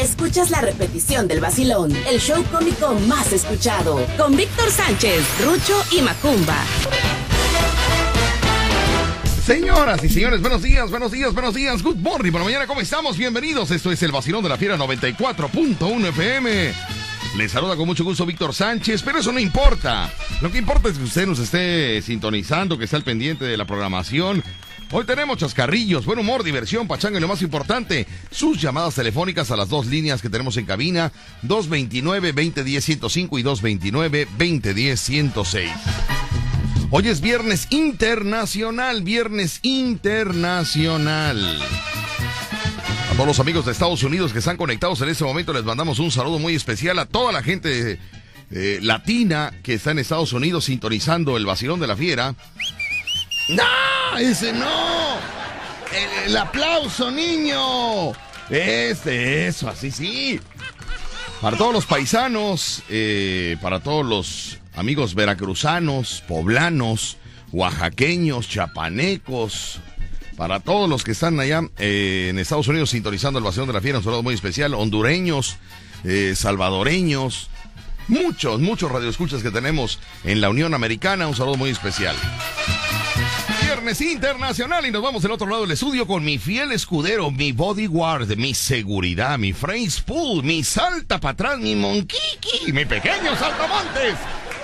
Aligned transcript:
escuchas 0.00 0.50
la 0.50 0.60
repetición 0.60 1.26
del 1.26 1.40
vacilón, 1.40 1.94
el 2.08 2.20
show 2.20 2.42
cómico 2.52 2.94
más 3.06 3.32
escuchado, 3.32 4.04
con 4.16 4.36
Víctor 4.36 4.70
Sánchez, 4.70 5.24
Rucho 5.44 5.82
y 5.92 6.02
Macumba. 6.02 6.56
Señoras 9.44 10.04
y 10.04 10.08
señores, 10.08 10.40
buenos 10.40 10.62
días, 10.62 10.90
buenos 10.90 11.10
días, 11.10 11.32
buenos 11.32 11.54
días. 11.54 11.82
Good 11.82 11.96
morning. 11.96 12.30
Por 12.30 12.42
la 12.42 12.44
mañana, 12.44 12.66
¿cómo 12.66 12.80
estamos? 12.80 13.16
Bienvenidos. 13.16 13.70
Esto 13.70 13.90
es 13.90 14.02
el 14.02 14.12
vacilón 14.12 14.42
de 14.42 14.50
la 14.50 14.58
fiera 14.58 14.76
94.1 14.76 16.08
FM. 16.08 16.72
Les 17.36 17.50
saluda 17.50 17.76
con 17.76 17.86
mucho 17.86 18.04
gusto 18.04 18.26
Víctor 18.26 18.54
Sánchez, 18.54 19.02
pero 19.02 19.18
eso 19.18 19.32
no 19.32 19.38
importa. 19.38 20.12
Lo 20.42 20.50
que 20.50 20.58
importa 20.58 20.88
es 20.88 20.98
que 20.98 21.04
usted 21.04 21.26
nos 21.26 21.38
esté 21.38 22.02
sintonizando, 22.02 22.78
que 22.78 22.84
esté 22.84 22.96
al 22.96 23.04
pendiente 23.04 23.44
de 23.44 23.56
la 23.56 23.64
programación. 23.64 24.44
Hoy 24.90 25.04
tenemos 25.04 25.36
chascarrillos, 25.36 26.06
buen 26.06 26.18
humor, 26.18 26.42
diversión, 26.42 26.88
pachanga 26.88 27.18
y 27.18 27.20
lo 27.20 27.28
más 27.28 27.42
importante, 27.42 28.06
sus 28.30 28.58
llamadas 28.58 28.94
telefónicas 28.94 29.50
a 29.50 29.56
las 29.56 29.68
dos 29.68 29.84
líneas 29.84 30.22
que 30.22 30.30
tenemos 30.30 30.56
en 30.56 30.64
cabina, 30.64 31.12
229-2010-105 31.42 33.38
y 33.38 33.42
229-2010-106. 33.42 35.68
Hoy 36.90 37.06
es 37.06 37.20
viernes 37.20 37.66
internacional, 37.68 39.02
viernes 39.02 39.58
internacional. 39.60 41.60
A 43.10 43.12
todos 43.12 43.26
los 43.26 43.40
amigos 43.40 43.66
de 43.66 43.72
Estados 43.72 44.02
Unidos 44.02 44.32
que 44.32 44.38
están 44.38 44.56
conectados 44.56 45.02
en 45.02 45.10
este 45.10 45.24
momento 45.24 45.52
les 45.52 45.64
mandamos 45.64 45.98
un 45.98 46.10
saludo 46.10 46.38
muy 46.38 46.54
especial 46.54 46.98
a 46.98 47.04
toda 47.04 47.30
la 47.30 47.42
gente 47.42 48.00
eh, 48.50 48.78
latina 48.80 49.52
que 49.62 49.74
está 49.74 49.90
en 49.90 49.98
Estados 49.98 50.32
Unidos 50.32 50.64
sintonizando 50.64 51.36
el 51.36 51.44
vacilón 51.44 51.78
de 51.78 51.88
la 51.88 51.96
fiera. 51.96 52.34
¡No! 53.48 54.18
¡Ese 54.18 54.52
no! 54.52 55.18
El, 56.26 56.36
aplauso, 56.36 57.10
niño. 57.10 58.12
Este, 58.50 59.46
eso, 59.46 59.68
así 59.68 59.90
sí. 59.90 60.40
Para 61.40 61.56
todos 61.56 61.72
los 61.72 61.86
paisanos, 61.86 62.82
eh, 62.88 63.56
para 63.62 63.80
todos 63.80 64.04
los 64.04 64.58
amigos 64.74 65.14
veracruzanos, 65.14 66.22
poblanos, 66.28 67.16
oaxaqueños, 67.52 68.48
chapanecos, 68.48 69.80
para 70.36 70.60
todos 70.60 70.88
los 70.88 71.04
que 71.04 71.12
están 71.12 71.40
allá 71.40 71.62
eh, 71.78 72.28
en 72.30 72.38
Estados 72.38 72.68
Unidos 72.68 72.90
sintonizando 72.90 73.38
el 73.38 73.44
vacío 73.44 73.66
de 73.66 73.72
la 73.72 73.80
fiera, 73.80 73.98
un 73.98 74.04
saludo 74.04 74.22
muy 74.22 74.34
especial, 74.34 74.74
hondureños, 74.74 75.56
eh, 76.04 76.34
salvadoreños, 76.36 77.50
muchos, 78.08 78.60
muchos 78.60 78.90
radioescuchas 78.90 79.42
que 79.42 79.50
tenemos 79.50 79.98
en 80.24 80.40
la 80.40 80.50
Unión 80.50 80.74
Americana, 80.74 81.26
un 81.26 81.34
saludo 81.34 81.56
muy 81.56 81.70
especial. 81.70 82.14
Internacional 83.78 84.86
y 84.86 84.90
nos 84.90 85.00
vamos 85.00 85.22
del 85.22 85.30
otro 85.30 85.46
lado 85.46 85.62
del 85.62 85.70
estudio 85.70 86.04
con 86.04 86.24
mi 86.24 86.36
fiel 86.36 86.72
escudero, 86.72 87.30
mi 87.30 87.52
bodyguard, 87.52 88.36
mi 88.36 88.52
seguridad, 88.52 89.38
mi 89.38 89.52
phrase 89.52 90.02
pool, 90.04 90.42
mi 90.42 90.64
salta 90.64 91.20
para 91.20 91.32
atrás, 91.32 91.58
mi 91.60 91.76
monquiqui, 91.76 92.72
mi 92.72 92.84
pequeño 92.84 93.36
saltamontes 93.36 94.16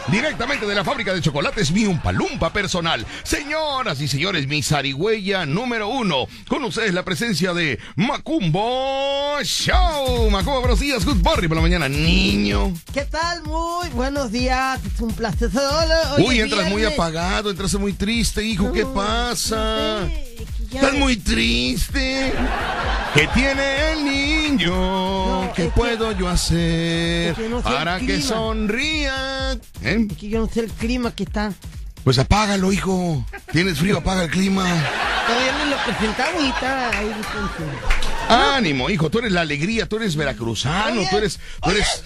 directamente 0.08 0.66
de 0.66 0.74
la 0.74 0.84
fábrica 0.84 1.12
de 1.14 1.20
chocolates 1.20 1.70
mi 1.72 1.86
Umpalumpa 1.86 2.52
personal. 2.52 3.06
Señoras 3.22 4.00
y 4.00 4.08
señores, 4.08 4.46
mi 4.46 4.62
zarigüeya 4.62 5.46
número 5.46 5.88
uno. 5.88 6.26
Con 6.48 6.64
ustedes 6.64 6.94
la 6.94 7.04
presencia 7.04 7.54
de 7.54 7.78
Macumbo 7.96 9.38
Show. 9.42 10.30
Macumbo, 10.30 10.60
buenos 10.60 10.80
días. 10.80 11.04
Good 11.04 11.22
morning 11.22 11.48
por 11.48 11.56
la 11.56 11.62
mañana, 11.62 11.88
niño. 11.88 12.72
¿Qué 12.92 13.04
tal? 13.04 13.42
Muy 13.44 13.88
buenos 13.90 14.32
días. 14.32 14.80
Es 14.84 15.00
un 15.00 15.12
placer. 15.12 15.50
Hoy 16.16 16.24
Uy, 16.26 16.40
entras 16.40 16.68
muy 16.70 16.84
apagado, 16.84 17.50
entras 17.50 17.74
muy 17.74 17.92
triste, 17.92 18.42
hijo. 18.44 18.72
¿Qué 18.72 18.84
pasa? 18.86 20.00
No 20.00 20.08
sé, 20.08 20.36
Estás 20.74 20.94
muy 20.94 21.16
triste. 21.16 22.32
¿Qué 23.14 23.28
tiene 23.32 23.92
el 23.92 24.04
niño? 24.04 24.70
No, 24.70 25.52
¿Qué 25.54 25.64
puedo 25.74 26.10
que, 26.10 26.20
yo 26.20 26.28
hacer 26.28 27.38
no 27.48 27.60
para 27.62 28.00
que 28.00 28.20
sonría? 28.20 29.52
¿Eh? 29.82 30.06
Es 30.10 30.16
que 30.16 30.28
yo 30.28 30.40
no 30.40 30.48
sé 30.48 30.60
el 30.60 30.72
clima 30.72 31.14
que 31.14 31.22
está. 31.22 31.52
Pues 32.02 32.18
apágalo, 32.18 32.72
hijo. 32.72 33.24
Tienes 33.52 33.78
frío, 33.78 33.98
apaga 33.98 34.24
el 34.24 34.30
clima. 34.30 34.64
Todavía 35.26 35.52
no 35.52 35.64
lo 35.66 35.76
presentamos 35.84 36.42
y 36.42 36.48
está 36.48 36.98
ahí. 36.98 37.12
Ánimo, 38.28 38.90
hijo, 38.90 39.10
tú 39.10 39.20
eres 39.20 39.32
la 39.32 39.42
alegría, 39.42 39.88
tú 39.88 39.96
eres 39.96 40.16
veracruzano, 40.16 41.02
tú 41.08 41.18
eres, 41.18 41.38
tú 41.62 41.70
eres... 41.70 42.02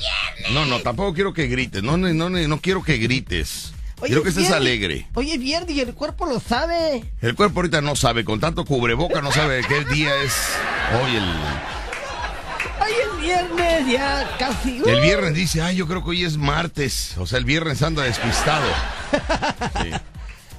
No, 0.52 0.66
no, 0.66 0.80
tampoco 0.80 1.14
quiero 1.14 1.32
que 1.32 1.46
grites, 1.46 1.82
no, 1.82 1.96
no, 1.96 2.12
no, 2.12 2.28
no 2.28 2.60
quiero 2.60 2.82
que 2.82 2.98
grites. 2.98 3.72
Oye, 4.00 4.08
Quiero 4.08 4.22
que 4.22 4.28
estés 4.28 4.50
alegre. 4.50 5.06
Oye, 5.14 5.36
viernes 5.38 5.74
y 5.74 5.80
el 5.80 5.92
cuerpo 5.94 6.26
lo 6.26 6.38
sabe. 6.38 7.04
El 7.20 7.34
cuerpo 7.34 7.60
ahorita 7.60 7.80
no 7.80 7.96
sabe, 7.96 8.24
con 8.24 8.38
tanto 8.38 8.64
cubreboca 8.64 9.20
no 9.20 9.32
sabe 9.32 9.62
qué 9.66 9.84
día 9.84 10.14
es 10.22 10.32
hoy 11.02 11.16
el... 11.16 11.24
Hoy 12.80 12.92
es 12.92 13.20
viernes, 13.20 13.92
ya 13.92 14.36
casi. 14.38 14.80
El 14.86 15.00
viernes 15.00 15.34
dice, 15.34 15.62
ay, 15.62 15.76
yo 15.76 15.86
creo 15.88 16.02
que 16.04 16.10
hoy 16.10 16.24
es 16.24 16.36
martes. 16.36 17.16
O 17.18 17.26
sea, 17.26 17.38
el 17.38 17.44
viernes 17.44 17.82
anda 17.82 18.02
despistado. 18.04 18.66
Sí. 19.82 19.90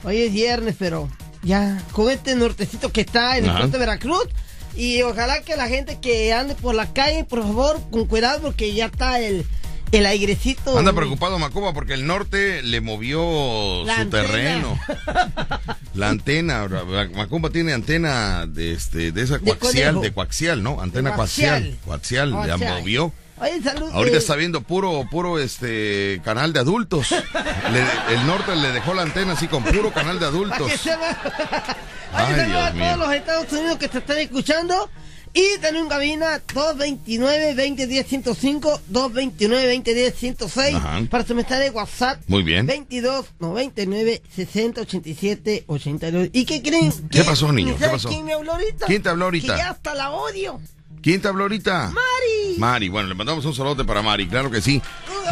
Hoy 0.04 0.22
es 0.22 0.34
viernes, 0.34 0.76
pero 0.80 1.10
ya 1.44 1.82
con 1.92 2.10
este 2.10 2.36
nortecito 2.36 2.92
que 2.92 3.02
está 3.02 3.38
en 3.38 3.46
el 3.46 3.52
puerto 3.52 3.72
de 3.72 3.80
Veracruz. 3.80 4.28
Y 4.76 5.02
ojalá 5.02 5.42
que 5.42 5.56
la 5.56 5.68
gente 5.68 6.00
que 6.00 6.34
ande 6.34 6.56
por 6.56 6.76
la 6.76 6.94
calle, 6.94 7.26
por 7.26 7.42
favor, 7.42 7.82
con 7.92 8.06
cuidado, 8.06 8.42
porque 8.42 8.74
ya 8.74 8.86
está 8.86 9.20
el 9.20 9.46
el 9.92 10.06
airecito. 10.06 10.78
Anda 10.78 10.94
preocupado 10.94 11.40
Macuba 11.40 11.74
porque 11.74 11.94
el 11.94 12.06
norte 12.06 12.62
le 12.62 12.82
movió 12.82 13.22
su 13.86 14.10
terreno. 14.10 14.80
La 15.94 16.10
antena, 16.10 16.68
Macumba 17.16 17.50
tiene 17.50 17.74
antena 17.74 18.46
de 18.46 18.74
este 18.74 19.12
de 19.12 19.22
esa 19.22 19.40
coaxial, 19.40 20.02
de, 20.02 20.14
coaxial, 20.14 20.64
¿no? 20.64 20.82
Antena 20.82 21.16
coaxial, 21.16 21.78
coaxial, 21.86 22.34
ya 22.48 22.58
movió. 22.58 23.14
Ahorita 23.94 24.18
está 24.18 24.36
viendo 24.36 24.62
puro, 24.62 25.08
puro 25.10 25.40
este 25.40 26.22
canal 26.26 26.52
de 26.52 26.60
adultos. 26.60 27.12
el 27.12 28.28
norte 28.28 28.56
le 28.56 28.72
dejó 28.72 28.94
la 28.94 29.04
antena 29.04 29.34
así 29.34 29.48
con 29.48 29.64
puro 29.64 29.94
canal 29.94 30.20
de 30.20 30.26
adultos. 30.28 30.72
Ay, 32.14 32.34
Dios 32.34 32.62
a 32.62 32.74
todos 32.74 32.98
los 32.98 33.14
Estados 33.14 33.52
Unidos 33.54 33.78
que 33.78 33.88
te 33.88 33.98
están 34.00 34.18
escuchando. 34.18 34.90
Y 35.34 35.57
tenemos 35.59 35.84
en 35.84 35.90
cabina 35.90 36.41
229-2010-105, 36.47 38.79
229-2010-106 38.91 41.09
para 41.09 41.23
mensaje 41.34 41.63
de 41.63 41.69
WhatsApp. 41.69 42.22
Muy 42.28 42.44
bien. 42.44 42.66
22 42.66 43.25
99 43.40 44.22
60 44.35 44.81
87 44.81 45.63
89. 45.67 46.29
¿Y 46.34 46.45
qué 46.45 46.62
creen? 46.62 46.91
¿Qué, 47.09 47.23
pasó, 47.23 47.51
niño? 47.51 47.75
¿Qué 47.78 47.88
pasó? 47.88 48.07
¿Quién 48.09 48.25
me 48.25 48.34
habló 48.34 48.53
ahorita? 48.53 48.85
¿Quién 48.85 49.03
te 49.03 49.09
habló 49.09 49.25
ahorita? 49.25 49.53
Que 49.53 49.59
ya 49.59 49.72
hasta 49.72 49.95
la 49.95 50.12
odio. 50.12 50.62
¿Quién 51.02 51.22
te 51.22 51.28
habló 51.28 51.44
ahorita? 51.44 51.92
Mari. 51.94 52.58
Mari, 52.58 52.90
bueno, 52.90 53.08
le 53.08 53.16
mandamos 53.16 53.46
un 53.46 53.54
saludo 53.54 53.86
para 53.86 54.02
Mari, 54.02 54.28
claro 54.28 54.52
que 54.52 54.62
sí. 54.62 54.82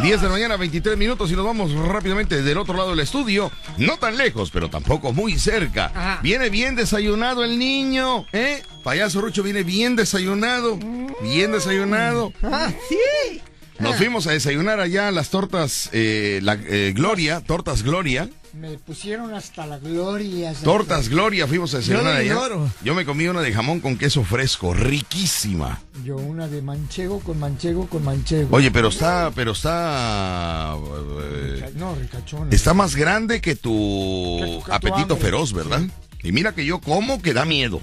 10 0.01 0.21
de 0.21 0.27
la 0.27 0.33
mañana, 0.33 0.57
23 0.57 0.97
minutos 0.97 1.31
y 1.31 1.35
nos 1.35 1.43
vamos 1.43 1.73
rápidamente 1.73 2.41
del 2.43 2.57
otro 2.57 2.75
lado 2.75 2.91
del 2.91 2.99
estudio. 2.99 3.51
No 3.77 3.97
tan 3.97 4.15
lejos, 4.15 4.51
pero 4.51 4.69
tampoco 4.69 5.11
muy 5.11 5.37
cerca. 5.39 5.91
Ajá. 5.93 6.19
Viene 6.21 6.49
bien 6.49 6.75
desayunado 6.75 7.43
el 7.43 7.57
niño, 7.57 8.25
¿eh? 8.31 8.61
Payaso 8.83 9.21
Rucho 9.21 9.43
viene 9.43 9.63
bien 9.63 9.95
desayunado. 9.95 10.77
Bien 11.21 11.51
desayunado. 11.51 12.31
Ah, 12.43 12.71
sí. 12.87 13.41
Nos 13.79 13.93
ah. 13.93 13.97
fuimos 13.97 14.27
a 14.27 14.31
desayunar 14.31 14.79
allá 14.79 15.11
las 15.11 15.29
tortas 15.29 15.89
eh, 15.93 16.39
la, 16.41 16.53
eh, 16.53 16.93
Gloria, 16.95 17.41
tortas 17.41 17.83
Gloria. 17.83 18.29
Me 18.53 18.77
pusieron 18.79 19.35
hasta 19.35 19.67
la 19.67 19.77
gloria. 19.77 20.51
Tortas 20.63 21.09
Gloria, 21.09 21.45
fuimos 21.45 21.75
a 21.75 21.77
desayunar 21.77 22.15
allá. 22.15 22.39
Yo 22.83 22.95
me 22.95 23.05
comí 23.05 23.27
una 23.27 23.41
de 23.41 23.53
jamón 23.53 23.81
con 23.81 23.97
queso 23.97 24.23
fresco, 24.23 24.73
riquísima. 24.73 25.79
Yo 26.03 26.15
una 26.15 26.47
de 26.47 26.63
manchego 26.63 27.19
con 27.19 27.39
manchego 27.39 27.87
con 27.87 28.03
manchego. 28.03 28.55
Oye, 28.55 28.71
pero 28.71 28.87
está, 28.87 29.31
pero 29.35 29.51
está... 29.51 30.75
Eh, 31.21 31.71
no, 31.75 31.93
ricachón. 31.95 32.51
Está 32.51 32.73
más 32.73 32.95
grande 32.95 33.41
que 33.41 33.55
tu, 33.55 34.39
que 34.39 34.61
tu 34.65 34.73
apetito 34.73 35.13
hambre. 35.13 35.17
feroz, 35.17 35.53
¿verdad? 35.53 35.81
Sí. 35.81 36.06
Y 36.23 36.31
mira 36.31 36.53
que 36.53 36.65
yo 36.65 36.79
como 36.79 37.21
que 37.21 37.33
da 37.33 37.45
miedo. 37.45 37.81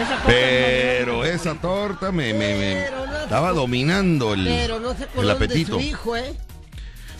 Es, 0.00 0.06
esa 0.06 0.22
pero 0.26 1.18
no 1.18 1.24
esa 1.24 1.54
torta 1.54 2.12
me, 2.12 2.32
me, 2.34 2.84
estaba 3.22 3.52
dominando 3.52 4.34
el, 4.34 4.44
no 4.82 4.94
sé 4.94 5.06
el 5.18 5.30
apetito. 5.30 5.74
Su 5.74 5.80
hijo, 5.80 6.16
¿eh? 6.16 6.34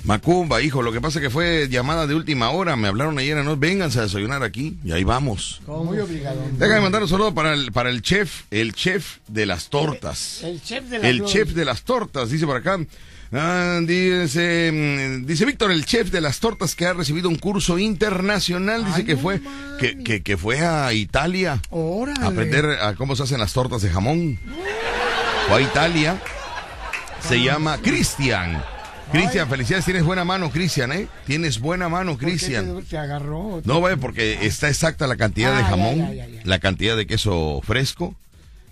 Macumba, 0.04 0.62
hijo, 0.62 0.80
lo 0.80 0.92
que 0.92 1.00
pasa 1.00 1.18
es 1.18 1.24
que 1.24 1.30
fue 1.30 1.68
llamada 1.70 2.06
de 2.06 2.14
última 2.14 2.50
hora. 2.50 2.74
Me 2.76 2.88
hablaron 2.88 3.18
ayer, 3.18 3.36
no, 3.44 3.56
vénganse 3.56 3.98
a 3.98 4.02
desayunar 4.02 4.42
aquí. 4.42 4.78
Y 4.82 4.92
ahí 4.92 5.04
vamos. 5.04 5.60
Muy 5.66 5.98
obligado. 5.98 6.42
Déjame 6.52 6.80
mandar 6.80 7.02
un 7.02 7.08
saludo 7.08 7.34
para 7.34 7.52
el, 7.52 7.70
para 7.70 7.90
el 7.90 8.00
chef, 8.00 8.44
el 8.50 8.72
chef 8.72 9.18
de 9.28 9.44
las 9.44 9.68
tortas. 9.68 10.42
El, 10.42 10.52
el 10.52 10.62
chef 10.62 10.84
de 10.84 10.98
las 10.98 11.06
El 11.06 11.24
chef 11.26 11.48
de 11.50 11.64
las 11.64 11.82
tortas, 11.82 12.30
dice 12.30 12.46
por 12.46 12.56
acá. 12.56 12.78
Ah, 13.32 13.78
dice, 13.82 15.22
dice 15.24 15.44
Víctor, 15.44 15.70
el 15.70 15.84
chef 15.84 16.10
de 16.10 16.20
las 16.20 16.40
tortas 16.40 16.74
que 16.74 16.86
ha 16.86 16.92
recibido 16.92 17.28
un 17.28 17.36
curso 17.36 17.78
internacional, 17.78 18.84
dice 18.84 18.98
Ay, 18.98 19.04
que 19.04 19.14
no 19.14 19.20
fue 19.20 19.40
que, 19.78 20.02
que, 20.02 20.22
que, 20.22 20.36
fue 20.36 20.66
a 20.66 20.92
Italia 20.92 21.62
Órale. 21.70 22.24
a 22.24 22.26
aprender 22.26 22.64
a 22.82 22.94
cómo 22.96 23.14
se 23.14 23.22
hacen 23.22 23.38
las 23.38 23.52
tortas 23.52 23.82
de 23.82 23.90
jamón. 23.90 24.38
Fue 25.46 25.58
a 25.58 25.60
Italia. 25.60 26.20
Se 27.20 27.40
llama 27.40 27.78
Cristian. 27.78 28.62
Cristian, 29.12 29.48
felicidades, 29.48 29.84
tienes 29.84 30.04
buena 30.04 30.24
mano, 30.24 30.50
Cristian, 30.50 30.92
¿eh? 30.92 31.08
Tienes 31.26 31.58
buena 31.58 31.88
mano, 31.88 32.16
Cristian. 32.16 32.76
Te, 32.76 32.82
te, 32.82 32.98
agarró? 32.98 33.60
No, 33.64 33.80
vaya, 33.80 33.96
porque 33.96 34.46
está 34.46 34.68
exacta 34.68 35.06
la 35.06 35.16
cantidad 35.16 35.54
ah, 35.54 35.58
de 35.58 35.64
jamón, 35.64 35.98
ya, 35.98 36.12
ya, 36.14 36.28
ya, 36.28 36.40
la 36.44 36.58
cantidad 36.60 36.96
de 36.96 37.06
queso 37.06 37.60
fresco, 37.64 38.14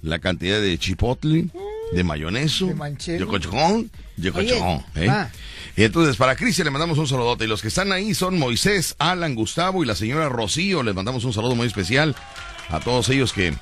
la 0.00 0.20
cantidad 0.20 0.60
de 0.60 0.78
chipotle. 0.78 1.49
De 1.93 2.05
mayoneso, 2.05 2.67
De 2.67 3.26
cochón, 3.26 3.90
de 4.17 4.32
cochón. 4.32 4.85
¿eh? 4.94 5.11
Y 5.76 5.85
entonces 5.85 6.17
para 6.17 6.37
Cristian 6.37 6.64
le 6.67 6.70
mandamos 6.70 6.99
un 6.99 7.06
saludote. 7.06 7.44
Y 7.44 7.49
los 7.49 7.62
que 7.62 7.69
están 7.69 7.93
ahí 7.93 8.14
son 8.14 8.38
Moisés, 8.38 8.94
Alan, 8.99 9.35
Gustavo 9.35 9.82
y 9.82 9.87
la 9.87 9.94
señora 9.94 10.29
Rocío. 10.29 10.82
Les 10.82 10.94
mandamos 10.94 11.25
un 11.25 11.32
saludo 11.32 11.55
muy 11.55 11.67
especial 11.67 12.14
a 12.69 12.81
todos 12.81 13.08
ellos 13.11 13.32
que 13.32 13.55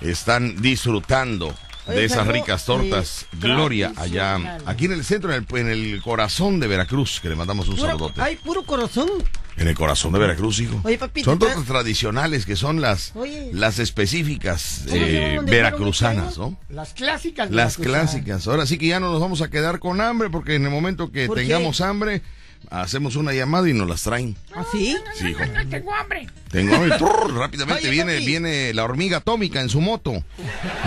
están 0.00 0.60
disfrutando 0.62 1.54
Oye, 1.86 1.98
de 1.98 2.04
esas 2.04 2.26
ricas 2.26 2.64
tortas. 2.64 3.26
Gloria, 3.32 3.92
allá, 3.96 4.58
aquí 4.66 4.86
en 4.86 4.92
el 4.92 5.04
centro, 5.04 5.34
en 5.34 5.44
el, 5.50 5.58
en 5.58 5.68
el 5.68 6.02
corazón 6.02 6.60
de 6.60 6.68
Veracruz, 6.68 7.20
que 7.20 7.28
le 7.28 7.36
mandamos 7.36 7.68
un 7.68 7.78
saludote. 7.78 8.20
Ay, 8.22 8.36
puro 8.36 8.64
corazón. 8.64 9.08
En 9.56 9.68
el 9.68 9.74
corazón 9.76 10.12
de 10.12 10.18
Veracruz, 10.18 10.58
hijo. 10.60 10.80
Oye, 10.82 10.98
papi, 10.98 11.22
Son 11.22 11.38
tortas 11.38 11.64
tradicionales 11.64 12.44
que 12.44 12.56
son 12.56 12.80
las, 12.80 13.12
Oye. 13.14 13.50
las 13.52 13.78
específicas 13.78 14.82
¿Cómo 14.88 14.96
se 14.98 15.34
eh, 15.36 15.40
veracruzanas? 15.44 16.36
¿no? 16.38 16.58
Las 16.68 16.92
clásicas. 16.92 17.50
Las 17.50 17.76
clásicas. 17.76 18.46
Ahora 18.48 18.66
sí 18.66 18.78
que 18.78 18.88
ya 18.88 18.98
no 19.00 19.12
nos 19.12 19.20
vamos 19.20 19.42
a 19.42 19.50
quedar 19.50 19.78
con 19.78 20.00
hambre 20.00 20.28
porque 20.28 20.56
en 20.56 20.64
el 20.64 20.70
momento 20.70 21.12
que 21.12 21.28
tengamos 21.28 21.80
hambre, 21.80 22.22
hacemos 22.70 23.14
una 23.14 23.32
llamada 23.32 23.68
y 23.68 23.74
nos 23.74 23.88
las 23.88 24.02
traen. 24.02 24.36
¿Ah, 24.54 24.64
sí? 24.72 24.96
Sí, 25.14 25.28
hijo. 25.28 25.40
Tengo 25.70 25.94
hambre. 25.94 26.26
Tengo 26.50 26.74
hambre. 26.74 26.98
Trrr, 26.98 27.34
rápidamente 27.34 27.82
Oye, 27.82 27.90
viene, 27.90 28.14
papi. 28.14 28.26
viene 28.26 28.74
la 28.74 28.84
hormiga 28.84 29.18
atómica 29.18 29.60
en 29.60 29.68
su 29.68 29.80
moto. 29.80 30.24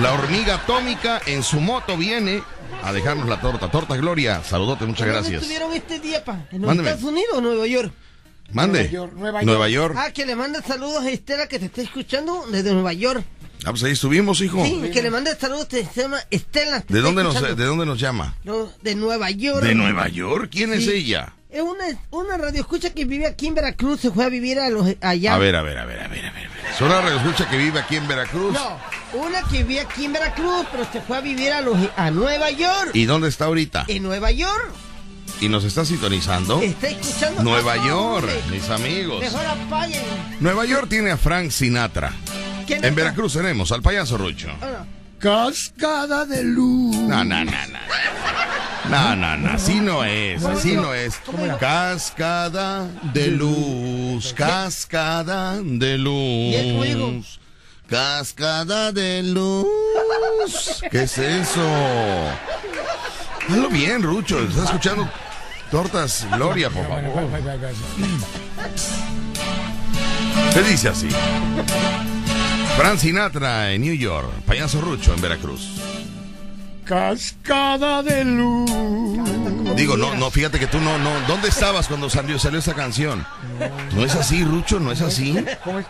La 0.01 0.13
hormiga 0.13 0.55
atómica 0.55 1.21
en 1.25 1.41
su 1.43 1.61
moto 1.61 1.95
viene 1.97 2.43
a 2.83 2.91
dejarnos 2.91 3.29
la 3.29 3.39
torta. 3.39 3.71
Torta 3.71 3.95
Gloria, 3.95 4.43
saludote, 4.43 4.85
muchas 4.85 5.07
¿Dónde 5.07 5.13
gracias. 5.13 5.41
estuvieron 5.41 5.73
este 5.73 5.99
día, 5.99 6.23
pa? 6.25 6.45
¿En 6.51 6.61
los. 6.61 6.77
Estados 6.77 7.03
Unidos 7.03 7.31
o 7.35 7.41
Nueva 7.41 7.65
York? 7.65 7.93
Mande. 8.51 8.79
Nueva 8.83 8.91
York, 8.91 9.13
Nueva 9.15 9.41
Nueva 9.43 9.69
York. 9.69 9.95
Ah, 9.97 10.11
que 10.11 10.25
le 10.25 10.35
mande 10.35 10.61
saludos 10.61 11.03
a 11.03 11.09
Estela 11.09 11.47
que 11.47 11.59
te 11.59 11.65
está 11.65 11.81
escuchando 11.81 12.45
desde 12.51 12.73
Nueva 12.73 12.93
York. 12.93 13.23
Ah, 13.65 13.71
pues 13.71 13.83
ahí 13.83 13.91
estuvimos, 13.91 14.39
hijo. 14.41 14.63
Sí, 14.63 14.81
que 14.93 15.01
le 15.01 15.09
mande 15.09 15.35
saludos, 15.35 15.67
te 15.67 15.83
se 15.85 16.03
llama 16.03 16.19
Estela. 16.29 16.81
te 16.81 16.93
¿De 16.93 16.99
está 16.99 17.07
dónde, 17.07 17.23
nos, 17.23 17.35
escuchando. 17.35 17.61
¿De 17.61 17.67
dónde 17.67 17.85
nos 17.85 17.99
llama? 17.99 18.35
No, 18.43 18.71
de 18.81 18.95
Nueva 18.95 19.31
York. 19.31 19.63
¿De 19.63 19.75
Nueva 19.75 20.07
York? 20.07 20.49
¿Quién 20.51 20.73
es 20.73 20.87
ella? 20.87 21.33
Es 21.49 21.61
una, 21.61 21.85
una 22.11 22.37
radio 22.37 22.59
escucha 22.59 22.93
que 22.93 23.05
vive 23.05 23.25
aquí 23.25 23.47
en 23.47 23.55
Veracruz, 23.55 24.01
se 24.01 24.11
fue 24.11 24.25
a 24.25 24.29
vivir 24.29 24.59
a 24.59 24.69
los, 24.69 24.85
allá. 25.01 25.33
A 25.33 25.37
ver, 25.37 25.55
a 25.55 25.61
ver, 25.61 25.77
a 25.77 25.85
ver, 25.85 26.01
a 26.01 26.07
ver, 26.07 26.25
a 26.25 26.31
ver. 26.31 26.49
Es 26.73 26.81
una 26.81 27.01
radioescucha 27.01 27.49
que 27.49 27.57
vive 27.57 27.79
aquí 27.79 27.95
en 27.95 28.07
Veracruz. 28.07 28.53
No, 28.53 28.77
una 29.13 29.41
que 29.43 29.63
vive 29.63 29.79
aquí 29.79 30.05
en 30.05 30.13
Veracruz, 30.13 30.67
pero 30.71 30.85
se 30.91 31.01
fue 31.01 31.17
a 31.17 31.21
vivir 31.21 31.51
a, 31.51 31.61
los, 31.61 31.77
a 31.95 32.11
Nueva 32.11 32.51
York. 32.51 32.91
¿Y 32.93 33.05
dónde 33.05 33.29
está 33.29 33.45
ahorita? 33.45 33.85
En 33.87 34.03
Nueva 34.03 34.29
York. 34.31 34.71
¿Y 35.39 35.49
nos 35.49 35.63
está 35.63 35.85
sintonizando? 35.85 36.61
Está 36.61 36.87
escuchando. 36.87 37.43
Nueva 37.43 37.75
York, 37.77 38.27
hombre. 38.27 38.41
mis 38.51 38.69
amigos. 38.69 39.21
Mejor 39.21 39.45
apaguen. 39.45 40.01
Nueva 40.39 40.65
York 40.65 40.87
tiene 40.89 41.11
a 41.11 41.17
Frank 41.17 41.51
Sinatra. 41.51 42.11
¿Quién 42.65 42.79
En 42.79 42.85
está? 42.85 42.95
Veracruz 43.03 43.33
tenemos 43.33 43.71
al 43.71 43.81
payaso 43.81 44.17
Rucho. 44.17 44.47
No. 44.47 44.97
Cascada 45.19 46.25
de 46.25 46.43
luz. 46.43 46.95
No, 46.95 47.23
no, 47.23 47.45
no, 47.45 47.51
no. 47.51 47.79
No, 48.89 49.15
no, 49.15 49.37
no, 49.37 49.51
así 49.51 49.75
no 49.81 50.03
es, 50.05 50.43
así 50.45 50.73
no 50.75 50.93
es. 50.93 51.19
Cascada 51.59 52.87
de 53.13 53.27
luz, 53.27 54.33
cascada 54.33 55.59
de 55.61 55.97
luz. 55.97 57.39
Cascada 57.87 58.91
de 58.91 59.23
luz. 59.23 59.67
¿Qué 60.89 61.03
es 61.03 61.17
eso? 61.17 61.67
Hazlo 63.49 63.69
bien, 63.69 64.01
Rucho. 64.03 64.39
Estás 64.39 64.65
escuchando 64.65 65.09
Tortas 65.71 66.25
Gloria, 66.31 66.69
por 66.69 66.87
favor. 66.87 67.03
va. 67.03 67.73
¿Qué 70.53 70.61
dice 70.63 70.89
así? 70.89 71.09
Fran 72.77 72.97
Sinatra 72.99 73.71
en 73.71 73.81
New 73.81 73.95
York, 73.95 74.29
Payaso 74.45 74.79
Rucho 74.81 75.13
en 75.13 75.21
Veracruz. 75.21 75.81
Cascada 76.85 78.01
de 78.01 78.23
luz. 78.23 78.69
Digo, 79.75 79.97
no, 79.97 80.15
no, 80.15 80.31
fíjate 80.31 80.57
que 80.57 80.67
tú 80.67 80.79
no, 80.79 80.97
no. 80.97 81.09
¿Dónde 81.27 81.49
estabas 81.49 81.87
cuando 81.87 82.09
salió, 82.09 82.39
salió 82.39 82.59
esa 82.59 82.73
canción? 82.73 83.25
No 83.93 84.05
es 84.05 84.15
así, 84.15 84.43
Rucho, 84.43 84.79
no 84.79 84.91
es 84.91 85.01
así. 85.01 85.43
¿Cómo 85.63 85.79
es? 85.79 85.85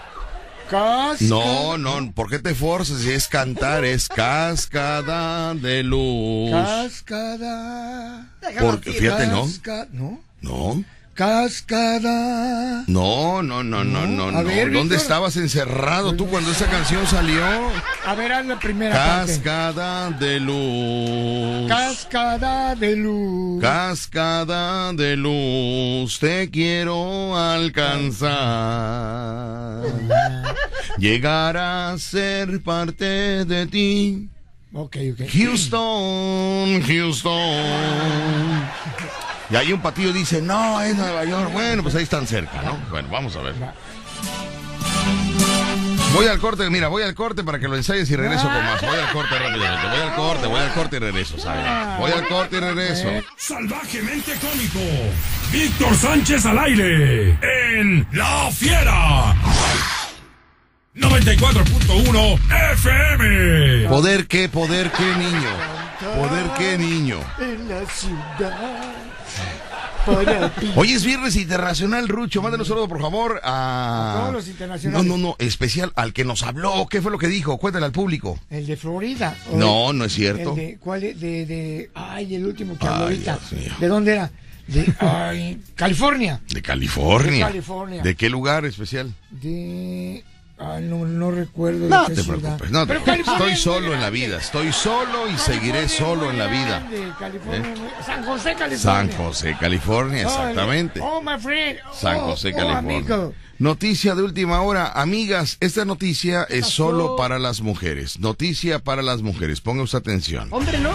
No, 1.21 1.77
no, 1.77 2.11
¿por 2.13 2.29
qué 2.29 2.39
te 2.39 2.53
forzas? 2.55 3.01
Si 3.01 3.11
es 3.11 3.27
cantar, 3.27 3.83
es 3.85 4.07
cascada 4.09 5.53
de 5.55 5.83
luz. 5.83 6.51
Cascada. 6.51 8.27
Porque, 8.59 8.91
fíjate, 8.93 9.27
no. 9.27 9.45
Casca- 9.45 9.87
¿No? 9.91 10.21
No, 10.41 10.83
Cascada. 11.17 12.83
no, 12.85 13.41
no, 13.41 13.63
no, 13.63 13.83
no, 13.83 14.05
no, 14.05 14.27
A 14.27 14.31
no. 14.31 14.43
ver, 14.43 14.65
¿Dónde 14.71 14.81
Víctor. 14.95 14.97
estabas 14.97 15.35
encerrado 15.35 16.13
tú 16.15 16.27
cuando 16.27 16.51
esa 16.51 16.67
canción 16.67 17.07
salió? 17.07 17.43
A 18.05 18.13
ver, 18.13 18.31
haz 18.33 18.45
la 18.45 18.59
primera 18.59 18.95
parte. 18.95 19.31
Cascada 19.33 20.11
de 20.11 20.39
luz. 20.39 21.67
Cascada 21.67 22.75
de 22.75 22.95
luz. 22.97 23.59
Cascada 23.63 24.93
de 24.93 25.15
luz, 25.17 26.19
te 26.19 26.51
quiero 26.51 27.35
alcanzar. 27.35 28.27
Llegar 30.99 31.57
a 31.57 31.97
ser 31.97 32.61
parte 32.61 33.43
de 33.43 33.65
ti. 33.65 34.29
ok, 34.71 34.97
ok. 35.13 35.21
Houston, 35.33 36.81
Houston. 36.83 38.67
Y 39.49 39.55
ahí 39.55 39.71
un 39.71 39.81
patillo 39.81 40.11
dice, 40.11 40.41
no, 40.41 40.81
es 40.81 40.95
Nueva 40.95 41.23
York. 41.23 41.51
Bueno, 41.53 41.83
pues 41.83 41.95
ahí 41.95 42.03
están 42.03 42.27
cerca, 42.27 42.61
¿no? 42.63 42.77
Bueno, 42.89 43.07
vamos 43.09 43.35
a 43.35 43.41
ver. 43.41 43.55
Voy 46.13 46.25
al 46.27 46.39
corte, 46.39 46.69
mira, 46.69 46.87
voy 46.87 47.03
al 47.03 47.13
corte 47.13 47.43
para 47.43 47.59
que 47.59 47.67
lo 47.67 47.75
ensayes 47.75 48.09
y 48.09 48.15
regreso 48.15 48.43
con 48.43 48.65
más. 48.65 48.81
Voy 48.81 48.97
al 48.97 49.11
corte 49.11 49.37
rápidamente. 49.37 49.87
Voy 49.87 49.99
al 49.99 50.15
corte, 50.15 50.47
voy 50.47 50.59
al 50.59 50.73
corte 50.73 50.95
y 50.95 50.99
regreso, 50.99 51.37
¿sabes? 51.37 51.65
Voy 51.99 52.11
al 52.11 52.27
corte 52.27 52.57
y 52.57 52.59
regreso. 52.59 53.07
Salvajemente 53.37 54.33
cómico. 54.41 54.79
Víctor 55.51 55.95
Sánchez 55.95 56.45
al 56.45 56.59
aire. 56.59 57.37
En 57.41 58.07
La 58.13 58.49
Fiera. 58.51 59.35
94.1 60.95 62.39
FM. 62.73 63.87
Poder 63.89 64.27
qué, 64.27 64.49
poder 64.49 64.91
qué, 64.91 65.15
niño. 65.15 65.49
Poder 66.15 66.45
qué, 66.57 66.77
niño. 66.77 67.19
En 67.39 67.69
la 67.69 67.85
ciudad. 67.85 69.06
Ti. 70.07 70.71
Hoy 70.75 70.91
es 70.93 71.03
viernes 71.03 71.35
internacional, 71.35 72.07
Rucho. 72.07 72.41
Mándanos 72.41 72.67
un 72.69 72.75
saludo, 72.75 72.87
por 72.87 73.01
favor, 73.01 73.41
a... 73.43 74.13
A 74.13 74.19
todos 74.21 74.33
los 74.33 74.47
internacionales. 74.47 75.05
No, 75.05 75.17
no, 75.17 75.21
no, 75.21 75.35
especial 75.39 75.91
al 75.95 76.13
que 76.13 76.23
nos 76.23 76.43
habló. 76.43 76.87
¿Qué 76.89 77.01
fue 77.01 77.11
lo 77.11 77.17
que 77.17 77.27
dijo? 77.27 77.57
Cuéntale 77.57 77.85
al 77.85 77.91
público. 77.91 78.39
El 78.49 78.65
de 78.65 78.77
Florida. 78.77 79.35
No, 79.53 79.91
no 79.91 80.05
es 80.05 80.13
cierto. 80.13 80.51
El 80.51 80.55
de, 80.55 80.77
¿Cuál 80.79 81.03
es? 81.03 81.19
De, 81.19 81.45
de, 81.45 81.91
ay, 81.93 82.35
el 82.35 82.45
último 82.45 82.77
que 82.77 82.87
habló 82.87 83.03
ahorita. 83.03 83.37
¿De 83.79 83.87
dónde 83.87 84.13
era? 84.13 84.31
De, 84.67 84.93
ay, 84.99 85.61
California. 85.75 86.41
De 86.49 86.61
California. 86.61 87.45
De 87.45 87.51
California. 87.51 88.03
¿De 88.03 88.15
qué 88.15 88.29
lugar 88.29 88.65
especial? 88.65 89.13
De, 89.29 90.23
ay, 90.59 90.83
no, 90.83 91.05
no 91.05 91.31
recuerdo 91.31 91.87
No 91.87 92.05
de 92.07 92.15
te 92.15 92.23
ciudad. 92.23 92.39
preocupes, 92.39 92.71
no 92.71 92.87
te 92.87 92.99
preocupes. 92.99 93.19
Estoy 93.33 93.51
es 93.51 93.59
solo 93.61 93.93
en 93.93 94.01
la 94.01 94.09
vida. 94.09 94.37
Estoy 94.37 94.73
solo 94.73 95.29
y 95.29 95.37
seguiré 95.37 95.87
California 95.87 95.89
solo 95.89 96.31
en 96.31 96.37
la 96.37 96.47
vida. 96.47 96.87
California 97.19 97.69
¿Eh? 97.73 98.03
San 98.05 98.23
José, 98.25 98.55
California. 98.55 98.77
San 98.79 99.11
José, 99.11 99.57
California, 99.59 100.23
Oh, 100.27 100.29
exactamente. 100.29 100.99
Oh, 101.01 101.21
my 101.21 101.37
friend. 101.39 101.79
San 101.93 102.17
Oh, 102.17 102.21
José, 102.31 102.51
oh, 102.53 102.57
California. 102.57 103.31
Noticia 103.59 104.13
de 104.13 104.21
última 104.21 104.61
hora, 104.61 104.91
amigas, 104.91 105.57
esta 105.61 105.83
noticia 105.83 106.43
es 106.43 106.67
solo 106.67 107.15
para 107.15 107.39
las 107.39 107.61
mujeres. 107.61 108.19
Noticia 108.19 108.77
para 108.79 109.01
las 109.01 109.23
mujeres, 109.23 109.61
ponga 109.61 109.81
usted 109.81 109.97
atención. 109.97 110.47
Hombre, 110.51 110.77
¿no? 110.77 110.91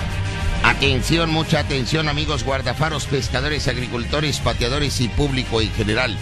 Atención, 0.63 1.31
mucha 1.31 1.59
atención 1.59 2.09
amigos 2.09 2.45
guardafaros, 2.45 3.07
pescadores, 3.07 3.67
agricultores, 3.67 4.39
pateadores 4.39 5.01
y 5.01 5.09
público 5.09 5.61
en 5.61 5.73
general. 5.73 6.17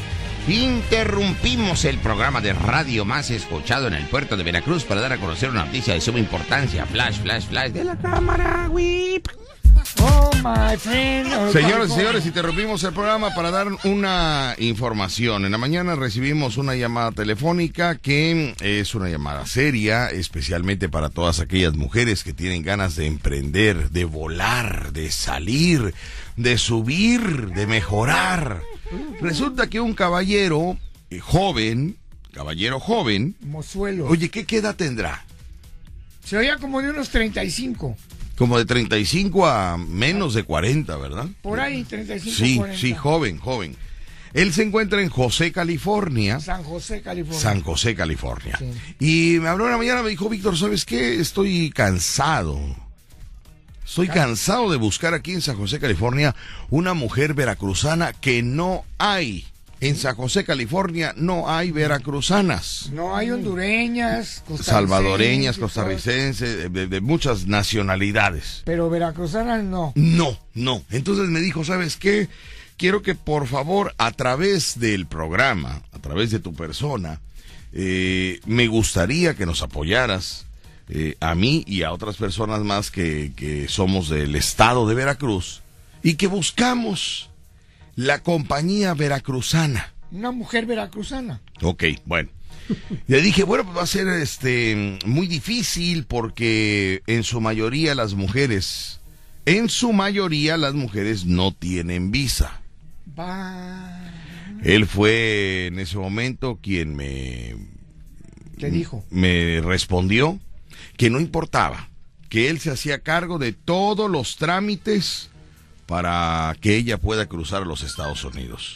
Interrumpimos 0.49 1.85
el 1.85 1.99
programa 1.99 2.40
de 2.40 2.52
radio 2.52 3.04
más 3.04 3.30
escuchado 3.30 3.87
en 3.87 3.94
el 3.94 4.04
puerto 4.06 4.37
de 4.37 4.42
Veracruz 4.42 4.85
para 4.85 5.00
dar 5.00 5.12
a 5.12 5.18
conocer 5.18 5.50
una 5.50 5.64
noticia 5.64 5.94
de 5.94 6.00
suma 6.00 6.18
importancia. 6.18 6.87
Flash, 6.87 7.20
flash, 7.20 7.47
flash 7.47 7.73
de 7.73 7.85
la 7.85 7.97
cámara, 7.97 8.68
whip. 8.70 9.28
Oh, 10.02 10.30
my 10.42 10.76
friend. 10.76 11.32
Oh, 11.32 11.52
Señoras 11.52 11.90
y 11.90 11.94
señores, 11.94 12.26
interrumpimos 12.26 12.82
el 12.85 12.92
programa 12.92 13.35
para 13.35 13.50
dar 13.50 13.68
una 13.85 14.54
información. 14.59 15.44
En 15.44 15.52
la 15.52 15.59
mañana 15.59 15.94
recibimos 15.94 16.56
una 16.56 16.75
llamada 16.75 17.12
telefónica 17.12 17.97
que 17.97 18.54
es 18.61 18.94
una 18.94 19.09
llamada 19.09 19.47
seria, 19.47 20.09
especialmente 20.09 20.88
para 20.88 21.11
todas 21.11 21.40
aquellas 21.40 21.75
mujeres 21.75 22.25
que 22.25 22.32
tienen 22.32 22.62
ganas 22.62 22.97
de 22.97 23.06
emprender, 23.06 23.90
de 23.90 24.04
volar, 24.04 24.92
de 24.92 25.11
salir, 25.11 25.94
de 26.37 26.56
subir, 26.59 27.50
de 27.52 27.66
mejorar. 27.66 28.62
Resulta 29.20 29.68
que 29.68 29.80
un 29.80 29.94
caballero 29.94 30.78
eh, 31.11 31.18
joven, 31.20 31.97
caballero 32.32 32.80
joven, 32.80 33.37
Mozuelo. 33.40 34.06
oye, 34.06 34.28
¿qué, 34.30 34.44
qué 34.47 34.59
edad 34.59 34.76
tendrá? 34.76 35.25
Se 36.25 36.37
oía 36.37 36.59
como 36.59 36.80
de 36.82 36.90
unos 36.90 37.09
35. 37.11 37.97
Como 38.37 38.56
de 38.59 38.64
35 38.64 39.47
a 39.47 39.76
menos 39.76 40.35
de 40.35 40.44
40, 40.44 40.97
¿verdad? 40.97 41.26
Por 41.42 41.61
ahí, 41.61 41.85
35, 41.85 42.37
Sí, 42.37 42.56
40. 42.56 42.78
sí, 42.80 42.94
joven, 42.94 43.38
joven. 43.38 43.76
Él 44.32 44.52
se 44.52 44.62
encuentra 44.62 45.02
en 45.02 45.09
José, 45.11 45.50
California. 45.50 46.38
San 46.40 46.62
José, 46.62 47.02
California. 47.02 47.40
San 47.40 47.62
José, 47.62 47.94
California. 47.97 48.56
Sí. 48.59 49.35
Y 49.37 49.40
me 49.40 49.49
habló 49.49 49.66
una 49.66 49.76
mañana, 49.76 50.02
me 50.02 50.11
dijo, 50.11 50.28
Víctor, 50.28 50.56
¿sabes 50.56 50.85
qué? 50.85 51.16
Estoy 51.20 51.70
cansado. 51.70 52.61
Estoy 53.90 54.06
cansado 54.06 54.70
de 54.70 54.76
buscar 54.76 55.14
aquí 55.14 55.32
en 55.32 55.40
San 55.40 55.56
José, 55.56 55.80
California, 55.80 56.37
una 56.70 56.94
mujer 56.94 57.35
veracruzana 57.35 58.12
que 58.12 58.40
no 58.40 58.85
hay. 58.99 59.49
En 59.80 59.97
San 59.97 60.14
José, 60.14 60.44
California, 60.44 61.12
no 61.16 61.50
hay 61.50 61.73
veracruzanas. 61.73 62.90
No 62.92 63.16
hay 63.16 63.32
hondureñas, 63.32 64.44
costarricenses, 64.47 64.66
Salvadoreñas, 64.66 65.59
costarricenses, 65.59 66.73
de, 66.73 66.87
de 66.87 67.00
muchas 67.00 67.49
nacionalidades. 67.49 68.62
Pero 68.64 68.88
veracruzanas 68.90 69.64
no. 69.64 69.92
No, 69.97 70.38
no. 70.54 70.85
Entonces 70.90 71.28
me 71.28 71.40
dijo, 71.40 71.64
¿sabes 71.64 71.97
qué? 71.97 72.28
Quiero 72.76 73.02
que 73.02 73.16
por 73.16 73.49
favor, 73.49 73.92
a 73.99 74.12
través 74.12 74.78
del 74.78 75.06
programa, 75.06 75.82
a 75.92 75.99
través 75.99 76.30
de 76.30 76.38
tu 76.38 76.54
persona, 76.54 77.18
eh, 77.73 78.38
me 78.47 78.68
gustaría 78.68 79.35
que 79.35 79.47
nos 79.47 79.62
apoyaras 79.62 80.47
eh, 80.92 81.16
a 81.20 81.35
mí 81.37 81.62
y 81.66 81.85
a 81.85 81.92
otras 81.92 82.16
personas 82.16 82.61
más 82.62 82.90
que, 82.90 83.32
que 83.37 83.68
somos 83.68 84.09
del 84.09 84.35
estado 84.35 84.88
de 84.88 84.94
Veracruz 84.97 85.62
y 86.02 86.14
que 86.14 86.26
buscamos 86.26 87.30
la 87.94 88.23
compañía 88.23 88.94
veracruzana. 88.94 89.92
Una 90.11 90.32
mujer 90.32 90.66
veracruzana. 90.66 91.40
Ok, 91.62 91.85
bueno. 92.06 92.30
Le 93.06 93.20
dije, 93.23 93.44
bueno, 93.44 93.64
pues 93.64 93.76
va 93.76 93.82
a 93.82 93.87
ser 93.87 94.09
este 94.09 94.99
muy 95.04 95.28
difícil 95.28 96.06
porque 96.06 97.02
en 97.06 97.23
su 97.23 97.40
mayoría 97.40 97.94
las 97.94 98.14
mujeres, 98.14 99.00
en 99.47 99.68
su 99.68 99.92
mayoría 99.92 100.56
las 100.56 100.75
mujeres 100.75 101.25
no 101.25 101.52
tienen 101.52 102.11
visa. 102.11 102.61
Va. 103.18 103.97
Él 104.64 104.87
fue 104.87 105.66
en 105.66 105.78
ese 105.78 105.99
momento 105.99 106.59
quien 106.61 106.97
me, 106.97 107.54
¿Qué 108.59 108.70
dijo? 108.70 109.04
me 109.11 109.61
respondió 109.62 110.38
que 111.00 111.09
no 111.09 111.19
importaba, 111.19 111.88
que 112.28 112.50
él 112.50 112.61
se 112.61 112.71
hacía 112.71 112.99
cargo 112.99 113.38
de 113.38 113.54
todos 113.54 114.11
los 114.11 114.37
trámites 114.37 115.30
para 115.87 116.54
que 116.61 116.76
ella 116.76 116.99
pueda 116.99 117.25
cruzar 117.25 117.62
a 117.62 117.64
los 117.64 117.83
Estados 117.83 118.23
Unidos. 118.23 118.75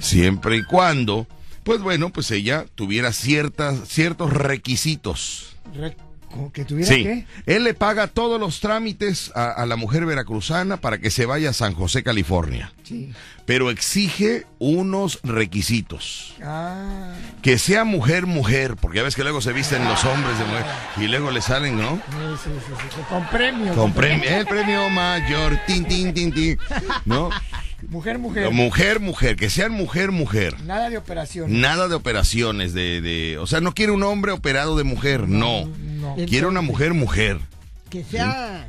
Siempre 0.00 0.58
y 0.58 0.62
cuando, 0.62 1.26
pues 1.64 1.80
bueno, 1.82 2.10
pues 2.10 2.30
ella 2.30 2.66
tuviera 2.76 3.12
ciertas, 3.12 3.88
ciertos 3.88 4.32
requisitos. 4.32 5.56
Re- 5.74 5.96
¿Cómo 5.96 6.03
que 6.52 6.64
tuviera 6.64 6.92
Sí, 6.92 7.02
qué? 7.04 7.26
él 7.46 7.64
le 7.64 7.74
paga 7.74 8.06
todos 8.08 8.40
los 8.40 8.60
trámites 8.60 9.30
a, 9.34 9.50
a 9.50 9.66
la 9.66 9.76
mujer 9.76 10.04
veracruzana 10.06 10.76
para 10.78 10.98
que 10.98 11.10
se 11.10 11.26
vaya 11.26 11.50
a 11.50 11.52
San 11.52 11.74
José, 11.74 12.02
California. 12.02 12.72
Sí. 12.82 13.12
Pero 13.46 13.70
exige 13.70 14.46
unos 14.58 15.20
requisitos. 15.22 16.34
Ah. 16.42 17.12
Que 17.42 17.58
sea 17.58 17.84
mujer, 17.84 18.26
mujer, 18.26 18.76
porque 18.76 18.98
ya 18.98 19.02
ves 19.02 19.14
que 19.16 19.22
luego 19.22 19.40
se 19.40 19.52
visten 19.52 19.84
los 19.84 20.04
hombres 20.04 20.38
de 20.38 20.44
mujer 20.46 20.64
y 20.96 21.06
luego 21.08 21.30
le 21.30 21.42
salen, 21.42 21.76
¿no? 21.76 21.96
Sí, 21.96 22.00
sí, 22.44 22.50
sí, 22.66 22.72
sí, 22.94 23.00
Con 23.08 23.26
premio. 23.28 23.74
Con 23.74 23.92
premio, 23.92 24.28
el 24.30 24.46
premio 24.46 24.88
mayor, 24.90 25.58
tin, 25.66 25.84
tin, 25.84 26.14
tin, 26.14 26.32
tin, 26.32 26.58
¿no? 27.04 27.30
Mujer, 27.88 28.18
mujer. 28.18 28.50
Mujer, 28.50 29.00
mujer, 29.00 29.36
que 29.36 29.50
sean 29.50 29.72
mujer, 29.72 30.10
mujer. 30.12 30.60
Nada 30.62 30.90
de 30.90 30.98
operación. 30.98 31.60
Nada 31.60 31.88
de 31.88 31.94
operaciones, 31.94 32.72
de, 32.74 33.00
de, 33.00 33.38
o 33.38 33.46
sea, 33.46 33.60
no 33.60 33.74
quiere 33.74 33.92
un 33.92 34.02
hombre 34.02 34.32
operado 34.32 34.76
de 34.76 34.84
mujer, 34.84 35.28
no. 35.28 35.66
No. 35.66 36.16
Quiere 36.28 36.46
una 36.46 36.60
mujer, 36.60 36.94
mujer. 36.94 37.38
Que 37.90 38.04
sea. 38.04 38.66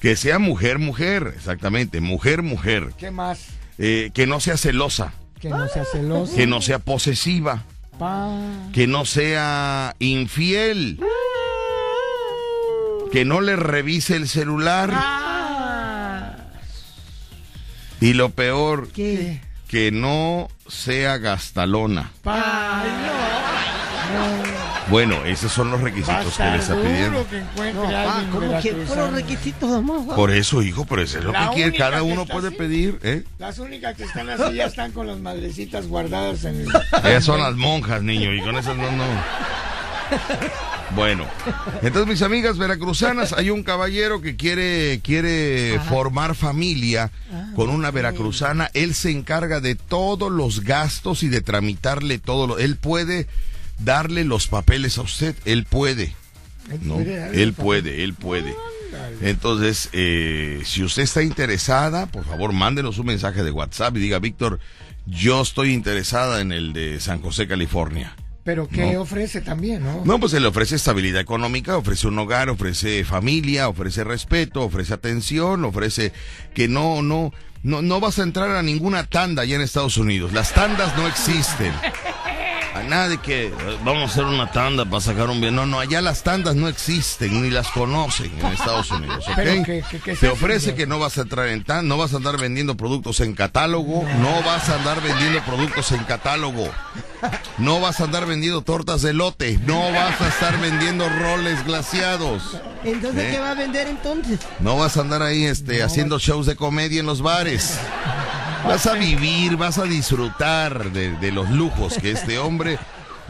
Que 0.00 0.16
sea 0.16 0.38
mujer, 0.38 0.78
mujer, 0.78 1.32
exactamente, 1.36 2.00
mujer, 2.00 2.42
mujer. 2.42 2.92
¿Qué 2.98 3.10
más? 3.10 3.46
Eh, 3.78 4.10
que 4.14 4.26
no 4.26 4.38
sea 4.40 4.56
celosa, 4.56 5.12
Que 5.40 5.48
no 5.48 5.66
sea 5.68 5.84
celosa. 5.84 6.34
que 6.36 6.46
no 6.46 6.60
sea 6.60 6.78
posesiva, 6.78 7.64
Pa. 7.98 8.30
que 8.72 8.86
no 8.86 9.04
sea 9.04 9.96
infiel, 9.98 11.00
que 13.12 13.24
no 13.24 13.40
le 13.40 13.56
revise 13.56 14.16
el 14.16 14.28
celular. 14.28 14.90
Y 18.04 18.12
lo 18.12 18.30
peor, 18.30 18.88
Que. 18.88 19.40
que 19.68 19.90
no 19.90 20.48
sea 20.68 21.16
gastalona. 21.18 22.10
Pa. 22.22 22.82
Ay, 22.82 22.90
Bueno, 24.90 25.24
esos 25.24 25.50
son 25.50 25.70
los 25.70 25.80
no. 25.80 25.86
Requisitos 25.86 26.36
que 26.36 26.42
le 26.44 26.56
está 26.58 26.76
pidiendo. 26.76 27.26
que 27.28 27.38
encuentre 27.38 27.72
No, 27.72 27.90
pa, 27.90 28.24
¿cómo 28.30 28.60
que 28.60 28.72
los 28.72 29.12
requisitos 29.12 29.70
nomás? 29.70 30.10
va? 30.10 30.16
Por 30.16 30.30
eso, 30.30 30.62
hijo, 30.62 30.84
por 30.84 31.00
eso 31.00 31.18
es 31.18 31.24
lo 31.24 31.32
La 31.32 31.48
que 31.48 31.54
quiere. 31.56 31.76
Cada 31.78 31.96
que 31.96 32.02
uno 32.02 32.26
puede 32.26 32.48
así. 32.48 32.56
pedir, 32.56 32.98
¿eh? 33.02 33.24
Las 33.38 33.58
únicas 33.58 33.96
que 33.96 34.04
están 34.04 34.28
así 34.28 34.52
ya 34.54 34.66
están 34.66 34.92
con 34.92 35.06
las 35.06 35.18
madrecitas 35.18 35.86
guardadas 35.88 36.44
en 36.44 36.60
el... 36.60 36.68
Ellas 37.04 37.24
son 37.24 37.40
las 37.40 37.54
monjas, 37.54 38.02
niño, 38.02 38.34
y 38.34 38.42
con 38.42 38.56
esas 38.58 38.76
no, 38.76 38.92
no. 38.92 39.04
Bueno, 40.94 41.26
entonces 41.82 42.06
mis 42.06 42.22
amigas 42.22 42.56
veracruzanas, 42.56 43.32
hay 43.32 43.50
un 43.50 43.62
caballero 43.62 44.20
que 44.20 44.36
quiere, 44.36 45.00
quiere 45.02 45.80
formar 45.88 46.34
familia 46.34 47.10
con 47.56 47.70
una 47.70 47.90
veracruzana. 47.90 48.70
Él 48.74 48.94
se 48.94 49.10
encarga 49.10 49.60
de 49.60 49.74
todos 49.74 50.30
los 50.30 50.60
gastos 50.62 51.22
y 51.22 51.28
de 51.28 51.40
tramitarle 51.40 52.18
todo. 52.18 52.46
Lo, 52.46 52.58
él 52.58 52.76
puede 52.76 53.26
darle 53.78 54.24
los 54.24 54.46
papeles 54.46 54.98
a 54.98 55.02
usted, 55.02 55.34
él 55.44 55.64
puede. 55.64 56.14
¿no? 56.82 57.00
Él 57.00 57.52
puede, 57.52 58.04
él 58.04 58.14
puede. 58.14 58.54
Entonces, 59.20 59.88
eh, 59.92 60.62
si 60.64 60.82
usted 60.82 61.02
está 61.02 61.22
interesada, 61.22 62.06
por 62.06 62.24
favor, 62.24 62.52
mándenos 62.52 62.98
un 62.98 63.06
mensaje 63.06 63.42
de 63.42 63.50
WhatsApp 63.50 63.96
y 63.96 64.00
diga, 64.00 64.18
Víctor, 64.18 64.60
yo 65.06 65.42
estoy 65.42 65.72
interesada 65.72 66.40
en 66.40 66.52
el 66.52 66.72
de 66.72 67.00
San 67.00 67.20
José, 67.20 67.46
California. 67.46 68.14
Pero 68.44 68.68
¿qué 68.68 68.98
ofrece 68.98 69.40
también, 69.40 69.82
no? 69.82 70.02
No, 70.04 70.20
pues 70.20 70.32
se 70.32 70.40
le 70.40 70.46
ofrece 70.46 70.76
estabilidad 70.76 71.20
económica, 71.20 71.78
ofrece 71.78 72.08
un 72.08 72.18
hogar, 72.18 72.50
ofrece 72.50 73.02
familia, 73.04 73.68
ofrece 73.68 74.04
respeto, 74.04 74.62
ofrece 74.62 74.92
atención, 74.92 75.64
ofrece 75.64 76.12
que 76.52 76.68
no, 76.68 77.00
no, 77.00 77.32
no, 77.62 77.80
no 77.80 78.00
vas 78.00 78.18
a 78.18 78.22
entrar 78.22 78.50
a 78.50 78.62
ninguna 78.62 79.04
tanda 79.06 79.42
allá 79.42 79.56
en 79.56 79.62
Estados 79.62 79.96
Unidos. 79.96 80.34
Las 80.34 80.52
tandas 80.52 80.94
no 80.96 81.06
existen. 81.06 81.72
A 82.74 82.82
nadie 82.82 83.18
que 83.18 83.46
eh, 83.46 83.52
vamos 83.84 84.02
a 84.02 84.12
hacer 84.12 84.24
una 84.24 84.50
tanda 84.50 84.84
para 84.84 85.00
sacar 85.00 85.30
un 85.30 85.40
bien. 85.40 85.54
No, 85.54 85.64
no, 85.64 85.78
allá 85.78 86.02
las 86.02 86.24
tandas 86.24 86.56
no 86.56 86.66
existen, 86.68 87.40
ni 87.42 87.48
las 87.50 87.68
conocen 87.68 88.32
en 88.40 88.46
Estados 88.46 88.90
Unidos, 88.90 89.24
¿ok? 89.28 89.32
Pero 89.36 89.62
que- 89.62 89.84
que- 89.88 90.00
que 90.00 90.16
se 90.16 90.26
Te 90.26 90.32
ofrece 90.32 90.70
¿no? 90.70 90.76
que 90.76 90.86
no 90.88 90.98
vas 90.98 91.16
a 91.18 91.20
entrar 91.22 91.46
en 91.48 91.62
tan, 91.62 91.86
no 91.86 91.96
vas 91.96 92.12
a 92.14 92.16
andar 92.16 92.36
vendiendo 92.36 92.76
productos 92.76 93.20
en 93.20 93.34
catálogo, 93.34 94.04
no 94.20 94.42
vas 94.42 94.68
a 94.70 94.74
andar 94.74 95.00
vendiendo 95.02 95.40
productos 95.44 95.92
en 95.92 96.02
catálogo. 96.04 96.68
No 97.56 97.80
vas 97.80 98.00
a 98.00 98.04
andar 98.04 98.26
vendiendo 98.26 98.60
tortas 98.62 99.00
de 99.00 99.14
lote, 99.14 99.58
no 99.66 99.80
vas 99.92 100.20
a 100.20 100.28
estar 100.28 100.60
vendiendo 100.60 101.08
roles 101.08 101.64
glaciados. 101.64 102.58
Entonces, 102.84 103.24
¿Eh? 103.24 103.28
¿qué 103.32 103.38
va 103.38 103.52
a 103.52 103.54
vender 103.54 103.86
entonces? 103.86 104.40
No 104.60 104.76
vas 104.76 104.96
a 104.98 105.00
andar 105.00 105.22
ahí 105.22 105.44
este, 105.44 105.82
haciendo 105.82 106.18
shows 106.18 106.44
de 106.44 106.54
comedia 106.56 107.00
en 107.00 107.06
los 107.06 107.22
bares. 107.22 107.78
Vas 108.66 108.86
a 108.86 108.94
vivir, 108.94 109.56
vas 109.56 109.78
a 109.78 109.84
disfrutar 109.84 110.90
de, 110.92 111.12
de 111.18 111.32
los 111.32 111.50
lujos 111.50 111.98
que 111.98 112.10
este 112.12 112.38
hombre 112.38 112.78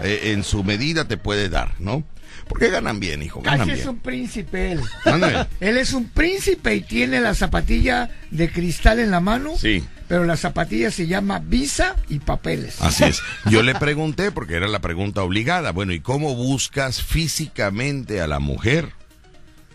eh, 0.02 0.32
en 0.32 0.44
su 0.44 0.62
medida 0.64 1.06
te 1.06 1.16
puede 1.16 1.48
dar, 1.48 1.72
¿no? 1.80 2.04
Porque 2.48 2.70
ganan 2.70 3.00
bien, 3.00 3.22
hijo, 3.22 3.40
ganan 3.42 3.60
Casi 3.60 3.70
es 3.72 3.76
bien. 3.78 3.88
un 3.90 3.98
príncipe 4.00 4.72
él. 4.72 4.80
Él 5.60 5.76
es 5.78 5.92
un 5.92 6.08
príncipe 6.08 6.74
y 6.74 6.80
tiene 6.82 7.20
la 7.20 7.34
zapatilla 7.34 8.10
de 8.30 8.50
cristal 8.50 8.98
en 9.00 9.10
la 9.10 9.20
mano. 9.20 9.54
Sí. 9.56 9.84
Pero 10.08 10.24
la 10.24 10.36
zapatilla 10.36 10.90
se 10.90 11.06
llama 11.06 11.38
visa 11.38 11.96
y 12.08 12.18
papeles. 12.18 12.80
Así 12.82 13.04
es. 13.04 13.20
Yo 13.50 13.62
le 13.62 13.74
pregunté, 13.74 14.30
porque 14.30 14.54
era 14.54 14.68
la 14.68 14.80
pregunta 14.80 15.22
obligada, 15.22 15.72
bueno, 15.72 15.92
¿y 15.92 16.00
cómo 16.00 16.34
buscas 16.34 17.02
físicamente 17.02 18.20
a 18.20 18.26
la 18.26 18.38
mujer? 18.38 18.92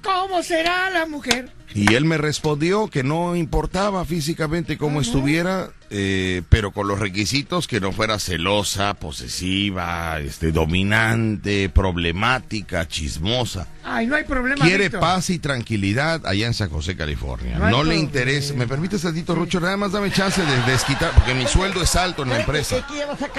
¿Cómo 0.03 0.43
será 0.43 0.89
la 0.91 1.05
mujer? 1.07 1.51
Y 1.75 1.93
él 1.93 2.05
me 2.05 2.17
respondió 2.17 2.87
que 2.87 3.03
no 3.03 3.35
importaba 3.35 4.03
físicamente 4.05 4.77
cómo 4.77 5.01
estuviera, 5.01 5.69
eh, 5.91 6.41
pero 6.49 6.71
con 6.71 6.87
los 6.87 6.97
requisitos 6.99 7.67
que 7.67 7.79
no 7.79 7.91
fuera 7.91 8.17
celosa, 8.19 8.95
posesiva, 8.95 10.19
este, 10.19 10.51
dominante, 10.51 11.69
problemática, 11.69 12.87
chismosa. 12.87 13.67
Ay, 13.83 14.07
no 14.07 14.15
hay 14.15 14.23
problema. 14.23 14.65
Quiere 14.65 14.89
paz 14.89 15.29
y 15.29 15.39
tranquilidad 15.39 16.25
allá 16.25 16.47
en 16.47 16.53
San 16.53 16.69
José, 16.69 16.95
California. 16.95 17.57
No 17.59 17.83
le 17.83 17.95
interesa. 17.95 18.53
¿Me 18.55 18.67
permites, 18.67 19.01
tantito, 19.01 19.35
Rucho? 19.35 19.59
Nada 19.59 19.77
más 19.77 19.91
dame 19.91 20.11
chance 20.11 20.41
de 20.43 20.71
desquitar, 20.71 21.11
porque 21.11 21.33
mi 21.33 21.45
sueldo 21.47 21.81
es 21.81 21.95
alto 21.95 22.23
en 22.23 22.29
la 22.29 22.35
Es 22.35 22.39
empresa. 22.41 22.87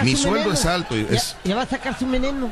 Mi 0.03 0.13
su 0.17 0.23
sueldo 0.29 0.53
es 0.53 0.67
alto. 0.67 0.97
y 0.97 1.03
Ya- 1.05 1.17
Es, 1.17 1.37
Ya, 1.45 1.57
va 1.57 1.63
a 1.63 1.67
sacar 1.67 1.99
su 1.99 2.07
veneno. 2.07 2.51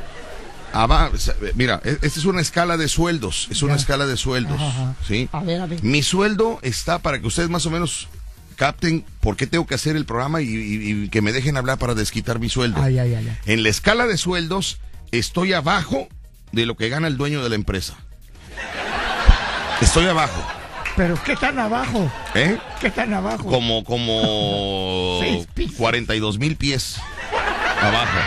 Ava- 0.73 1.11
mira, 1.55 1.81
e- 1.85 1.99
esta 2.03 2.21
es 2.21 2.25
una 2.25 2.41
escala 2.41 2.77
de 2.77 2.89
sueldos. 2.89 3.49
Es 3.51 3.63
una 3.63 3.75
escala 3.75 4.07
de 4.07 4.17
sueldos. 4.17 4.61
Ajá. 4.61 4.95
¿sí? 5.07 5.29
A 5.33 5.41
ver, 5.43 5.61
a 5.61 5.67
ver. 5.67 5.83
Mi 5.83 6.03
sueldo 6.03 6.59
está 6.63 6.99
para 7.01 7.21
que 7.21 7.27
ustedes 7.27 7.49
más 7.51 7.65
o 7.67 7.71
menos 7.71 8.09
capten 8.57 9.05
por 9.21 9.37
qué 9.37 9.47
tengo 9.47 9.67
que 9.67 9.75
hacer 9.77 9.95
el 9.97 10.05
programa 10.05 10.41
y, 10.43 10.47
y- 10.49 11.03
y 11.05 11.09
que 11.11 11.23
me 11.23 11.33
dejen 11.33 11.57
hablar 11.57 11.79
para 11.79 11.95
desquitar 11.95 12.39
mi 12.41 12.49
sueldo. 12.49 12.83
Ay, 12.83 12.99
ay, 12.99 13.15
ay. 13.15 13.39
En 13.47 13.63
la 13.63 13.69
escala 13.69 14.07
de 14.07 14.17
sueldos 14.19 14.79
estoy 15.13 15.53
abajo 15.53 16.09
de 16.53 16.67
lo 16.67 16.77
que 16.77 16.89
gana 16.89 17.07
el 17.07 17.17
dueño 17.17 17.43
de 17.43 17.49
la 17.51 17.55
empresa. 17.55 17.95
Estoy 19.81 20.07
abajo, 20.07 20.45
Pero 20.97 21.17
¿qué 21.23 21.37
tan 21.37 21.57
abajo? 21.61 22.11
¿eh? 22.35 22.59
¿Qué 22.81 22.91
tan 22.91 23.15
abajo? 23.15 23.45
Como, 23.45 23.85
como 23.85 25.19
Seis 25.23 25.47
pisos. 25.55 25.77
42 25.77 26.39
mil 26.39 26.57
pies 26.57 26.97
abajo. 27.81 28.19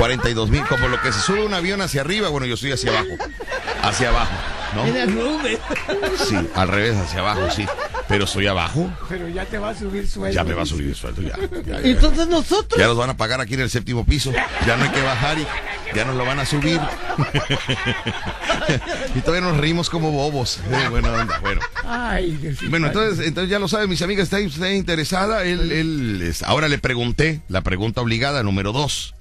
42 0.00 0.48
mil, 0.48 0.64
como 0.64 0.88
lo 0.88 0.98
que 1.02 1.12
se 1.12 1.20
sube 1.20 1.44
un 1.44 1.52
avión 1.52 1.82
hacia 1.82 2.00
arriba, 2.00 2.30
bueno, 2.30 2.46
yo 2.46 2.54
estoy 2.54 2.72
hacia 2.72 2.90
abajo. 2.90 3.08
Hacia 3.82 4.08
abajo. 4.08 4.32
¿No? 4.74 4.86
Sí, 6.16 6.36
al 6.54 6.68
revés, 6.68 6.96
hacia 6.96 7.20
abajo, 7.20 7.50
sí. 7.50 7.66
Pero 8.08 8.24
estoy 8.24 8.46
abajo, 8.46 8.90
Pero 9.08 9.28
ya 9.28 9.44
te 9.44 9.58
va 9.58 9.70
a 9.70 9.74
subir 9.74 10.08
sueldo. 10.08 10.34
ya 10.34 10.42
me 10.42 10.54
va 10.54 10.62
a 10.62 10.66
subir 10.66 10.88
el 10.88 10.96
sueldo, 10.96 11.20
ya. 11.20 11.36
ya, 11.66 11.80
ya. 11.82 11.88
Entonces 11.88 12.28
nosotros. 12.28 12.80
Ya 12.80 12.86
los 12.86 12.96
van 12.96 13.10
a 13.10 13.16
pagar 13.16 13.42
aquí 13.42 13.54
en 13.54 13.60
el 13.60 13.70
séptimo 13.70 14.06
piso. 14.06 14.32
Ya 14.66 14.78
no 14.78 14.84
hay 14.84 14.90
que 14.90 15.02
bajar 15.02 15.38
y 15.38 15.46
ya 15.94 16.06
nos 16.06 16.16
lo 16.16 16.24
van 16.24 16.38
a 16.38 16.46
subir. 16.46 16.80
y 19.14 19.20
todavía 19.20 19.48
nos 19.48 19.58
reímos 19.58 19.90
como 19.90 20.10
bobos. 20.10 20.60
Eh, 20.70 20.88
buena 20.88 21.12
onda, 21.12 21.38
bueno. 21.40 21.60
Ay. 21.84 22.56
Bueno, 22.68 22.86
entonces, 22.86 23.26
entonces 23.26 23.50
ya 23.50 23.58
lo 23.58 23.68
saben, 23.68 23.90
mis 23.90 24.00
amigas, 24.02 24.24
está 24.24 24.38
usted 24.38 24.72
interesada. 24.72 25.44
Él, 25.44 25.70
él, 25.70 26.34
ahora 26.46 26.68
le 26.68 26.78
pregunté 26.78 27.42
la 27.48 27.60
pregunta 27.60 28.00
obligada 28.00 28.42
número 28.42 28.72
dos. 28.72 29.14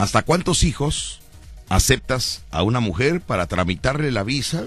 ¿Hasta 0.00 0.22
cuántos 0.22 0.64
hijos 0.64 1.20
aceptas 1.68 2.42
a 2.50 2.62
una 2.62 2.80
mujer 2.80 3.20
para 3.20 3.46
tramitarle 3.46 4.10
la 4.10 4.22
visa 4.22 4.64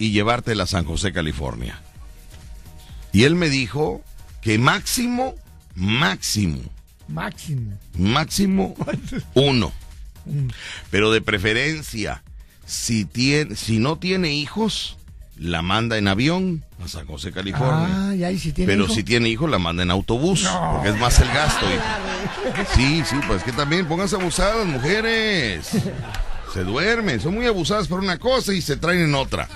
y 0.00 0.10
llevártela 0.10 0.64
a 0.64 0.66
San 0.66 0.84
José, 0.84 1.12
California? 1.12 1.80
Y 3.12 3.22
él 3.22 3.36
me 3.36 3.48
dijo 3.48 4.02
que 4.40 4.58
máximo, 4.58 5.36
máximo, 5.76 6.58
Máximo. 7.06 7.78
máximo 7.96 8.74
uno. 9.34 9.70
Pero 10.90 11.12
de 11.12 11.20
preferencia, 11.20 12.24
si, 12.66 13.04
tiene, 13.04 13.54
si 13.54 13.78
no 13.78 13.96
tiene 13.98 14.34
hijos, 14.34 14.96
la 15.42 15.60
manda 15.62 15.98
en 15.98 16.08
avión 16.08 16.64
a 16.84 16.88
San 16.88 17.06
José, 17.06 17.32
California. 17.32 17.88
Ah, 18.10 18.14
y 18.14 18.36
tiene 18.52 18.72
Pero 18.72 18.84
hijo. 18.84 18.94
si 18.94 19.02
tiene 19.02 19.28
hijos, 19.28 19.50
la 19.50 19.58
manda 19.58 19.82
en 19.82 19.90
autobús, 19.90 20.44
No. 20.44 20.72
porque 20.74 20.90
es 20.90 20.98
más 20.98 21.18
el 21.20 21.28
gasto. 21.28 21.66
hijo. 21.66 21.82
Sí, 22.74 23.02
sí, 23.08 23.16
pues 23.26 23.42
que 23.42 23.52
también 23.52 23.86
pónganse 23.86 24.16
abusadas, 24.16 24.66
mujeres. 24.66 25.70
Se 26.52 26.64
duermen, 26.64 27.20
son 27.20 27.34
muy 27.34 27.46
abusadas 27.46 27.88
por 27.88 28.00
una 28.00 28.18
cosa 28.18 28.52
y 28.52 28.60
se 28.60 28.76
traen 28.76 29.00
en 29.02 29.14
otra. 29.14 29.48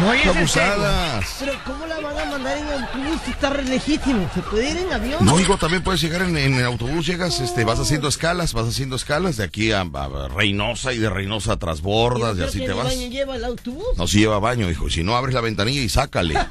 No, 0.00 0.14
y 0.14 0.18
es. 0.20 0.26
Abusadas. 0.26 1.36
Pero 1.40 1.52
¿cómo 1.64 1.86
la 1.86 2.00
van 2.00 2.18
a 2.18 2.24
mandar 2.24 2.56
en 2.56 2.66
autobús 2.68 3.20
si 3.24 3.30
está 3.30 3.50
re 3.50 3.62
legítimo? 3.64 4.28
¿Se 4.34 4.40
puede 4.42 4.70
ir 4.70 4.76
en 4.78 4.92
avión? 4.92 5.24
No, 5.24 5.38
hijo, 5.38 5.56
también 5.58 5.82
puedes 5.82 6.00
llegar 6.00 6.22
en, 6.22 6.36
en 6.36 6.54
el 6.54 6.64
autobús, 6.64 7.06
llegas, 7.06 7.38
este, 7.40 7.64
vas 7.64 7.78
haciendo 7.78 8.08
escalas, 8.08 8.52
vas 8.54 8.66
haciendo 8.68 8.96
escalas 8.96 9.36
de 9.36 9.44
aquí 9.44 9.70
a, 9.72 9.80
a 9.82 10.28
Reynosa 10.34 10.92
y 10.92 10.98
de 10.98 11.10
Reynosa 11.10 11.52
a 11.52 11.56
Trasbordas 11.58 12.36
y 12.38 12.42
así 12.42 12.58
que 12.60 12.66
te 12.66 12.70
el 12.72 12.76
vas. 12.78 12.86
baño 12.86 13.08
lleva 13.08 13.36
el 13.36 13.44
autobús. 13.44 13.84
No, 13.96 14.06
si 14.06 14.18
lleva 14.20 14.38
baño, 14.38 14.70
hijo. 14.70 14.88
Si 14.88 15.02
no, 15.04 15.16
abres 15.16 15.34
la 15.34 15.40
ventanilla 15.40 15.80
y 15.82 15.88
sácale. 15.88 16.36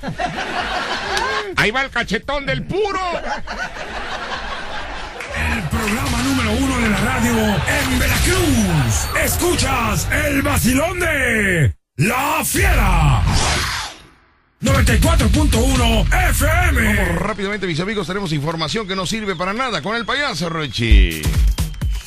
Ahí 1.58 1.72
va 1.72 1.82
el 1.84 1.90
cachetón 1.90 2.46
del 2.46 2.64
puro. 2.64 3.00
El 5.54 5.64
programa 5.70 6.18
número 6.24 6.52
uno 6.54 6.78
de 6.80 6.90
la 6.90 6.98
radio 6.98 7.34
en 7.36 8.00
Veracruz. 8.00 9.08
Escuchas 9.24 10.08
el 10.12 10.42
vacilón 10.42 11.00
de 11.00 11.76
La 12.02 12.44
Fiera. 12.44 13.22
94.1 14.60 16.30
FM. 16.32 16.96
Vamos 16.96 17.22
rápidamente, 17.22 17.68
mis 17.68 17.80
amigos. 17.80 18.08
Tenemos 18.08 18.34
información 18.34 18.88
que 18.88 18.96
no 18.96 19.06
sirve 19.06 19.36
para 19.36 19.54
nada 19.54 19.84
con 19.84 19.96
el 19.96 20.04
payaso, 20.04 20.50
Rochi. 20.50 21.22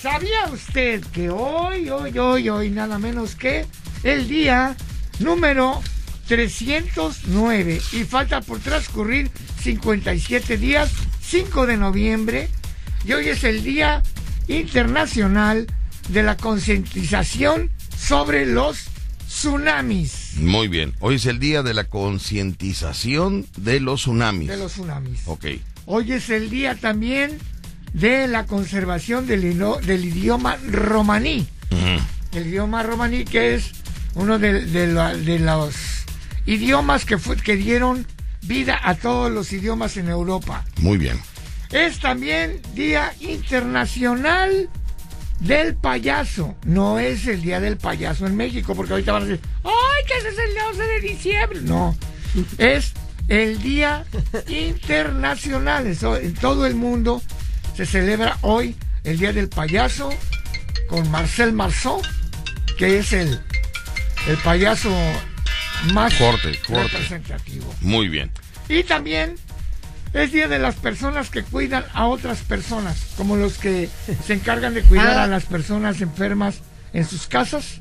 ¿Sabía 0.02 0.46
usted 0.52 1.04
que 1.12 1.30
hoy, 1.30 1.90
hoy, 1.90 2.18
hoy, 2.18 2.48
hoy, 2.48 2.70
nada 2.70 2.98
menos 2.98 3.36
que 3.36 3.66
el 4.02 4.26
día 4.26 4.74
número 5.20 5.80
309 6.26 7.80
y 7.92 8.02
falta 8.02 8.40
por 8.40 8.58
transcurrir 8.58 9.30
57 9.62 10.56
días, 10.56 10.90
5 11.22 11.66
de 11.66 11.76
noviembre, 11.76 12.48
y 13.04 13.12
hoy 13.12 13.28
es 13.28 13.44
el 13.44 13.62
Día 13.62 14.02
Internacional 14.48 15.68
de 16.08 16.22
la 16.24 16.36
Concientización 16.36 17.70
sobre 17.96 18.44
los 18.44 18.88
Tsunamis. 19.34 20.36
Muy 20.36 20.68
bien. 20.68 20.94
Hoy 21.00 21.16
es 21.16 21.26
el 21.26 21.40
día 21.40 21.64
de 21.64 21.74
la 21.74 21.84
concientización 21.84 23.46
de 23.56 23.80
los 23.80 24.02
tsunamis. 24.02 24.48
De 24.48 24.56
los 24.56 24.72
tsunamis. 24.72 25.22
Ok. 25.26 25.46
Hoy 25.86 26.12
es 26.12 26.30
el 26.30 26.48
día 26.50 26.76
también 26.76 27.36
de 27.92 28.28
la 28.28 28.46
conservación 28.46 29.26
del, 29.26 29.58
del 29.84 30.04
idioma 30.04 30.56
romaní. 30.70 31.48
El 32.32 32.46
idioma 32.46 32.84
romaní 32.84 33.24
que 33.24 33.56
es 33.56 33.72
uno 34.14 34.38
de, 34.38 34.64
de 34.66 34.86
la- 34.86 35.14
de 35.16 35.40
los 35.40 35.74
idiomas 36.46 37.04
que, 37.04 37.18
fue- 37.18 37.36
que 37.36 37.56
dieron 37.56 38.06
vida 38.42 38.78
a 38.84 38.94
todos 38.94 39.32
los 39.32 39.52
idiomas 39.52 39.96
en 39.96 40.08
Europa. 40.10 40.64
Muy 40.78 40.96
bien. 40.96 41.18
Es 41.72 41.98
también 41.98 42.60
Día 42.74 43.12
Internacional 43.20 44.70
del 45.40 45.74
Payaso. 45.76 46.56
No 46.64 46.98
es 46.98 47.26
el 47.26 47.42
Día 47.42 47.60
del 47.60 47.76
Payaso 47.76 48.26
en 48.26 48.36
México, 48.36 48.74
porque 48.74 48.92
ahorita 48.92 49.12
van 49.12 49.22
a 49.22 49.26
decir, 49.26 49.44
¡ay, 49.64 50.04
que 50.06 50.16
ese 50.18 50.28
es 50.28 50.38
el 50.38 50.58
11 50.70 50.82
de 50.82 51.00
diciembre! 51.00 51.60
No, 51.62 51.96
es 52.58 52.92
el 53.28 53.60
Día 53.62 54.04
Internacional. 54.48 55.86
Eso, 55.86 56.16
en 56.16 56.34
todo 56.34 56.66
el 56.66 56.74
mundo 56.74 57.22
se 57.76 57.86
celebra 57.86 58.38
hoy 58.42 58.76
el 59.04 59.18
Día 59.18 59.32
del 59.32 59.48
Payaso 59.48 60.10
con 60.88 61.10
Marcel 61.10 61.52
Marceau, 61.52 62.00
que 62.78 62.98
es 62.98 63.12
el, 63.12 63.40
el 64.28 64.36
payaso 64.38 64.90
más 65.92 66.14
Corte, 66.14 66.58
corte. 66.66 66.82
representativo. 66.88 67.74
Muy 67.80 68.08
bien. 68.08 68.30
Y 68.68 68.82
también 68.84 69.36
es 70.14 70.32
día 70.32 70.48
de 70.48 70.58
las 70.58 70.76
personas 70.76 71.28
que 71.28 71.42
cuidan 71.42 71.84
a 71.92 72.06
otras 72.06 72.38
personas, 72.40 72.96
como 73.16 73.36
los 73.36 73.58
que 73.58 73.88
se 74.26 74.32
encargan 74.34 74.72
de 74.74 74.82
cuidar 74.82 75.08
Ah. 75.18 75.24
a 75.24 75.26
las 75.26 75.44
personas 75.44 76.00
enfermas 76.00 76.60
en 76.92 77.04
sus 77.06 77.26
casas. 77.26 77.80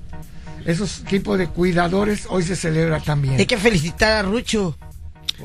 Esos 0.65 1.03
tipos 1.03 1.37
de 1.37 1.47
cuidadores 1.47 2.25
hoy 2.29 2.43
se 2.43 2.55
celebra 2.55 2.99
también. 2.99 3.35
Hay 3.37 3.45
que 3.45 3.57
felicitar 3.57 4.11
a 4.13 4.21
Rucho. 4.23 4.77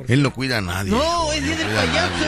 Él 0.07 0.23
no 0.23 0.33
cuida 0.33 0.59
a 0.59 0.61
nadie. 0.61 0.91
No, 0.93 1.33
es 1.33 1.43
día 1.45 1.57
del 1.57 1.67
payaso. 1.67 2.25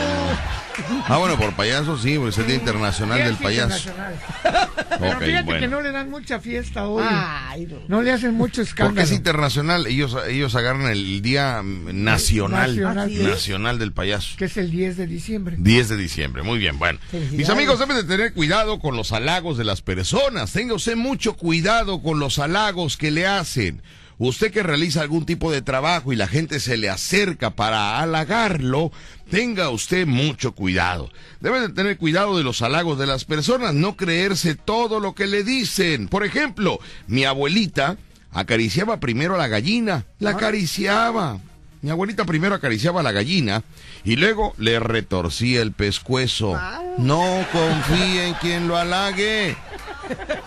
Ah, 1.07 1.19
bueno, 1.19 1.37
por 1.39 1.53
payaso 1.55 1.97
sí, 1.99 2.19
pues 2.19 2.35
es 2.35 2.39
el 2.41 2.47
Día 2.47 2.57
Internacional 2.57 3.19
del 3.23 3.37
Payaso. 3.37 3.89
internacional. 3.91 4.15
Pero 5.01 5.17
Ok, 5.17 5.23
fíjate 5.25 5.45
bueno. 5.45 5.61
que 5.61 5.69
no 5.69 5.81
le 5.81 5.93
dan 5.93 6.11
mucha 6.11 6.41
fiesta 6.41 6.87
hoy. 6.89 7.03
Ay, 7.09 7.67
no. 7.67 7.77
No 7.89 8.03
le 8.03 8.13
hacen 8.13 8.35
mucho 8.35 8.57
Porque 8.57 8.69
escándalo. 8.71 9.01
es 9.03 9.13
internacional, 9.13 9.87
ellos, 9.87 10.17
ellos 10.29 10.55
agarran 10.55 10.87
el 10.91 11.23
Día 11.23 11.63
mm, 11.63 12.05
Nacional, 12.05 12.71
Nacional. 12.77 13.23
Nacional 13.31 13.79
del 13.79 13.93
Payaso. 13.93 14.37
Que 14.37 14.45
es 14.47 14.57
el 14.57 14.71
10 14.71 14.97
de 14.99 15.07
diciembre. 15.07 15.57
10 15.59 15.89
de 15.89 15.97
diciembre, 15.97 16.43
muy 16.43 16.59
bien, 16.59 16.79
bueno. 16.79 16.99
Felicidades. 17.11 17.39
Mis 17.39 17.49
amigos 17.49 17.79
deben 17.79 17.97
de 17.97 18.05
tener 18.05 18.33
cuidado 18.35 18.79
con 18.79 18.97
los 18.97 19.13
halagos 19.13 19.57
de 19.57 19.65
las 19.65 19.81
personas. 19.81 20.53
Tenga 20.53 20.75
usted 20.75 20.97
mucho 20.97 21.35
cuidado 21.35 22.03
con 22.03 22.19
los 22.21 22.39
halagos 22.39 22.97
que 22.97 23.11
le 23.11 23.27
hacen. 23.27 23.83
Usted 24.21 24.53
que 24.53 24.63
realiza 24.63 25.01
algún 25.01 25.25
tipo 25.25 25.51
de 25.51 25.63
trabajo 25.63 26.13
y 26.13 26.17
la 26.17 26.29
gente 26.29 26.61
se 26.61 26.77
le 26.77 26.91
acerca 26.91 27.53
para 27.53 28.01
halagarlo, 28.01 28.93
tenga 29.31 29.71
usted 29.71 30.07
mucho 30.07 30.53
cuidado. 30.53 31.11
Debe 31.41 31.63
de 31.63 31.71
tener 31.71 31.97
cuidado 31.97 32.37
de 32.37 32.45
los 32.45 32.61
halagos 32.61 32.99
de 32.99 33.07
las 33.07 33.25
personas, 33.25 33.73
no 33.73 33.97
creerse 33.97 34.57
todo 34.57 35.01
lo 35.01 35.15
que 35.15 35.27
le 35.27 35.43
dicen. 35.43 36.07
Por 36.07 36.23
ejemplo, 36.23 36.81
mi 37.07 37.25
abuelita 37.25 37.97
acariciaba 38.31 39.01
primero 39.01 39.37
a 39.37 39.39
la 39.39 39.49
gallina, 39.49 40.05
la 40.19 40.33
acariciaba. 40.33 41.39
Mi 41.81 41.89
abuelita 41.89 42.27
primero 42.27 42.55
acariciaba 42.55 43.01
a 43.01 43.03
la 43.03 43.13
gallina 43.13 43.63
y 44.05 44.17
luego 44.17 44.53
le 44.59 44.81
retorcía 44.81 45.63
el 45.63 45.73
pescuezo. 45.73 46.61
No 46.99 47.47
confíe 47.53 48.29
en 48.29 48.35
quien 48.35 48.69
lo 48.69 48.77
halague. 48.77 49.57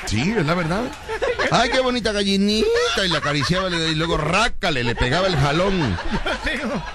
Sí, 0.06 0.34
es 0.38 0.46
la 0.46 0.54
verdad. 0.54 0.84
Ay, 1.52 1.70
qué 1.70 1.80
bonita 1.80 2.12
gallinita. 2.12 3.06
Y 3.06 3.10
la 3.10 3.20
acariciaba 3.20 3.70
y 3.70 3.96
luego 3.96 4.18
rácale, 4.18 4.84
le 4.84 4.96
pegaba 4.96 5.28
el 5.28 5.36
jalón. 5.36 5.98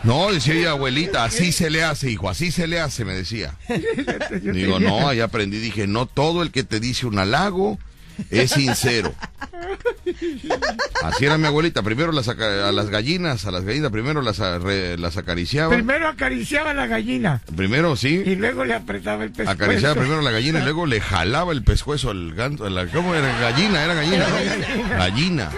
No, 0.02 0.32
decía 0.32 0.54
ella, 0.54 0.70
abuelita, 0.70 1.24
así 1.24 1.52
se 1.52 1.70
le 1.70 1.84
hace, 1.84 2.10
hijo, 2.10 2.28
así 2.28 2.50
se 2.50 2.66
le 2.66 2.80
hace, 2.80 3.04
me 3.04 3.14
decía. 3.14 3.54
Digo, 4.42 4.78
no, 4.80 5.08
ahí 5.08 5.20
aprendí, 5.20 5.58
dije, 5.58 5.86
no 5.86 6.06
todo 6.06 6.42
el 6.42 6.50
que 6.50 6.64
te 6.64 6.80
dice 6.80 7.06
un 7.06 7.18
halago 7.18 7.78
es 8.30 8.50
sincero. 8.50 9.14
Así 11.02 11.24
era 11.26 11.38
mi 11.38 11.46
abuelita, 11.46 11.82
primero 11.82 12.12
las 12.12 12.28
a 12.28 12.34
las 12.72 12.90
gallinas, 12.90 13.44
a 13.46 13.50
las 13.50 13.64
gallinas 13.64 13.90
primero 13.90 14.22
las, 14.22 14.40
a- 14.40 14.58
las 14.58 15.16
acariciaba. 15.16 15.74
Primero 15.74 16.08
acariciaba 16.08 16.74
la 16.74 16.86
gallina 16.86 17.42
Primero 17.56 17.96
sí, 17.96 18.22
y 18.24 18.34
luego 18.36 18.64
le 18.64 18.74
apretaba 18.74 19.24
el 19.24 19.30
pescuezo. 19.30 19.50
acariciaba 19.50 19.94
primero 19.94 20.22
la 20.22 20.30
gallina 20.30 20.60
y 20.60 20.62
luego 20.62 20.86
le 20.86 21.00
jalaba 21.00 21.52
el 21.52 21.62
pescuezo 21.62 22.10
al 22.10 22.34
ganso. 22.34 22.64
a 22.66 22.70
la- 22.70 22.86
¿Cómo 22.86 23.14
era? 23.14 23.38
Gallina, 23.40 23.84
era 23.84 23.94
gallina, 23.94 24.26
¿no? 24.28 24.88
Gallina. 24.98 25.50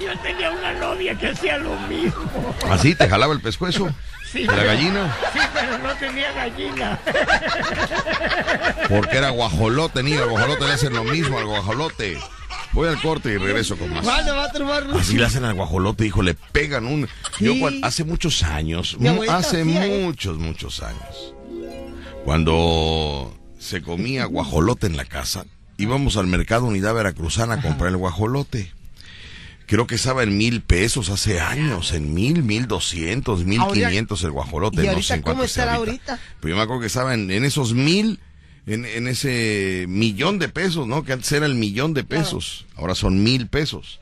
Yo 0.00 0.18
tenía 0.22 0.50
una 0.50 0.72
novia 0.74 1.14
que 1.16 1.28
hacía 1.28 1.58
lo 1.58 1.74
mismo. 1.80 2.54
Así 2.70 2.94
te 2.94 3.08
jalaba 3.08 3.32
el 3.34 3.40
pescuezo. 3.40 3.88
Sí, 4.30 4.44
la 4.44 4.62
gallina. 4.62 5.16
Sí, 5.32 5.40
pero 5.54 5.78
no 5.78 5.94
tenía 5.96 6.32
gallina. 6.32 6.98
Porque 8.88 9.16
era 9.16 9.30
guajolote, 9.30 10.02
niño. 10.02 10.22
Al 10.22 10.30
guajolote 10.30 10.66
le 10.66 10.72
hacen 10.72 10.92
lo 10.92 11.04
mismo 11.04 11.38
al 11.38 11.46
guajolote. 11.46 12.18
Voy 12.72 12.88
al 12.88 13.00
corte 13.00 13.30
y 13.30 13.38
regreso 13.38 13.76
con 13.76 13.92
más. 13.92 14.04
¿Cuándo 14.04 14.36
va 14.36 14.44
a? 14.44 15.00
Así 15.00 15.16
le 15.16 15.24
hacen 15.24 15.44
al 15.44 15.54
guajolote, 15.54 16.06
hijo, 16.06 16.22
le 16.22 16.34
pegan 16.34 16.86
un... 16.86 17.08
Yo 17.40 17.54
hace 17.82 18.04
muchos 18.04 18.42
años, 18.42 18.96
hace 19.30 19.64
muchos, 19.64 20.38
muchos 20.38 20.82
años, 20.82 21.34
cuando 22.24 23.34
se 23.58 23.82
comía 23.82 24.26
guajolote 24.26 24.86
en 24.86 24.96
la 24.96 25.06
casa, 25.06 25.46
íbamos 25.78 26.16
al 26.16 26.26
mercado 26.26 26.66
Unidad 26.66 26.94
Veracruzana 26.94 27.54
a 27.54 27.62
comprar 27.62 27.90
el 27.90 27.96
guajolote. 27.96 28.72
Creo 29.68 29.86
que 29.86 29.96
estaba 29.96 30.22
en 30.22 30.38
mil 30.38 30.62
pesos 30.62 31.10
hace 31.10 31.40
años, 31.40 31.92
en 31.92 32.14
mil, 32.14 32.42
mil 32.42 32.66
doscientos, 32.66 33.44
mil 33.44 33.60
quinientos 33.70 34.24
el 34.24 34.30
guajolote. 34.30 34.80
¿Y 34.80 34.86
no 34.86 34.92
ahorita 34.92 35.06
sé 35.06 35.14
en 35.16 35.20
cuánto 35.20 35.36
cómo 35.36 35.44
estará 35.44 35.74
ahorita? 35.74 36.18
Pero 36.40 36.50
yo 36.50 36.56
me 36.56 36.62
acuerdo 36.62 36.80
que 36.80 36.86
estaba 36.86 37.12
en, 37.12 37.30
en 37.30 37.44
esos 37.44 37.74
mil, 37.74 38.18
en, 38.66 38.86
en 38.86 39.06
ese 39.06 39.84
millón 39.86 40.38
de 40.38 40.48
pesos, 40.48 40.86
¿no? 40.86 41.04
Que 41.04 41.12
antes 41.12 41.30
era 41.32 41.44
el 41.44 41.54
millón 41.54 41.92
de 41.92 42.02
pesos, 42.02 42.64
ahora 42.76 42.94
son 42.94 43.22
mil 43.22 43.46
pesos. 43.46 44.00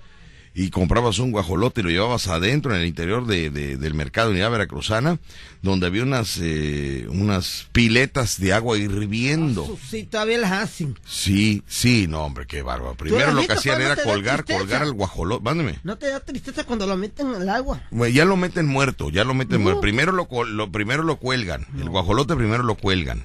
Y 0.59 0.71
comprabas 0.71 1.19
un 1.19 1.33
guajolote 1.33 1.83
y 1.83 1.85
lo 1.85 1.91
llevabas 1.91 2.29
adentro, 2.29 2.75
en 2.75 2.81
el 2.81 2.87
interior 2.87 3.27
de, 3.27 3.51
de- 3.51 3.77
del 3.77 3.93
mercado 3.93 4.29
de 4.29 4.37
Unidad 4.37 4.51
Veracruzana, 4.53 5.19
donde 5.61 5.87
había 5.87 6.03
unas, 6.03 6.39
eh, 6.41 7.05
unas 7.11 7.69
piletas 7.73 8.41
de 8.41 8.55
agua 8.55 8.79
hirviendo. 8.79 9.77
Sí, 9.91 10.05
todavía 10.05 10.39
las 10.39 10.53
hacen. 10.53 10.99
Sí, 11.05 11.63
sí, 11.67 12.07
no, 12.09 12.23
hombre, 12.25 12.47
qué 12.47 12.63
bárbaro. 12.63 12.95
Primero 12.97 13.33
lo 13.33 13.47
que 13.47 13.53
hacían 13.53 13.83
era 13.83 13.97
colgar, 13.97 14.47
colgar 14.47 14.81
al 14.83 14.95
guajolote. 14.95 15.45
Mándeme. 15.45 15.79
¿No 15.85 15.99
te 15.99 16.09
da 16.09 16.21
tristeza 16.21 16.65
cuando 16.65 16.87
lo 16.87 16.97
meten 16.97 17.35
al 17.35 17.49
agua? 17.51 17.83
Bueno, 17.91 18.15
ya 18.15 18.25
lo 18.25 18.39
meten 18.39 18.67
muerto, 18.67 19.11
ya 19.11 19.25
lo 19.25 19.35
meten 19.35 19.59
No. 19.59 19.65
muerto. 19.65 19.83
Primero 19.83 20.13
lo, 20.13 20.27
lo- 20.47 20.73
primero 20.73 21.03
lo 21.03 21.17
cuelgan, 21.19 21.67
el 21.79 21.91
guajolote 21.91 22.35
primero 22.35 22.63
lo 22.63 22.77
cuelgan. 22.77 23.25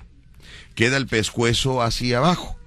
Queda 0.76 0.98
el 0.98 1.08
pescuezo 1.08 1.82
hacia 1.82 2.18
abajo. 2.18 2.58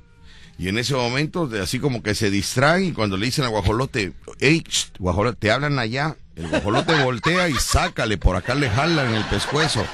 Y 0.59 0.69
en 0.69 0.79
ese 0.79 0.95
momento, 0.95 1.47
de- 1.47 1.61
así 1.63 1.81
como 1.81 2.03
que 2.03 2.15
se 2.15 2.31
distraen 2.31 2.85
y 2.87 2.93
cuando 2.93 3.17
le 3.17 3.27
dicen 3.27 3.45
al 3.45 3.51
guajolote, 3.51 4.13
hey, 4.41 4.63
shh, 4.69 4.93
guajolote, 4.99 5.37
te 5.39 5.51
hablan 5.51 5.79
allá, 5.79 6.17
el 6.37 6.49
guajolote 6.49 7.03
voltea 7.03 7.49
y 7.49 7.55
sácale, 7.55 8.19
por 8.19 8.37
acá 8.37 8.55
le 8.55 8.71
jalan 8.71 9.15
el 9.15 9.25
pescuezo. 9.25 9.85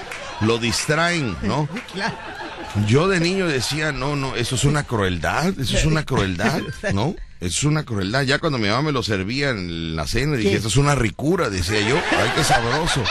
Lo 0.42 0.58
distraen, 0.58 1.36
¿no? 1.42 1.68
Yo 2.86 3.08
de 3.08 3.20
niño 3.20 3.46
decía, 3.48 3.90
no, 3.92 4.16
no, 4.16 4.36
eso 4.36 4.54
es 4.54 4.64
una 4.64 4.84
crueldad, 4.84 5.58
eso 5.58 5.76
es 5.76 5.84
una 5.84 6.04
crueldad, 6.04 6.60
¿no? 6.94 7.14
Eso 7.40 7.48
es 7.58 7.64
una 7.64 7.84
crueldad. 7.84 8.22
Ya 8.22 8.38
cuando 8.38 8.58
mi 8.58 8.68
mamá 8.68 8.82
me 8.82 8.92
lo 8.92 9.02
servía 9.02 9.50
en 9.50 9.96
la 9.96 10.06
cena, 10.06 10.36
dije, 10.36 10.50
¿Qué? 10.50 10.56
esto 10.56 10.68
es 10.68 10.76
una 10.76 10.94
ricura, 10.94 11.50
decía 11.50 11.80
yo, 11.80 11.96
ay, 11.96 12.30
qué 12.36 12.44
sabroso. 12.44 13.02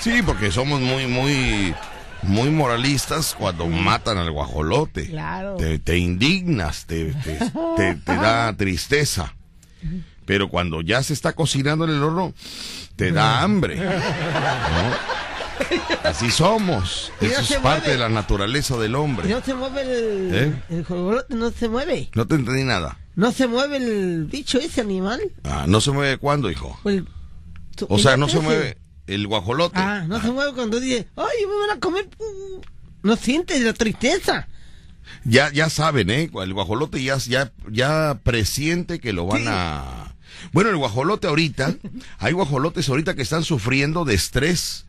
Sí, 0.00 0.22
porque 0.24 0.50
somos 0.50 0.80
muy, 0.80 1.06
muy, 1.06 1.74
muy 2.22 2.50
moralistas 2.50 3.34
cuando 3.38 3.66
matan 3.66 4.18
al 4.18 4.30
guajolote. 4.30 5.06
Claro. 5.08 5.56
Te, 5.56 5.78
te 5.78 5.98
indignas, 5.98 6.86
te, 6.86 7.12
te, 7.12 7.38
te- 7.76 7.94
te 7.94 8.14
da 8.16 8.52
tristeza. 8.56 9.34
Pero 10.24 10.48
cuando 10.50 10.80
ya 10.82 11.02
se 11.02 11.12
está 11.14 11.32
cocinando 11.34 11.84
en 11.84 11.90
el 11.92 12.02
horno, 12.02 12.34
te 12.96 13.12
da 13.12 13.42
hambre. 13.42 13.76
¿no? 13.76 13.88
Así 16.04 16.30
somos. 16.30 17.12
Eso 17.20 17.40
es 17.40 17.52
parte 17.60 17.80
mueve. 17.80 17.92
de 17.92 17.98
la 17.98 18.08
naturaleza 18.08 18.76
del 18.76 18.94
hombre. 18.94 19.28
no 19.28 19.40
se 19.42 19.54
mueve 19.54 19.82
el... 19.82 20.30
¿Eh? 20.34 20.62
El 20.70 20.84
guajolote 20.84 21.34
no 21.34 21.50
se 21.50 21.68
mueve. 21.68 22.10
No 22.14 22.26
te 22.26 22.34
entendí 22.36 22.64
nada. 22.64 22.98
No 23.16 23.32
se 23.32 23.46
mueve 23.48 23.78
el 23.78 24.24
bicho 24.26 24.58
ese 24.58 24.80
animal. 24.80 25.20
Ah, 25.44 25.64
no 25.66 25.80
se 25.80 25.90
mueve 25.90 26.18
cuándo, 26.18 26.50
hijo. 26.50 26.78
El- 26.84 27.06
tu- 27.74 27.86
O 27.88 27.98
sea, 27.98 28.16
no 28.16 28.28
se 28.28 28.38
mueve 28.40 28.76
el 29.08 29.26
guajolote. 29.26 29.78
Ah, 29.78 30.04
no 30.06 30.20
se 30.20 30.30
mueve 30.30 30.52
cuando 30.52 30.80
dice, 30.80 31.08
ay, 31.16 31.46
me 31.46 31.66
van 31.66 31.76
a 31.76 31.80
comer. 31.80 32.06
mm". 32.18 32.60
No 33.02 33.16
sientes 33.16 33.60
la 33.62 33.72
tristeza. 33.72 34.48
Ya, 35.24 35.50
ya 35.52 35.70
saben, 35.70 36.10
¿eh? 36.10 36.30
El 36.42 36.54
guajolote 36.54 37.02
ya, 37.02 37.16
ya, 37.18 37.52
ya 37.70 38.20
presiente 38.22 38.98
que 39.00 39.12
lo 39.12 39.26
van 39.26 39.44
a... 39.46 40.14
Bueno, 40.52 40.70
el 40.70 40.76
guajolote 40.76 41.26
ahorita, 41.26 41.74
hay 42.18 42.32
guajolotes 42.32 42.88
ahorita 42.88 43.14
que 43.14 43.22
están 43.22 43.44
sufriendo 43.44 44.04
de 44.04 44.14
estrés. 44.14 44.86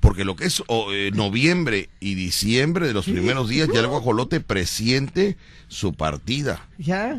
Porque 0.00 0.24
lo 0.24 0.36
que 0.36 0.44
es 0.44 0.62
eh, 0.68 1.10
noviembre 1.14 1.88
y 2.00 2.14
diciembre 2.14 2.86
de 2.86 2.92
los 2.92 3.06
primeros 3.06 3.48
días, 3.48 3.68
ya 3.72 3.80
el 3.80 3.86
guajolote 3.88 4.40
presiente 4.40 5.36
su 5.68 5.94
partida. 5.94 6.66
Ya. 6.78 7.18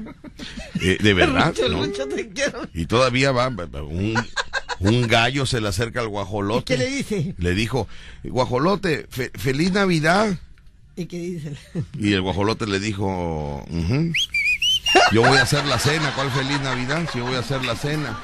Eh, 0.81 0.97
de 1.01 1.13
verdad, 1.13 1.47
Rucho, 1.57 1.69
¿no? 1.69 1.85
Rucho, 1.85 2.07
te 2.07 2.29
quiero. 2.29 2.67
Y 2.73 2.85
todavía 2.85 3.31
va, 3.31 3.47
un, 3.47 4.15
un 4.79 5.07
gallo 5.07 5.45
se 5.45 5.61
le 5.61 5.67
acerca 5.69 6.01
al 6.01 6.07
guajolote. 6.07 6.73
¿Y 6.73 6.77
qué 6.77 6.83
le 6.83 6.89
dice? 6.89 7.35
Le 7.37 7.53
dijo, 7.53 7.87
guajolote, 8.23 9.05
fe- 9.09 9.31
feliz 9.35 9.71
Navidad. 9.71 10.37
¿Y 10.95 11.05
qué 11.05 11.19
dice? 11.19 11.53
Y 11.99 12.13
el 12.13 12.21
guajolote 12.21 12.65
le 12.65 12.79
dijo, 12.79 13.63
"Ujú, 13.69 14.13
yo 15.11 15.21
voy 15.21 15.37
a 15.37 15.43
hacer 15.43 15.63
la 15.65 15.77
cena, 15.77 16.11
¿cuál 16.15 16.31
feliz 16.31 16.59
Navidad? 16.61 17.07
Si 17.11 17.19
yo 17.19 17.25
voy 17.25 17.35
a 17.35 17.39
hacer 17.39 17.63
la 17.65 17.75
cena. 17.75 18.17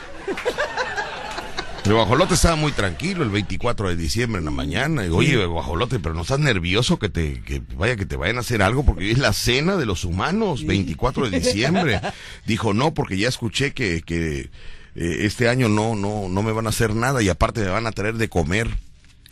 El 1.85 1.93
guajolote 1.93 2.35
estaba 2.35 2.55
muy 2.55 2.71
tranquilo 2.71 3.23
el 3.23 3.29
24 3.29 3.89
de 3.89 3.97
diciembre 3.97 4.39
en 4.39 4.45
la 4.45 4.51
mañana. 4.51 5.05
Y, 5.05 5.09
Oye, 5.09 5.45
guajolote, 5.45 5.99
pero 5.99 6.15
no 6.15 6.21
estás 6.21 6.39
nervioso 6.39 6.97
que 6.97 7.09
te, 7.09 7.41
que 7.41 7.61
vaya, 7.75 7.97
que 7.97 8.05
te 8.05 8.15
vayan 8.15 8.37
a 8.37 8.39
hacer 8.39 8.61
algo 8.61 8.85
porque 8.85 9.11
es 9.11 9.17
la 9.17 9.33
cena 9.33 9.75
de 9.75 9.85
los 9.85 10.05
humanos, 10.05 10.65
24 10.65 11.29
de 11.29 11.39
diciembre. 11.41 11.99
Dijo, 12.45 12.73
no, 12.73 12.93
porque 12.93 13.17
ya 13.17 13.27
escuché 13.27 13.73
que, 13.73 14.01
que 14.01 14.49
eh, 14.95 15.17
este 15.21 15.49
año 15.49 15.69
no, 15.69 15.95
no, 15.95 16.27
no 16.29 16.43
me 16.43 16.51
van 16.51 16.67
a 16.67 16.69
hacer 16.69 16.95
nada 16.95 17.21
y 17.21 17.29
aparte 17.29 17.61
me 17.61 17.69
van 17.69 17.87
a 17.87 17.91
traer 17.91 18.15
de 18.15 18.29
comer. 18.29 18.69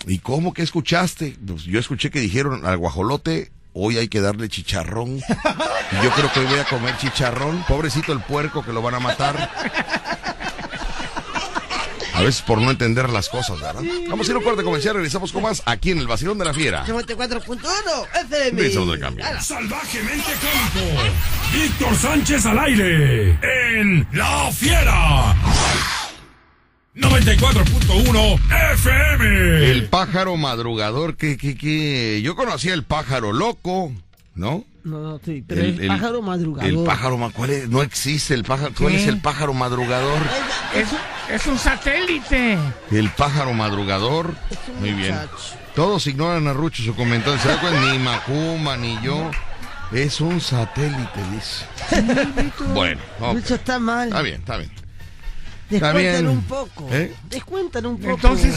¿Y 0.07 0.19
cómo 0.19 0.53
que 0.53 0.63
escuchaste? 0.63 1.35
Pues 1.45 1.63
yo 1.63 1.79
escuché 1.79 2.09
que 2.09 2.19
dijeron 2.19 2.65
al 2.65 2.77
guajolote, 2.77 3.51
hoy 3.73 3.97
hay 3.97 4.07
que 4.07 4.21
darle 4.21 4.49
chicharrón. 4.49 5.19
Yo 5.19 6.09
creo 6.15 6.31
que 6.33 6.39
hoy 6.39 6.45
voy 6.47 6.59
a 6.59 6.65
comer 6.65 6.97
chicharrón. 6.97 7.63
Pobrecito 7.67 8.11
el 8.13 8.21
puerco 8.21 8.63
que 8.63 8.73
lo 8.73 8.81
van 8.81 8.95
a 8.95 8.99
matar. 8.99 9.51
A 12.21 12.25
veces 12.25 12.41
por 12.43 12.61
no 12.61 12.69
entender 12.69 13.09
las 13.09 13.29
cosas, 13.29 13.59
¿verdad? 13.59 13.81
Vamos 14.07 14.27
a 14.27 14.31
ir 14.31 14.35
a 14.35 14.39
un 14.39 14.43
corte 14.43 14.63
comercial, 14.63 14.93
regresamos 14.93 15.31
con 15.31 15.41
más 15.41 15.63
aquí 15.65 15.89
en 15.89 15.97
el 15.97 16.07
Vacilón 16.07 16.37
de 16.37 16.45
la 16.45 16.53
Fiera. 16.53 16.85
94.1 16.85 17.63
FM. 18.25 18.61
Regresamos 18.61 18.99
cambio. 18.99 19.25
Salvajemente 19.41 20.31
cómico. 20.39 21.01
Víctor 21.51 21.95
Sánchez 21.95 22.45
al 22.45 22.59
aire. 22.59 23.39
En 23.41 24.07
La 24.13 24.51
Fiera. 24.51 25.35
94.1 26.95 28.39
FM. 28.73 29.71
El 29.71 29.89
pájaro 29.89 30.37
madrugador, 30.37 31.17
que, 31.17 31.37
que, 31.37 31.57
que 31.57 32.21
yo 32.21 32.35
conocía 32.35 32.75
el 32.75 32.83
pájaro 32.83 33.33
loco, 33.33 33.91
¿no? 34.35 34.63
No, 34.83 34.99
no, 34.99 35.19
sí, 35.23 35.43
pero 35.47 35.61
El- 35.61 35.87
pájaro 35.87 36.21
madrugador. 36.21 36.69
El 36.69 36.83
pájaro, 36.83 37.17
ma- 37.17 37.29
¿cuál 37.31 37.49
es? 37.51 37.69
No 37.69 37.81
existe 37.83 38.33
el 38.33 38.43
pájaro. 38.43 38.71
¿Cuál 38.77 38.93
¿Qué? 38.93 39.01
es 39.01 39.07
el 39.07 39.19
pájaro 39.21 39.53
madrugador? 39.53 40.17
Es, 40.75 40.87
es 41.33 41.45
un 41.47 41.57
satélite. 41.57 42.57
El 42.89 43.09
pájaro 43.11 43.53
madrugador. 43.53 44.33
Muy 44.79 44.93
bien. 44.93 45.15
Todos 45.75 46.07
ignoran 46.07 46.47
a 46.47 46.53
Rucho 46.53 46.81
su 46.83 46.95
comentario. 46.95 47.39
¿Se? 47.39 47.49
Ni 47.91 47.99
Macumba, 47.99 48.75
ni 48.75 48.99
yo. 49.01 49.29
Es 49.91 50.19
un 50.21 50.39
satélite, 50.41 51.19
dice. 51.31 51.65
Bueno, 52.73 53.01
ok. 53.19 53.33
Mucho 53.33 53.55
está 53.55 53.77
mal. 53.77 54.07
Está 54.07 54.21
bien, 54.21 54.39
está 54.39 54.57
bien. 54.57 54.71
Descuentan 55.79 56.27
un 56.27 56.43
poco. 56.43 56.87
¿Eh? 56.91 57.13
Descuentan 57.29 57.85
un 57.85 57.97
poco. 57.97 58.11
Entonces, 58.13 58.55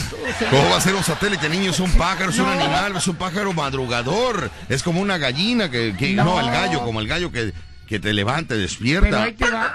¿Cómo 0.49 0.69
va 0.69 0.77
a 0.77 0.81
ser 0.81 0.95
un 0.95 1.03
satélite, 1.03 1.49
niño? 1.49 1.71
Es 1.71 1.79
un 1.79 1.91
pájaro, 1.91 2.29
es 2.31 2.39
un 2.39 2.47
animal, 2.47 2.95
es 2.97 3.07
un 3.07 3.15
pájaro 3.15 3.53
madrugador. 3.53 4.51
Es 4.69 4.83
como 4.83 5.01
una 5.01 5.17
gallina 5.17 5.69
que, 5.71 5.95
que- 5.97 6.13
no. 6.13 6.23
No. 6.25 6.39
el 6.39 6.47
gallo, 6.47 6.83
como 6.83 6.99
el 6.99 7.07
gallo 7.07 7.31
que, 7.31 7.53
que 7.87 7.99
te 7.99 8.13
levanta, 8.13 8.49
Pero 8.49 8.61
despierta. 8.61 9.23
ahí 9.23 9.33
te 9.33 9.49
va. 9.49 9.73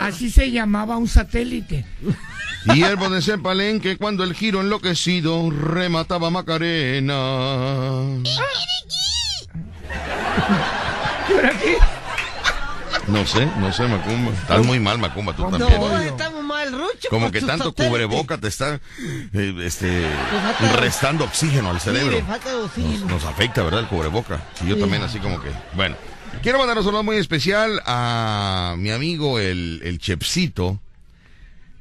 Así 0.00 0.30
se 0.30 0.50
llamaba 0.50 0.96
un 0.96 1.08
satélite. 1.08 1.84
Y 2.74 2.82
el 2.82 2.96
de 2.96 3.32
en 3.34 3.42
palenque 3.42 3.96
cuando 3.96 4.24
el 4.24 4.34
giro 4.34 4.60
enloquecido 4.60 5.50
remataba 5.50 6.28
a 6.28 6.30
Macarena. 6.30 7.14
¿Pero 11.28 11.50
qué? 11.60 11.78
No 13.08 13.24
sé, 13.24 13.46
no 13.58 13.72
sé, 13.72 13.86
Macumba. 13.86 14.32
Estás 14.32 14.64
muy 14.66 14.80
mal, 14.80 14.98
Macumba, 14.98 15.34
tú 15.34 15.42
No, 15.42 15.50
también. 15.58 15.80
todos 15.80 16.00
¿eh? 16.02 16.08
estamos 16.08 16.42
mal, 16.42 16.72
Rucho. 16.72 17.08
Como 17.08 17.30
que 17.30 17.40
tanto 17.40 17.72
cubreboca 17.72 18.38
te 18.38 18.48
está 18.48 18.80
eh, 19.32 19.54
este, 19.62 20.06
restando 20.78 21.24
oxígeno 21.24 21.70
al 21.70 21.80
cerebro. 21.80 22.18
Nos, 23.08 23.24
afecta, 23.24 23.62
¿verdad? 23.62 23.80
El 23.80 23.86
cubreboca. 23.88 24.40
Y 24.64 24.68
yo 24.68 24.74
Sí. 24.74 24.80
también 24.80 25.02
así 25.02 25.18
como 25.20 25.40
que... 25.40 25.50
Bueno, 25.74 25.94
quiero 26.42 26.58
mandar 26.58 26.78
un 26.78 26.84
saludo 26.84 27.02
muy 27.04 27.16
especial 27.16 27.80
a 27.86 28.74
mi 28.78 28.90
amigo 28.90 29.38
el, 29.38 29.80
el 29.84 29.98
Chepsito, 30.00 30.80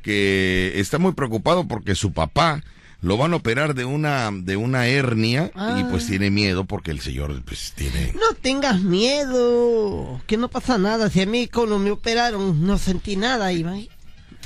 que 0.03 0.73
está 0.79 0.99
muy 0.99 1.13
preocupado 1.13 1.67
porque 1.67 1.95
su 1.95 2.13
papá 2.13 2.61
lo 3.01 3.17
van 3.17 3.34
a 3.34 3.36
operar 3.38 3.75
de 3.75 3.86
una, 3.86 4.29
de 4.31 4.58
una 4.58 4.88
hernia 4.88 5.47
y 5.55 5.60
Ah. 5.60 5.88
pues 5.91 6.08
tiene 6.08 6.31
miedo 6.31 6.65
porque 6.65 6.91
el 6.91 6.99
señor 7.01 7.41
pues 7.43 7.73
tiene... 7.75 8.13
No 8.13 8.34
tengas 8.41 8.81
miedo, 8.81 10.21
que 10.27 10.38
no 10.38 10.47
pasa 10.49 10.77
nada. 10.77 11.10
Si 11.10 11.21
a 11.21 11.25
mí 11.25 11.47
cuando 11.47 11.77
me 11.79 11.91
operaron 11.91 12.65
no 12.65 12.77
sentí 12.77 13.15
nada, 13.15 13.51
Iván. 13.51 13.88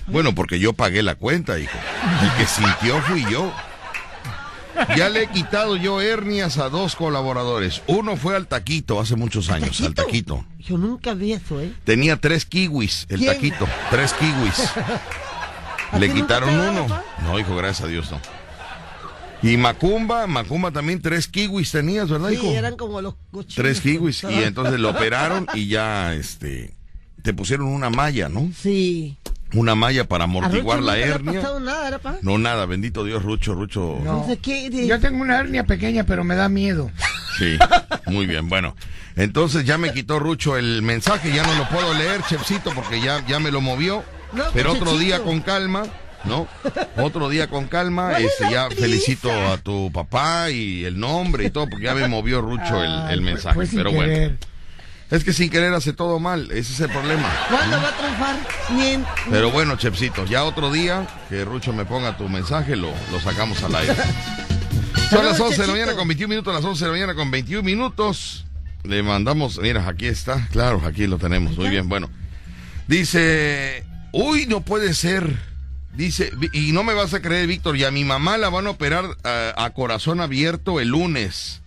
Bueno, 0.08 0.34
porque 0.34 0.60
yo 0.60 0.74
pagué 0.74 1.04
la 1.04 1.16
cuenta, 1.16 1.60
hijo. 1.60 1.78
El 2.24 2.32
que 2.38 2.46
sintió 2.48 3.00
fui 3.04 3.24
yo. 3.32 3.54
Ya 4.96 5.10
le 5.10 5.24
he 5.24 5.28
quitado 5.28 5.76
yo 5.76 6.00
hernias 6.02 6.58
a 6.58 6.70
dos 6.70 6.96
colaboradores. 6.96 7.82
Uno 7.88 8.16
fue 8.16 8.36
al 8.36 8.48
taquito 8.48 9.00
hace 9.00 9.16
muchos 9.18 9.50
años, 9.50 9.82
al 9.82 9.94
taquito. 9.94 10.46
Yo 10.58 10.78
nunca 10.78 11.14
vi 11.14 11.34
eso, 11.34 11.60
¿eh? 11.60 11.74
Tenía 11.84 12.16
tres 12.18 12.46
kiwis, 12.46 13.06
el 13.10 13.20
¿Quién? 13.20 13.34
taquito. 13.34 13.68
Tres 13.92 14.14
kiwis. 14.14 14.70
¿A 15.92 16.00
Le 16.00 16.14
quitaron 16.14 16.50
uno. 16.58 16.88
No, 17.24 17.40
hijo, 17.40 17.56
gracias 17.56 17.86
a 17.86 17.88
Dios, 17.88 18.10
no. 18.12 18.20
Y 19.42 19.56
Macumba, 19.58 20.28
Macumba 20.28 20.72
también 20.72 21.02
tres 21.02 21.28
kiwis 21.28 21.72
tenías, 21.72 22.10
¿verdad, 22.10 22.30
hijo? 22.30 22.44
Sí, 22.44 22.56
eran 22.56 22.76
como 22.76 23.02
los 23.02 23.16
cochinos. 23.32 23.56
Tres 23.56 23.80
kiwis. 23.82 24.24
Y 24.24 24.44
entonces 24.44 24.80
lo 24.80 24.90
operaron 24.90 25.48
y 25.54 25.68
ya, 25.68 26.14
este, 26.14 26.76
te 27.22 27.34
pusieron 27.34 27.68
una 27.68 27.90
malla, 27.90 28.28
¿no? 28.28 28.52
Sí. 28.56 29.18
una 29.54 29.76
malla 29.76 30.08
para 30.08 30.26
amortiguar 30.26 30.80
Rucho 30.80 30.92
la 30.92 30.98
hernia. 30.98 31.40
pasado 31.42 31.60
nada. 31.60 32.00
No, 32.22 32.38
nada, 32.38 32.66
bendito 32.66 33.04
Dios, 33.06 33.24
Rucho, 33.24 33.54
Rucho. 33.54 34.00
No. 34.04 34.28
Yo 34.28 35.00
tengo 35.00 35.22
una 35.22 35.40
hernia 35.40 35.64
pequeña, 35.66 36.04
pero 36.04 36.24
me 36.24 36.36
da 36.36 36.50
miedo. 36.50 36.92
Sí, 37.38 37.58
muy 38.08 38.26
bien, 38.26 38.50
bueno. 38.50 38.76
Entonces 39.16 39.66
ya 39.66 39.78
me 39.78 39.94
quitó 39.94 40.20
Rucho 40.20 40.58
el 40.58 40.82
mensaje, 40.82 41.34
ya 41.34 41.46
no 41.46 41.54
lo 41.56 41.70
puedo 41.70 41.94
leer, 41.94 42.22
Chefcito, 42.28 42.72
porque 42.74 43.02
ya, 43.02 43.26
ya 43.26 43.40
me 43.40 43.52
lo 43.52 43.62
movió. 43.62 44.04
No, 44.34 44.44
Pero 44.54 44.74
otro 44.74 44.98
día 44.98 45.24
con 45.24 45.40
calma, 45.42 45.84
¿no? 46.26 46.48
Otro 46.98 47.30
día 47.30 47.48
con 47.48 47.68
calma, 47.68 48.10
¿Cuál 48.12 48.24
es 48.26 48.32
este, 48.32 48.52
ya 48.52 48.70
felicito 48.70 49.32
a 49.32 49.58
tu 49.58 49.92
papá 49.92 50.50
y 50.52 50.86
el 50.86 51.00
nombre 51.00 51.46
y 51.46 51.50
todo, 51.50 51.68
porque 51.70 51.86
ya 51.86 51.96
me 51.96 52.08
movió 52.08 52.42
Rucho 52.42 52.84
el, 52.84 53.08
fue- 53.08 53.22
mensaje. 53.22 53.56
fue 53.56 53.66
sin 53.68 53.78
Pero 53.80 53.92
bueno, 53.92 54.14
querer. 54.14 54.38
es 55.12 55.24
que 55.24 55.34
sin 55.34 55.50
querer 55.50 55.74
hace 55.74 55.94
todo 55.94 56.20
mal, 56.20 56.52
ese 56.52 56.74
es 56.74 56.80
el 56.82 56.90
problema. 56.90 57.32
¿Cuándo 57.50 57.78
va 57.78 57.90
a 57.90 57.98
triunfar? 57.98 58.36
Ni 58.76 58.86
en- 58.88 59.06
Pero 59.32 59.52
bueno, 59.52 59.76
Chepsito, 59.78 60.26
ya 60.26 60.44
otro 60.44 60.72
día 60.72 61.08
que 61.30 61.44
Rucho 61.46 61.74
me 61.74 61.86
ponga 61.86 62.18
tu 62.18 62.28
mensaje, 62.30 62.76
lo, 62.76 62.92
lo 63.12 63.20
sacamos 63.20 63.64
al 63.64 63.76
aire. 63.76 63.96
Son 65.10 65.26
las 65.26 65.40
11 65.40 65.62
de 65.62 65.68
la 65.68 65.74
mañana 65.74 65.96
con 65.96 66.08
21 66.08 66.30
minutos, 66.30 66.54
las 66.54 66.64
11 66.64 66.84
de 66.86 66.88
la 66.92 66.94
mañana 66.94 67.16
con 67.16 67.32
21 67.32 67.64
minutos. 67.64 68.46
Le 68.84 69.02
mandamos, 69.04 69.60
mira, 69.60 69.88
aquí 69.88 70.06
está, 70.06 70.48
claro, 70.52 70.82
aquí 70.86 71.08
lo 71.08 71.18
tenemos, 71.18 71.58
muy 71.58 71.70
bien, 71.70 71.90
bueno. 71.90 72.10
Dice, 72.88 73.84
uy, 74.12 74.46
no 74.48 74.62
puede 74.62 74.94
ser. 74.94 75.49
Dice, 75.94 76.32
"Vi- 76.38 76.50
y 76.54 76.72
no 76.72 76.84
me 76.84 76.94
vas 76.94 77.14
a 77.14 77.22
creer, 77.22 77.48
Víctor, 77.48 77.76
y 77.76 77.84
a 77.84 77.92
mi 77.92 78.06
mamá 78.06 78.38
la 78.38 78.50
van 78.50 78.68
a 78.68 78.72
operar 78.72 79.06
eh, 79.24 79.54
a 79.58 79.70
corazón 79.72 80.22
abierto 80.22 80.80
el 80.80 80.90
lunes. 80.90 81.62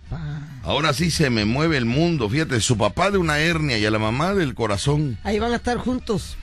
Ahora 0.63 0.93
sí 0.93 1.09
se 1.11 1.29
me 1.31 1.43
mueve 1.45 1.75
el 1.77 1.85
mundo, 1.85 2.29
fíjate, 2.29 2.61
su 2.61 2.77
papá 2.77 3.09
de 3.11 3.17
una 3.17 3.39
hernia 3.39 3.77
y 3.79 3.85
a 3.85 3.91
la 3.91 3.99
mamá 3.99 4.33
del 4.35 4.53
corazón. 4.53 5.17
Ahí 5.23 5.39
van 5.39 5.51
a 5.51 5.55
estar 5.57 5.77
juntos. 5.77 6.37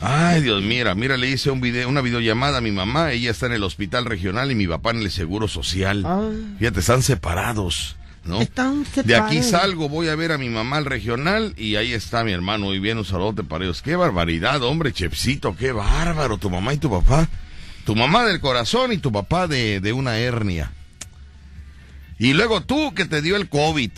Ay, 0.00 0.40
Dios, 0.40 0.62
mira, 0.62 0.94
mira, 0.94 1.16
le 1.16 1.28
hice 1.28 1.50
un 1.50 1.60
video, 1.60 1.88
una 1.88 2.00
videollamada 2.00 2.58
a 2.58 2.60
mi 2.60 2.70
mamá, 2.72 3.12
ella 3.12 3.30
está 3.30 3.46
en 3.46 3.52
el 3.52 3.62
hospital 3.62 4.04
regional 4.04 4.50
y 4.50 4.54
mi 4.54 4.66
papá 4.66 4.90
en 4.90 4.98
el 4.98 5.10
seguro 5.10 5.48
social. 5.48 6.02
Ah. 6.06 6.28
Fíjate, 6.58 6.80
están 6.80 7.02
separados, 7.02 7.96
¿no? 8.24 8.40
Están 8.40 8.84
De 9.04 9.16
aquí 9.16 9.42
salgo, 9.42 9.88
voy 9.88 10.08
a 10.08 10.14
ver 10.14 10.32
a 10.32 10.38
mi 10.38 10.48
mamá 10.48 10.76
al 10.76 10.84
regional 10.84 11.54
y 11.56 11.76
ahí 11.76 11.92
está 11.92 12.24
mi 12.24 12.32
hermano. 12.32 12.66
Muy 12.66 12.78
bien, 12.78 12.98
un 12.98 13.04
saludote 13.04 13.42
para 13.42 13.64
ellos. 13.64 13.82
Qué 13.82 13.96
barbaridad, 13.96 14.62
hombre, 14.62 14.92
Chepsito, 14.92 15.56
qué 15.56 15.72
bárbaro, 15.72 16.38
tu 16.38 16.50
mamá 16.50 16.74
y 16.74 16.78
tu 16.78 16.90
papá. 16.90 17.28
Tu 17.84 17.96
mamá 17.96 18.24
del 18.24 18.40
corazón 18.40 18.92
y 18.92 18.98
tu 18.98 19.10
papá 19.10 19.48
de, 19.48 19.80
de 19.80 19.92
una 19.92 20.18
hernia. 20.18 20.70
Y 22.18 22.34
luego 22.34 22.62
tú 22.62 22.94
que 22.94 23.04
te 23.04 23.20
dio 23.20 23.34
el 23.36 23.48
COVID. 23.48 23.90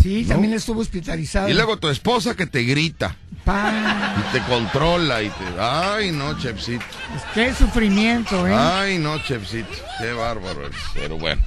Sí, 0.00 0.24
también 0.24 0.52
estuvo 0.54 0.80
hospitalizado. 0.80 1.48
Y 1.48 1.54
luego 1.54 1.78
tu 1.78 1.88
esposa 1.88 2.36
que 2.36 2.46
te 2.46 2.62
grita 2.62 3.16
Pa, 3.44 4.16
y 4.18 4.32
te 4.32 4.44
controla 4.44 5.22
y 5.22 5.28
te... 5.28 5.44
Ay, 5.60 6.10
no, 6.10 6.36
Chepsito. 6.38 6.84
qué 7.32 7.54
sufrimiento, 7.54 8.46
¿eh? 8.46 8.52
Ay, 8.52 8.98
no, 8.98 9.18
Chefcito, 9.22 9.68
qué 10.00 10.12
bárbaro 10.12 10.66
eres. 10.66 10.80
Pero 10.94 11.16
bueno. 11.16 11.40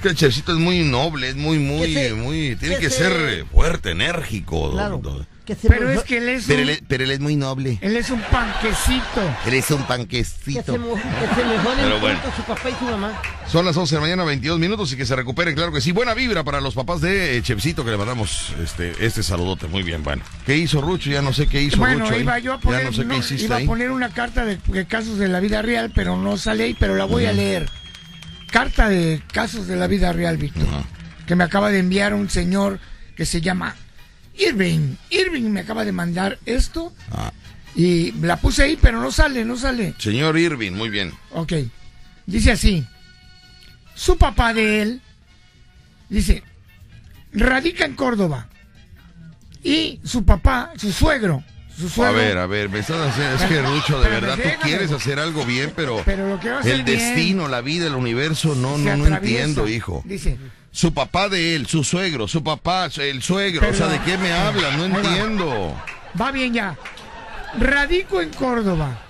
Es 0.00 0.04
que 0.04 0.08
el 0.08 0.14
Chefcito 0.16 0.52
es 0.52 0.58
muy 0.58 0.78
noble, 0.78 1.28
es 1.28 1.36
muy, 1.36 1.58
muy, 1.58 1.92
Que 1.92 2.08
se- 2.08 2.14
muy. 2.14 2.56
Tiene 2.56 2.76
que 2.76 2.80
que, 2.80 2.88
se- 2.90 3.04
ser 3.04 3.44
fuerte, 3.52 3.90
enérgico. 3.90 4.70
Claro. 4.72 4.96
don- 5.02 5.26
Que 5.44 5.54
se 5.54 5.68
Pero 5.68 5.88
mojó- 5.88 5.98
es 5.98 6.04
que 6.04 6.16
él 6.16 6.28
es, 6.30 6.44
Pero 6.46 6.62
un, 6.62 6.68
él, 6.68 6.70
es- 6.70 6.82
pero 6.88 7.04
él 7.04 7.10
es 7.10 7.20
muy 7.20 7.36
noble. 7.36 7.78
él 7.82 7.96
es 7.98 8.08
un 8.08 8.22
panquecito. 8.22 9.20
Él 9.46 9.52
es 9.54 9.70
un 9.70 9.76
que 9.76 9.82
se, 9.82 9.88
panquecito. 9.88 10.64
que 10.64 10.72
se 10.72 10.78
mejoren 10.78 12.00
bueno. 12.00 12.18
su 12.34 12.42
papá 12.44 12.70
y 12.70 12.74
su 12.78 12.84
mamá. 12.86 13.20
Son 13.46 13.66
las 13.66 13.76
11 13.76 13.94
de 13.94 14.00
la 14.00 14.06
mañana, 14.06 14.24
22 14.24 14.58
minutos 14.58 14.90
y 14.92 14.96
que 14.96 15.04
se 15.04 15.14
recuperen, 15.14 15.54
claro 15.54 15.70
que 15.70 15.82
sí. 15.82 15.92
Buena 15.92 16.14
vibra 16.14 16.44
para 16.44 16.62
los 16.62 16.72
papás 16.74 17.02
de 17.02 17.36
eh, 17.36 17.42
Chefcito 17.42 17.84
que 17.84 17.90
le 17.90 17.98
mandamos 17.98 18.54
este, 18.62 18.94
este 19.04 19.22
saludote. 19.22 19.66
Muy 19.66 19.82
bien, 19.82 20.02
bueno. 20.02 20.22
¿Qué 20.46 20.56
hizo 20.56 20.80
Rucho? 20.80 21.10
Ya 21.10 21.20
no 21.20 21.34
sé 21.34 21.46
qué 21.46 21.60
hizo 21.60 21.76
Bueno, 21.76 22.04
Rucho. 22.06 22.14
ahí. 22.14 22.20
iba 22.22 22.38
yo 22.38 22.54
a 22.54 22.58
poner, 22.60 22.80
ya 22.84 22.86
no 22.86 22.96
sé 22.96 23.04
no, 23.04 23.12
qué 23.14 23.20
hiciste 23.20 23.44
iba 23.44 23.56
ahí. 23.56 23.64
a 23.64 23.66
poner 23.66 23.90
una 23.90 24.08
carta 24.08 24.46
de, 24.46 24.56
de 24.66 24.86
casos 24.86 25.18
de 25.18 25.28
la 25.28 25.40
vida 25.40 25.60
real, 25.60 25.92
pero 25.94 26.16
no 26.16 26.38
sale 26.38 26.64
ahí, 26.64 26.76
pero 26.78 26.94
la 26.96 27.04
voy 27.04 27.26
a 27.26 27.32
leer. 27.34 27.68
Carta 28.50 28.88
de 28.88 29.22
casos 29.32 29.66
de 29.66 29.76
la 29.76 29.86
vida 29.86 30.12
real, 30.12 30.36
Víctor. 30.36 30.66
Que 31.26 31.36
me 31.36 31.44
acaba 31.44 31.70
de 31.70 31.78
enviar 31.78 32.14
un 32.14 32.28
señor 32.28 32.80
que 33.16 33.24
se 33.26 33.40
llama 33.40 33.76
Irving. 34.38 34.96
Irving 35.10 35.42
me 35.50 35.60
acaba 35.60 35.84
de 35.84 35.92
mandar 35.92 36.38
esto 36.46 36.92
Ah. 37.12 37.32
y 37.76 38.12
la 38.12 38.36
puse 38.38 38.64
ahí, 38.64 38.78
pero 38.80 39.00
no 39.00 39.12
sale, 39.12 39.44
no 39.44 39.56
sale. 39.56 39.94
Señor 39.98 40.36
Irving, 40.38 40.72
muy 40.72 40.88
bien. 40.90 41.12
Ok. 41.30 41.52
Dice 42.26 42.52
así. 42.52 42.84
Su 43.94 44.16
papá 44.16 44.54
de 44.54 44.82
él, 44.82 45.02
dice, 46.08 46.42
radica 47.32 47.84
en 47.84 47.94
Córdoba. 47.94 48.48
Y 49.62 50.00
su 50.04 50.24
papá, 50.24 50.72
su 50.78 50.90
suegro, 50.90 51.44
su 51.44 51.44
A 52.02 52.10
ver, 52.10 52.38
a 52.38 52.46
ver, 52.46 52.68
me 52.68 52.78
estás 52.80 53.08
haciendo. 53.08 53.36
Es 53.36 53.42
que 53.42 53.62
Rucho, 53.62 54.00
de 54.00 54.08
Pero 54.08 54.20
verdad, 54.26 54.36
tú 54.42 54.48
quieres 54.62 54.90
hacer 54.92 55.18
algo 55.18 55.44
bien, 55.44 55.72
pero. 55.74 55.98
Lo 56.06 56.40
que 56.40 56.48
El 56.70 56.82
bien, 56.82 56.84
destino, 56.84 57.48
la 57.48 57.60
vida, 57.60 57.86
el 57.86 57.94
universo, 57.94 58.54
no, 58.54 58.78
no, 58.78 58.96
no 58.96 59.06
entiendo, 59.06 59.68
hijo. 59.68 60.02
Dice, 60.04 60.38
Su 60.72 60.92
papá 60.94 61.28
de 61.28 61.54
él, 61.56 61.66
su 61.66 61.82
suegro, 61.84 62.28
su 62.28 62.42
papá, 62.42 62.88
el 62.96 63.22
suegro. 63.22 63.68
o 63.68 63.74
sea, 63.74 63.86
¿de 63.88 64.00
qué 64.02 64.16
me 64.18 64.32
hablan? 64.32 64.76
No 64.78 64.84
entiendo. 64.98 65.76
va 66.20 66.30
bien 66.32 66.52
ya. 66.54 66.76
Radico 67.58 68.20
en 68.20 68.30
Córdoba. 68.30 69.02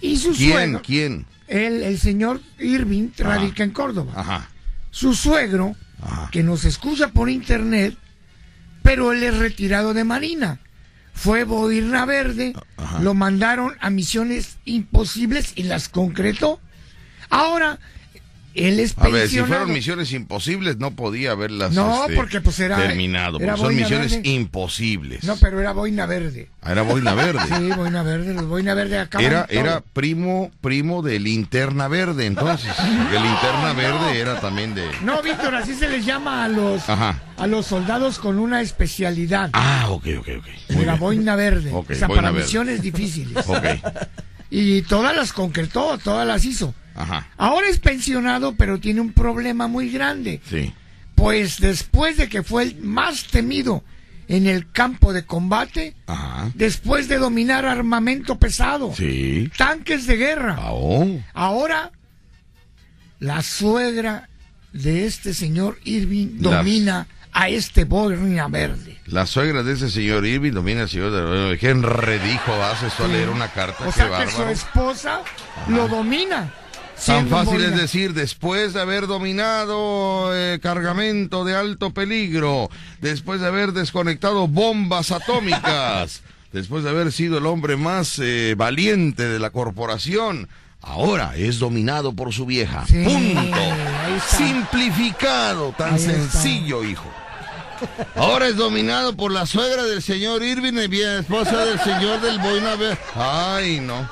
Y 0.00 0.16
su 0.16 0.32
¿Quién? 0.32 0.52
suegro, 0.52 0.82
¿Quién? 0.84 1.26
el, 1.48 1.82
el 1.82 1.98
señor 1.98 2.40
Irving, 2.58 3.08
radica 3.18 3.62
en 3.64 3.70
Córdoba. 3.70 4.12
Ajá. 4.16 4.48
Su 4.90 5.14
suegro, 5.14 5.74
Ajá. 6.02 6.28
que 6.30 6.42
nos 6.42 6.64
escucha 6.64 7.08
por 7.08 7.30
internet, 7.30 7.96
pero 8.82 9.12
él 9.12 9.22
es 9.22 9.36
retirado 9.38 9.94
de 9.94 10.04
Marina. 10.04 10.58
Fue 11.12 11.44
boirna 11.44 12.04
verde, 12.06 12.54
Ajá. 12.76 13.00
lo 13.00 13.14
mandaron 13.14 13.76
a 13.80 13.90
misiones 13.90 14.56
imposibles 14.64 15.52
y 15.56 15.64
las 15.64 15.88
concretó. 15.88 16.58
Ahora, 17.30 17.78
él 18.54 18.80
es 18.80 18.94
A 18.98 19.08
ver, 19.08 19.28
si 19.28 19.38
fueron 19.40 19.72
misiones 19.72 20.12
imposibles, 20.12 20.76
no 20.78 20.90
podía 20.92 21.32
haberlas 21.32 21.72
No, 21.72 22.02
este, 22.02 22.14
porque, 22.16 22.40
pues, 22.40 22.58
era- 22.60 22.76
terminado. 22.76 23.38
era 23.40 23.54
porque 23.56 23.66
son 23.68 23.76
misiones 23.76 24.12
verde. 24.12 24.28
imposibles. 24.28 25.24
No, 25.24 25.36
pero 25.36 25.60
era 25.60 25.72
boina 25.72 26.06
verde. 26.06 26.48
Ah, 26.62 26.72
Era 26.72 26.82
boina 26.82 27.14
verde. 27.14 27.40
Sí, 27.56 27.68
boina 27.76 28.02
verde, 28.02 28.34
los 28.34 28.46
boina 28.46 28.74
verde 28.74 28.98
acaban 28.98 29.26
Era, 29.26 29.46
era 29.50 29.80
primo, 29.80 30.50
primo 30.60 31.02
de 31.02 31.18
linterna 31.18 31.88
verde, 31.88 32.26
entonces. 32.26 32.72
porque 32.76 33.18
linterna 33.20 33.72
verde 33.74 34.20
era 34.20 34.40
también 34.40 34.74
de. 34.74 34.84
No, 35.02 35.22
Víctor, 35.22 35.54
así 35.54 35.74
se 35.74 35.88
les 35.88 36.04
llama 36.04 36.44
a 36.44 36.48
los 36.48 36.88
Ajá. 36.88 37.20
a 37.36 37.46
los 37.46 37.66
soldados 37.66 38.18
con 38.18 38.38
una 38.38 38.60
especialidad. 38.60 39.50
Ah, 39.52 39.86
ok, 39.90 40.06
ok, 40.20 40.28
ok. 40.38 40.46
Muy 40.70 40.82
Era 40.82 40.92
bien. 40.92 40.98
boina 41.00 41.36
verde. 41.36 41.70
Ok, 41.72 41.90
o 41.90 41.94
sea, 41.94 42.06
boina 42.06 42.22
para 42.22 42.32
verde. 42.32 42.44
misiones 42.44 42.82
difíciles. 42.82 43.46
Ok. 43.48 43.64
Y 44.50 44.82
todas 44.82 45.16
las 45.16 45.32
concretó, 45.32 45.98
todas 45.98 46.26
las 46.26 46.44
hizo. 46.44 46.74
Ajá. 46.94 47.28
Ahora 47.36 47.68
es 47.68 47.78
pensionado, 47.78 48.54
pero 48.56 48.78
tiene 48.80 49.00
un 49.00 49.12
problema 49.12 49.66
muy 49.68 49.90
grande. 49.90 50.40
Sí. 50.48 50.72
Pues 51.14 51.60
después 51.60 52.16
de 52.16 52.28
que 52.28 52.42
fue 52.42 52.64
el 52.64 52.76
más 52.82 53.24
temido 53.26 53.84
en 54.28 54.46
el 54.46 54.70
campo 54.70 55.12
de 55.12 55.24
combate, 55.24 55.94
Ajá. 56.06 56.50
después 56.54 57.08
de 57.08 57.18
dominar 57.18 57.66
armamento 57.66 58.38
pesado, 58.38 58.92
Sí. 58.96 59.50
tanques 59.56 60.06
de 60.06 60.16
guerra, 60.16 60.56
Ah, 60.58 60.70
oh. 60.72 61.20
ahora 61.34 61.90
la 63.18 63.42
suegra 63.42 64.28
de 64.72 65.06
este 65.06 65.34
señor 65.34 65.78
Irving 65.84 66.38
La- 66.40 66.56
domina 66.58 67.06
a 67.34 67.48
este 67.48 67.84
boina 67.84 68.48
verde. 68.48 68.98
La 69.06 69.26
suegra 69.26 69.62
de 69.62 69.72
ese 69.74 69.90
señor 69.90 70.26
Irving 70.26 70.52
domina 70.52 70.82
al 70.82 70.88
señor 70.88 71.10
de 71.50 71.58
¿Qué 71.58 71.70
enredijo 71.70 72.52
hace 72.62 72.86
esto 72.88 73.04
a 73.04 73.08
leer 73.08 73.28
una 73.30 73.48
carta? 73.48 73.86
O 73.86 73.92
sea 73.92 74.24
que 74.24 74.30
su 74.30 74.42
esposa 74.44 75.20
lo 75.68 75.88
domina. 75.88 76.52
Tan 77.06 77.28
fácil 77.28 77.60
es 77.64 77.76
decir, 77.76 78.14
después 78.14 78.74
de 78.74 78.80
haber 78.80 79.06
dominado 79.06 80.30
eh, 80.34 80.60
cargamento 80.60 81.44
de 81.44 81.56
alto 81.56 81.92
peligro, 81.92 82.70
después 83.00 83.40
de 83.40 83.48
haber 83.48 83.72
desconectado 83.72 84.46
bombas 84.46 85.10
atómicas, 85.10 86.22
después 86.52 86.84
de 86.84 86.90
haber 86.90 87.10
sido 87.10 87.38
el 87.38 87.46
hombre 87.46 87.76
más 87.76 88.18
eh, 88.20 88.54
valiente 88.56 89.28
de 89.28 89.38
la 89.38 89.50
corporación, 89.50 90.48
ahora 90.80 91.34
es 91.36 91.58
dominado 91.58 92.12
por 92.12 92.32
su 92.32 92.46
vieja. 92.46 92.84
Sí, 92.86 93.02
Punto. 93.04 93.58
Simplificado, 94.36 95.72
tan 95.76 95.98
sencillo, 95.98 96.84
hijo. 96.84 97.10
Ahora 98.16 98.46
es 98.48 98.56
dominado 98.56 99.16
por 99.16 99.32
la 99.32 99.46
suegra 99.46 99.82
del 99.84 100.02
señor 100.02 100.42
Irving 100.42 100.74
y 100.74 100.88
bien 100.88 101.08
esposa 101.20 101.64
del 101.64 101.78
señor 101.80 102.20
del 102.20 102.38
Boina 102.38 102.76
Verde. 102.76 102.98
Ay, 103.14 103.80
no. 103.80 104.08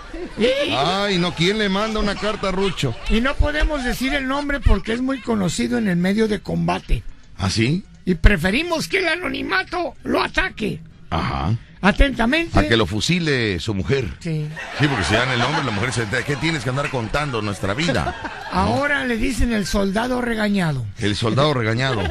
Ay, 0.76 1.18
no. 1.18 1.35
¿Quién 1.35 1.59
le 1.59 1.68
manda 1.68 2.00
una 2.00 2.14
carta 2.14 2.48
a 2.48 2.52
Rucho? 2.52 2.94
y 3.09 3.20
no 3.20 3.35
podemos 3.35 3.85
decir 3.85 4.14
el 4.14 4.26
nombre 4.28 4.61
porque 4.61 4.92
es 4.92 5.00
muy 5.00 5.20
conocido 5.20 5.78
en 5.78 5.88
el 5.88 5.96
medio 5.96 6.28
de 6.28 6.40
combate. 6.40 7.02
¿Así? 7.37 7.85
Y 8.04 8.14
preferimos 8.16 8.88
que 8.88 8.98
el 8.98 9.09
anonimato 9.09 9.94
lo 10.04 10.22
ataque. 10.22 10.80
Ajá. 11.11 11.56
Atentamente. 11.83 12.59
A 12.59 12.69
que 12.69 12.77
lo 12.77 12.87
fusile 12.87 13.59
su 13.61 13.75
mujer. 13.75 14.07
Sí. 14.21 14.47
Sí, 14.79 14.87
porque 14.87 15.05
si 15.05 15.14
dan 15.14 15.31
el 15.31 15.38
nombre, 15.38 15.64
la 15.64 15.71
mujer 15.71 15.93
se 15.93 16.03
entera. 16.03 16.23
¿Qué 16.25 16.37
tienes 16.37 16.62
que 16.62 16.71
andar 16.71 16.90
contando 16.90 17.40
nuestra 17.40 17.73
vida? 17.75 18.14
Ahora 18.53 19.05
le 19.07 19.16
dicen 19.16 19.53
el 19.53 19.64
soldado 19.66 20.21
regañado. 20.21 20.85
El 20.99 21.16
soldado 21.16 21.55
regañado. 21.55 22.03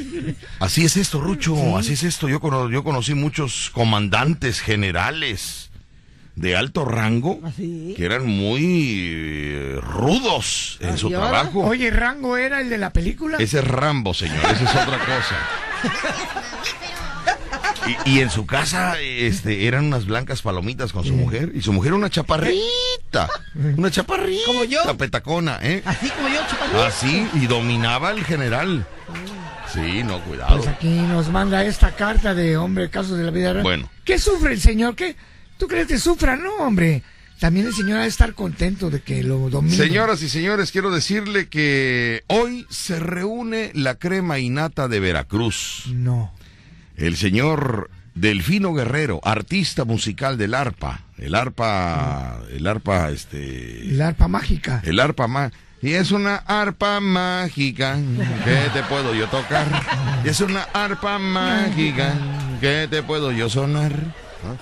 Así 0.60 0.84
es 0.84 0.96
esto, 0.96 1.20
Rucho. 1.20 1.76
Así 1.76 1.92
es 1.92 2.02
esto. 2.04 2.28
Yo, 2.28 2.40
cono- 2.40 2.70
yo 2.70 2.82
conocí 2.84 3.14
muchos 3.14 3.70
comandantes 3.74 4.60
generales. 4.60 5.70
de 6.34 6.56
alto 6.56 6.86
rango 6.86 7.40
Así. 7.44 7.92
que 7.94 8.06
eran 8.06 8.24
muy 8.26 9.10
eh, 9.12 9.78
rudos 9.82 10.78
en 10.80 10.96
su 10.96 11.10
¿y 11.10 11.14
ahora? 11.14 11.28
trabajo. 11.28 11.60
Oye, 11.66 11.90
Rango 11.90 12.38
era 12.38 12.62
el 12.62 12.70
de 12.70 12.78
la 12.78 12.88
película. 12.90 13.36
Ese 13.38 13.58
es 13.58 13.64
Rambo, 13.66 14.14
señor, 14.14 14.38
esa 14.46 14.64
es 14.64 14.70
otra 14.70 14.98
cosa. 14.98 15.36
Y, 18.06 18.10
y 18.10 18.20
en 18.20 18.30
su 18.30 18.46
casa 18.46 18.98
este, 19.00 19.66
eran 19.66 19.86
unas 19.86 20.06
blancas 20.06 20.42
palomitas 20.42 20.92
con 20.92 21.04
su 21.04 21.14
mujer. 21.14 21.52
Y 21.54 21.62
su 21.62 21.72
mujer 21.72 21.88
era 21.88 21.96
una 21.96 22.10
chaparrita. 22.10 23.28
Una 23.76 23.90
chaparrita. 23.90 24.46
Como 24.46 24.64
yo. 24.64 24.80
petacona, 24.96 25.58
¿eh? 25.62 25.82
Así 25.84 26.08
como 26.10 26.28
yo, 26.28 26.40
chupadito. 26.48 26.84
Así, 26.84 27.28
y 27.34 27.46
dominaba 27.46 28.10
el 28.10 28.24
general. 28.24 28.86
Sí, 29.72 30.02
no, 30.02 30.20
cuidado. 30.24 30.56
Pues 30.56 30.68
aquí 30.68 30.88
nos 30.88 31.30
manda 31.30 31.64
esta 31.64 31.94
carta 31.96 32.34
de 32.34 32.56
hombre, 32.56 32.90
casos 32.90 33.16
de 33.16 33.24
la 33.24 33.30
vida 33.30 33.52
real. 33.52 33.62
Bueno. 33.62 33.90
¿Qué 34.04 34.18
sufre 34.18 34.52
el 34.52 34.60
señor? 34.60 34.94
¿Qué? 34.94 35.16
¿Tú 35.58 35.66
crees 35.66 35.86
que 35.86 35.98
sufra? 35.98 36.36
No, 36.36 36.54
hombre. 36.56 37.02
También 37.38 37.66
el 37.66 37.74
señor 37.74 37.98
ha 37.98 38.02
de 38.02 38.08
estar 38.08 38.34
contento 38.34 38.88
de 38.88 39.00
que 39.00 39.24
lo 39.24 39.50
domine. 39.50 39.74
Señoras 39.74 40.22
y 40.22 40.28
señores, 40.28 40.70
quiero 40.70 40.92
decirle 40.92 41.48
que 41.48 42.22
hoy 42.28 42.66
se 42.70 43.00
reúne 43.00 43.72
la 43.74 43.96
crema 43.96 44.38
innata 44.38 44.86
de 44.86 45.00
Veracruz. 45.00 45.86
No. 45.88 46.32
El 46.96 47.16
señor 47.16 47.90
Delfino 48.14 48.74
Guerrero, 48.74 49.20
artista 49.24 49.84
musical 49.84 50.36
del 50.38 50.54
arpa. 50.54 51.00
El 51.18 51.34
arpa, 51.34 52.40
el 52.50 52.66
arpa, 52.66 53.10
este... 53.10 53.82
El 53.82 54.02
arpa 54.02 54.28
mágica. 54.28 54.82
El 54.84 55.00
arpa 55.00 55.26
más. 55.26 55.52
Y 55.80 55.94
es 55.94 56.12
una 56.12 56.36
arpa 56.36 57.00
mágica 57.00 57.98
que 58.44 58.70
te 58.72 58.82
puedo 58.84 59.14
yo 59.14 59.26
tocar. 59.28 59.66
Y 60.24 60.28
es 60.28 60.40
una 60.40 60.62
arpa 60.62 61.18
mágica 61.18 62.14
que 62.60 62.86
te 62.88 63.02
puedo 63.02 63.32
yo 63.32 63.48
sonar. 63.48 63.92
¿Ah? 64.44 64.56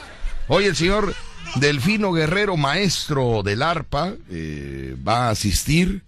Hoy 0.49 0.65
el 0.65 0.75
señor 0.75 1.15
Delfino 1.57 2.13
Guerrero, 2.13 2.57
maestro 2.57 3.43
del 3.43 3.63
arpa, 3.63 4.15
eh, 4.31 4.97
va 5.07 5.27
a 5.27 5.31
asistir 5.31 6.03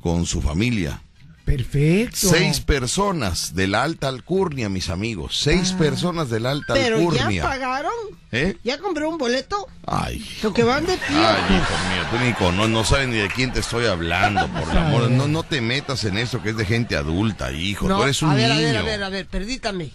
con 0.00 0.24
su 0.24 0.40
familia. 0.40 1.00
Perfecto. 1.44 2.16
Seis 2.30 2.60
personas 2.60 3.54
de 3.54 3.66
la 3.66 3.82
alta 3.82 4.08
alcurnia, 4.08 4.68
mis 4.70 4.88
amigos. 4.88 5.36
Seis 5.38 5.72
personas 5.72 6.30
de 6.30 6.40
la 6.40 6.50
alta 6.52 6.72
Ah. 6.72 6.76
Pero 6.80 6.98
ya 6.98 7.02
alcurnia. 7.20 7.42
pagaron. 7.42 7.92
¿Eh? 8.32 8.56
¿Ya 8.64 8.78
compré 8.78 9.04
un 9.06 9.18
boleto? 9.18 9.68
Ay. 9.86 10.24
Lo 10.42 10.52
que 10.54 10.62
van 10.64 10.86
de 10.86 10.96
pie. 10.96 11.16
Ay, 11.16 11.56
hijo 11.56 11.74
mío, 11.88 12.06
tú 12.10 12.18
Nico, 12.24 12.52
no, 12.52 12.66
no 12.66 12.82
sabes 12.84 13.08
ni 13.08 13.16
de 13.16 13.28
quién 13.28 13.52
te 13.52 13.60
estoy 13.60 13.86
hablando, 13.86 14.48
por 14.48 14.62
el 14.70 14.78
amor. 14.78 15.10
No, 15.10 15.28
no 15.28 15.42
te 15.42 15.60
metas 15.60 16.04
en 16.04 16.16
eso 16.18 16.42
que 16.42 16.50
es 16.50 16.56
de 16.56 16.64
gente 16.64 16.96
adulta, 16.96 17.52
hijo. 17.52 17.86
No, 17.88 17.98
tú 17.98 18.02
eres 18.04 18.22
un 18.22 18.30
a 18.30 18.34
ver, 18.34 18.48
niño. 18.50 18.60
a 18.60 18.62
ver, 18.62 18.76
a 18.78 18.82
ver, 18.82 19.02
a 19.04 19.08
ver, 19.10 19.26
perdítame. 19.26 19.90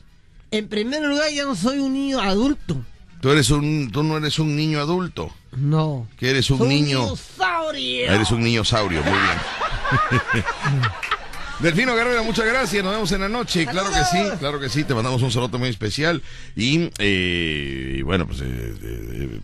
En 0.52 0.68
primer 0.70 1.02
lugar, 1.04 1.30
ya 1.32 1.46
no 1.46 1.56
soy 1.56 1.80
un 1.80 1.94
niño 1.94 2.20
adulto. 2.22 2.78
Tú 3.22 3.32
eres 3.32 3.50
un, 3.50 3.90
tú 3.92 4.04
no 4.04 4.16
eres 4.18 4.40
un 4.40 4.56
niño 4.56 4.80
adulto. 4.80 5.34
No. 5.52 6.08
Que 6.18 6.30
eres 6.30 6.50
un 6.52 6.60
Soy 6.60 6.70
niño. 6.70 7.02
dinosaurio. 7.02 8.06
Eres 8.12 8.32
un 8.32 8.42
niño 8.42 8.64
saurio, 8.64 9.02
muy 9.04 9.12
bien. 9.20 10.44
Delfino 11.62 11.94
Guerrero, 11.94 12.24
muchas 12.24 12.46
gracias. 12.46 12.84
Nos 12.84 12.94
vemos 12.94 13.12
en 13.12 13.22
la 13.22 13.30
noche. 13.30 13.66
Claro 13.66 13.90
que 13.90 14.06
sí, 14.06 14.24
claro 14.40 14.60
que 14.62 14.70
sí. 14.70 14.84
Te 14.86 14.94
mandamos 14.94 15.22
un 15.22 15.32
saludo 15.32 15.60
muy 15.60 15.68
especial. 15.70 16.22
Y, 16.56 16.90
eh, 17.00 17.96
y 17.98 18.02
bueno, 18.02 18.26
pues. 18.28 18.40
eh, 18.42 18.46
eh, 18.48 18.74
eh, 18.82 19.40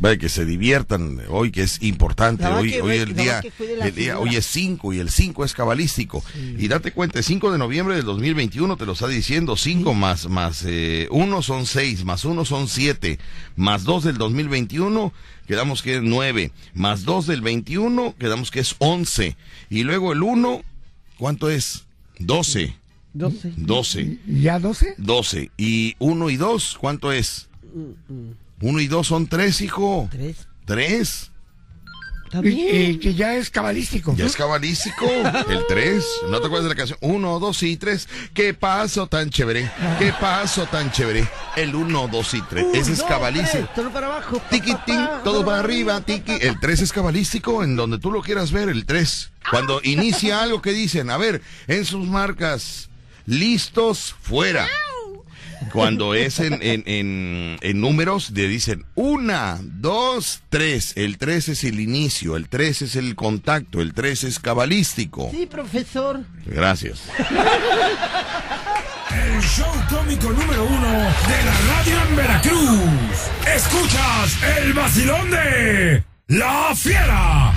Vaya 0.00 0.16
que 0.16 0.28
se 0.28 0.44
diviertan 0.44 1.18
hoy, 1.28 1.50
que 1.50 1.62
es 1.64 1.82
importante. 1.82 2.46
Hoy, 2.46 2.70
que- 2.70 2.82
hoy 2.82 2.96
el 2.98 3.16
día, 3.16 3.40
el 3.82 3.92
día- 3.96 4.20
hoy 4.20 4.36
es 4.36 4.46
5 4.46 4.92
y 4.92 5.00
el 5.00 5.10
5 5.10 5.44
es 5.44 5.54
cabalístico. 5.54 6.22
Y 6.56 6.68
date 6.68 6.92
cuenta, 6.92 7.18
el 7.18 7.24
5 7.24 7.50
de 7.50 7.58
noviembre 7.58 7.96
del 7.96 8.04
2021 8.04 8.76
te 8.76 8.86
lo 8.86 8.92
está 8.92 9.08
diciendo. 9.08 9.56
5 9.56 9.94
más, 9.94 10.28
más 10.28 10.64
1 11.10 11.42
son 11.42 11.66
6, 11.66 12.04
más 12.04 12.24
1 12.24 12.44
son 12.44 12.68
7, 12.68 13.18
más 13.56 13.82
2 13.82 14.04
del 14.04 14.18
2021 14.18 15.12
quedamos 15.48 15.82
que 15.82 15.96
es 15.96 16.02
9, 16.04 16.52
más 16.74 17.02
2 17.02 17.26
del 17.26 17.40
21 17.40 18.14
quedamos 18.20 18.52
que 18.52 18.60
es 18.60 18.76
11. 18.78 19.36
Y 19.68 19.82
luego 19.82 20.12
el 20.12 20.22
1, 20.22 20.62
¿cuánto 21.18 21.50
es? 21.50 21.84
12. 22.18 22.74
12. 23.12 23.52
12. 23.56 24.18
¿Ya 24.26 24.58
12? 24.58 24.94
12. 24.98 25.50
Y 25.56 25.96
1 25.98 26.30
y 26.30 26.36
2, 26.36 26.76
¿cuánto 26.80 27.12
es? 27.12 27.48
1 28.60 28.80
y 28.80 28.86
2 28.86 29.06
son 29.06 29.26
3, 29.26 29.60
hijo. 29.60 30.08
Tres. 30.10 30.48
3. 30.64 31.30
Y 32.42 32.98
que 32.98 33.14
ya 33.14 33.34
es 33.34 33.50
cabalístico. 33.50 34.14
Ya 34.16 34.26
es 34.26 34.36
cabalístico. 34.36 35.06
El 35.48 35.66
3. 35.68 36.04
¿No 36.30 36.40
te 36.40 36.46
acuerdas 36.46 36.64
de 36.64 36.68
la 36.70 36.74
canción? 36.74 36.98
1, 37.00 37.38
2 37.38 37.62
y 37.62 37.76
3. 37.76 38.08
¿Qué 38.34 38.54
paso 38.54 39.06
tan 39.06 39.30
chévere? 39.30 39.70
¿Qué 39.98 40.12
paso 40.20 40.66
tan 40.66 40.90
chévere? 40.92 41.28
El 41.56 41.74
1, 41.74 42.08
2 42.08 42.34
y 42.34 42.42
3. 42.42 42.66
Ese 42.74 42.92
es 42.92 43.02
cabalístico. 43.02 43.64
tres, 43.64 43.74
Todo 43.74 43.90
para 43.92 44.06
abajo. 44.06 44.40
Tiki, 44.50 44.74
tin, 44.86 45.08
todo 45.24 45.44
para 45.44 45.60
arriba, 45.60 46.00
tiki. 46.00 46.32
El 46.40 46.58
3 46.60 46.82
es 46.82 46.92
cabalístico 46.92 47.62
en 47.64 47.76
donde 47.76 47.98
tú 47.98 48.10
lo 48.10 48.22
quieras 48.22 48.52
ver, 48.52 48.68
el 48.68 48.84
3. 48.86 49.30
Cuando 49.50 49.80
inicia 49.82 50.42
algo 50.42 50.60
que 50.60 50.72
dicen, 50.72 51.10
a 51.10 51.16
ver, 51.16 51.42
en 51.66 51.84
sus 51.84 52.06
marcas, 52.06 52.88
listos, 53.26 54.14
fuera. 54.20 54.68
Cuando 55.72 56.14
es 56.14 56.38
en, 56.40 56.54
en, 56.54 56.82
en, 56.86 57.56
en 57.60 57.80
números, 57.80 58.30
le 58.30 58.48
dicen 58.48 58.84
una, 58.94 59.58
dos, 59.62 60.40
tres. 60.48 60.92
El 60.96 61.18
3 61.18 61.48
es 61.50 61.64
el 61.64 61.80
inicio, 61.80 62.36
el 62.36 62.48
3 62.48 62.82
es 62.82 62.96
el 62.96 63.14
contacto, 63.14 63.80
el 63.80 63.94
3 63.94 64.24
es 64.24 64.38
cabalístico. 64.38 65.30
Sí, 65.30 65.46
profesor. 65.46 66.20
Gracias. 66.46 67.02
El 69.10 69.42
show 69.42 69.72
cómico 69.88 70.30
número 70.30 70.64
uno 70.64 70.88
de 70.92 71.44
la 71.44 71.60
radio 71.68 72.08
en 72.08 72.16
Veracruz. 72.16 73.30
Escuchas 73.54 74.36
el 74.58 74.72
vacilón 74.74 75.30
de 75.30 76.04
La 76.28 76.74
Fiera. 76.76 77.52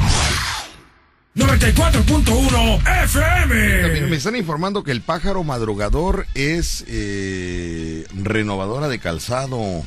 94.1 1.36 2.84
También 2.84 3.86
FM. 3.86 4.02
me 4.10 4.16
están 4.18 4.36
informando 4.36 4.84
que 4.84 4.92
el 4.92 5.02
pájaro 5.02 5.44
madrugador 5.44 6.28
es 6.36 6.84
eh, 6.88 8.06
renovadora 8.14 8.90
de 8.90 9.00
calzado. 9.00 9.84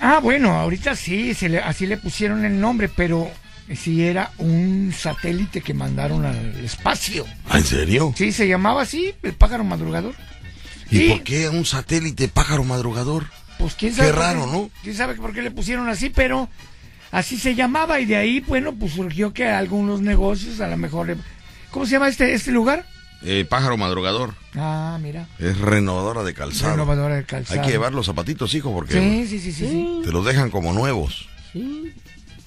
Ah, 0.00 0.20
bueno, 0.22 0.52
ahorita 0.58 0.96
sí, 0.96 1.34
se 1.34 1.48
le- 1.48 1.58
así 1.60 1.86
le 1.86 1.96
pusieron 1.98 2.44
el 2.44 2.58
nombre, 2.60 2.88
pero 2.88 3.30
sí 3.76 4.04
era 4.04 4.32
un 4.38 4.92
satélite 4.96 5.60
que 5.60 5.74
mandaron 5.74 6.24
al 6.24 6.64
espacio. 6.64 7.26
¿Ah, 7.48 7.58
¿En 7.58 7.64
serio? 7.64 8.14
Sí, 8.16 8.32
se 8.32 8.48
llamaba 8.48 8.82
así, 8.82 9.14
el 9.22 9.34
pájaro 9.34 9.64
madrugador. 9.64 10.14
¿Y 10.90 10.96
Sí. 10.98 11.08
por 11.10 11.22
qué 11.22 11.48
un 11.50 11.64
satélite 11.66 12.28
pájaro 12.28 12.64
madrugador? 12.64 13.26
Pues 13.58 13.74
quién 13.74 13.94
sabe. 13.94 14.08
Qué 14.10 14.16
raro, 14.16 14.46
¿no? 14.46 14.70
¿Quién 14.82 14.96
sabe 14.96 15.14
por 15.14 15.32
qué 15.34 15.42
le 15.42 15.50
pusieron 15.50 15.88
así? 15.88 16.10
Pero 16.10 16.48
así 17.12 17.38
se 17.38 17.54
llamaba 17.54 18.00
y 18.00 18.06
de 18.06 18.16
ahí, 18.16 18.40
bueno, 18.40 18.74
pues 18.74 18.94
surgió 18.94 19.32
que 19.32 19.46
algunos 19.46 20.00
negocios 20.00 20.60
a 20.60 20.66
lo 20.68 20.76
mejor... 20.76 21.06
le- 21.06 21.16
¿Cómo 21.70 21.86
se 21.86 21.92
llama 21.92 22.08
este, 22.08 22.34
este 22.34 22.50
lugar? 22.50 22.84
Eh, 23.22 23.46
pájaro 23.48 23.76
madrugador. 23.76 24.34
Ah, 24.56 24.98
mira. 25.00 25.28
Es 25.38 25.56
renovadora 25.58 26.24
de 26.24 26.34
calzado. 26.34 26.72
Renovadora 26.72 27.14
de 27.14 27.24
calzado. 27.24 27.60
Hay 27.60 27.64
que 27.66 27.72
llevar 27.72 27.92
los 27.94 28.06
zapatitos, 28.06 28.52
hijo, 28.54 28.72
porque 28.74 28.94
Sí, 28.98 29.26
sí, 29.28 29.38
sí, 29.38 29.52
sí, 29.52 29.68
sí. 29.68 30.00
te 30.04 30.10
los 30.10 30.26
dejan 30.26 30.50
como 30.50 30.72
nuevos. 30.72 31.28
Sí. 31.52 31.92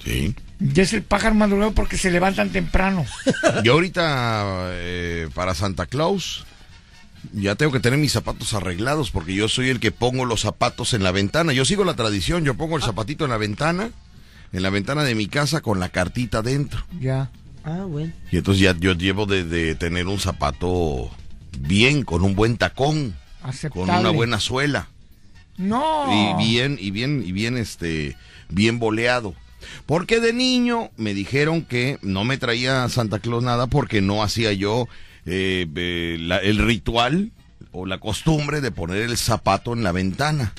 Sí. 0.04 0.34
Ya 0.60 0.82
es 0.84 0.92
el 0.92 1.02
pájaro 1.02 1.34
madrugador 1.34 1.74
porque 1.74 1.96
se 1.96 2.10
levantan 2.10 2.50
temprano. 2.50 3.04
Yo 3.64 3.72
ahorita, 3.72 4.68
eh, 4.72 5.28
para 5.34 5.54
Santa 5.54 5.86
Claus, 5.86 6.44
ya 7.32 7.56
tengo 7.56 7.72
que 7.72 7.80
tener 7.80 7.98
mis 7.98 8.12
zapatos 8.12 8.54
arreglados 8.54 9.10
porque 9.10 9.34
yo 9.34 9.48
soy 9.48 9.68
el 9.70 9.80
que 9.80 9.90
pongo 9.90 10.24
los 10.24 10.42
zapatos 10.42 10.94
en 10.94 11.02
la 11.02 11.10
ventana. 11.10 11.52
Yo 11.52 11.64
sigo 11.64 11.84
la 11.84 11.94
tradición, 11.94 12.44
yo 12.44 12.54
pongo 12.54 12.76
el 12.76 12.82
zapatito 12.84 13.24
en 13.24 13.30
la 13.30 13.36
ventana, 13.38 13.90
en 14.56 14.62
la 14.62 14.70
ventana 14.70 15.04
de 15.04 15.14
mi 15.14 15.26
casa 15.28 15.60
con 15.60 15.78
la 15.80 15.88
cartita 15.90 16.42
dentro. 16.42 16.84
Ya. 17.00 17.30
Ah, 17.64 17.84
bueno. 17.86 18.12
Y 18.30 18.36
entonces 18.38 18.62
ya 18.62 18.76
yo 18.78 18.92
llevo 18.94 19.26
de, 19.26 19.44
de 19.44 19.74
tener 19.74 20.06
un 20.06 20.18
zapato 20.18 21.10
bien, 21.58 22.02
con 22.04 22.22
un 22.22 22.34
buen 22.34 22.56
tacón, 22.56 23.14
Aceptable. 23.42 23.86
con 23.92 24.00
una 24.00 24.10
buena 24.10 24.40
suela. 24.40 24.88
No. 25.58 26.06
y 26.38 26.44
bien 26.44 26.76
y 26.80 26.90
bien 26.90 27.22
y 27.26 27.32
bien 27.32 27.56
este 27.56 28.14
bien 28.50 28.78
boleado 28.78 29.34
porque 29.86 30.20
de 30.20 30.34
niño 30.34 30.90
me 30.98 31.14
dijeron 31.14 31.62
que 31.64 31.98
no 32.02 32.24
me 32.24 32.36
traía 32.36 32.86
Santa 32.90 33.20
Claus 33.20 33.42
nada 33.42 33.66
porque 33.66 34.02
no 34.02 34.22
hacía 34.22 34.52
yo 34.52 34.86
eh, 35.24 35.66
eh, 35.74 36.18
la- 36.20 36.36
el 36.38 36.58
ritual 36.58 37.32
o 37.72 37.86
la 37.86 37.98
costumbre 37.98 38.60
de 38.60 38.70
poner 38.70 38.98
el 39.02 39.16
zapato 39.16 39.72
en 39.72 39.82
la 39.82 39.92
ventana 39.92 40.52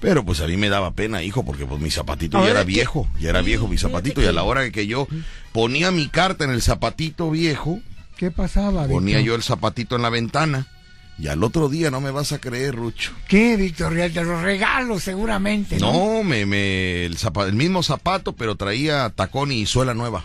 pero 0.00 0.24
pues 0.24 0.40
a 0.40 0.46
mí 0.46 0.56
me 0.56 0.68
daba 0.68 0.92
pena, 0.92 1.22
hijo, 1.22 1.44
porque 1.44 1.66
pues 1.66 1.80
mi 1.80 1.90
zapatito 1.90 2.42
ya 2.44 2.50
era 2.50 2.60
que- 2.60 2.66
viejo, 2.66 3.08
ya 3.20 3.30
era 3.30 3.42
viejo 3.42 3.68
mi 3.68 3.78
zapatito, 3.78 4.22
y 4.22 4.26
a 4.26 4.32
la 4.32 4.42
hora 4.42 4.68
que 4.70 4.86
yo 4.86 5.06
ponía 5.52 5.90
mi 5.90 6.08
carta 6.08 6.44
en 6.44 6.50
el 6.50 6.62
zapatito 6.62 7.30
viejo, 7.30 7.80
¿Qué 8.16 8.30
pasaba, 8.30 8.86
ponía 8.86 9.20
yo 9.20 9.34
el 9.34 9.42
zapatito 9.42 9.96
en 9.96 10.02
la 10.02 10.10
ventana, 10.10 10.66
y 11.18 11.28
al 11.28 11.42
otro 11.44 11.68
día 11.68 11.90
no 11.90 12.00
me 12.00 12.10
vas 12.10 12.32
a 12.32 12.38
creer, 12.38 12.74
Rucho. 12.76 13.12
¿Qué, 13.28 13.56
Víctor? 13.56 13.94
Te 13.94 14.24
los 14.24 14.40
regalo 14.42 14.98
seguramente, 14.98 15.78
¿no? 15.78 15.92
No, 15.92 16.22
me, 16.24 16.46
me, 16.46 17.04
el, 17.04 17.18
zapa- 17.18 17.46
el 17.46 17.52
mismo 17.54 17.82
zapato, 17.82 18.32
pero 18.34 18.56
traía 18.56 19.10
tacón 19.10 19.52
y 19.52 19.66
suela 19.66 19.92
nueva. 19.94 20.24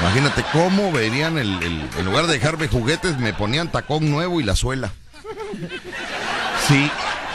Imagínate 0.00 0.44
cómo 0.52 0.92
verían 0.92 1.36
el, 1.38 1.60
el- 1.62 1.88
en 1.98 2.04
lugar 2.04 2.28
de 2.28 2.34
dejarme 2.34 2.68
juguetes, 2.68 3.18
me 3.18 3.32
ponían 3.32 3.72
tacón 3.72 4.08
nuevo 4.08 4.40
y 4.40 4.44
la 4.44 4.54
suela. 4.54 4.92
Sí, 6.68 6.88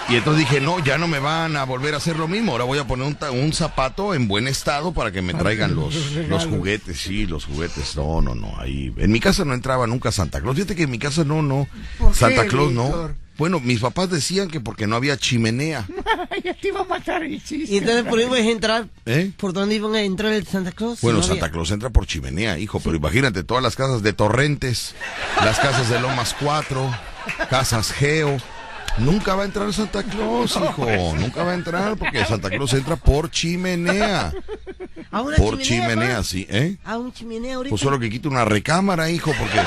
Y 0.10 0.16
entonces 0.18 0.48
dije, 0.48 0.60
no, 0.62 0.84
ya 0.84 0.98
no 0.98 1.08
me 1.08 1.20
van 1.20 1.56
a 1.56 1.64
volver 1.64 1.94
a 1.94 1.98
hacer 1.98 2.18
lo 2.18 2.28
mismo. 2.28 2.52
Ahora 2.52 2.66
voy 2.66 2.78
a 2.78 2.86
poner 2.86 3.08
un, 3.08 3.16
ta- 3.16 3.32
un 3.32 3.54
zapato 3.54 4.14
en 4.14 4.28
buen 4.28 4.48
estado 4.48 4.94
para 4.94 5.12
que 5.12 5.22
me 5.22 5.34
traigan 5.34 5.76
los, 5.78 5.96
los 6.28 6.46
juguetes. 6.46 7.00
Sí, 7.00 7.26
los 7.26 7.46
juguetes. 7.46 7.96
No, 7.96 8.22
no, 8.22 8.36
no. 8.36 8.54
Ahí. 8.60 8.94
En 8.98 9.12
mi 9.12 9.20
casa 9.22 9.46
no 9.46 9.54
entraba 9.54 9.88
nunca 9.88 10.12
Santa 10.12 10.42
Claus. 10.42 10.56
Fíjate 10.56 10.76
que 10.76 10.84
en 10.84 10.92
mi 10.92 11.00
casa 11.00 11.24
no, 11.24 11.42
no. 11.42 11.68
¿Por 11.98 12.12
qué, 12.12 12.18
Santa 12.20 12.46
Claus 12.48 12.72
no. 12.74 13.12
Bueno, 13.38 13.60
mis 13.60 13.80
papás 13.80 14.12
decían 14.12 14.48
que 14.50 14.60
porque 14.60 14.86
no 14.86 14.96
había 14.98 15.18
chimenea. 15.18 15.88
ya 16.44 16.54
te 16.54 16.68
iba 16.68 16.82
a 16.82 16.86
matar 16.86 17.24
el 17.24 17.44
chiste. 17.44 17.74
Y 17.74 17.78
entonces 17.78 18.04
por 18.04 18.20
ahí 18.20 18.26
ibas 18.26 18.40
a 18.42 18.44
entrar. 18.44 18.88
¿Eh? 19.06 19.32
¿Por 19.38 19.54
dónde 19.54 19.74
iban 19.76 19.96
a 19.96 20.02
entrar 20.04 20.34
el 20.34 20.46
Santa 20.46 20.72
Claus? 20.74 21.02
Bueno, 21.02 21.18
No 21.20 21.24
había- 21.24 21.36
Santa 21.40 21.52
Claus 21.52 21.72
entra 21.72 21.90
por 21.90 22.06
chimenea, 22.06 22.60
hijo, 22.60 22.80
pero 22.82 22.96
imagínate 22.96 23.44
todas 23.44 23.64
las 23.64 23.76
casas 23.76 24.04
de 24.04 24.14
Torrentes, 24.14 24.94
las 25.44 25.60
casas 25.60 25.90
de 25.90 26.00
Lomas 26.00 26.36
4, 26.40 26.94
casas 27.50 27.92
Geo. 27.94 28.38
Nunca 28.98 29.36
va 29.36 29.44
a 29.44 29.46
entrar 29.46 29.74
Santa 29.74 30.04
Claus, 30.04 30.56
hijo. 30.64 30.86
Nunca 31.16 31.44
va 31.44 31.52
a 31.52 31.56
entrar 31.56 31.98
porque 31.98 32.26
Santa 32.26 32.50
Claus 32.50 32.74
entra 32.74 32.96
por 32.96 33.30
chimenea. 33.32 34.34
¿A 35.12 35.22
una 35.22 35.38
Por 35.38 35.60
chimenea, 35.60 35.90
chimenea, 35.90 36.18
pa? 36.18 36.24
sí, 36.24 36.48
¿eh? 36.50 36.78
¿A 36.84 36.98
una 36.98 37.14
chimenea 37.14 37.56
ahorita? 37.56 37.70
Pues 37.72 37.82
solo 37.82 38.00
que 38.00 38.10
quito 38.10 38.30
una 38.30 38.46
recámara, 38.46 39.10
hijo, 39.10 39.32
porque. 39.38 39.60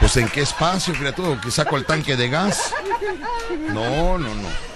Pues 0.00 0.16
en 0.16 0.28
qué 0.28 0.42
espacio, 0.42 0.94
criatura, 0.94 1.40
que 1.40 1.50
saco 1.50 1.76
el 1.76 1.84
tanque 1.84 2.16
de 2.16 2.28
gas. 2.28 2.72
No, 3.72 4.16
no, 4.16 4.28
no. 4.34 4.67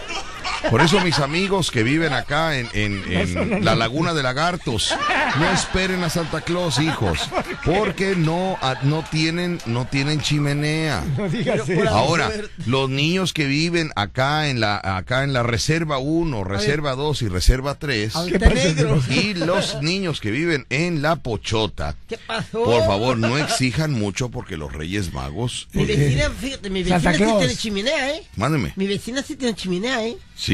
Por 0.71 0.81
eso 0.81 1.01
mis 1.01 1.19
amigos 1.19 1.71
que 1.71 1.83
viven 1.83 2.13
acá 2.13 2.57
en, 2.59 2.69
en- 2.73 3.03
en 3.13 3.65
la 3.65 3.75
laguna 3.75 4.15
de 4.15 4.23
lagartos, 4.23 4.95
no 5.39 5.51
esperen 5.51 6.03
a 6.05 6.11
Santa 6.11 6.41
Claus, 6.41 6.79
hijos, 6.79 7.29
porque 7.65 8.15
no, 8.17 8.57
ah, 8.63 8.77
no 8.83 9.05
tienen, 9.11 9.59
no 9.67 9.87
tienen 9.87 10.21
chimenea. 10.21 11.03
No 11.23 11.29
digas 11.29 11.63
Pero 11.67 11.79
por 11.81 11.87
eso. 11.87 11.95
Ahora, 11.95 12.31
los 12.67 12.89
niños 12.89 13.33
que 13.33 13.45
viven 13.47 13.91
acá 13.97 14.49
en 14.49 14.61
la, 14.61 14.81
acá 14.83 15.25
en 15.25 15.33
la 15.33 15.43
reserva 15.43 15.99
1, 15.99 16.45
reserva 16.45 16.95
2 16.95 17.23
y 17.23 17.29
reserva 17.29 17.75
3, 17.77 18.17
Ahorita 18.17 18.39
pasa, 18.49 18.55
negro. 18.55 19.01
y 19.11 19.35
los 19.35 19.81
niños 19.83 20.21
que 20.21 20.31
viven 20.31 20.67
en 20.71 21.03
la 21.03 21.17
pochota, 21.17 21.95
¿Qué 22.09 22.19
pasó? 22.19 22.65
por 22.65 22.85
favor, 22.87 23.17
no 23.19 23.37
exijan 23.39 23.93
mucho 23.93 24.31
porque 24.31 24.57
los 24.57 24.73
Reyes 24.73 25.13
Magos. 25.13 25.69
Mi 25.73 25.83
eh, 25.83 25.87
vecina, 25.87 26.31
fíjate, 26.31 26.71
mi 26.71 26.83
vecina 26.83 27.13
sí 27.13 27.19
tiene 27.39 27.57
chimenea, 27.57 28.11
¿eh? 28.17 28.23
mándeme. 28.37 28.73
Mi 28.77 28.87
vecina 28.87 29.23
sí 29.23 29.37
tiene 29.37 29.55
chimenea, 29.55 30.05
¿eh? 30.05 30.17
Sí. 30.35 30.52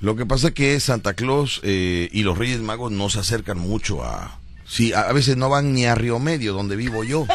Lo 0.00 0.16
que 0.16 0.24
pasa 0.26 0.50
que 0.52 0.80
Santa 0.80 1.14
Claus 1.14 1.60
eh, 1.62 2.08
y 2.12 2.22
los 2.22 2.38
Reyes 2.38 2.60
Magos 2.60 2.90
no 2.92 3.10
se 3.10 3.20
acercan 3.20 3.58
mucho 3.58 4.02
a. 4.02 4.38
Sí, 4.66 4.92
a, 4.92 5.00
a 5.02 5.12
veces 5.12 5.36
no 5.36 5.48
van 5.48 5.72
ni 5.74 5.84
a 5.86 5.94
Río 5.94 6.18
Medio, 6.18 6.52
donde 6.54 6.76
vivo 6.76 7.04
yo. 7.04 7.26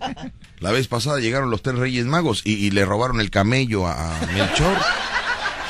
La 0.60 0.70
vez 0.70 0.88
pasada 0.88 1.18
llegaron 1.18 1.50
los 1.50 1.60
tres 1.62 1.76
Reyes 1.76 2.06
Magos 2.06 2.40
y, 2.44 2.52
y 2.54 2.70
le 2.70 2.84
robaron 2.84 3.20
el 3.20 3.30
camello 3.30 3.86
a, 3.86 4.16
a 4.22 4.26
Melchor. 4.26 4.76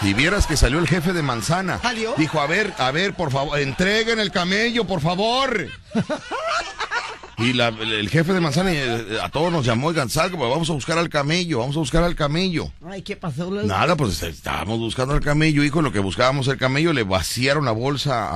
Y 0.03 0.13
vieras 0.13 0.47
que 0.47 0.57
salió 0.57 0.79
el 0.79 0.87
jefe 0.87 1.13
de 1.15 1.23
manzana. 1.23 1.79
¿Salió? 1.81 2.15
Dijo, 2.19 2.39
a 2.41 2.47
ver, 2.47 2.75
a 2.79 2.91
ver, 2.91 3.15
por 3.15 3.31
favor, 3.33 3.59
entreguen 3.59 4.21
el 4.21 4.31
camello, 4.31 4.85
por 4.87 5.01
favor. 5.01 5.67
Y 7.39 7.53
la- 7.53 7.69
el, 7.69 8.09
jefe 8.09 8.33
de 8.33 8.41
manzana 8.41 8.73
eh, 8.73 9.19
a 9.23 9.29
todos 9.29 9.51
nos 9.53 9.65
llamó, 9.67 9.89
oigan, 9.89 10.09
salga, 10.09 10.37
pues 10.39 10.51
vamos 10.51 10.71
a 10.71 10.73
buscar 10.73 10.99
al 10.99 11.09
camello, 11.09 11.59
vamos 11.59 11.77
a 11.77 11.81
buscar 11.81 12.05
al 12.05 12.15
camello. 12.15 12.71
Ay, 12.89 13.03
¿qué 13.03 13.17
pasó? 13.17 13.51
Lalo? 13.51 13.67
Nada, 13.67 13.97
pues 13.97 14.23
estábamos 14.23 14.79
buscando 14.79 15.15
al 15.15 15.21
camello, 15.21 15.65
hijo, 15.65 15.81
en 15.81 15.87
lo 15.87 15.93
que 15.93 15.99
buscábamos 15.99 16.47
el 16.49 16.57
camello, 16.59 16.93
le 16.93 17.03
vaciaron 17.03 17.65
la 17.65 17.73
bolsa 17.73 18.29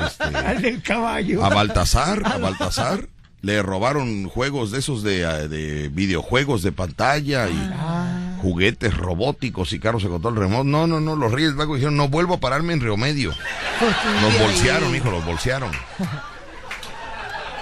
a, 0.00 0.06
este, 0.06 0.24
Al 0.24 0.62
del 0.62 0.82
caballo. 0.82 1.44
a 1.44 1.48
Baltasar, 1.50 2.22
a 2.24 2.38
Baltasar. 2.38 3.08
Le 3.42 3.62
robaron 3.62 4.28
juegos 4.28 4.70
de 4.70 4.80
esos 4.80 5.02
de, 5.02 5.22
eh, 5.22 5.48
de 5.48 5.88
videojuegos 5.88 6.62
de 6.62 6.72
pantalla 6.72 7.48
y 7.48 7.70
juguetes 8.42 8.94
robóticos 8.94 9.72
y 9.72 9.78
carros 9.78 10.04
a 10.04 10.08
control 10.08 10.36
remoto. 10.36 10.64
No, 10.64 10.86
no, 10.86 11.00
no, 11.00 11.16
los 11.16 11.32
Reyes 11.32 11.54
Magos 11.54 11.76
dijeron, 11.76 11.96
no 11.96 12.08
vuelvo 12.08 12.34
a 12.34 12.40
pararme 12.40 12.74
en 12.74 12.80
Río 12.82 12.98
Medio. 12.98 13.30
Los 14.20 14.32
mira, 14.32 14.44
bolsearon, 14.44 14.94
hijo, 14.94 15.10
los 15.10 15.24
bolsearon. 15.24 15.70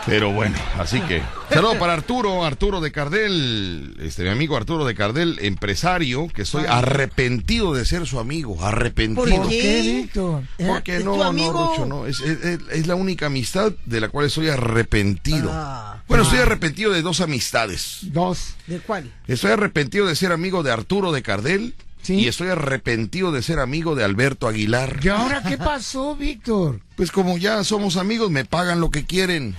Pero 0.09 0.33
bueno, 0.33 0.57
así 0.79 1.01
que. 1.03 1.23
Saludo 1.51 1.79
para 1.79 1.93
Arturo, 1.95 2.45
Arturo 2.45 2.81
de 2.81 2.93
Cardel, 2.93 3.97
este 4.01 4.23
mi 4.25 4.29
amigo 4.29 4.57
Arturo 4.57 4.85
de 4.85 4.95
Cardel, 4.95 5.39
empresario, 5.41 6.29
que 6.29 6.43
estoy 6.43 6.65
arrepentido 6.69 7.73
de 7.75 7.85
ser 7.85 8.07
su 8.07 8.19
amigo, 8.19 8.63
arrepentido. 8.65 9.25
¿Por 9.25 9.31
¿Por 9.43 9.49
qué? 9.49 9.83
Víctor? 10.03 10.43
Porque 10.67 10.97
¿Es 10.99 11.05
no, 11.05 11.13
tu 11.13 11.33
no? 11.33 11.53
Rucho, 11.53 11.87
no, 11.87 12.07
es, 12.07 12.21
es- 12.21 12.45
es- 12.45 12.61
es 12.71 12.87
la 12.87 12.95
única 12.95 13.27
amistad 13.27 13.73
de 13.87 14.01
la 14.01 14.09
cual 14.09 14.27
estoy 14.27 14.49
arrepentido. 14.49 15.51
Ah. 15.53 16.03
bueno, 16.09 16.25
estoy 16.25 16.39
arrepentido 16.41 16.93
de 16.93 17.03
dos 17.03 17.21
amistades. 17.21 17.99
Dos. 18.03 18.55
¿De 18.67 18.79
cuál? 18.81 19.11
Estoy 19.27 19.53
arrepentido 19.53 20.07
de 20.07 20.17
ser 20.17 20.33
amigo 20.33 20.63
de 20.63 20.73
Arturo 20.73 21.13
de 21.13 21.23
Cardel 21.23 21.75
Sí. 22.03 22.15
y 22.15 22.29
estoy 22.29 22.49
arrepentido 22.49 23.33
de 23.33 23.43
ser 23.43 23.59
amigo 23.59 23.95
de 23.95 24.05
Alberto 24.05 24.49
Aguilar. 24.49 25.01
¿Y 25.03 25.09
ahora 25.09 25.43
qué 25.43 25.59
pasó, 25.59 26.17
Víctor? 26.17 26.81
Pues 26.99 27.13
como 27.13 27.39
ya 27.39 27.63
somos 27.63 27.97
amigos, 27.97 28.29
me 28.33 28.45
pagan 28.45 28.81
lo 28.81 28.91
que 28.91 29.05
quieren. 29.07 29.55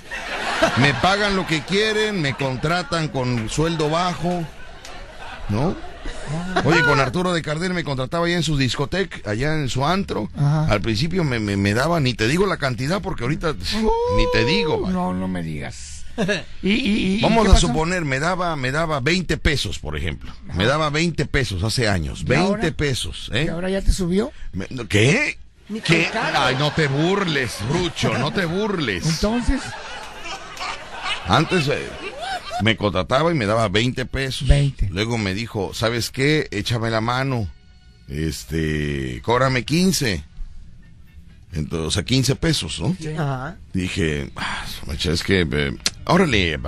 Me 0.81 0.93
pagan 0.95 1.37
lo 1.37 1.47
que 1.47 1.61
quieren, 1.61 2.21
me 2.21 2.33
contratan 2.33 3.07
con 3.07 3.47
sueldo 3.49 3.89
bajo. 3.89 4.45
¿No? 5.47 5.73
Oye, 6.65 6.83
con 6.83 6.99
Arturo 6.99 7.31
de 7.31 7.41
Cardel 7.41 7.73
me 7.73 7.85
contrataba 7.85 8.25
allá 8.25 8.35
en 8.35 8.43
su 8.43 8.57
discoteca, 8.57 9.29
allá 9.29 9.53
en 9.55 9.69
su 9.69 9.85
antro. 9.85 10.29
Ajá. 10.35 10.65
Al 10.65 10.81
principio 10.81 11.23
me, 11.23 11.39
me, 11.39 11.55
me 11.55 11.73
daba, 11.73 12.01
ni 12.01 12.13
te 12.13 12.27
digo 12.27 12.45
la 12.45 12.57
cantidad 12.57 13.01
porque 13.01 13.23
ahorita 13.23 13.53
ni 13.53 14.23
te 14.33 14.43
digo. 14.43 14.89
No, 14.89 15.13
no 15.13 15.27
me 15.29 15.41
digas. 15.41 15.98
Y, 16.63 16.69
y- 16.71 17.17
y- 17.17 17.21
Vamos 17.21 17.47
¿qué 17.47 17.53
a 17.53 17.57
suponer, 17.57 18.03
me 18.05 18.19
daba, 18.19 18.55
me 18.55 18.71
daba 18.71 18.99
20 18.99 19.37
pesos, 19.37 19.79
por 19.79 19.95
ejemplo. 19.97 20.31
Me 20.55 20.65
daba 20.65 20.89
20 20.89 21.25
pesos 21.25 21.63
hace 21.63 21.87
años. 21.87 22.21
¿Y 22.21 22.25
20 22.25 22.45
ahora? 22.47 22.71
pesos, 22.71 23.29
¿Y 23.33 23.37
¿eh? 23.37 23.49
ahora 23.49 23.69
ya 23.69 23.81
te 23.81 23.91
subió? 23.93 24.31
¿Qué? 24.89 25.37
¿Qué? 25.85 26.09
Ay, 26.33 26.55
no 26.57 26.71
te 26.71 26.87
burles, 26.87 27.57
Rucho, 27.69 28.17
no 28.17 28.31
te 28.33 28.45
burles. 28.45 29.05
Entonces, 29.05 29.61
Antes 31.27 31.67
eh, 31.67 31.87
me 32.63 32.75
contrataba 32.75 33.31
y 33.31 33.35
me 33.35 33.45
daba 33.45 33.69
20 33.69 34.05
pesos. 34.05 34.47
20. 34.47 34.89
Luego 34.89 35.17
me 35.17 35.33
dijo, 35.33 35.73
¿sabes 35.73 36.09
qué? 36.09 36.47
Échame 36.51 36.89
la 36.89 37.01
mano. 37.01 37.47
Este, 38.07 39.21
cóbrame 39.23 39.63
15. 39.63 40.23
Entonces, 41.53 41.87
o 41.87 41.91
sea, 41.91 42.03
15 42.03 42.35
pesos, 42.35 42.79
¿no? 42.79 42.95
Ajá. 43.21 43.57
Dije, 43.73 44.31
ah, 44.35 44.65
es 45.03 45.23
que, 45.23 45.41
eh, 45.51 45.71
órale, 46.09 46.59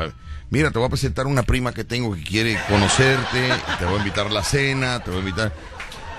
mira, 0.50 0.72
te 0.72 0.78
voy 0.80 0.88
a 0.88 0.90
presentar 0.90 1.28
una 1.28 1.44
prima 1.44 1.74
que 1.74 1.84
tengo 1.84 2.14
que 2.16 2.24
quiere 2.24 2.60
conocerte, 2.70 3.50
te 3.80 3.86
voy 3.86 3.96
a 3.96 3.98
invitar 3.98 4.28
a 4.28 4.30
la 4.30 4.44
cena, 4.44 5.04
te 5.04 5.10
voy 5.10 5.18
a 5.18 5.22
invitar 5.22 5.54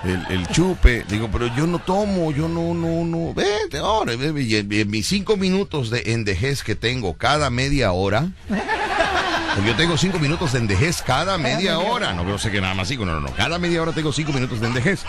el, 0.03 0.25
el 0.29 0.47
chupe. 0.47 1.05
Digo, 1.07 1.29
pero 1.31 1.47
yo 1.55 1.65
no 1.65 1.79
tomo, 1.79 2.31
yo 2.31 2.47
no, 2.47 2.73
no, 2.73 3.03
no, 3.05 3.33
vete, 3.33 3.77
ahora, 3.77 4.13
mis 4.15 5.07
cinco 5.07 5.37
minutos 5.37 5.89
de 5.89 6.13
endejez 6.13 6.63
que 6.63 6.75
tengo 6.75 7.15
cada 7.15 7.49
media 7.49 7.91
hora, 7.93 8.27
porque 8.47 9.69
yo 9.69 9.75
tengo 9.75 9.97
cinco 9.97 10.19
minutos 10.19 10.51
de 10.53 10.59
endejez 10.59 11.01
cada 11.01 11.37
media 11.37 11.79
hora, 11.79 12.13
no 12.13 12.25
veo 12.25 12.37
sé 12.37 12.51
que 12.51 12.59
nada 12.59 12.73
más 12.73 12.87
cinco, 12.87 13.05
no, 13.05 13.13
no, 13.13 13.21
no, 13.21 13.33
cada 13.35 13.57
media 13.59 13.81
hora 13.81 13.93
tengo 13.93 14.11
cinco 14.11 14.33
minutos 14.33 14.59
de 14.59 14.67
endejez. 14.67 15.05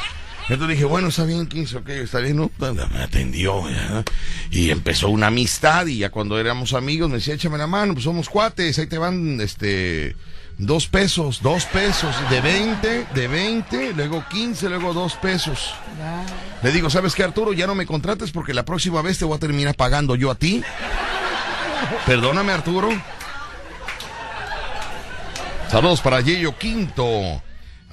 Entonces 0.49 0.77
dije, 0.77 0.85
bueno, 0.85 1.09
está 1.09 1.25
bien, 1.25 1.47
15, 1.47 1.79
ok, 1.79 1.89
está 1.89 2.19
bien, 2.19 2.37
¿no? 2.37 2.51
Me 2.59 3.03
atendió, 3.03 3.69
ya. 3.71 4.05
y 4.51 4.71
empezó 4.71 5.09
una 5.09 5.29
amistad, 5.29 5.87
y 5.87 5.99
ya 5.99 6.11
cuando 6.11 6.39
éramos 6.39 6.75
amigos 6.75 7.09
me 7.09 7.17
decía, 7.17 7.35
échame 7.35 7.57
la 7.57 7.67
mano, 7.67 7.95
pues 7.95 8.05
somos 8.05 8.29
cuates, 8.29 8.79
ahí 8.79 8.87
te 8.87 8.99
van, 8.99 9.41
este, 9.41 10.15
dos 10.59 10.87
pesos, 10.87 11.41
dos 11.43 11.65
pesos, 11.65 12.15
de 12.29 12.41
20, 12.43 13.07
de 13.15 13.29
20, 13.29 13.93
luego 13.95 14.25
15, 14.29 14.69
luego 14.69 14.93
dos 14.93 15.15
pesos. 15.15 15.75
Le 16.63 16.73
digo, 16.73 16.91
¿sabes 16.91 17.15
qué, 17.15 17.25
Arturo? 17.25 17.55
Ya 17.55 17.67
no 17.67 17.75
me 17.75 17.87
contrates 17.87 18.31
porque 18.31 18.53
la 18.53 18.65
próxima 18.65 19.01
vez 19.01 19.19
te 19.19 19.25
voy 19.25 19.37
a 19.37 19.41
terminar 19.41 19.75
pagando 19.75 20.15
yo 20.15 20.31
a 20.31 20.35
ti. 20.35 20.63
Perdóname, 22.07 22.53
Arturo. 22.53 22.91
Saludos 25.71 26.01
para 26.03 26.21
Yello 26.21 26.57
Quinto. 26.57 27.43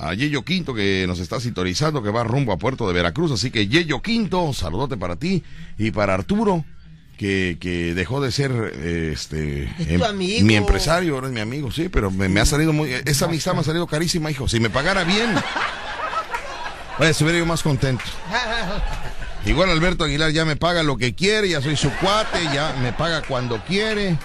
A 0.03 0.15
Yello 0.15 0.43
Quinto 0.43 0.73
que 0.73 1.05
nos 1.07 1.19
está 1.19 1.39
sintonizando, 1.39 2.01
que 2.01 2.09
va 2.09 2.23
rumbo 2.23 2.51
a 2.53 2.57
Puerto 2.57 2.87
de 2.87 2.93
Veracruz. 2.93 3.31
Así 3.31 3.51
que 3.51 3.67
Yello 3.67 4.01
Quinto, 4.01 4.51
saludote 4.53 4.97
para 4.97 5.15
ti. 5.15 5.43
Y 5.77 5.91
para 5.91 6.15
Arturo, 6.15 6.65
que, 7.17 7.57
que 7.59 7.93
dejó 7.93 8.19
de 8.19 8.31
ser 8.31 8.51
este 8.51 9.65
Es 9.77 9.87
tu 9.87 9.93
em- 9.93 10.03
amigo. 10.03 10.45
mi 10.47 10.55
empresario, 10.55 11.13
ahora 11.13 11.27
es 11.27 11.33
mi 11.33 11.39
amigo, 11.39 11.71
sí, 11.71 11.87
pero 11.87 12.09
me, 12.09 12.27
me 12.29 12.39
ha 12.39 12.45
salido 12.47 12.73
muy. 12.73 12.91
Esa 13.05 13.25
amistad 13.25 13.53
me 13.53 13.59
ha 13.59 13.63
salido 13.63 13.85
carísima, 13.85 14.31
hijo. 14.31 14.47
Si 14.47 14.59
me 14.59 14.71
pagara 14.71 15.03
bien, 15.03 15.35
vaya, 16.97 17.11
estuviera 17.11 17.37
yo 17.37 17.45
más 17.45 17.61
contento. 17.61 18.03
Igual 19.45 19.69
Alberto 19.69 20.03
Aguilar 20.03 20.31
ya 20.31 20.45
me 20.45 20.55
paga 20.55 20.81
lo 20.83 20.97
que 20.97 21.13
quiere, 21.15 21.49
ya 21.49 21.61
soy 21.61 21.75
su 21.75 21.91
cuate, 21.97 22.39
ya 22.53 22.75
me 22.81 22.91
paga 22.93 23.21
cuando 23.21 23.63
quiere. 23.65 24.17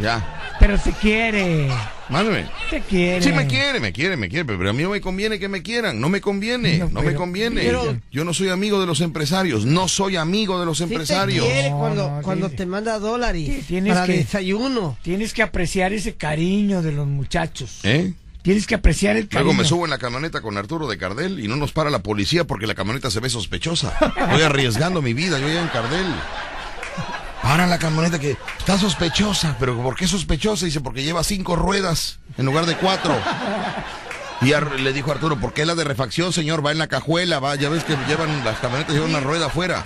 Ya. 0.00 0.43
Pero 0.60 0.78
te 0.78 0.92
quiere. 0.92 1.68
Mándeme. 2.08 2.46
Te 2.70 2.80
quiere. 2.80 3.22
Sí 3.22 3.32
me 3.32 3.46
quiere, 3.46 3.80
me 3.80 3.92
quiere, 3.92 4.16
me 4.16 4.28
quiere, 4.28 4.44
pero 4.44 4.68
a 4.70 4.72
mí 4.72 4.82
no 4.82 4.90
me 4.90 5.00
conviene 5.00 5.38
que 5.38 5.48
me 5.48 5.62
quieran, 5.62 6.00
no 6.00 6.08
me 6.08 6.20
conviene, 6.20 6.78
No, 6.78 6.88
no, 6.90 7.02
me 7.02 7.14
conviene. 7.14 7.62
pero- 7.62 7.96
Yo 8.12 8.24
no 8.24 8.34
soy 8.34 8.48
amigo 8.50 8.80
de 8.80 8.86
los 8.86 9.00
empresarios, 9.00 9.64
no 9.66 9.88
soy 9.88 10.16
amigo 10.16 10.60
de 10.60 10.66
los 10.66 10.78
Sí 10.78 10.84
te 10.84 10.92
empresarios. 10.94 11.46
quiere 11.46 11.70
No, 11.70 11.78
cuando, 11.78 12.10
no, 12.10 12.22
cuando 12.22 12.48
sí. 12.50 12.56
te 12.56 12.66
manda 12.66 12.98
dólares 12.98 13.66
tienes 13.66 13.94
para 13.94 14.06
que- 14.06 14.18
desayuno. 14.18 14.96
Tienes 15.02 15.32
que 15.32 15.42
apreciar 15.42 15.92
ese 15.92 16.14
cariño 16.14 16.82
de 16.82 16.92
los 16.92 17.06
muchachos. 17.06 17.80
¿Eh? 17.82 18.12
Tienes 18.42 18.66
que 18.66 18.74
apreciar 18.74 19.16
el 19.16 19.26
cariño. 19.28 19.44
Luego 19.52 19.62
me 19.62 19.66
subo 19.66 19.84
en 19.86 19.90
la 19.90 19.96
camioneta 19.98 20.42
con 20.42 20.58
Arturo 20.58 20.86
de 20.86 20.98
Cardel 20.98 21.40
y 21.40 21.48
no 21.48 21.56
nos 21.56 21.72
para 21.72 21.88
la 21.88 22.02
policía 22.02 22.44
porque 22.44 22.66
la 22.66 22.74
camioneta 22.74 23.10
se 23.10 23.20
ve 23.20 23.30
sospechosa. 23.30 23.96
Estoy 24.18 24.42
arriesgando 24.42 25.00
mi 25.00 25.14
vida, 25.14 25.38
yo 25.38 25.48
ya 25.48 25.62
en 25.62 25.68
Cardel. 25.68 26.04
Para 27.44 27.66
la 27.66 27.78
camioneta 27.78 28.18
que 28.18 28.38
está 28.58 28.78
sospechosa, 28.78 29.54
pero 29.60 29.76
¿por 29.76 29.96
qué 29.96 30.08
sospechosa? 30.08 30.64
Dice, 30.64 30.80
porque 30.80 31.02
lleva 31.02 31.22
cinco 31.22 31.56
ruedas 31.56 32.18
en 32.38 32.46
lugar 32.46 32.64
de 32.64 32.74
cuatro. 32.74 33.14
Y 34.40 34.54
le 34.80 34.92
dijo 34.94 35.12
Arturo, 35.12 35.38
¿por 35.38 35.52
qué 35.52 35.66
la 35.66 35.74
de 35.74 35.84
refacción, 35.84 36.32
señor? 36.32 36.64
Va 36.64 36.72
en 36.72 36.78
la 36.78 36.86
cajuela, 36.86 37.40
va, 37.40 37.54
ya 37.54 37.68
ves 37.68 37.84
que 37.84 37.98
llevan 38.08 38.44
las 38.46 38.58
camionetas 38.60 38.94
llevan 38.94 39.10
una 39.10 39.20
rueda 39.20 39.46
afuera. 39.46 39.84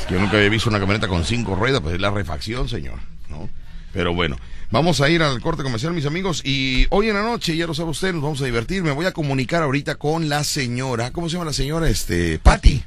Es 0.00 0.06
que 0.06 0.14
yo 0.14 0.20
nunca 0.20 0.38
había 0.38 0.48
visto 0.48 0.70
una 0.70 0.80
camioneta 0.80 1.08
con 1.08 1.26
cinco 1.26 1.54
ruedas, 1.56 1.82
pues 1.82 1.96
es 1.96 2.00
la 2.00 2.10
refacción, 2.10 2.66
señor. 2.66 2.98
¿no? 3.28 3.50
Pero 3.92 4.14
bueno, 4.14 4.38
vamos 4.70 5.02
a 5.02 5.10
ir 5.10 5.22
al 5.22 5.42
corte 5.42 5.62
comercial, 5.62 5.92
mis 5.92 6.06
amigos. 6.06 6.40
Y 6.42 6.86
hoy 6.88 7.10
en 7.10 7.16
la 7.16 7.22
noche, 7.22 7.54
ya 7.54 7.66
lo 7.66 7.74
sabe 7.74 7.90
usted, 7.90 8.14
nos 8.14 8.22
vamos 8.22 8.40
a 8.40 8.46
divertir. 8.46 8.82
Me 8.82 8.92
voy 8.92 9.04
a 9.04 9.12
comunicar 9.12 9.62
ahorita 9.62 9.96
con 9.96 10.30
la 10.30 10.42
señora. 10.42 11.10
¿Cómo 11.10 11.28
se 11.28 11.34
llama 11.34 11.44
la 11.44 11.52
señora? 11.52 11.86
Este, 11.90 12.38
Patty. 12.38 12.82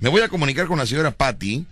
Me 0.00 0.08
voy 0.08 0.22
a 0.22 0.28
comunicar 0.28 0.66
con 0.66 0.78
la 0.78 0.86
señora 0.86 1.10
Patty 1.10 1.66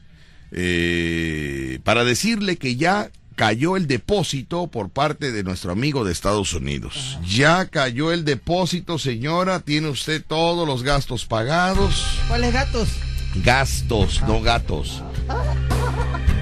eh, 0.53 1.79
para 1.83 2.05
decirle 2.05 2.57
que 2.57 2.77
ya 2.77 3.11
cayó 3.37 3.77
el 3.77 3.87
depósito 3.87 4.67
por 4.67 4.91
parte 4.91 5.33
de 5.33 5.43
nuestro 5.43 5.73
amigo 5.73 6.05
de 6.05 6.13
Estados 6.13 6.53
Unidos. 6.53 7.19
Ya 7.27 7.67
cayó 7.67 8.13
el 8.13 8.27
depósito, 8.27 8.99
señora. 8.99 9.61
Tiene 9.61 9.89
usted 9.89 10.23
todos 10.27 10.69
los 10.69 10.83
gastos 10.83 11.25
pagados. 11.25 12.21
¿Cuáles 12.29 12.53
gastos? 12.53 12.89
Gastos, 13.37 14.21
no 14.27 14.43
gatos. 14.43 15.03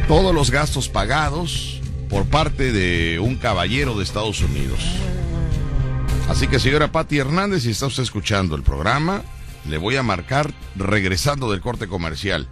Todos 0.09 0.35
los 0.35 0.51
gastos 0.51 0.89
pagados 0.89 1.81
por 2.09 2.27
parte 2.27 2.73
de 2.73 3.21
un 3.21 3.37
caballero 3.37 3.97
de 3.97 4.03
Estados 4.03 4.41
Unidos. 4.41 4.81
Así 6.29 6.49
que, 6.49 6.59
señora 6.59 6.91
Patti 6.91 7.19
Hernández, 7.19 7.63
si 7.63 7.71
está 7.71 7.87
usted 7.87 8.03
escuchando 8.03 8.57
el 8.57 8.65
programa, 8.65 9.23
le 9.69 9.79
voy 9.79 9.97
a 9.97 10.03
marcar 10.03 10.53
regresando 10.77 11.51
del 11.51 11.61
corte 11.61 11.89
comercial. 11.89 12.49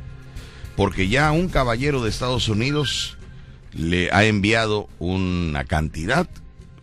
Porque 0.77 1.09
ya 1.09 1.31
un 1.33 1.49
caballero 1.49 2.03
de 2.03 2.11
Estados 2.11 2.49
Unidos 2.49 3.17
le 3.73 4.11
ha 4.13 4.25
enviado 4.25 4.89
una 4.99 5.65
cantidad 5.65 6.29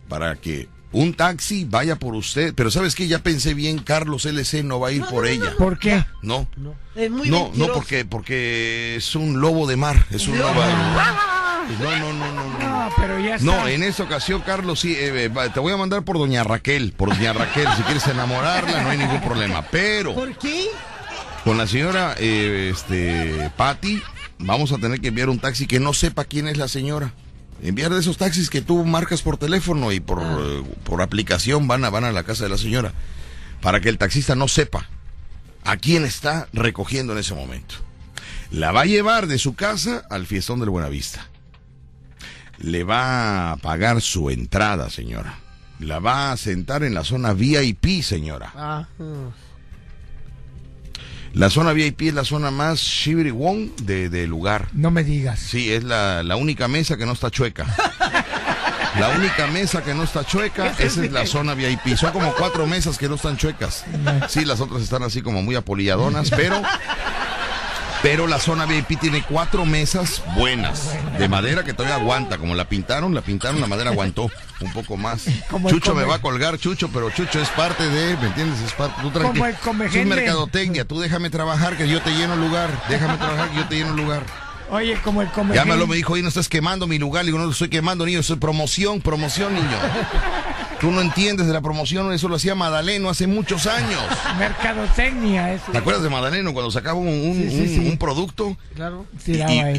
para 0.08 0.36
que 0.36 0.68
un 0.92 1.14
taxi 1.14 1.64
vaya 1.64 1.96
por 1.96 2.14
usted. 2.14 2.54
Pero 2.54 2.70
¿sabes 2.70 2.94
qué? 2.94 3.08
Ya 3.08 3.18
pensé 3.18 3.54
bien, 3.54 3.78
Carlos 3.78 4.26
LC 4.26 4.62
no 4.62 4.78
va 4.80 4.88
a 4.88 4.92
ir 4.92 5.04
por 5.04 5.26
ella. 5.26 5.54
¿Por 5.58 5.78
qué? 5.78 6.04
No. 6.22 6.46
No, 6.56 6.74
es 6.94 7.10
muy 7.10 7.28
No, 7.28 7.50
no, 7.54 7.72
porque, 7.72 8.04
porque 8.04 8.96
es 8.96 9.14
un 9.14 9.40
lobo 9.40 9.66
de 9.66 9.76
mar. 9.76 10.06
Es 10.10 10.28
un 10.28 10.38
lobo 10.38 10.60
de 10.60 10.72
No, 10.72 11.32
no, 11.80 11.98
no, 11.98 12.12
no. 12.12 12.32
no. 12.34 12.58
No, 12.58 12.90
pero 12.96 13.18
ya 13.18 13.36
está. 13.36 13.46
No, 13.46 13.68
en 13.68 13.82
esta 13.82 14.02
ocasión, 14.02 14.42
Carlos, 14.42 14.80
sí, 14.80 14.94
eh, 14.94 15.26
eh, 15.26 15.50
te 15.52 15.60
voy 15.60 15.72
a 15.72 15.76
mandar 15.76 16.02
por 16.02 16.18
doña 16.18 16.44
Raquel, 16.44 16.92
por 16.92 17.10
doña 17.10 17.32
Raquel, 17.32 17.68
si 17.76 17.82
quieres 17.82 18.06
enamorarla, 18.06 18.82
no 18.82 18.90
hay 18.90 18.98
ningún 18.98 19.20
problema. 19.20 19.62
Pero 19.70 20.14
¿Por 20.14 20.36
qué? 20.36 20.68
con 21.44 21.58
la 21.58 21.66
señora 21.66 22.14
eh, 22.18 22.70
este, 22.72 23.50
Patty, 23.56 24.02
vamos 24.38 24.72
a 24.72 24.78
tener 24.78 25.00
que 25.00 25.08
enviar 25.08 25.28
un 25.28 25.38
taxi 25.38 25.66
que 25.66 25.80
no 25.80 25.92
sepa 25.92 26.24
quién 26.24 26.48
es 26.48 26.56
la 26.56 26.68
señora. 26.68 27.12
Enviar 27.62 27.92
de 27.92 28.00
esos 28.00 28.16
taxis 28.16 28.50
que 28.50 28.60
tú 28.60 28.84
marcas 28.84 29.22
por 29.22 29.36
teléfono 29.36 29.92
y 29.92 30.00
por, 30.00 30.20
eh, 30.20 30.62
por 30.84 31.00
aplicación 31.00 31.68
van 31.68 31.84
a, 31.84 31.90
van 31.90 32.04
a 32.04 32.12
la 32.12 32.24
casa 32.24 32.44
de 32.44 32.50
la 32.50 32.58
señora. 32.58 32.92
Para 33.60 33.80
que 33.80 33.88
el 33.88 33.98
taxista 33.98 34.34
no 34.34 34.48
sepa 34.48 34.88
a 35.64 35.76
quién 35.76 36.04
está 36.04 36.48
recogiendo 36.52 37.12
en 37.12 37.20
ese 37.20 37.34
momento. 37.34 37.76
La 38.50 38.72
va 38.72 38.82
a 38.82 38.86
llevar 38.86 39.28
de 39.28 39.38
su 39.38 39.54
casa 39.54 40.04
al 40.10 40.26
fiestón 40.26 40.58
del 40.58 40.70
Buenavista. 40.70 41.28
Le 42.58 42.84
va 42.84 43.52
a 43.52 43.56
pagar 43.56 44.00
su 44.00 44.30
entrada, 44.30 44.90
señora. 44.90 45.38
La 45.78 45.98
va 45.98 46.32
a 46.32 46.36
sentar 46.36 46.84
en 46.84 46.94
la 46.94 47.04
zona 47.04 47.32
VIP, 47.32 48.02
señora. 48.02 48.52
Ah, 48.54 48.86
mm. 48.98 49.28
La 51.34 51.48
zona 51.48 51.72
VIP 51.72 52.02
es 52.02 52.14
la 52.14 52.24
zona 52.24 52.50
más 52.50 52.78
de, 53.82 54.08
de 54.10 54.26
lugar. 54.26 54.68
No 54.72 54.90
me 54.90 55.02
digas. 55.02 55.40
Sí, 55.40 55.72
es 55.72 55.82
la, 55.82 56.22
la 56.22 56.36
única 56.36 56.68
mesa 56.68 56.96
que 56.96 57.06
no 57.06 57.12
está 57.12 57.30
chueca. 57.30 57.66
La 58.98 59.08
única 59.08 59.46
mesa 59.46 59.82
que 59.82 59.94
no 59.94 60.02
está 60.02 60.24
chueca, 60.24 60.74
esa 60.78 61.04
es 61.04 61.12
la 61.12 61.24
zona 61.26 61.54
VIP. 61.54 61.96
Son 61.96 62.12
como 62.12 62.34
cuatro 62.34 62.66
mesas 62.66 62.98
que 62.98 63.08
no 63.08 63.14
están 63.14 63.38
chuecas. 63.38 63.84
Sí, 64.28 64.44
las 64.44 64.60
otras 64.60 64.82
están 64.82 65.02
así 65.02 65.22
como 65.22 65.42
muy 65.42 65.54
apolilladonas, 65.54 66.30
pero 66.30 66.62
pero 68.02 68.26
la 68.26 68.38
zona 68.38 68.66
VIP 68.66 68.98
tiene 68.98 69.22
cuatro 69.22 69.64
mesas 69.64 70.22
buenas, 70.36 70.90
de 71.18 71.28
madera 71.28 71.62
que 71.62 71.72
todavía 71.72 71.96
aguanta. 71.96 72.38
Como 72.38 72.54
la 72.54 72.68
pintaron, 72.68 73.14
la 73.14 73.22
pintaron, 73.22 73.60
la 73.60 73.66
madera 73.66 73.90
aguantó 73.90 74.30
un 74.60 74.72
poco 74.72 74.96
más. 74.96 75.26
Como 75.50 75.70
Chucho 75.70 75.94
me 75.94 76.04
va 76.04 76.16
a 76.16 76.18
colgar, 76.20 76.58
Chucho, 76.58 76.88
pero 76.92 77.10
Chucho 77.10 77.40
es 77.40 77.48
parte 77.50 77.88
de, 77.88 78.16
¿me 78.16 78.26
entiendes? 78.26 78.60
Es 78.60 78.72
parte, 78.72 79.00
tú 79.02 79.12
Como 79.12 79.84
el 79.84 79.96
es 79.96 80.06
mercadotecnia, 80.06 80.84
tú 80.84 80.98
déjame 80.98 81.30
trabajar 81.30 81.76
que 81.76 81.88
yo 81.88 82.02
te 82.02 82.10
lleno 82.10 82.34
el 82.34 82.40
lugar, 82.40 82.70
déjame 82.88 83.16
trabajar 83.16 83.50
que 83.50 83.56
yo 83.56 83.68
te 83.68 83.76
lleno 83.76 83.90
el 83.90 83.96
lugar. 83.96 84.24
Oye, 84.72 84.98
como 85.04 85.20
el 85.20 85.28
come 85.28 85.54
Llámalo, 85.54 85.86
me 85.86 85.96
dijo, 85.96 86.14
oye, 86.14 86.22
no 86.22 86.30
estás 86.30 86.48
quemando 86.48 86.86
mi 86.86 86.98
lugar. 86.98 87.24
Le 87.24 87.28
digo, 87.28 87.38
no 87.38 87.44
lo 87.44 87.52
estoy 87.52 87.68
quemando, 87.68 88.06
niño, 88.06 88.20
eso 88.20 88.32
es 88.32 88.40
promoción, 88.40 89.02
promoción, 89.02 89.52
niño. 89.52 89.66
Tú 90.82 90.90
no 90.90 91.00
entiendes 91.00 91.46
de 91.46 91.52
la 91.52 91.60
promoción, 91.60 92.12
eso 92.12 92.28
lo 92.28 92.34
hacía 92.34 92.54
Madaleno 92.56 93.08
hace 93.08 93.28
muchos 93.28 93.66
años. 93.68 94.02
Mercadotecnia, 94.36 95.54
eso. 95.54 95.70
¿Te 95.70 95.78
acuerdas 95.78 96.02
de 96.02 96.10
Madaleno 96.10 96.52
cuando 96.52 96.72
sacaba 96.72 96.98
un, 96.98 97.06
un- 97.06 97.34
Sí, 97.36 97.50
sí, 97.50 97.60
un- 97.60 97.68
sí. 97.84 97.90
un 97.92 97.98
producto? 97.98 98.56
claro. 98.74 99.06
Y, 99.24 99.32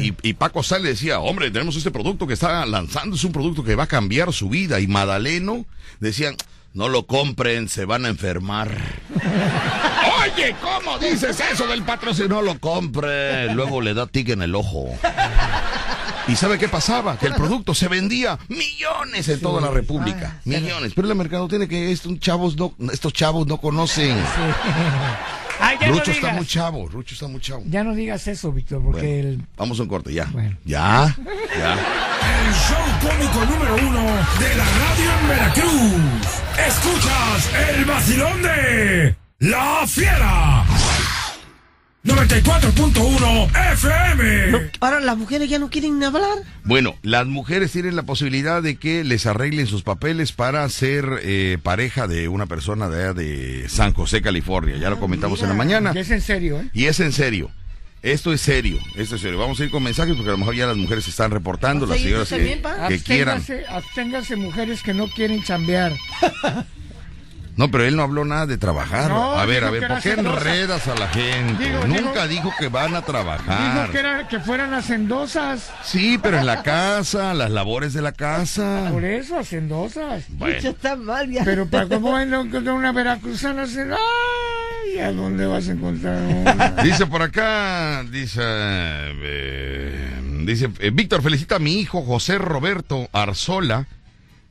y- 0.08 0.16
y 0.22 0.32
Paco 0.32 0.62
Sal 0.62 0.82
le 0.82 0.88
decía, 0.88 1.20
hombre, 1.20 1.50
tenemos 1.50 1.76
este 1.76 1.90
producto 1.90 2.26
que 2.26 2.32
está 2.32 2.64
lanzando, 2.64 3.16
es 3.16 3.24
un 3.24 3.32
producto 3.32 3.62
que 3.62 3.74
va 3.74 3.84
a 3.84 3.86
cambiar 3.86 4.32
su 4.32 4.48
vida. 4.48 4.80
Y 4.80 4.86
Madaleno 4.86 5.66
decían, 6.00 6.36
no 6.72 6.88
lo 6.88 7.06
compren, 7.06 7.68
se 7.68 7.84
van 7.84 8.06
a 8.06 8.08
enfermar. 8.08 8.70
Oye, 10.24 10.56
¿cómo 10.62 10.98
dices 10.98 11.38
eso 11.52 11.66
del 11.66 11.82
patrocinio? 11.82 12.28
No 12.28 12.42
lo 12.42 12.58
compre. 12.58 13.52
Luego 13.52 13.80
le 13.82 13.92
da 13.94 14.06
tic 14.06 14.30
en 14.30 14.40
el 14.42 14.54
ojo. 14.54 14.88
¿Y 16.26 16.36
sabe 16.36 16.58
qué 16.58 16.68
pasaba? 16.68 17.18
Que 17.18 17.26
el 17.26 17.34
producto 17.34 17.74
se 17.74 17.88
vendía 17.88 18.38
millones 18.48 19.28
en 19.28 19.40
toda 19.40 19.60
la 19.60 19.70
República. 19.70 20.40
Millones. 20.44 20.92
Pero 20.94 21.08
el 21.08 21.14
mercado 21.14 21.48
tiene 21.48 21.68
que 21.68 21.92
estos 21.92 22.18
chavos 22.18 22.56
no, 22.56 22.74
estos 22.92 23.12
chavos 23.12 23.46
no 23.46 23.58
conocen. 23.58 24.16
Ay, 25.60 25.76
ya 25.80 25.88
no 25.88 25.94
Rucho 25.94 26.10
está 26.10 26.32
muy 26.32 26.46
chavo, 26.46 26.88
Rucho 26.88 27.14
está 27.14 27.28
muy 27.28 27.40
chavo. 27.40 27.62
Ya 27.66 27.84
no 27.84 27.94
digas 27.94 28.26
eso, 28.26 28.50
Víctor, 28.52 28.82
porque 28.82 29.06
Bueno, 29.06 29.28
el... 29.28 29.46
Vamos 29.56 29.78
a 29.78 29.82
un 29.82 29.88
corte, 29.88 30.12
ya. 30.12 30.24
Bueno. 30.32 30.56
Ya, 30.64 31.16
ya. 31.56 31.74
El 31.74 32.54
show 32.54 32.76
cómico 33.10 33.44
número 33.44 33.74
uno 33.76 34.02
de 34.40 34.54
la 34.56 34.64
radio 34.64 35.10
en 35.20 35.28
Veracruz. 35.28 36.42
Escuchas 36.66 37.50
el 37.68 37.84
vacilón 37.84 38.42
de 38.42 39.16
La 39.38 39.86
Fiera. 39.86 40.63
94.1 42.04 43.72
FM. 43.72 44.50
No, 44.50 44.60
ahora 44.80 45.00
las 45.00 45.16
mujeres 45.16 45.48
ya 45.48 45.58
no 45.58 45.70
quieren 45.70 46.02
hablar. 46.04 46.38
Bueno, 46.62 46.96
las 47.02 47.26
mujeres 47.26 47.72
tienen 47.72 47.96
la 47.96 48.02
posibilidad 48.02 48.62
de 48.62 48.76
que 48.76 49.04
les 49.04 49.24
arreglen 49.24 49.66
sus 49.66 49.82
papeles 49.82 50.32
para 50.32 50.68
ser 50.68 51.20
eh, 51.22 51.56
pareja 51.62 52.06
de 52.06 52.28
una 52.28 52.44
persona 52.44 52.90
de, 52.90 53.02
allá 53.02 53.14
de 53.14 53.68
San 53.70 53.94
José, 53.94 54.20
California. 54.20 54.76
Ya 54.76 54.90
lo 54.90 55.00
comentamos 55.00 55.42
en 55.42 55.48
la 55.48 55.54
mañana. 55.54 55.94
Ya 55.94 56.02
es 56.02 56.10
en 56.10 56.20
serio, 56.20 56.60
¿eh? 56.60 56.68
Y 56.74 56.86
es 56.86 57.00
en 57.00 57.12
serio. 57.12 57.50
Esto 58.02 58.34
es 58.34 58.42
serio, 58.42 58.78
esto 58.96 59.16
es 59.16 59.22
serio. 59.22 59.38
Vamos 59.38 59.58
a 59.58 59.64
ir 59.64 59.70
con 59.70 59.82
mensajes 59.82 60.14
porque 60.14 60.28
a 60.28 60.32
lo 60.32 60.38
mejor 60.38 60.54
ya 60.54 60.66
las 60.66 60.76
mujeres 60.76 61.04
se 61.04 61.10
están 61.10 61.30
reportando, 61.30 61.86
las 61.86 61.96
Vamos 61.96 62.28
señoras 62.28 62.28
que, 62.28 62.96
que 62.98 63.02
quieran. 63.02 63.42
Absténgase 63.70 64.36
mujeres 64.36 64.82
que 64.82 64.92
no 64.92 65.08
quieren 65.08 65.42
chambear. 65.42 65.94
No, 67.56 67.70
pero 67.70 67.84
él 67.84 67.94
no 67.94 68.02
habló 68.02 68.24
nada 68.24 68.46
de 68.46 68.58
trabajar. 68.58 69.10
No, 69.10 69.34
a 69.38 69.44
ver, 69.46 69.62
a 69.64 69.70
ver, 69.70 69.86
¿por 69.86 70.00
qué 70.00 70.10
hacendosa. 70.12 70.38
enredas 70.38 70.88
a 70.88 70.94
la 70.96 71.08
gente? 71.08 71.64
Digo, 71.64 71.86
Nunca 71.86 72.26
digo- 72.26 72.42
dijo 72.48 72.52
que 72.58 72.68
van 72.68 72.94
a 72.96 73.02
trabajar. 73.02 73.74
Dijo 73.82 73.92
que, 73.92 73.98
era, 73.98 74.26
que 74.28 74.40
fueran 74.40 74.74
hacendosas. 74.74 75.70
Sí, 75.84 76.18
pero 76.20 76.38
en 76.38 76.46
la 76.46 76.62
casa, 76.64 77.32
las 77.32 77.50
labores 77.52 77.92
de 77.92 78.02
la 78.02 78.10
casa. 78.12 78.88
Por 78.90 79.04
eso, 79.04 79.38
hacendosas. 79.38 80.24
Bueno, 80.30 80.56
está 80.56 80.96
mal 80.96 81.30
ya. 81.30 81.44
Pero 81.44 81.66
para 81.68 81.86
cómo 81.86 82.12
van 82.12 82.34
a 82.34 82.40
encontrar 82.40 82.74
una 82.74 82.90
veracruzana, 82.92 83.64
ay, 83.64 84.98
¿a 84.98 85.12
dónde 85.12 85.46
vas 85.46 85.68
a 85.68 85.72
encontrar 85.72 86.20
una? 86.22 86.70
dice 86.82 87.06
por 87.06 87.22
acá, 87.22 88.02
dice, 88.10 88.40
eh, 88.42 90.10
dice, 90.44 90.70
eh, 90.80 90.90
Víctor, 90.92 91.22
felicita 91.22 91.56
a 91.56 91.58
mi 91.60 91.78
hijo 91.78 92.02
José 92.02 92.38
Roberto 92.38 93.08
Arzola, 93.12 93.86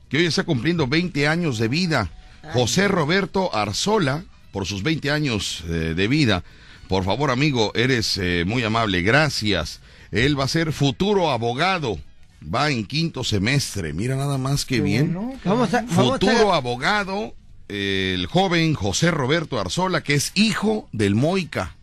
que 0.08 0.18
hoy 0.18 0.26
está 0.26 0.44
cumpliendo 0.44 0.86
20 0.86 1.28
años 1.28 1.58
de 1.58 1.68
vida. 1.68 2.08
José 2.52 2.88
Roberto 2.88 3.54
Arzola, 3.54 4.24
por 4.52 4.66
sus 4.66 4.82
20 4.82 5.10
años 5.10 5.64
eh, 5.68 5.94
de 5.96 6.08
vida. 6.08 6.44
Por 6.88 7.04
favor, 7.04 7.30
amigo, 7.30 7.72
eres 7.74 8.18
eh, 8.18 8.44
muy 8.46 8.62
amable, 8.62 9.02
gracias. 9.02 9.80
Él 10.10 10.38
va 10.38 10.44
a 10.44 10.48
ser 10.48 10.72
futuro 10.72 11.30
abogado. 11.30 11.98
Va 12.42 12.70
en 12.70 12.84
quinto 12.84 13.24
semestre. 13.24 13.94
Mira 13.94 14.16
nada 14.16 14.36
más 14.36 14.64
que 14.64 14.80
bien. 14.80 15.14
¿no? 15.14 15.32
Vamos 15.44 15.72
a, 15.72 15.80
vamos 15.82 16.20
futuro 16.20 16.52
a, 16.52 16.58
abogado, 16.58 17.34
el 17.68 18.26
joven 18.26 18.74
José 18.74 19.10
Roberto 19.10 19.58
Arzola, 19.58 20.02
que 20.02 20.14
es 20.14 20.30
hijo 20.34 20.88
del 20.92 21.14
Moica. 21.14 21.73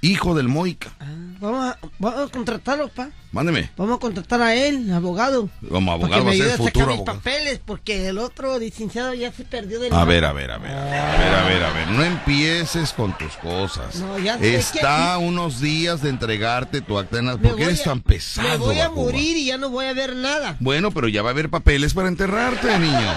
Hijo 0.00 0.34
del 0.34 0.48
Moica. 0.48 0.90
Ah, 1.00 1.06
vamos, 1.40 1.64
a, 1.66 1.78
vamos 1.98 2.28
a 2.28 2.32
contratarlo, 2.32 2.88
pa. 2.88 3.08
Mándeme. 3.30 3.70
Vamos 3.76 3.96
a 3.96 4.00
contratar 4.00 4.40
a 4.40 4.54
él, 4.54 4.90
abogado. 4.92 5.50
Como 5.68 5.92
abogado 5.92 6.24
va 6.24 6.30
que 6.32 6.40
a 6.42 6.44
ser 6.46 6.56
futuro 6.56 6.66
sacar 6.72 6.86
mis 6.88 6.94
abogado. 6.98 7.18
papeles, 7.18 7.60
porque 7.64 8.08
el 8.08 8.16
otro 8.18 8.58
licenciado 8.58 9.12
ya 9.12 9.30
se 9.32 9.44
perdió 9.44 9.78
del 9.80 9.92
A 9.92 10.04
ver, 10.06 10.24
a 10.24 10.32
ver, 10.32 10.50
a 10.50 10.56
ver, 10.58 10.70
a 10.72 10.84
ver, 10.84 10.94
a 10.94 11.18
ver, 11.18 11.34
a 11.34 11.44
ver, 11.46 11.62
a 11.64 11.72
ver. 11.72 11.88
No 11.88 12.02
empieces 12.04 12.92
con 12.94 13.16
tus 13.18 13.34
cosas. 13.34 13.96
No, 13.96 14.18
ya 14.18 14.38
sé 14.38 14.56
Está 14.56 15.18
unos 15.18 15.60
días 15.60 16.00
de 16.02 16.08
entregarte 16.08 16.80
tu 16.80 16.98
acta 16.98 17.16
de 17.16 17.22
nacimiento. 17.24 17.42
Me 17.42 17.48
¿Por 17.50 17.58
qué 17.58 17.64
voy 17.64 17.72
eres 17.74 17.86
a- 17.86 17.90
tan 17.90 18.00
pesado? 18.00 18.48
Me 18.48 18.56
voy 18.56 18.80
a 18.80 18.88
morir 18.90 19.36
y 19.36 19.44
ya 19.44 19.58
no 19.58 19.68
voy 19.68 19.84
a 19.86 19.92
ver 19.92 20.16
nada. 20.16 20.56
Bueno, 20.60 20.90
pero 20.90 21.08
ya 21.08 21.20
va 21.22 21.28
a 21.28 21.32
haber 21.32 21.50
papeles 21.50 21.92
para 21.92 22.08
enterrarte, 22.08 22.78
niño. 22.78 23.12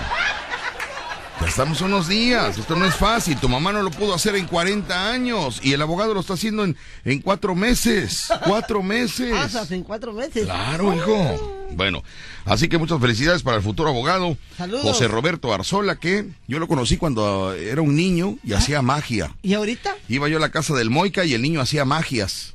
Ya 1.41 1.47
estamos 1.47 1.81
unos 1.81 2.07
días, 2.07 2.57
esto 2.57 2.75
no 2.75 2.85
es 2.85 2.93
fácil. 2.95 3.35
Tu 3.37 3.49
mamá 3.49 3.71
no 3.71 3.81
lo 3.81 3.89
pudo 3.89 4.13
hacer 4.13 4.35
en 4.35 4.45
40 4.45 5.11
años 5.11 5.59
y 5.63 5.73
el 5.73 5.81
abogado 5.81 6.13
lo 6.13 6.19
está 6.19 6.33
haciendo 6.33 6.63
en, 6.63 6.77
en 7.03 7.19
cuatro 7.19 7.55
meses. 7.55 8.27
Cuatro 8.45 8.83
meses. 8.83 9.31
Pasas 9.35 9.71
en 9.71 9.83
cuatro 9.83 10.13
meses. 10.13 10.45
Claro, 10.45 10.93
hijo. 10.93 11.67
Bueno, 11.75 12.03
así 12.45 12.67
que 12.69 12.77
muchas 12.77 12.99
felicidades 13.01 13.41
para 13.41 13.57
el 13.57 13.63
futuro 13.63 13.89
abogado 13.89 14.37
Saludos. 14.55 14.83
José 14.83 15.07
Roberto 15.07 15.51
Arzola, 15.53 15.95
que 15.95 16.29
yo 16.47 16.59
lo 16.59 16.67
conocí 16.67 16.97
cuando 16.97 17.53
era 17.53 17.81
un 17.81 17.95
niño 17.95 18.37
y 18.43 18.53
hacía 18.53 18.81
magia. 18.83 19.35
¿Y 19.41 19.55
ahorita? 19.55 19.95
Iba 20.09 20.27
yo 20.29 20.37
a 20.37 20.41
la 20.41 20.51
casa 20.51 20.75
del 20.75 20.89
Moica 20.91 21.25
y 21.25 21.33
el 21.33 21.41
niño 21.41 21.59
hacía 21.59 21.85
magias. 21.85 22.53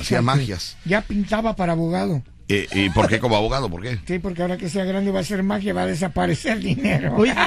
Hacía 0.00 0.22
magias. 0.22 0.76
Ya 0.84 1.02
pintaba 1.02 1.56
para 1.56 1.72
abogado. 1.72 2.22
Eh, 2.48 2.66
¿Y 2.72 2.90
por 2.90 3.08
qué 3.08 3.18
como 3.20 3.36
abogado? 3.36 3.68
¿Por 3.68 3.82
qué? 3.82 3.98
Sí, 4.06 4.18
porque 4.18 4.40
ahora 4.42 4.56
que 4.56 4.70
sea 4.70 4.84
grande 4.84 5.10
va 5.10 5.20
a 5.20 5.24
ser 5.24 5.42
magia, 5.42 5.74
va 5.74 5.82
a 5.82 5.86
desaparecer 5.86 6.58
dinero. 6.60 7.14
Oye. 7.16 7.34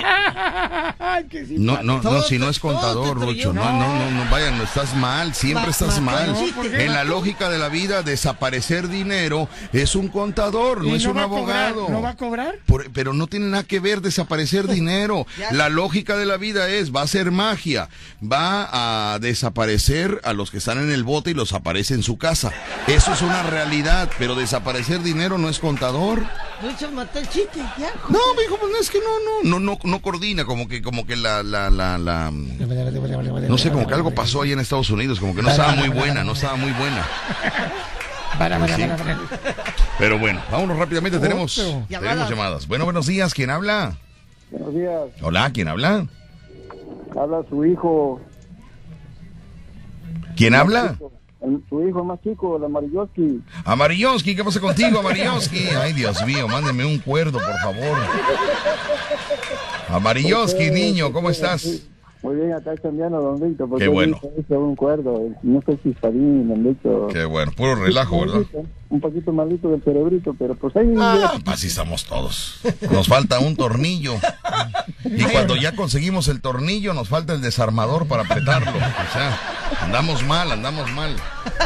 No, 1.58 1.82
no, 1.84 2.02
no, 2.02 2.22
si 2.24 2.38
no 2.38 2.50
es 2.50 2.60
contador, 2.60 3.20
trayó. 3.20 3.54
No, 3.54 3.64
no, 3.64 3.96
no, 3.96 4.12
no, 4.12 4.30
vaya, 4.32 4.52
no 4.52 4.64
estás 4.64 4.96
mal, 4.96 5.34
siempre 5.34 5.66
Ma- 5.66 5.72
estás 5.72 6.00
mal. 6.02 6.36
En 6.74 6.94
la 6.94 7.04
lógica 7.04 7.50
de 7.50 7.58
la 7.58 7.70
vida, 7.70 8.02
desaparecer 8.02 8.88
dinero 8.88 9.48
es 9.74 9.96
un 9.96 10.08
contador, 10.08 10.84
no 10.84 10.90
¿Y 10.90 10.96
es 10.96 11.06
un 11.06 11.12
cobrar? 11.14 11.26
abogado. 11.26 11.90
¿No 11.90 12.02
va 12.02 12.10
a 12.12 12.16
cobrar? 12.18 12.56
Por- 12.66 12.92
pero 12.92 13.14
no 13.14 13.28
tiene 13.28 13.48
nada 13.48 13.64
que 13.64 13.80
ver 13.80 14.02
desaparecer 14.02 14.68
dinero. 14.72 15.28
La 15.52 15.70
lógica 15.70 16.18
de 16.18 16.26
la 16.26 16.38
vida 16.38 16.70
es, 16.70 16.96
va 16.96 17.02
a 17.02 17.08
ser 17.08 17.32
magia, 17.32 17.90
va 18.24 19.14
a 19.14 19.20
desaparecer 19.20 20.22
a 20.24 20.34
los 20.34 20.50
que 20.52 20.58
están 20.58 20.80
en 20.80 20.92
el 20.92 21.04
bote 21.04 21.32
y 21.32 21.34
los 21.34 21.54
aparece 21.54 21.94
en 21.94 22.04
su 22.04 22.18
casa. 22.18 22.52
Eso 22.88 23.14
es 23.14 23.22
una 23.22 23.44
realidad, 23.44 24.10
pero 24.18 24.36
desaparecer 24.36 24.91
dinero 25.00 25.38
no 25.38 25.50
es 25.50 25.60
contador. 25.60 26.20
No, 26.62 26.68
me 26.68 26.74
dijo, 26.74 28.58
pues 28.60 28.72
no, 28.72 28.78
es 28.80 28.90
que 28.90 29.00
no, 29.00 29.50
no, 29.50 29.60
no, 29.60 29.60
no, 29.60 29.80
no 29.84 30.02
coordina, 30.02 30.46
como 30.46 30.68
que, 30.68 30.82
como 30.82 31.06
que 31.06 31.16
la, 31.16 31.42
la, 31.44 31.70
la, 31.70 31.98
la, 31.98 32.32
no 32.32 33.58
sé, 33.58 33.72
como 33.72 33.88
que 33.88 33.94
algo 33.94 34.12
pasó 34.12 34.42
ahí 34.42 34.52
en 34.52 34.60
Estados 34.60 34.90
Unidos, 34.90 35.20
como 35.20 35.34
que 35.36 35.42
no 35.42 35.50
estaba 35.50 35.76
muy 35.76 35.90
buena, 35.90 36.24
no 36.24 36.34
estaba 36.34 36.56
muy 36.56 36.72
buena. 36.72 37.06
Para. 38.38 38.60
Pero 40.00 40.18
bueno, 40.20 40.42
vámonos 40.52 40.78
rápidamente, 40.78 41.20
tenemos, 41.20 41.56
tenemos 41.56 41.90
Llamadas. 41.90 42.30
llamadas. 42.30 42.68
Bueno, 42.68 42.86
buenos 42.86 43.08
días, 43.08 43.34
¿quién 43.34 43.50
habla? 43.50 43.98
Buenos 44.52 44.74
días, 44.74 45.02
Hola, 45.22 45.52
¿quién 45.54 45.68
habla? 45.68 46.08
habla 47.20 47.42
su 47.50 47.66
hijo. 47.66 48.22
¿Quién 50.36 50.56
habla? 50.56 50.96
El- 51.42 51.64
su 51.70 51.88
hijo 51.88 52.04
más 52.04 52.20
chico, 52.22 52.58
el 52.58 52.64
Amarilloski. 52.66 53.42
Amarillonski, 53.66 54.36
¿qué 54.36 54.44
pasa 54.44 54.60
contigo, 54.60 55.00
Amarillonski? 55.00 55.60
Ay, 55.82 55.94
Dios 55.94 56.24
mío, 56.26 56.48
mándeme 56.48 56.86
un 56.86 57.00
cuerdo, 57.00 57.40
por 57.40 57.58
favor. 57.60 57.98
Amarillonski, 59.90 60.72
niño, 60.72 61.12
¿cómo 61.12 61.30
estás? 61.30 61.84
Muy 62.24 62.36
bien, 62.36 62.54
acá 62.54 62.76
cambiando, 62.78 63.20
don 63.20 63.40
Víctor. 63.40 63.68
porque 63.68 63.86
Qué 63.86 63.90
bueno. 63.90 64.20
un 64.50 64.76
cuerdo. 64.76 65.22
No 65.42 65.62
sé 65.66 65.80
si 65.82 65.90
está 65.90 66.10
bien, 66.10 66.48
don 66.48 66.64
Víctor. 66.64 67.12
Qué 67.12 67.26
bueno, 67.26 67.52
puro 67.56 67.76
relajo, 67.76 68.20
¿verdad? 68.22 68.42
Un 68.90 69.02
poquito 69.02 69.32
malito 69.32 69.70
del 69.70 69.82
cerebrito, 69.84 70.36
pero 70.38 70.54
pues 70.56 70.76
ahí... 70.76 70.94
Ah, 71.00 71.34
pues 71.44 71.58
así 71.58 71.68
estamos 71.68 72.06
todos. 72.06 72.60
Nos 72.92 73.08
falta 73.08 73.40
un 73.40 73.56
tornillo. 73.56 74.16
Y 75.06 75.24
cuando 75.24 75.56
ya 75.56 75.76
conseguimos 75.76 76.28
el 76.28 76.42
tornillo, 76.42 76.94
nos 76.94 77.10
falta 77.10 77.34
el 77.34 77.42
desarmador 77.42 78.06
para 78.08 78.24
apretarlo. 78.24 78.72
O 78.72 79.14
sea, 79.14 79.40
andamos 79.82 80.24
mal, 80.28 80.52
andamos 80.52 80.92
mal. 80.92 81.16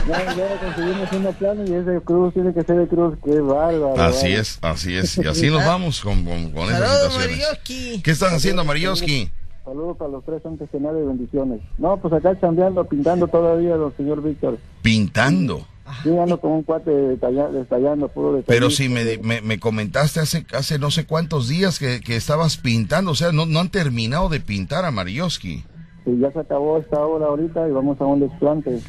Ya, 0.08 0.36
ya 0.36 0.60
conseguimos 0.60 1.12
una 1.12 1.32
plana 1.32 1.64
y 1.68 1.74
ese 1.74 2.00
cruz 2.02 2.34
tiene 2.34 2.54
que 2.54 2.62
ser 2.62 2.78
de 2.78 2.88
cruz. 2.88 3.18
Qué 3.26 3.40
bárbaro. 3.42 4.00
Así 4.00 4.32
es, 4.32 4.60
así 4.62 4.96
es. 4.96 5.18
Y 5.18 5.28
así 5.28 5.50
nos 5.50 5.66
vamos 5.66 6.00
con, 6.02 6.24
con, 6.24 6.52
con 6.52 6.70
esas 6.70 6.90
situaciones. 6.92 7.30
Marioski. 7.40 8.02
¿Qué 8.04 8.12
estás 8.12 8.34
haciendo, 8.34 8.62
Amarillonski? 8.62 9.32
Saludos 9.66 9.98
para 9.98 10.12
los 10.12 10.24
tres 10.24 10.46
antes 10.46 10.70
que 10.70 10.80
nada 10.80 11.00
y 11.00 11.06
bendiciones. 11.06 11.60
No, 11.80 11.98
pues 11.98 12.14
acá 12.14 12.40
chambeando, 12.40 12.86
pintando 12.86 13.28
todavía, 13.28 13.76
don 13.76 13.92
señor 13.98 14.22
Víctor. 14.22 14.58
Pintando. 14.84 15.66
Sí, 16.04 16.16
ando 16.18 16.40
con 16.40 16.52
un 16.52 16.64
cuate 16.64 16.90
detalla- 16.92 17.50
detallando, 17.50 18.08
puro. 18.08 18.42
Pero 18.48 18.70
si 18.70 18.90
me, 18.90 19.04
me, 19.22 19.42
me 19.42 19.60
comentaste 19.60 20.20
hace, 20.20 20.46
hace 20.54 20.80
no 20.80 20.90
sé 20.92 21.06
cuántos 21.06 21.48
días 21.48 21.78
que, 21.80 22.00
que 22.02 22.16
estabas 22.16 22.58
pintando, 22.58 23.12
o 23.12 23.16
sea, 23.16 23.32
no, 23.32 23.46
no 23.46 23.60
han 23.60 23.70
terminado 23.70 24.30
de 24.30 24.40
pintar 24.40 24.86
a 24.86 24.92
Marioski. 24.92 25.64
Sí, 26.04 26.18
ya 26.20 26.32
se 26.32 26.40
acabó 26.40 26.78
esta 26.78 27.00
obra 27.06 27.28
ahorita 27.28 27.68
y 27.68 27.72
vamos 27.72 28.00
a 28.02 28.06
un 28.06 28.20
desplante 28.20 28.80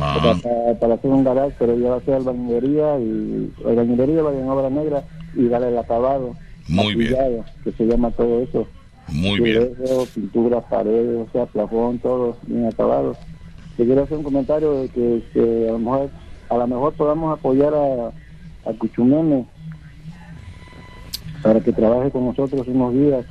Ah, 0.00 0.38
para, 0.42 0.78
para 0.78 0.94
hacer 0.94 1.10
un 1.10 1.24
garage, 1.24 1.54
pero 1.58 1.76
ya 1.78 1.90
va 1.90 1.96
a 1.96 2.00
ser 2.00 2.14
albañilería 2.14 2.98
y 2.98 3.52
albañilería 3.66 4.22
va 4.22 4.32
en 4.32 4.48
obra 4.48 4.70
negra 4.70 5.04
y 5.34 5.46
darle 5.48 5.68
el 5.68 5.78
acabado. 5.78 6.34
Muy 6.68 6.94
bien. 6.94 7.14
Que 7.62 7.72
se 7.72 7.84
llama 7.84 8.10
todo 8.12 8.40
eso. 8.40 8.66
Muy 9.08 9.40
bien. 9.40 9.72
Azulejo, 9.72 10.06
pintura, 10.06 10.60
paredes, 10.60 11.28
o 11.28 11.32
sea, 11.32 11.46
plafón, 11.46 11.98
todo 11.98 12.36
bien 12.46 12.66
acabado. 12.66 13.16
Te 13.76 13.84
quiero 13.84 14.02
hacer 14.02 14.18
un 14.18 14.24
comentario 14.24 14.72
de 14.82 14.88
que, 14.88 15.22
que 15.32 15.68
a 15.68 15.72
lo 15.72 15.78
mejor 15.78 16.10
a 16.48 16.56
lo 16.56 16.66
mejor 16.66 16.92
podamos 16.94 17.38
apoyar 17.38 17.74
a, 17.74 18.08
a 18.68 18.72
Cuchumeme 18.78 19.46
para 21.42 21.60
que 21.60 21.72
trabaje 21.72 22.10
con 22.10 22.26
nosotros 22.26 22.66
unos 22.68 22.92
días 22.94 23.26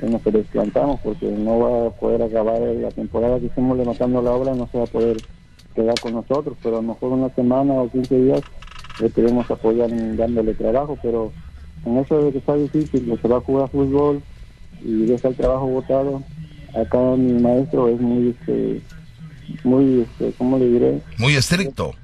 en 0.00 0.12
los 0.12 0.22
que 0.22 0.30
desplantamos 0.30 1.00
porque 1.00 1.26
no 1.30 1.58
va 1.60 1.86
a 1.86 1.90
poder 1.90 2.22
acabar 2.22 2.60
la 2.60 2.90
temporada 2.90 3.38
que 3.38 3.46
estamos 3.46 3.76
levantando 3.76 4.22
la 4.22 4.32
obra, 4.32 4.54
no 4.54 4.66
se 4.68 4.78
va 4.78 4.84
a 4.84 4.88
poder 4.88 5.18
quedar 5.74 5.98
con 6.00 6.14
nosotros, 6.14 6.56
pero 6.62 6.78
a 6.78 6.82
lo 6.82 6.88
mejor 6.88 7.12
una 7.12 7.28
semana 7.30 7.74
o 7.74 7.90
15 7.90 8.20
días 8.22 8.40
le 9.00 9.10
queremos 9.10 9.50
apoyar 9.50 9.90
en 9.90 10.16
dándole 10.16 10.54
trabajo, 10.54 10.98
pero 11.02 11.32
en 11.84 11.98
eso 11.98 12.22
de 12.22 12.32
que 12.32 12.38
está 12.38 12.54
difícil, 12.54 13.04
que 13.04 13.16
se 13.16 13.28
va 13.28 13.38
a 13.38 13.40
jugar 13.40 13.68
fútbol 13.70 14.22
y 14.84 15.06
deja 15.06 15.28
el 15.28 15.36
trabajo 15.36 15.66
botado, 15.66 16.22
acá 16.74 16.98
mi 17.16 17.40
maestro 17.40 17.88
es 17.88 18.00
muy, 18.00 18.30
este, 18.30 18.82
muy, 19.64 20.02
este, 20.02 20.32
¿cómo 20.36 20.58
le 20.58 20.66
diré? 20.66 21.00
Muy 21.18 21.34
estricto. 21.34 21.94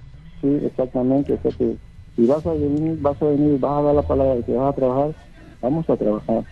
Sí, 0.40 0.48
exactamente. 0.64 1.34
O 1.34 1.42
sea 1.42 1.50
que 1.52 1.76
si 2.16 2.26
vas 2.26 2.44
a 2.46 2.52
venir, 2.52 2.98
vas 3.00 3.20
a 3.20 3.26
venir, 3.26 3.58
vas 3.60 3.78
a 3.78 3.82
dar 3.82 3.94
la 3.94 4.02
palabra 4.02 4.34
de 4.36 4.44
que 4.44 4.52
vas 4.52 4.72
a 4.72 4.76
trabajar, 4.76 5.14
vamos 5.60 5.88
a 5.90 5.96
trabajar. 5.96 6.44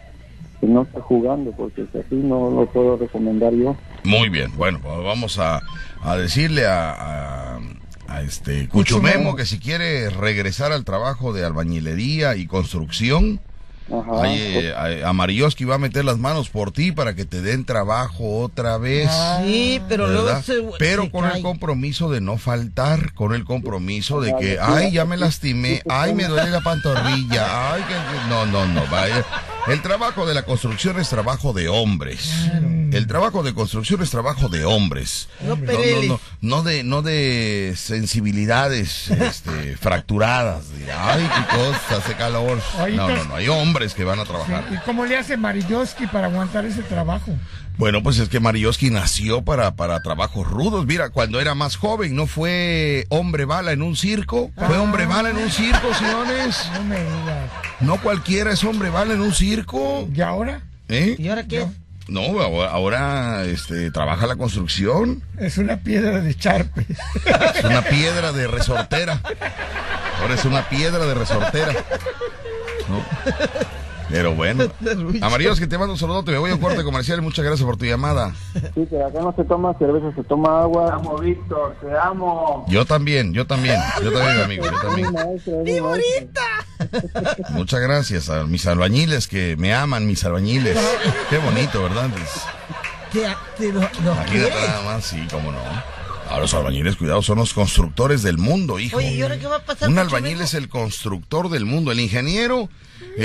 Que 0.60 0.66
no 0.66 0.82
estás 0.82 1.02
jugando, 1.04 1.52
porque 1.52 1.86
si 1.92 1.98
así 1.98 2.16
no 2.16 2.50
lo 2.50 2.66
puedo 2.66 2.96
recomendar 2.96 3.52
yo. 3.54 3.76
Muy 4.04 4.28
bien. 4.28 4.50
Bueno, 4.56 4.80
pues 4.82 5.04
vamos 5.04 5.38
a, 5.38 5.62
a 6.02 6.16
decirle 6.16 6.66
a, 6.66 6.90
a, 7.54 7.60
a 8.08 8.22
este 8.22 8.68
Cuchumemo 8.68 9.36
que 9.36 9.46
si 9.46 9.60
quiere 9.60 10.10
regresar 10.10 10.72
al 10.72 10.84
trabajo 10.84 11.32
de 11.32 11.44
albañilería 11.44 12.34
y 12.34 12.46
construcción, 12.48 13.40
Ajá. 13.90 14.22
ahí, 14.22 14.38
eh, 14.38 15.02
a, 15.04 15.08
a 15.08 15.12
Marioski 15.12 15.64
va 15.64 15.76
a 15.76 15.78
meter 15.78 16.04
las 16.04 16.18
manos 16.18 16.50
por 16.50 16.72
ti 16.72 16.92
para 16.92 17.14
que 17.14 17.24
te 17.24 17.40
den 17.40 17.64
trabajo 17.64 18.40
otra 18.40 18.76
vez. 18.78 19.10
Sí, 19.44 19.80
pero 19.88 20.06
luego 20.06 20.42
se, 20.42 20.62
Pero 20.78 21.04
se 21.04 21.10
con 21.10 21.24
el 21.24 21.42
compromiso 21.42 22.10
de 22.10 22.20
no 22.20 22.38
faltar, 22.38 23.14
con 23.14 23.34
el 23.34 23.44
compromiso 23.44 24.20
de 24.20 24.34
que, 24.36 24.58
ay, 24.60 24.92
ya 24.92 25.04
me 25.04 25.16
lastimé, 25.16 25.82
ay, 25.88 26.14
me 26.14 26.24
duele 26.24 26.50
la 26.50 26.60
pantorrilla, 26.60 27.74
ay, 27.74 27.82
que... 27.82 28.28
no, 28.28 28.46
no, 28.46 28.66
no, 28.66 28.86
vaya. 28.90 29.24
El 29.66 29.82
trabajo 29.82 30.26
de 30.26 30.34
la 30.34 30.44
construcción 30.44 30.98
es 30.98 31.08
trabajo 31.08 31.52
de 31.52 31.68
hombres. 31.68 32.30
El 32.92 33.06
trabajo 33.06 33.42
de 33.42 33.54
construcción 33.54 34.02
es 34.02 34.10
trabajo 34.10 34.48
de 34.48 34.64
hombres. 34.64 35.28
No 35.40 35.56
No, 35.56 35.64
peleles. 35.64 36.08
no, 36.08 36.20
no, 36.40 36.56
no 36.56 36.62
de, 36.62 36.82
no 36.84 37.02
de 37.02 37.74
sensibilidades 37.76 39.10
este, 39.10 39.76
fracturadas. 39.76 40.70
De, 40.76 40.90
ay, 40.92 41.22
qué 41.34 41.56
cosa, 41.56 41.96
hace 41.98 42.14
calor. 42.14 42.58
No, 42.94 43.08
no, 43.08 43.24
no, 43.24 43.34
hay 43.36 43.48
hombres 43.48 43.94
que 43.94 44.04
van 44.04 44.18
a 44.20 44.24
trabajar. 44.24 44.64
¿Y 44.72 44.76
cómo 44.84 45.04
le 45.06 45.16
hace 45.16 45.36
Mariyoski 45.36 46.06
para 46.06 46.26
aguantar 46.28 46.64
ese 46.64 46.82
trabajo? 46.82 47.32
Bueno, 47.76 48.02
pues 48.02 48.18
es 48.18 48.28
que 48.28 48.40
Marioski 48.40 48.90
nació 48.90 49.42
para, 49.42 49.76
para 49.76 50.00
trabajos 50.02 50.44
rudos. 50.46 50.84
Mira, 50.86 51.10
cuando 51.10 51.40
era 51.40 51.54
más 51.54 51.76
joven, 51.76 52.16
¿no 52.16 52.26
fue 52.26 53.06
hombre 53.08 53.44
bala 53.44 53.70
en 53.72 53.82
un 53.82 53.94
circo? 53.96 54.50
Fue 54.56 54.76
Ah. 54.76 54.82
hombre 54.82 55.06
bala 55.06 55.30
en 55.30 55.36
un 55.36 55.50
circo, 55.50 55.94
señores. 55.94 56.68
No 56.74 56.82
me 56.84 56.96
digas. 56.98 57.50
No 57.80 57.96
cualquiera 58.02 58.50
es 58.52 58.64
hombre 58.64 58.90
bala 58.90 59.14
en 59.14 59.20
un 59.20 59.32
circo. 59.32 60.08
¿Y 60.12 60.20
ahora? 60.20 60.62
¿Eh? 60.88 61.14
¿Y 61.18 61.28
ahora 61.28 61.46
qué? 61.46 61.60
No, 61.60 61.72
ahora, 62.16 62.70
ahora, 62.70 63.44
este, 63.44 63.90
trabaja 63.90 64.26
la 64.26 64.36
construcción. 64.36 65.22
Es 65.38 65.58
una 65.58 65.78
piedra 65.78 66.20
de 66.20 66.34
charpe. 66.34 66.86
Es 67.54 67.64
una 67.64 67.82
piedra 67.82 68.32
de 68.32 68.46
resortera. 68.46 69.20
Ahora 70.20 70.34
es 70.34 70.44
una 70.44 70.68
piedra 70.68 71.04
de 71.04 71.14
resortera. 71.14 71.72
¿No? 72.88 73.04
Pero 74.10 74.34
bueno. 74.34 74.64
Amarillos, 75.22 75.60
que 75.60 75.66
te 75.66 75.78
mando 75.78 75.92
un 75.92 75.98
saludo, 75.98 76.24
te 76.24 76.32
me 76.32 76.38
voy 76.38 76.50
a 76.50 76.54
un 76.54 76.60
corte 76.60 76.82
comercial. 76.84 77.22
Muchas 77.22 77.44
gracias 77.44 77.64
por 77.64 77.76
tu 77.76 77.84
llamada. 77.84 78.34
Sí, 78.74 78.86
que 78.88 79.00
acá 79.02 79.20
no 79.20 79.32
se 79.36 79.44
toma 79.44 79.74
cerveza, 79.78 80.12
se 80.14 80.24
toma 80.24 80.62
agua. 80.62 80.86
Te 80.86 80.92
amo, 80.92 81.18
Víctor, 81.18 81.76
te 81.80 81.98
amo. 81.98 82.64
Yo 82.68 82.84
también, 82.84 83.32
yo 83.32 83.46
también, 83.46 83.80
yo 84.02 84.12
también, 84.12 84.40
amigo, 84.40 84.64
yo 84.64 84.80
también. 84.80 85.08
Muchas 87.50 87.80
gracias 87.80 88.30
a 88.30 88.44
mis 88.44 88.66
albañiles 88.66 89.28
que 89.28 89.56
me 89.56 89.74
aman, 89.74 90.06
mis 90.06 90.24
albañiles. 90.24 90.78
Qué 91.28 91.38
bonito, 91.38 91.82
¿verdad? 91.82 92.08
Pues, 92.10 92.42
Te, 93.12 93.26
te 93.58 93.72
lo, 93.72 93.80
lo 93.80 94.14
nada 94.14 94.82
más, 94.84 95.04
sí, 95.04 95.26
cómo 95.30 95.52
no. 95.52 95.58
Ahora 96.28 96.42
los 96.42 96.52
albañiles, 96.52 96.96
cuidado, 96.96 97.22
son 97.22 97.38
los 97.38 97.54
constructores 97.54 98.22
del 98.22 98.36
mundo, 98.36 98.78
hijo. 98.78 98.98
Oye, 98.98 99.14
¿y 99.14 99.22
ahora 99.22 99.38
qué 99.38 99.46
va 99.46 99.56
a 99.56 99.64
pasar? 99.64 99.88
Un 99.88 99.98
albañil 99.98 100.38
es 100.42 100.52
el 100.52 100.68
constructor 100.68 101.48
del 101.48 101.64
mundo. 101.64 101.90
El 101.90 102.00
ingeniero, 102.00 102.68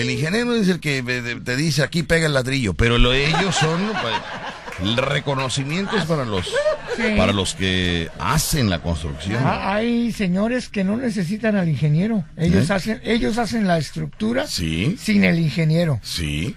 el 0.02 0.10
ingeniero 0.10 0.54
es 0.56 0.68
el 0.70 0.80
que 0.80 0.98
eh, 1.06 1.40
te 1.44 1.56
dice 1.56 1.84
aquí 1.84 2.04
pega 2.04 2.26
el 2.28 2.34
ladrillo, 2.34 2.74
pero 2.74 2.98
lo, 2.98 3.14
ellos 3.14 3.56
son 3.56 3.80
pues, 4.02 4.98
reconocimientos 5.08 6.06
para 6.06 6.26
los 6.26 6.52
Sí. 6.96 7.02
para 7.18 7.34
los 7.34 7.56
que 7.56 8.08
hacen 8.20 8.70
la 8.70 8.80
construcción. 8.84 9.42
Ah, 9.44 9.74
hay 9.74 10.12
señores 10.12 10.70
que 10.70 10.84
no 10.84 10.96
necesitan 10.96 11.56
al 11.56 11.68
ingeniero. 11.68 12.24
Ellos 12.38 12.70
¿Eh? 12.70 12.74
hacen, 12.74 13.02
ellos 13.04 13.40
hacen 13.40 13.68
la 13.68 13.80
estructura 13.80 14.46
Sí, 14.46 14.96
sin 15.00 15.24
el 15.24 15.40
ingeniero. 15.40 16.00
sí. 16.04 16.56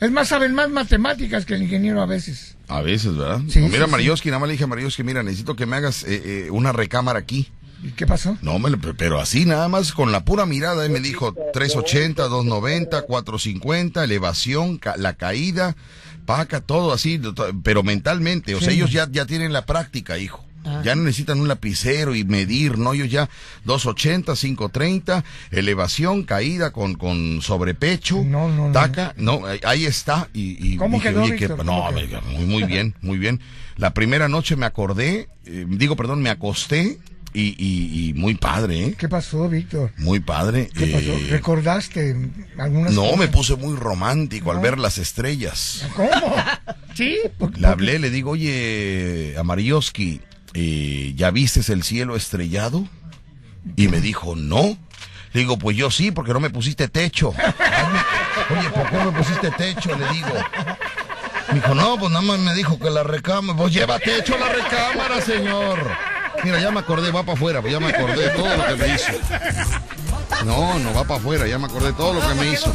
Es 0.00 0.10
más, 0.10 0.28
saben 0.28 0.52
más 0.54 0.68
matemáticas 0.68 1.46
que 1.46 1.54
el 1.54 1.62
ingeniero 1.62 2.02
a 2.02 2.06
veces. 2.06 2.56
A 2.68 2.82
veces, 2.82 3.16
¿verdad? 3.16 3.40
Sí, 3.48 3.60
No, 3.60 3.68
mira, 3.68 3.86
Marioski, 3.86 4.28
nada 4.28 4.40
más 4.40 4.48
le 4.48 4.52
dije 4.52 4.64
a 4.64 4.66
Marioski, 4.66 5.02
mira, 5.04 5.22
necesito 5.22 5.56
que 5.56 5.64
me 5.66 5.76
hagas 5.76 6.02
eh, 6.04 6.20
eh, 6.46 6.50
una 6.50 6.72
recámara 6.72 7.18
aquí. 7.20 7.48
¿Y 7.82 7.90
qué 7.90 8.06
pasó? 8.06 8.36
No, 8.42 8.58
me, 8.58 8.70
lo- 8.70 8.78
pero 8.78 9.20
así 9.20 9.44
nada 9.44 9.68
más 9.68 9.92
con 9.92 10.10
la 10.12 10.24
pura 10.24 10.46
mirada, 10.46 10.84
él 10.86 10.90
me 10.92 11.00
dijo 11.00 11.34
380, 11.52 12.22
290, 12.24 13.02
450, 13.02 14.02
elevación, 14.04 14.78
ca- 14.78 14.96
la 14.96 15.12
caída, 15.14 15.76
paca, 16.24 16.60
todo 16.60 16.92
así, 16.92 17.20
pero 17.62 17.82
mentalmente, 17.82 18.54
o 18.54 18.60
sea, 18.60 18.72
ellos 18.72 18.90
ya, 18.92 19.08
ya 19.10 19.26
tienen 19.26 19.52
la 19.52 19.66
práctica, 19.66 20.18
hijo. 20.18 20.42
Ya 20.82 20.96
no 20.96 21.04
necesitan 21.04 21.38
un 21.40 21.46
lapicero 21.46 22.16
y 22.16 22.24
medir, 22.24 22.76
no, 22.76 22.92
ellos 22.92 23.08
ya 23.08 23.28
280, 23.66 24.34
530, 24.34 25.22
elevación, 25.52 26.24
caída 26.24 26.72
con, 26.72 26.94
con 26.94 27.40
sobrepecho, 27.40 28.24
No, 28.24 28.48
no, 28.48 28.66
no. 28.66 28.72
taca, 28.72 29.14
no, 29.16 29.46
ahí- 29.46 29.60
ahí 29.64 29.86
está. 29.86 30.28
Y, 30.34 30.72
y 30.72 30.76
¿Cómo 30.76 31.00
quedó, 31.00 31.22
oye, 31.22 31.36
que- 31.36 31.46
no, 31.48 31.56
¿Cómo 31.56 31.94
quedó? 31.94 32.20
muy, 32.22 32.46
muy 32.46 32.64
bien, 32.64 32.96
muy 33.00 33.16
bien. 33.16 33.40
La 33.76 33.94
primera 33.94 34.26
noche 34.28 34.56
me 34.56 34.66
acordé, 34.66 35.28
eh, 35.44 35.66
digo, 35.68 35.94
perdón, 35.94 36.20
me 36.20 36.30
acosté 36.30 36.98
y, 37.36 37.54
y, 37.58 38.08
y 38.08 38.14
muy 38.14 38.34
padre, 38.34 38.84
¿eh? 38.84 38.94
¿Qué 38.98 39.08
pasó, 39.08 39.48
Víctor? 39.48 39.92
Muy 39.98 40.20
padre. 40.20 40.70
¿Qué 40.74 40.86
pasó? 40.86 41.10
eh, 41.12 41.26
¿Recordaste 41.30 42.16
algunas 42.58 42.92
no, 42.92 43.02
cosas? 43.02 43.18
me 43.18 43.28
puse 43.28 43.56
muy 43.56 43.76
romántico 43.76 44.50
al 44.50 44.60
ver 44.60 44.78
las 44.78 44.98
estrellas. 44.98 45.86
¿Cómo? 45.94 46.10
¿Sí? 46.94 47.18
Le 47.58 47.66
hablé, 47.66 47.98
le 47.98 48.10
digo, 48.10 48.30
oye, 48.30 49.34
Amarioski, 49.38 50.20
eh, 50.54 51.12
¿ya 51.14 51.30
vistes 51.30 51.68
el 51.68 51.82
cielo 51.82 52.16
estrellado? 52.16 52.88
Y 53.76 53.88
me 53.88 54.00
dijo, 54.00 54.34
no. 54.34 54.78
Le 55.32 55.40
digo, 55.40 55.58
pues 55.58 55.76
yo 55.76 55.90
sí, 55.90 56.12
porque 56.12 56.32
no 56.32 56.40
me 56.40 56.48
pusiste 56.48 56.88
techo. 56.88 57.28
Oye, 58.48 58.70
¿por 58.70 58.88
qué 58.88 58.96
no 58.96 59.10
me 59.12 59.18
pusiste 59.18 59.50
techo? 59.50 59.90
Le 59.94 60.08
digo. 60.14 60.28
Me 61.48 61.54
dijo, 61.56 61.74
no, 61.74 61.98
pues 61.98 62.10
nada 62.10 62.22
más 62.24 62.38
me 62.38 62.54
dijo 62.54 62.78
que 62.78 62.88
la 62.88 63.02
recámara. 63.02 63.58
Pues 63.58 63.74
lleva 63.74 63.98
techo 63.98 64.38
la 64.38 64.48
recámara, 64.48 65.20
señor. 65.20 65.78
Mira, 66.44 66.60
ya 66.60 66.70
me 66.70 66.80
acordé, 66.80 67.10
va 67.10 67.22
para 67.22 67.34
afuera, 67.34 67.60
pues 67.60 67.72
ya 67.72 67.80
me 67.80 67.88
acordé 67.88 68.22
de 68.22 68.30
todo 68.30 68.56
lo 68.56 68.66
que 68.66 68.76
me 68.76 68.94
hizo. 68.94 69.12
No, 70.44 70.78
no 70.78 70.94
va 70.94 71.04
para 71.04 71.20
afuera, 71.20 71.46
ya 71.46 71.58
me 71.58 71.66
acordé 71.66 71.88
de 71.88 71.92
todo 71.94 72.14
lo 72.14 72.20
que 72.20 72.34
me 72.34 72.34
¿Por 72.34 72.44
qué 72.44 72.52
hizo. 72.52 72.72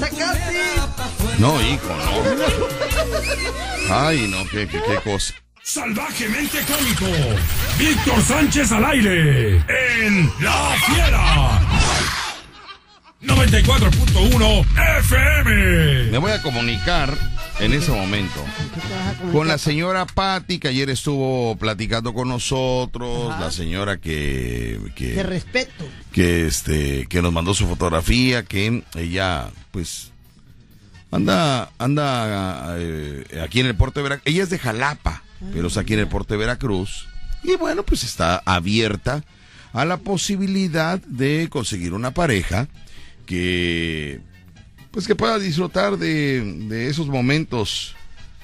No, 1.38 1.62
hijo, 1.62 1.88
no. 1.88 1.96
Ay, 3.96 4.28
no, 4.28 4.44
qué, 4.50 4.68
qué, 4.68 4.82
qué 4.82 4.96
cosa. 5.04 5.34
Salvajemente 5.64 6.60
cómico. 6.66 7.06
Víctor 7.78 8.22
Sánchez 8.24 8.72
al 8.72 8.84
aire. 8.86 9.58
En 10.06 10.32
La 10.40 10.74
Fiera. 10.86 11.61
94.1 13.24 14.66
FM. 15.00 16.12
Me 16.12 16.18
voy 16.18 16.32
a 16.32 16.42
comunicar 16.42 17.16
en 17.60 17.74
ese 17.74 17.92
momento 17.92 18.44
con 19.32 19.48
la 19.48 19.58
señora 19.58 20.06
Patti, 20.08 20.58
que 20.58 20.70
ayer 20.70 20.90
estuvo 20.90 21.56
platicando 21.58 22.14
con 22.14 22.30
nosotros, 22.30 23.40
la 23.40 23.52
señora 23.52 23.98
que, 23.98 24.80
De 24.84 24.92
que, 24.96 25.24
respeto. 25.24 25.86
que, 26.12 26.48
este, 26.48 27.06
que 27.08 27.22
nos 27.22 27.32
mandó 27.32 27.54
su 27.54 27.68
fotografía, 27.68 28.44
que 28.44 28.84
ella, 28.96 29.50
pues, 29.72 30.12
anda, 31.12 31.70
anda 31.78 32.76
eh, 32.80 33.24
aquí 33.44 33.60
en 33.60 33.68
el 33.68 33.76
puerto 33.76 34.00
de 34.00 34.04
Veracruz. 34.04 34.24
Ella 34.34 34.44
es 34.44 34.50
de 34.50 34.58
Jalapa, 34.60 35.24
pero 35.54 35.68
está 35.68 35.82
aquí 35.82 35.94
en 35.94 36.00
el 36.00 36.08
puerto 36.08 36.34
de 36.34 36.40
Veracruz. 36.40 37.08
Y 37.44 37.56
bueno, 37.56 37.84
pues 37.84 38.04
está 38.04 38.42
abierta 38.46 39.24
a 39.74 39.86
la 39.86 39.98
posibilidad 39.98 41.00
de 41.02 41.48
conseguir 41.50 41.94
una 41.94 42.12
pareja 42.12 42.68
que 43.22 44.20
pues 44.92 45.08
que 45.08 45.16
pueda 45.16 45.40
disfrutar 45.40 45.98
de, 45.98 46.42
de 46.68 46.88
esos 46.88 47.08
momentos 47.08 47.96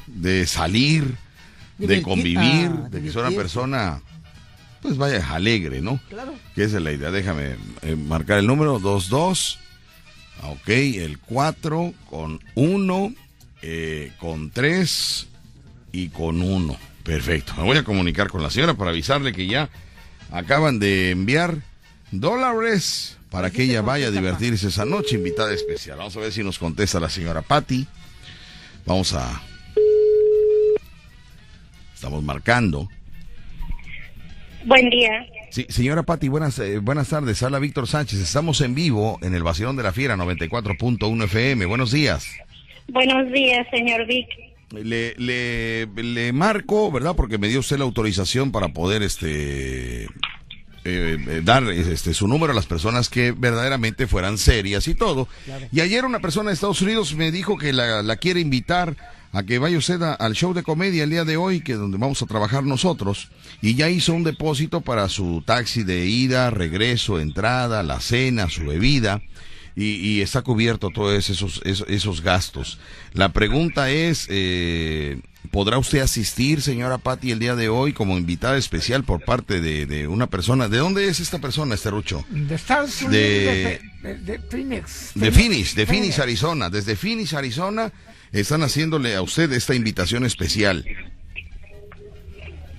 de 0.07 0.47
salir, 0.47 1.15
de 1.77 2.01
convivir, 2.01 2.71
ah, 2.73 2.87
de 2.89 3.01
que 3.01 3.11
sea 3.11 3.27
una 3.27 3.35
persona 3.35 4.01
pues 4.81 4.97
vaya 4.97 5.33
alegre, 5.33 5.81
¿no? 5.81 5.99
Claro. 6.09 6.33
Que 6.55 6.63
esa 6.63 6.77
es 6.77 6.83
la 6.83 6.91
idea. 6.91 7.11
Déjame 7.11 7.55
eh, 7.81 7.95
marcar 7.95 8.39
el 8.39 8.47
número 8.47 8.73
22. 8.79 9.59
Ah, 10.41 10.49
Ok, 10.49 10.69
el 10.69 11.17
4 11.17 11.93
con 12.09 12.39
1, 12.55 13.13
eh, 13.63 14.11
con 14.19 14.51
3 14.51 15.27
y 15.91 16.09
con 16.09 16.41
1. 16.41 16.77
Perfecto. 17.03 17.53
Me 17.57 17.63
voy 17.63 17.77
a 17.77 17.83
comunicar 17.83 18.29
con 18.29 18.43
la 18.43 18.49
señora 18.49 18.75
para 18.75 18.91
avisarle 18.91 19.33
que 19.33 19.47
ya 19.47 19.69
acaban 20.31 20.79
de 20.79 21.11
enviar 21.11 21.57
dólares 22.11 23.16
para 23.37 23.51
que 23.51 23.61
ella 23.61 23.83
vaya 23.83 24.07
a 24.07 24.09
divertirse 24.09 24.69
esa 24.69 24.83
noche. 24.83 25.15
Invitada 25.15 25.53
especial. 25.53 25.99
Vamos 25.99 26.17
a 26.17 26.21
ver 26.21 26.31
si 26.31 26.43
nos 26.43 26.57
contesta 26.57 26.99
la 26.99 27.07
señora 27.07 27.43
Patti. 27.43 27.85
Vamos 28.83 29.13
a. 29.13 29.43
Estamos 31.93 32.23
marcando. 32.23 32.89
Buen 34.65 34.89
día. 34.89 35.23
Sí, 35.51 35.67
señora 35.69 36.01
Patti, 36.01 36.29
buenas, 36.29 36.57
eh, 36.57 36.79
buenas 36.79 37.09
tardes. 37.09 37.43
Habla 37.43 37.59
Víctor 37.59 37.85
Sánchez. 37.85 38.19
Estamos 38.21 38.59
en 38.61 38.73
vivo 38.73 39.19
en 39.21 39.35
el 39.35 39.43
Vacilón 39.43 39.75
de 39.75 39.83
la 39.83 39.91
Fiera 39.91 40.17
94.1 40.17 41.25
FM. 41.25 41.67
Buenos 41.67 41.91
días. 41.91 42.27
Buenos 42.87 43.31
días, 43.31 43.67
señor 43.69 44.07
Vic. 44.07 44.29
Le, 44.71 45.13
le, 45.19 45.85
le 45.85 46.33
marco, 46.33 46.91
¿verdad? 46.91 47.15
Porque 47.15 47.37
me 47.37 47.49
dio 47.49 47.59
usted 47.59 47.77
la 47.77 47.83
autorización 47.83 48.51
para 48.51 48.69
poder 48.69 49.03
este 49.03 50.07
eh, 50.87 51.17
eh, 51.27 51.41
dar 51.43 51.63
este 51.69 52.13
su 52.13 52.27
número 52.27 52.53
a 52.53 52.55
las 52.55 52.65
personas 52.65 53.09
que 53.09 53.31
verdaderamente 53.31 54.07
fueran 54.07 54.37
serias 54.37 54.87
y 54.87 54.95
todo. 54.95 55.27
Y 55.71 55.81
ayer 55.81 56.05
una 56.05 56.19
persona 56.19 56.49
de 56.49 56.53
Estados 56.55 56.81
Unidos 56.81 57.13
me 57.15 57.31
dijo 57.31 57.57
que 57.57 57.73
la, 57.73 58.01
la 58.03 58.15
quiere 58.15 58.39
invitar 58.39 58.95
a 59.33 59.43
que 59.43 59.59
vaya 59.59 59.77
usted 59.77 60.01
a- 60.01 60.13
al 60.13 60.33
show 60.33 60.53
de 60.53 60.63
comedia 60.63 61.03
el 61.03 61.09
día 61.09 61.25
de 61.25 61.35
hoy, 61.35 61.59
que 61.61 61.73
es 61.73 61.77
donde 61.77 61.97
vamos 61.97 62.21
a 62.21 62.25
trabajar 62.25 62.63
nosotros, 62.63 63.29
y 63.61 63.75
ya 63.75 63.89
hizo 63.89 64.13
un 64.13 64.23
depósito 64.23 64.81
para 64.81 65.09
su 65.09 65.43
taxi 65.45 65.83
de 65.83 66.05
ida, 66.05 66.49
regreso, 66.49 67.19
entrada, 67.19 67.83
la 67.83 67.99
cena, 67.99 68.49
su 68.49 68.63
bebida 68.65 69.21
y, 69.75 69.95
y 69.95 70.21
está 70.21 70.41
cubierto 70.43 70.89
todos 70.89 71.29
esos, 71.29 71.61
esos, 71.65 71.87
esos 71.89 72.21
gastos. 72.21 72.79
La 73.13 73.33
pregunta 73.33 73.91
es, 73.91 74.27
eh, 74.29 75.19
¿podrá 75.51 75.77
usted 75.77 75.99
asistir, 75.99 76.61
señora 76.61 76.97
Patti, 76.97 77.31
el 77.31 77.39
día 77.39 77.55
de 77.55 77.69
hoy 77.69 77.93
como 77.93 78.17
invitada 78.17 78.57
especial 78.57 79.03
por 79.03 79.23
parte 79.23 79.59
de, 79.61 79.85
de 79.85 80.07
una 80.07 80.27
persona? 80.27 80.67
¿De 80.69 80.77
dónde 80.77 81.07
es 81.07 81.19
esta 81.19 81.39
persona, 81.39 81.75
este 81.75 81.89
rucho? 81.89 82.25
De 82.29 82.55
Estados 82.55 83.01
Unidos, 83.01 83.13
De- 83.13 83.79
de, 84.03 84.13
de- 84.15 84.37
de 84.37 84.39
Phoenix. 84.39 85.11
De 85.15 85.31
Phoenix, 85.31 85.75
de 85.75 85.85
Phoenix, 85.85 86.19
Arizona. 86.19 86.69
Desde 86.69 86.95
Phoenix, 86.95 87.33
Arizona, 87.33 87.91
están 88.31 88.61
haciéndole 88.63 89.15
a 89.15 89.21
usted 89.21 89.51
esta 89.53 89.73
invitación 89.75 90.25
especial. 90.25 90.85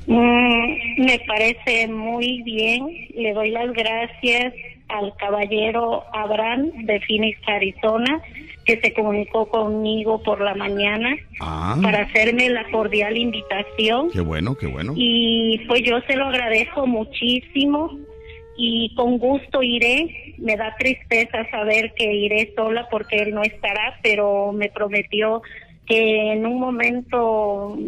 Mm, 0.06 1.04
me 1.04 1.18
parece 1.26 1.88
muy 1.88 2.42
bien. 2.42 2.86
Le 3.14 3.32
doy 3.34 3.50
las 3.50 3.72
gracias 3.72 4.54
al 4.88 5.12
caballero 5.18 6.02
Abraham 6.14 6.70
de 6.86 6.98
Phoenix, 7.00 7.38
Arizona, 7.46 8.20
que 8.68 8.78
se 8.82 8.92
comunicó 8.92 9.48
conmigo 9.48 10.22
por 10.22 10.42
la 10.42 10.54
mañana 10.54 11.16
Ah, 11.40 11.74
para 11.82 12.02
hacerme 12.02 12.50
la 12.50 12.70
cordial 12.70 13.16
invitación. 13.16 14.10
qué 14.12 14.20
bueno, 14.20 14.56
qué 14.56 14.66
bueno. 14.66 14.92
Y 14.94 15.58
pues 15.66 15.82
yo 15.84 15.98
se 16.06 16.16
lo 16.16 16.26
agradezco 16.26 16.86
muchísimo 16.86 17.98
y 18.58 18.94
con 18.94 19.16
gusto 19.16 19.62
iré. 19.62 20.34
Me 20.36 20.54
da 20.56 20.76
tristeza 20.78 21.48
saber 21.50 21.94
que 21.94 22.12
iré 22.12 22.52
sola 22.54 22.86
porque 22.90 23.16
él 23.16 23.34
no 23.34 23.42
estará, 23.42 23.98
pero 24.02 24.52
me 24.52 24.68
prometió 24.68 25.40
que 25.86 26.32
en 26.32 26.44
un 26.44 26.60
momento 26.60 27.78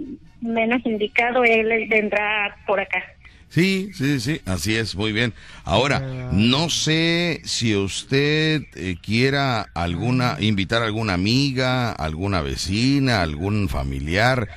menos 0.40 0.80
indicado 0.86 1.44
él 1.44 1.88
vendrá 1.90 2.56
por 2.66 2.80
acá. 2.80 3.04
Sí, 3.50 3.90
sí, 3.94 4.20
sí, 4.20 4.40
así 4.46 4.76
es, 4.76 4.94
muy 4.94 5.10
bien. 5.12 5.34
Ahora, 5.64 6.30
no 6.32 6.70
sé 6.70 7.42
si 7.44 7.74
usted 7.74 8.62
eh, 8.76 8.96
quiera 9.02 9.68
alguna, 9.74 10.36
invitar 10.38 10.82
a 10.82 10.86
alguna 10.86 11.14
amiga, 11.14 11.90
alguna 11.90 12.42
vecina, 12.42 13.22
algún 13.22 13.68
familiar, 13.68 14.48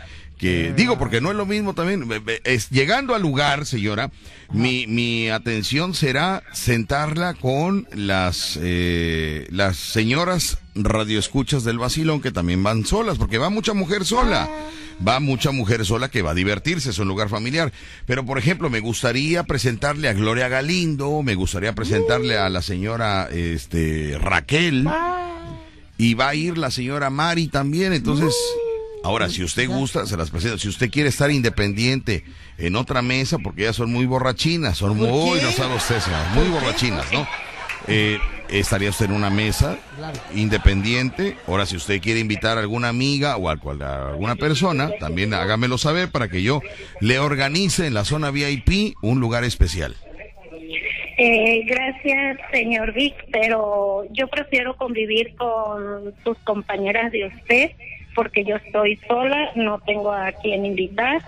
que 0.43 0.73
digo, 0.75 0.99
porque 0.99 1.21
no 1.21 1.31
es 1.31 1.37
lo 1.37 1.45
mismo 1.45 1.73
también, 1.73 2.11
eh, 2.11 2.21
eh, 2.27 2.41
es, 2.43 2.69
llegando 2.69 3.15
al 3.15 3.21
lugar, 3.21 3.65
señora, 3.65 4.11
mi, 4.51 4.87
mi 4.87 5.29
atención 5.29 5.93
será 5.93 6.43
sentarla 6.51 7.33
con 7.33 7.87
las, 7.93 8.59
eh, 8.61 9.47
las 9.51 9.77
señoras 9.77 10.57
radioescuchas 10.75 11.63
del 11.63 11.79
vacilón 11.79 12.21
que 12.21 12.31
también 12.31 12.61
van 12.61 12.85
solas, 12.85 13.17
porque 13.17 13.37
va 13.37 13.49
mucha 13.49 13.73
mujer 13.73 14.03
sola 14.03 14.49
va 15.05 15.19
mucha 15.19 15.51
mujer 15.51 15.85
sola 15.85 16.09
que 16.09 16.21
va 16.21 16.31
a 16.31 16.35
divertirse, 16.35 16.91
es 16.91 16.99
un 16.99 17.07
lugar 17.07 17.27
familiar. 17.27 17.73
Pero, 18.05 18.25
por 18.25 18.37
ejemplo, 18.37 18.69
me 18.69 18.79
gustaría 18.79 19.43
presentarle 19.43 20.07
a 20.07 20.13
Gloria 20.13 20.49
Galindo, 20.49 21.23
me 21.23 21.33
gustaría 21.33 21.73
presentarle 21.73 22.37
a 22.37 22.47
la 22.47 22.61
señora 22.61 23.27
este, 23.31 24.17
Raquel, 24.21 24.87
y 25.97 26.13
va 26.13 26.29
a 26.29 26.35
ir 26.35 26.59
la 26.59 26.69
señora 26.69 27.09
Mari 27.09 27.47
también. 27.47 27.91
Entonces, 27.91 28.35
ahora, 29.03 29.29
si 29.29 29.43
usted 29.43 29.67
gusta, 29.67 30.05
se 30.05 30.17
las 30.17 30.29
presento. 30.31 30.57
Si 30.57 30.67
usted 30.67 30.89
quiere 30.89 31.09
estar 31.09 31.29
independiente 31.31 32.23
en 32.57 32.75
otra 32.75 33.01
mesa, 33.01 33.37
porque 33.39 33.63
ellas 33.63 33.75
son 33.75 33.91
muy 33.91 34.05
borrachinas, 34.05 34.77
son 34.77 34.97
muy, 34.97 35.39
no 35.41 35.51
sabe 35.51 35.75
usted, 35.75 35.99
señor, 35.99 36.25
muy 36.33 36.47
borrachinas, 36.49 37.11
¿no? 37.11 37.27
Eh, 37.87 38.17
estaría 38.49 38.89
usted 38.89 39.05
en 39.05 39.11
una 39.13 39.29
mesa 39.29 39.77
independiente. 40.35 41.35
Ahora, 41.47 41.65
si 41.65 41.75
usted 41.75 42.01
quiere 42.01 42.19
invitar 42.19 42.57
a 42.57 42.61
alguna 42.61 42.89
amiga 42.89 43.35
o 43.37 43.49
a, 43.49 43.57
cual- 43.57 43.81
a 43.81 44.09
alguna 44.11 44.35
persona, 44.35 44.91
también 44.99 45.33
hágamelo 45.33 45.77
saber 45.77 46.09
para 46.09 46.29
que 46.29 46.41
yo 46.43 46.61
le 47.01 47.19
organice 47.19 47.87
en 47.87 47.93
la 47.93 48.05
zona 48.05 48.31
VIP 48.31 48.95
un 49.01 49.19
lugar 49.19 49.43
especial. 49.43 49.95
Eh, 51.17 51.61
gracias, 51.67 52.39
señor 52.51 52.91
Vic, 52.93 53.13
pero 53.31 54.03
yo 54.13 54.27
prefiero 54.27 54.75
convivir 54.77 55.35
con 55.35 56.13
sus 56.23 56.37
compañeras 56.39 57.11
de 57.11 57.27
usted 57.27 57.71
porque 58.15 58.43
yo 58.45 58.55
estoy 58.57 58.97
sola, 59.07 59.51
no 59.55 59.79
tengo 59.85 60.11
a 60.11 60.31
quien 60.33 60.65
invitar 60.65 61.21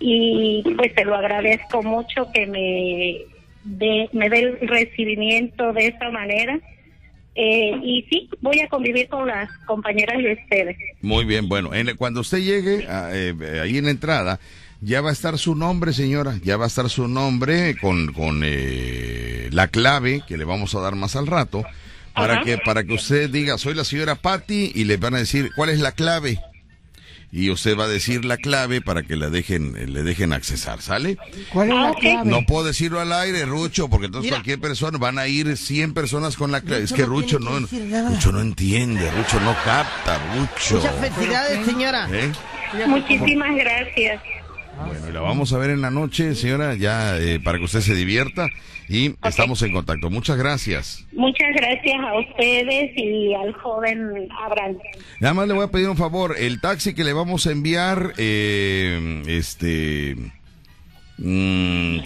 y 0.00 0.62
pues 0.76 0.94
te 0.94 1.04
lo 1.04 1.14
agradezco 1.14 1.82
mucho 1.82 2.28
que 2.32 2.46
me 2.46 3.18
dé 3.64 4.08
me 4.12 4.28
dé 4.28 4.40
el 4.40 4.68
recibimiento 4.68 5.72
de 5.72 5.86
esa 5.88 6.10
manera. 6.10 6.58
Eh, 7.34 7.72
y 7.82 8.02
sí, 8.10 8.28
voy 8.42 8.60
a 8.60 8.68
convivir 8.68 9.08
con 9.08 9.26
las 9.28 9.48
compañeras 9.66 10.18
de 10.22 10.32
ustedes. 10.34 10.76
Muy 11.00 11.24
bien, 11.24 11.48
bueno, 11.48 11.72
en- 11.72 11.96
cuando 11.96 12.20
usted 12.20 12.38
llegue 12.38 12.86
a- 12.88 13.10
eh, 13.14 13.34
ahí 13.62 13.78
en 13.78 13.84
la 13.86 13.90
entrada, 13.90 14.38
ya 14.82 15.00
va 15.00 15.10
a 15.10 15.12
estar 15.12 15.38
su 15.38 15.54
nombre, 15.54 15.92
señora, 15.92 16.34
ya 16.42 16.56
va 16.58 16.64
a 16.64 16.66
estar 16.66 16.90
su 16.90 17.08
nombre 17.08 17.76
con, 17.80 18.12
con 18.12 18.42
eh, 18.44 19.48
la 19.52 19.68
clave 19.68 20.22
que 20.26 20.36
le 20.36 20.44
vamos 20.44 20.74
a 20.74 20.80
dar 20.80 20.94
más 20.96 21.14
al 21.16 21.26
rato, 21.26 21.64
para 22.14 22.34
Ajá. 22.34 22.44
que, 22.44 22.58
para 22.58 22.84
que 22.84 22.94
usted 22.94 23.30
diga, 23.30 23.58
soy 23.58 23.74
la 23.74 23.84
señora 23.84 24.14
Patty, 24.16 24.72
y 24.74 24.84
le 24.84 24.96
van 24.96 25.14
a 25.14 25.18
decir, 25.18 25.50
¿cuál 25.56 25.70
es 25.70 25.80
la 25.80 25.92
clave? 25.92 26.40
Y 27.34 27.48
usted 27.48 27.78
va 27.78 27.84
a 27.84 27.88
decir 27.88 28.26
la 28.26 28.36
clave 28.36 28.82
para 28.82 29.02
que 29.04 29.16
la 29.16 29.30
dejen, 29.30 29.74
eh, 29.78 29.86
le 29.86 30.02
dejen 30.02 30.34
accesar, 30.34 30.82
¿sale? 30.82 31.16
¿Cuál 31.50 31.68
es 31.68 31.74
Ah, 31.74 31.80
la 31.84 31.90
ok. 31.92 32.00
clave? 32.00 32.30
No 32.30 32.44
puedo 32.44 32.64
decirlo 32.64 33.00
al 33.00 33.10
aire, 33.10 33.46
Rucho, 33.46 33.88
porque 33.88 34.04
entonces 34.06 34.26
Mira. 34.30 34.36
cualquier 34.36 34.60
persona, 34.60 34.98
van 34.98 35.18
a 35.18 35.26
ir 35.28 35.56
100 35.56 35.94
personas 35.94 36.36
con 36.36 36.52
la 36.52 36.60
clave. 36.60 36.82
Es 36.84 36.90
Rucho 36.90 36.96
que 36.96 37.02
no 37.06 37.08
Rucho 37.08 37.38
no, 37.40 37.66
que. 37.68 38.08
Rucho 38.14 38.32
no 38.32 38.40
entiende, 38.42 39.10
Rucho 39.12 39.40
no 39.40 39.56
capta, 39.64 40.20
Rucho. 40.36 40.76
Muchas 40.76 40.94
felicidades, 40.96 41.64
señora. 41.64 42.06
¿Eh? 42.12 42.32
Muchísimas 42.86 43.56
gracias. 43.56 44.20
Bueno, 44.86 45.08
y 45.08 45.12
la 45.12 45.20
vamos 45.20 45.52
a 45.52 45.58
ver 45.58 45.70
en 45.70 45.80
la 45.80 45.90
noche, 45.90 46.34
señora, 46.34 46.74
ya 46.74 47.18
eh, 47.18 47.40
para 47.40 47.58
que 47.58 47.64
usted 47.64 47.80
se 47.80 47.94
divierta 47.94 48.48
y 48.88 49.14
estamos 49.24 49.62
en 49.62 49.72
contacto. 49.72 50.10
Muchas 50.10 50.36
gracias. 50.36 51.06
Muchas 51.12 51.48
gracias 51.54 51.96
a 52.00 52.18
ustedes 52.18 52.90
y 52.96 53.34
al 53.34 53.52
joven 53.54 54.28
Abraham. 54.44 54.78
Nada 55.20 55.34
más 55.34 55.48
le 55.48 55.54
voy 55.54 55.64
a 55.64 55.70
pedir 55.70 55.88
un 55.88 55.96
favor, 55.96 56.34
el 56.38 56.60
taxi 56.60 56.94
que 56.94 57.04
le 57.04 57.12
vamos 57.12 57.46
a 57.46 57.52
enviar, 57.52 58.12
eh, 58.18 59.22
este, 59.28 60.16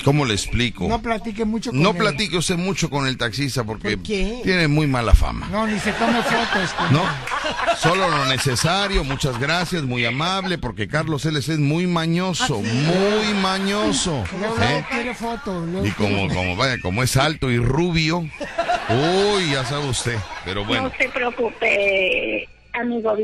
¿cómo 0.05 0.25
le 0.27 0.35
explico? 0.35 0.87
No 0.89 1.01
platique 1.01 1.45
mucho 1.45 1.71
con 1.71 1.83
No 1.83 1.91
él. 1.91 1.97
platique 1.97 2.37
usted 2.37 2.57
mucho 2.57 2.91
con 2.91 3.07
el 3.07 3.17
taxista 3.17 3.64
porque 3.64 3.97
tiene 3.97 4.69
muy 4.69 4.87
mala 4.87 5.14
fama. 5.14 5.49
No, 5.51 5.67
ni 5.67 5.79
se 5.79 5.93
tome 5.93 6.23
fotos. 6.23 6.73
con 6.75 6.93
No, 6.93 7.03
él. 7.03 7.77
solo 7.79 8.09
lo 8.11 8.27
necesario, 8.27 9.05
muchas 9.05 9.39
gracias, 9.41 9.83
muy 9.85 10.05
amable, 10.05 10.59
porque 10.59 10.87
Carlos 10.89 11.25
L.C. 11.25 11.55
es 11.55 11.59
muy 11.59 11.87
mañoso, 11.87 12.61
muy 12.61 13.35
mañoso. 13.41 14.25
Luego 14.39 14.57
¿eh? 14.61 14.85
quiere 14.91 15.14
fotos. 15.14 15.67
luego 15.69 15.87
Y 15.87 15.91
como, 15.93 16.29
como, 16.29 16.57
vaya, 16.57 16.79
como 16.81 17.03
es 17.03 17.17
alto 17.17 17.51
y 17.51 17.59
rubio, 17.59 18.19
uy, 18.19 19.51
ya 19.51 19.64
sabe 19.64 19.89
usted. 19.89 20.17
Pero 20.45 20.64
bueno, 20.64 20.85
No 20.85 20.93
se 20.99 21.09
preocupe, 21.09 22.49
amigo 22.75 23.17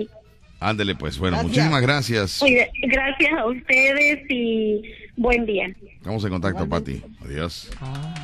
ándele 0.63 0.95
pues. 0.95 1.19
Bueno, 1.19 1.39
Gracias. 1.39 1.51
muchísimas 1.51 1.83
gracias. 1.83 2.41
Gracias 2.83 3.33
a 3.39 3.47
ustedes 3.47 4.21
y 4.31 4.83
buen 5.17 5.47
día. 5.47 5.69
Estamos 5.97 6.25
en 6.25 6.31
contacto, 6.31 6.69
Pati. 6.69 7.03
Adiós. 7.25 7.69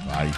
Bye. 0.06 0.30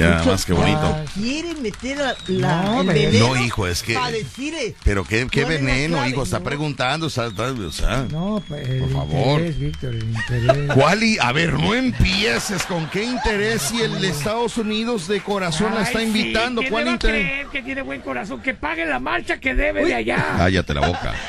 Ya, 0.00 0.22
más 0.24 0.44
que 0.44 0.52
bonito. 0.52 0.96
Quiere 1.14 1.52
meter 1.56 1.96
la, 1.96 2.14
la- 2.28 2.62
No, 2.62 2.80
el 2.82 2.86
pero- 2.86 3.10
veneno 3.10 3.34
No, 3.34 3.42
hijo, 3.44 3.66
es 3.66 3.82
que- 3.82 3.94
para 3.94 4.12
decirle. 4.12 4.76
Pero 4.84 5.02
qué, 5.02 5.26
qué 5.28 5.42
¿Cuál 5.42 5.54
es 5.54 5.60
la 5.62 5.66
veneno, 5.66 5.96
clave? 5.96 6.10
hijo, 6.10 6.22
está 6.22 6.38
preguntando, 6.40 7.08
está, 7.08 7.26
está- 7.26 7.50
o 7.50 7.72
sea, 7.72 8.06
No, 8.08 8.40
pues, 8.46 8.68
Por 8.82 8.92
favor. 8.92 9.40
interés, 9.40 9.58
Víctor, 9.58 9.94
interés. 9.96 10.72
¿Cuál 10.74 11.02
y, 11.02 11.18
a 11.18 11.32
ver, 11.32 11.54
no 11.54 11.74
empieces 11.74 12.62
con 12.66 12.88
qué 12.90 13.02
interés 13.02 13.62
si 13.62 13.80
el 13.82 14.04
Estados 14.04 14.56
Unidos 14.58 15.08
de 15.08 15.20
corazón 15.22 15.74
la 15.74 15.82
está 15.82 16.00
invitando. 16.00 16.60
sí, 16.62 16.68
¿quién 16.68 16.72
¿Cuál 16.72 16.84
le 16.84 16.90
va 16.90 16.92
a 16.92 16.94
interés? 16.94 17.26
creer 17.26 17.46
que 17.48 17.62
tiene 17.62 17.82
buen 17.82 18.00
corazón, 18.02 18.40
que 18.42 18.54
pague 18.54 18.86
la 18.86 19.00
marcha 19.00 19.40
que 19.40 19.56
debe 19.56 19.84
de 19.84 19.94
allá. 19.96 20.34
Cállate 20.36 20.72
la 20.72 20.86
boca. 20.86 21.14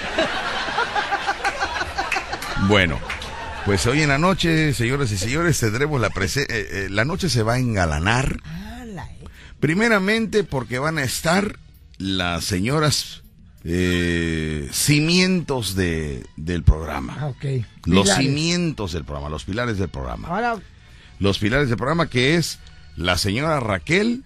Bueno, 2.67 2.99
pues 3.65 3.85
hoy 3.85 4.01
en 4.01 4.09
la 4.09 4.17
noche, 4.17 4.73
señoras 4.73 5.11
y 5.11 5.17
señores, 5.17 5.59
tendremos 5.59 6.01
la 6.01 6.09
prese- 6.09 6.45
eh, 6.49 6.85
eh, 6.85 6.87
la 6.89 7.05
noche 7.05 7.29
se 7.29 7.43
va 7.43 7.53
a 7.53 7.59
engalanar. 7.59 8.37
Ala, 8.43 9.05
eh. 9.11 9.25
Primeramente 9.59 10.43
porque 10.43 10.79
van 10.79 10.97
a 10.97 11.03
estar 11.03 11.57
las 11.97 12.43
señoras 12.45 13.21
eh, 13.63 14.67
cimientos 14.71 15.75
de, 15.75 16.25
del 16.37 16.61
Ah, 16.61 16.65
programa. 16.65 17.27
ok. 17.27 17.45
Los 17.85 18.09
cimientos 18.15 18.93
del 18.93 19.03
programa, 19.05 19.29
los 19.29 19.43
pilares 19.45 19.77
del 19.77 19.89
programa. 19.89 20.27
Ahora, 20.29 20.55
Los 21.19 21.37
pilares 21.37 21.67
del 21.69 21.77
programa 21.77 22.09
que 22.09 22.35
es 22.35 22.57
la 22.95 23.15
señora 23.19 23.59
Raquel, 23.59 24.23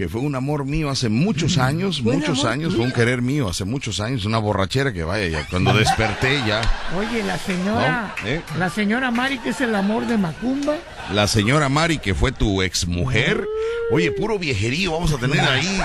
que 0.00 0.08
fue 0.08 0.22
un 0.22 0.34
amor 0.34 0.64
mío 0.64 0.88
hace 0.88 1.10
muchos 1.10 1.58
años, 1.58 2.02
Buen 2.02 2.20
muchos 2.20 2.46
años, 2.46 2.74
fue 2.74 2.86
un 2.86 2.90
querer 2.90 3.20
mío 3.20 3.50
hace 3.50 3.66
muchos 3.66 4.00
años, 4.00 4.24
una 4.24 4.38
borrachera 4.38 4.94
que 4.94 5.04
vaya 5.04 5.28
ya. 5.28 5.46
Cuando 5.50 5.74
desperté 5.74 6.40
ya, 6.46 6.62
Oye, 6.96 7.22
la 7.22 7.36
señora, 7.36 8.14
No, 8.22 8.26
¿eh? 8.26 8.40
la 8.58 8.70
señora 8.70 9.10
Mari, 9.10 9.36
que 9.40 9.50
es 9.50 9.60
el 9.60 9.74
amor 9.74 10.06
de 10.06 10.16
Macumba. 10.16 10.76
la 11.12 11.26
señora 11.26 11.68
Mari, 11.68 11.98
que 11.98 12.14
fue 12.14 12.32
tu 12.32 12.62
exmujer. 12.62 13.46
Oye, 13.92 14.10
puro 14.12 14.38
viejerío 14.38 14.92
vamos 14.92 15.12
a 15.12 15.18
tener 15.18 15.38
ahí. 15.40 15.82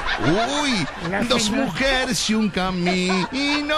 Uy, 0.62 0.88
La 1.12 1.22
dos 1.26 1.44
señora- 1.44 1.66
mujeres 1.66 2.30
y 2.30 2.36
un 2.36 2.50
camino. 2.50 3.76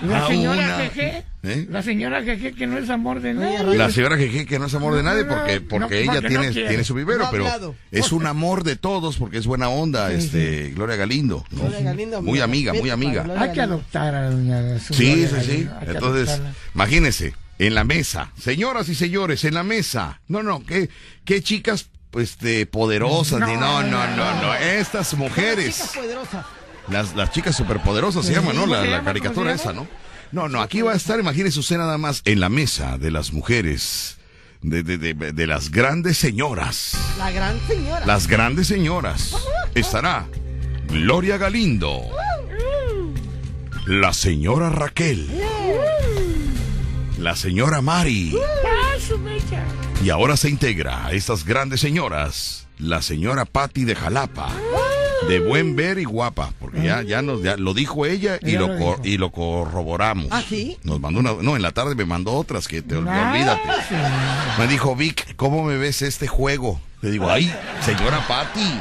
La 0.00 0.26
señora 0.28 0.58
una- 0.64 0.76
Jeje. 0.88 1.24
¿Eh? 1.46 1.66
La 1.70 1.82
señora 1.82 2.22
Jeje, 2.22 2.52
que 2.54 2.66
no 2.66 2.76
es 2.76 2.90
amor 2.90 3.20
de 3.20 3.32
nadie. 3.34 3.76
La 3.76 3.90
señora 3.90 4.16
Jeje, 4.16 4.46
que 4.46 4.58
no 4.58 4.66
es 4.66 4.74
amor 4.74 4.96
de 4.96 5.02
nadie 5.04 5.24
porque, 5.24 5.60
No, 5.60 5.66
porque 5.68 6.00
ella 6.02 6.14
porque 6.14 6.28
tiene, 6.28 6.46
no 6.48 6.52
tiene 6.52 6.82
su 6.84 6.94
vivero, 6.94 7.28
pero 7.30 7.74
es 7.92 8.10
un 8.12 8.26
amor 8.26 8.64
de 8.64 8.74
todos 8.76 9.16
porque 9.16 9.38
es 9.38 9.46
buena 9.46 9.68
onda, 9.68 10.10
este, 10.12 10.70
Gloria 10.74 10.96
Galindo. 10.96 11.44
¿no? 11.50 11.60
Gloria 11.60 11.80
Galindo, 11.82 12.20
muy 12.20 12.32
mira, 12.32 12.44
amiga, 12.44 12.72
muy 12.72 12.90
amiga. 12.90 13.24
Hay 13.38 13.52
que 13.52 13.60
adoptar 13.60 14.14
a 14.14 14.30
doña 14.30 14.78
su 14.80 14.94
Sí, 14.94 15.06
Gloria 15.24 15.28
sí, 15.28 15.34
sí. 15.34 15.46
Galindo, 15.64 15.78
que 15.80 15.90
Entonces, 15.90 16.28
adoptarla. 16.30 16.54
imagínense, 16.74 17.34
en 17.58 17.74
la 17.74 17.84
mesa, 17.84 18.32
señoras 18.38 18.88
y 18.88 18.94
señores, 18.94 19.44
en 19.44 19.54
la 19.54 19.62
mesa. 19.62 20.20
No, 20.28 20.42
no, 20.42 20.64
qué, 20.66 20.90
qué 21.24 21.42
chicas 21.42 21.88
este, 22.18 22.66
poderosas, 22.66 23.40
ni 23.40 23.54
no, 23.56 23.82
no, 23.82 24.06
no, 24.16 24.42
no. 24.42 24.54
Estas 24.54 25.14
mujeres, 25.14 25.92
poderosa. 25.94 26.44
las, 26.88 27.14
las 27.14 27.30
chicas 27.30 27.54
superpoderosas 27.56 28.26
se 28.26 28.32
llaman, 28.34 28.56
¿no? 28.56 28.62
¿Cómo 28.62 28.74
La, 28.74 28.84
la 28.84 29.02
caricatura 29.04 29.52
¿Cómo 29.52 29.56
se 29.58 29.62
esa, 29.62 29.72
¿no? 29.72 29.86
No, 30.32 30.48
no, 30.48 30.60
aquí 30.60 30.82
va 30.82 30.92
a 30.92 30.96
estar, 30.96 31.18
imagínese 31.20 31.60
usted 31.60 31.78
nada 31.78 31.98
más, 31.98 32.22
en 32.24 32.40
la 32.40 32.48
mesa 32.48 32.98
de 32.98 33.10
las 33.10 33.32
mujeres, 33.32 34.18
de, 34.62 34.82
de, 34.82 34.98
de, 34.98 35.14
de 35.14 35.46
las 35.46 35.70
grandes 35.70 36.18
señoras. 36.18 36.92
La 37.18 37.30
gran 37.30 37.58
señora. 37.66 38.04
Las 38.06 38.26
grandes 38.26 38.66
señoras. 38.66 39.34
Estará 39.74 40.26
Gloria 40.88 41.36
Galindo. 41.36 42.02
La 43.86 44.12
señora 44.12 44.70
Raquel. 44.70 45.28
La 47.18 47.36
señora 47.36 47.80
Mari. 47.80 48.36
Y 50.04 50.10
ahora 50.10 50.36
se 50.36 50.48
integra 50.50 51.06
a 51.06 51.12
estas 51.12 51.44
grandes 51.44 51.80
señoras. 51.80 52.66
La 52.78 53.00
señora 53.00 53.44
Patti 53.44 53.84
de 53.84 53.94
Jalapa. 53.94 54.48
De 55.28 55.40
buen 55.40 55.76
ver 55.76 55.98
y 55.98 56.04
guapa, 56.04 56.52
porque 56.60 56.82
ya, 56.82 57.02
ya 57.02 57.22
nos 57.22 57.42
ya 57.42 57.56
lo 57.56 57.74
dijo 57.74 58.06
ella 58.06 58.38
y 58.42 58.52
lo, 58.52 58.68
lo 58.68 59.00
y 59.02 59.18
lo 59.18 59.30
corroboramos. 59.32 60.26
¿Ah, 60.30 60.42
sí? 60.48 60.78
Nos 60.84 61.00
mandó 61.00 61.20
una, 61.20 61.32
no, 61.40 61.56
en 61.56 61.62
la 61.62 61.72
tarde 61.72 61.94
me 61.94 62.04
mandó 62.04 62.32
otras 62.32 62.68
que 62.68 62.82
te 62.82 62.94
Ah, 62.96 63.30
olvídate. 63.32 63.68
sí. 63.88 63.94
Me 64.58 64.66
dijo, 64.66 64.94
Vic, 64.96 65.34
¿cómo 65.36 65.62
me 65.64 65.76
ves 65.76 66.02
este 66.02 66.26
juego? 66.26 66.80
Le 67.02 67.10
digo, 67.10 67.30
ay, 67.30 67.52
señora 67.82 68.26
Patti, 68.26 68.80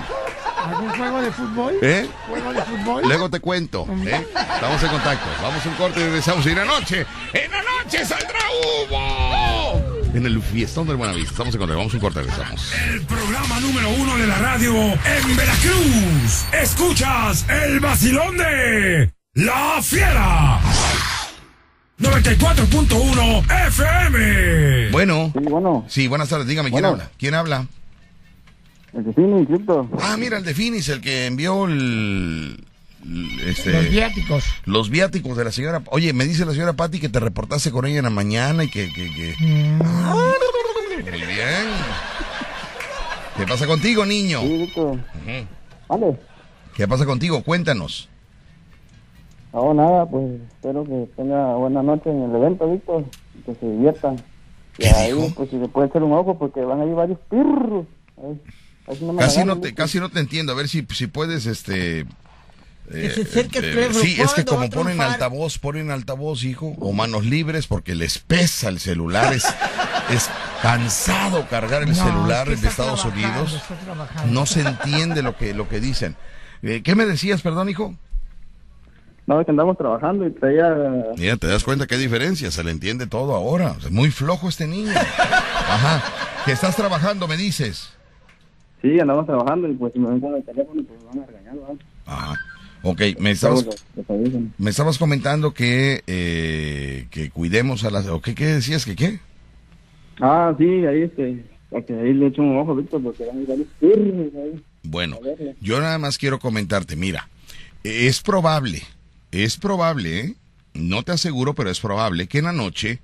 ¿Algún 0.65 0.89
juego 0.89 1.21
de 1.21 1.31
fútbol? 1.31 1.73
¿eh? 1.83 2.07
¿Juego 2.27 2.51
de 2.53 2.61
fútbol? 2.63 3.03
Luego 3.05 3.29
te 3.29 3.39
cuento, 3.39 3.85
¿eh? 4.03 4.25
Estamos 4.55 4.81
en 4.81 4.89
contacto. 4.89 5.27
Vamos 5.43 5.63
a 5.63 5.69
un 5.69 5.75
corte 5.75 5.99
y 5.99 6.03
regresamos. 6.05 6.43
Y 6.45 6.49
en 6.49 6.55
la 6.55 6.65
noche, 6.65 7.05
en 7.33 7.51
la 7.51 7.61
noche 7.83 8.03
saldrá 8.03 8.39
humo. 8.89 9.44
En 10.15 10.25
el 10.25 10.41
fiestón 10.41 10.87
del 10.87 10.95
Buenavista. 10.95 11.31
Estamos 11.31 11.53
en 11.53 11.59
contacto. 11.59 11.77
Vamos 11.77 11.93
a 11.93 11.97
un 11.97 12.01
corte 12.01 12.19
regresamos. 12.21 12.71
El 12.89 13.01
programa 13.01 13.59
número 13.59 13.89
uno 13.89 14.15
de 14.17 14.27
la 14.27 14.37
radio 14.37 14.73
en 14.73 15.35
Veracruz. 15.35 16.45
Escuchas 16.53 17.45
el 17.49 17.81
vacilón 17.81 18.37
de 18.37 19.11
La 19.33 19.81
Fiera. 19.81 20.59
94.1 21.99 23.67
FM. 23.67 24.89
Bueno, 24.91 25.31
Sí, 25.33 25.39
bueno, 25.49 25.85
sí, 25.89 26.07
buenas 26.07 26.29
tardes. 26.29 26.47
Dígame, 26.47 26.69
¿quién 26.69 26.81
Bueno. 26.83 26.87
habla? 26.93 27.11
¿Quién 27.17 27.33
habla? 27.33 27.67
el 28.93 29.13
tiene 29.15 29.39
inscrito. 29.39 29.89
Ah, 30.01 30.15
mira, 30.17 30.37
el 30.37 30.45
de 30.45 30.53
Finis, 30.53 30.87
el 30.87 31.01
que 31.01 31.25
envió 31.25 31.65
el... 31.67 32.63
Este, 33.45 33.71
Los 33.71 33.89
viáticos. 33.89 34.43
los 34.65 34.89
viáticos 34.89 35.37
de 35.37 35.43
la 35.43 35.51
señora. 35.51 35.83
Oye, 35.91 36.11
me 36.13 36.25
dice 36.25 36.45
la 36.45 36.53
señora 36.53 36.73
Patti 36.73 36.99
que 36.99 37.09
te 37.09 37.19
reportaste 37.19 37.69
con 37.71 37.85
ella 37.85 37.99
en 37.99 38.05
la 38.05 38.09
mañana 38.09 38.63
y 38.63 38.69
que. 38.69 38.91
que, 38.91 39.11
que- 39.13 39.35
Muy 39.39 41.11
bien. 41.11 41.67
¿Qué 43.37 43.45
pasa 43.45 43.67
contigo, 43.67 44.05
niño? 44.05 44.41
Sí, 44.41 44.57
Víctor. 44.57 44.99
Vale. 45.87 46.19
¿Qué 46.75 46.87
pasa 46.87 47.05
contigo? 47.05 47.43
Cuéntanos. 47.43 48.09
No, 49.53 49.73
nada, 49.73 50.05
pues 50.09 50.41
espero 50.49 50.83
que 50.83 51.07
tenga 51.15 51.55
buena 51.55 51.81
noche 51.83 52.09
en 52.09 52.23
el 52.23 52.35
evento, 52.35 52.69
Víctor. 52.71 53.05
Que 53.45 53.53
se 53.55 53.69
diviertan. 53.69 54.15
Y 54.77 54.81
¿Qué 54.83 54.89
ahí, 54.89 55.13
dijo? 55.13 55.31
pues 55.35 55.49
si 55.49 55.59
se 55.59 55.67
puede 55.67 55.87
echar 55.87 56.03
un 56.03 56.11
ojo, 56.13 56.37
porque 56.39 56.61
van 56.61 56.81
a 56.81 56.85
ir 56.85 56.93
varios 56.95 57.19
pirros. 57.29 57.85
Sí 58.91 59.03
no 59.05 59.13
me 59.13 59.19
Casi 59.21 59.43
no 59.45 59.59
te, 59.59 59.73
casi 59.73 59.99
no 59.99 60.09
te 60.09 60.19
entiendo. 60.19 60.51
A 60.51 60.55
ver 60.55 60.67
si, 60.67 60.85
si 60.93 61.07
puedes, 61.07 61.45
este. 61.45 62.05
Que 62.91 63.09
se 63.09 63.21
eh, 63.21 63.23
acerque 63.27 63.59
el 63.59 63.65
eh, 63.65 63.71
teléfono. 63.71 63.99
sí, 63.99 64.21
es 64.21 64.33
que 64.33 64.45
¿Cuándo 64.45 64.51
va 64.51 64.69
como 64.69 64.83
ponen 64.83 65.01
altavoz, 65.01 65.57
ponen 65.57 65.91
altavoz, 65.91 66.43
hijo, 66.43 66.75
o 66.79 66.93
manos 66.93 67.25
libres 67.25 67.67
porque 67.67 67.95
les 67.95 68.19
pesa 68.19 68.69
el 68.69 68.79
celular. 68.79 69.33
Es, 69.33 69.45
es 70.11 70.29
cansado 70.61 71.47
cargar 71.49 71.83
el 71.83 71.89
No, 71.89 71.95
celular 71.95 72.49
es 72.49 72.55
que 72.55 72.61
de 72.61 72.67
Estados 72.67 73.05
Unidos. 73.05 73.61
No 74.29 74.45
se 74.45 74.61
entiende 74.61 75.21
lo 75.23 75.35
que, 75.35 75.53
lo 75.53 75.67
que 75.67 75.79
dicen. 75.79 76.15
Eh, 76.61 76.81
¿Qué 76.83 76.95
me 76.95 77.05
decías, 77.05 77.41
perdón, 77.41 77.69
hijo? 77.69 77.95
No, 79.27 79.39
es 79.39 79.45
que 79.45 79.51
andamos 79.51 79.75
trabajando 79.77 80.27
y 80.27 80.31
traía... 80.31 80.71
Mira, 81.17 81.35
te 81.37 81.47
das 81.47 81.63
cuenta 81.63 81.87
qué 81.87 81.97
diferencia, 81.97 82.51
se 82.51 82.63
le 82.63 82.69
entiende 82.69 83.07
todo 83.07 83.33
ahora. 83.33 83.71
O 83.71 83.81
sea, 83.81 83.89
muy 83.89 84.11
flojo 84.11 84.47
este 84.47 84.67
niño. 84.67 84.91
Ajá. 84.95 86.03
Que 86.45 86.51
estás 86.51 86.75
trabajando, 86.75 87.27
me 87.27 87.35
dices. 87.35 87.91
Sí, 88.83 88.99
andamos 88.99 89.25
trabajando 89.25 89.67
y 89.67 89.73
pues 89.73 89.93
si 89.93 89.99
me 89.99 90.09
ven 90.09 90.21
con 90.21 90.35
el 90.35 90.43
teléfono, 90.43 90.83
pues 90.87 90.99
me 91.01 91.07
van 91.09 91.23
a 91.23 91.25
regañar, 91.25 91.55
¿verdad? 91.55 91.75
Ajá. 92.05 92.35
Ok, 92.87 93.01
me 93.19 93.31
estabas, 93.31 93.65
me 94.59 94.69
estabas 94.69 94.99
comentando 94.99 95.55
que, 95.55 96.03
eh, 96.05 97.07
que 97.09 97.31
cuidemos 97.31 97.83
a 97.83 97.89
las... 97.89 98.05
¿O 98.07 98.21
qué, 98.21 98.35
qué 98.35 98.45
decías? 98.45 98.85
¿Que 98.85 98.95
qué? 98.95 99.19
Ah, 100.21 100.53
sí, 100.57 100.85
ahí 100.85 101.01
este... 101.01 101.43
Que 101.87 101.93
ahí 101.93 102.13
le 102.13 102.27
echo 102.27 102.43
un 102.43 102.57
ojo, 102.57 102.75
Víctor, 102.75 103.01
porque 103.01 103.25
van 103.25 103.39
a 103.39 103.41
ir. 103.41 104.63
Bueno, 104.83 105.19
yo 105.59 105.79
nada 105.81 105.97
más 105.97 106.19
quiero 106.19 106.39
comentarte, 106.39 106.95
mira, 106.95 107.27
es 107.83 108.21
probable, 108.21 108.83
es 109.31 109.57
probable, 109.57 110.19
¿eh? 110.19 110.35
no 110.75 111.01
te 111.03 111.11
aseguro, 111.11 111.55
pero 111.55 111.71
es 111.71 111.79
probable 111.79 112.27
que 112.27 112.37
en 112.37 112.45
la 112.45 112.53
noche, 112.53 112.99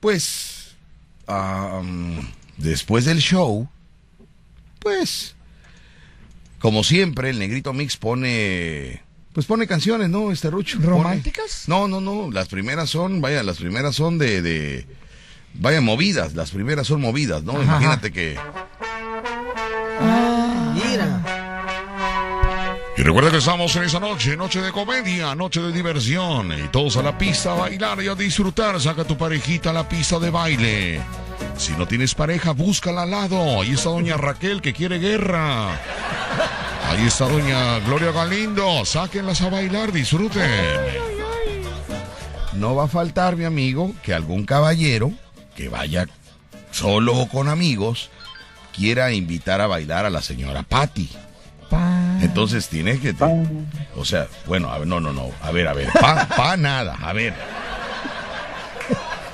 pues, 0.00 0.76
am, 1.26 2.26
después 2.56 3.04
del 3.04 3.18
show, 3.18 3.68
pues, 4.80 5.36
como 6.58 6.82
siempre, 6.84 7.30
el 7.30 7.38
Negrito 7.38 7.72
Mix 7.72 7.96
pone, 7.96 9.02
pues 9.32 9.46
pone 9.46 9.66
canciones, 9.66 10.08
¿no, 10.08 10.32
este 10.32 10.50
Rucho? 10.50 10.78
Pone- 10.78 10.88
¿Románticas? 10.88 11.64
no, 11.66 11.86
no, 11.88 12.00
no, 12.00 12.30
las 12.30 12.48
primeras 12.48 12.90
son, 12.90 13.20
vaya, 13.20 13.42
las 13.42 13.58
primeras 13.58 13.94
son 13.94 14.18
de, 14.18 14.42
de 14.42 14.86
vaya, 15.54 15.80
movidas, 15.80 16.34
las 16.34 16.50
primeras 16.50 16.86
son 16.86 17.00
movidas, 17.00 17.42
¿no? 17.42 17.52
Ajá. 17.52 17.62
Imagínate 17.62 18.12
que... 18.12 18.36
Mira. 20.74 21.22
Y 22.96 23.02
recuerda 23.02 23.30
que 23.30 23.38
estamos 23.38 23.74
en 23.76 23.84
esa 23.84 24.00
noche, 24.00 24.36
noche 24.36 24.60
de 24.60 24.72
comedia, 24.72 25.34
noche 25.34 25.60
de 25.60 25.72
diversión. 25.72 26.52
Y 26.58 26.68
todos 26.68 26.96
a 26.96 27.02
la 27.02 27.16
pista 27.16 27.52
a 27.52 27.54
bailar 27.54 28.02
y 28.02 28.08
a 28.08 28.14
disfrutar. 28.14 28.78
Saca 28.80 29.02
a 29.02 29.04
tu 29.06 29.16
parejita 29.16 29.70
a 29.70 29.72
la 29.72 29.88
pista 29.88 30.18
de 30.18 30.28
baile. 30.30 31.00
Si 31.56 31.72
no 31.72 31.86
tienes 31.88 32.14
pareja, 32.14 32.52
búscala 32.52 33.02
al 33.02 33.10
lado. 33.10 33.60
Ahí 33.62 33.72
está 33.72 33.88
doña 33.90 34.16
Raquel 34.16 34.60
que 34.60 34.72
quiere 34.74 34.98
guerra. 34.98 35.78
Ahí 36.90 37.06
está 37.06 37.26
doña 37.28 37.78
Gloria 37.80 38.10
Galindo. 38.12 38.84
Sáquenlas 38.84 39.40
a 39.42 39.48
bailar, 39.50 39.92
disfruten. 39.92 40.50
No 42.54 42.74
va 42.74 42.84
a 42.84 42.88
faltar, 42.88 43.36
mi 43.36 43.44
amigo, 43.44 43.92
que 44.02 44.12
algún 44.12 44.44
caballero 44.44 45.12
que 45.54 45.68
vaya 45.68 46.06
solo 46.72 47.16
o 47.16 47.28
con 47.28 47.48
amigos 47.48 48.10
quiera 48.74 49.12
invitar 49.12 49.60
a 49.60 49.66
bailar 49.66 50.04
a 50.04 50.10
la 50.10 50.20
señora 50.20 50.62
Patty. 50.64 51.08
Pa- 51.70 52.18
Entonces 52.20 52.68
tiene 52.68 52.98
que... 52.98 53.12
te- 53.12 53.24
o 53.96 54.04
sea, 54.04 54.26
bueno, 54.46 54.70
a 54.70 54.78
ver, 54.78 54.88
no, 54.88 54.98
no, 55.00 55.12
no. 55.12 55.30
A 55.42 55.52
ver, 55.52 55.68
a 55.68 55.72
ver. 55.74 55.88
Pa, 56.00 56.26
pa 56.26 56.56
nada. 56.56 56.96
A 57.00 57.12
ver. 57.12 57.34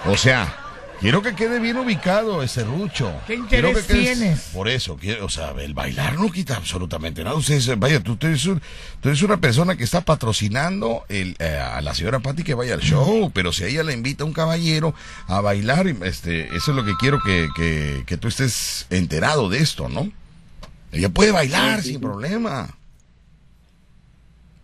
O 0.06 0.16
sea, 0.16 0.54
quiero 1.00 1.22
que 1.22 1.34
quede 1.34 1.58
bien 1.60 1.76
ubicado 1.76 2.42
ese 2.42 2.64
rucho. 2.64 3.12
¿Qué 3.26 3.34
interés 3.34 3.78
que 3.86 3.92
quedes- 3.94 4.18
tienes? 4.18 4.40
Por 4.52 4.68
eso, 4.68 4.96
quiero, 4.96 5.26
o 5.26 5.28
sea, 5.28 5.50
el 5.60 5.74
bailar 5.74 6.14
no 6.18 6.30
quita 6.30 6.56
absolutamente 6.56 7.22
nada. 7.24 7.36
Ustedes, 7.36 7.78
vaya, 7.78 8.00
tú, 8.00 8.16
tú 8.16 8.26
eres, 8.26 8.44
un- 8.46 8.60
tú 9.00 9.08
eres 9.08 9.22
una 9.22 9.36
persona 9.38 9.76
que 9.76 9.84
está 9.84 10.00
patrocinando 10.00 11.04
el, 11.08 11.36
eh, 11.38 11.56
a 11.58 11.80
la 11.80 11.94
señora 11.94 12.20
Patti 12.20 12.42
que 12.42 12.54
vaya 12.54 12.74
al 12.74 12.80
show, 12.80 13.30
pero 13.34 13.52
si 13.52 13.64
a 13.64 13.66
ella 13.68 13.82
le 13.82 13.92
invita 13.92 14.24
a 14.24 14.26
un 14.26 14.32
caballero 14.32 14.94
a 15.28 15.40
bailar, 15.40 15.86
este, 15.86 16.46
eso 16.56 16.70
es 16.70 16.76
lo 16.76 16.84
que 16.84 16.94
quiero 16.98 17.18
que, 17.24 17.48
que, 17.54 18.02
que 18.06 18.16
tú 18.16 18.28
estés 18.28 18.86
enterado 18.90 19.48
de 19.48 19.58
esto, 19.58 19.88
¿no? 19.88 20.10
Ella 20.92 21.08
puede 21.10 21.30
bailar 21.32 21.82
sin 21.82 22.00
problema. 22.00 22.70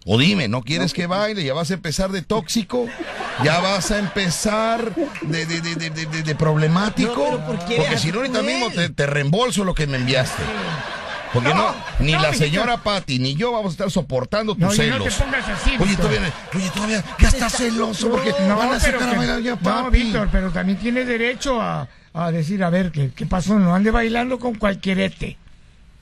O 0.04 0.18
dime, 0.18 0.48
¿no 0.48 0.62
quieres 0.62 0.92
que 0.92 1.06
baile? 1.06 1.44
¿Ya 1.44 1.54
vas 1.54 1.70
a 1.70 1.74
empezar 1.74 2.10
de 2.10 2.22
tóxico? 2.22 2.86
¿Ya 3.44 3.60
vas 3.60 3.90
a 3.92 3.98
empezar 3.98 4.92
de, 5.22 5.46
de, 5.46 5.60
de, 5.60 5.74
de, 5.76 5.90
de- 5.90 6.06
de- 6.06 6.22
de 6.22 6.34
problemático? 6.34 7.14
No, 7.16 7.24
pero 7.36 7.46
¿por 7.46 7.58
qué 7.66 7.76
Porque 7.76 7.98
si 7.98 8.10
no, 8.10 8.16
ahorita 8.18 8.42
mismo 8.42 8.70
te, 8.70 8.88
te 8.88 9.06
reembolso 9.06 9.62
lo 9.64 9.74
que 9.74 9.86
me 9.86 9.98
enviaste. 9.98 10.42
Porque 11.32 11.54
no, 11.54 11.72
ni 12.00 12.12
no, 12.12 12.20
la 12.20 12.34
señora 12.34 12.76
Patti 12.78 13.18
ni 13.18 13.34
yo 13.36 13.52
vamos 13.52 13.68
a 13.68 13.72
estar 13.72 13.90
soportando 13.90 14.52
tus 14.54 14.60
No, 14.62 14.74
ya 14.74 14.84
no 14.86 14.98
celos. 15.04 15.16
te 15.16 15.24
pongas 15.24 15.48
así, 15.48 15.70
oye, 15.78 15.96
todavía, 15.96 16.32
oye, 16.54 16.70
todavía, 16.74 17.04
ya 17.18 17.28
estás 17.28 17.52
celoso 17.56 18.10
porque 18.10 18.34
No, 18.46 18.56
van 18.56 18.74
a 18.74 18.78
pero 18.78 18.98
sacar 19.00 19.14
a 19.14 19.18
bailar 19.18 19.40
ya, 19.40 19.56
no. 19.62 19.90
Víctor, 19.90 20.28
pero 20.30 20.50
también 20.50 20.78
tiene 20.78 21.06
derecho 21.06 21.58
a, 21.62 21.88
a 22.12 22.30
decir, 22.32 22.62
a 22.62 22.68
ver, 22.68 22.92
¿qué, 22.92 23.12
qué 23.16 23.24
pasó? 23.24 23.58
No 23.58 23.74
ande 23.74 23.90
bailando 23.90 24.38
con 24.38 24.56
cualquierete. 24.56 25.38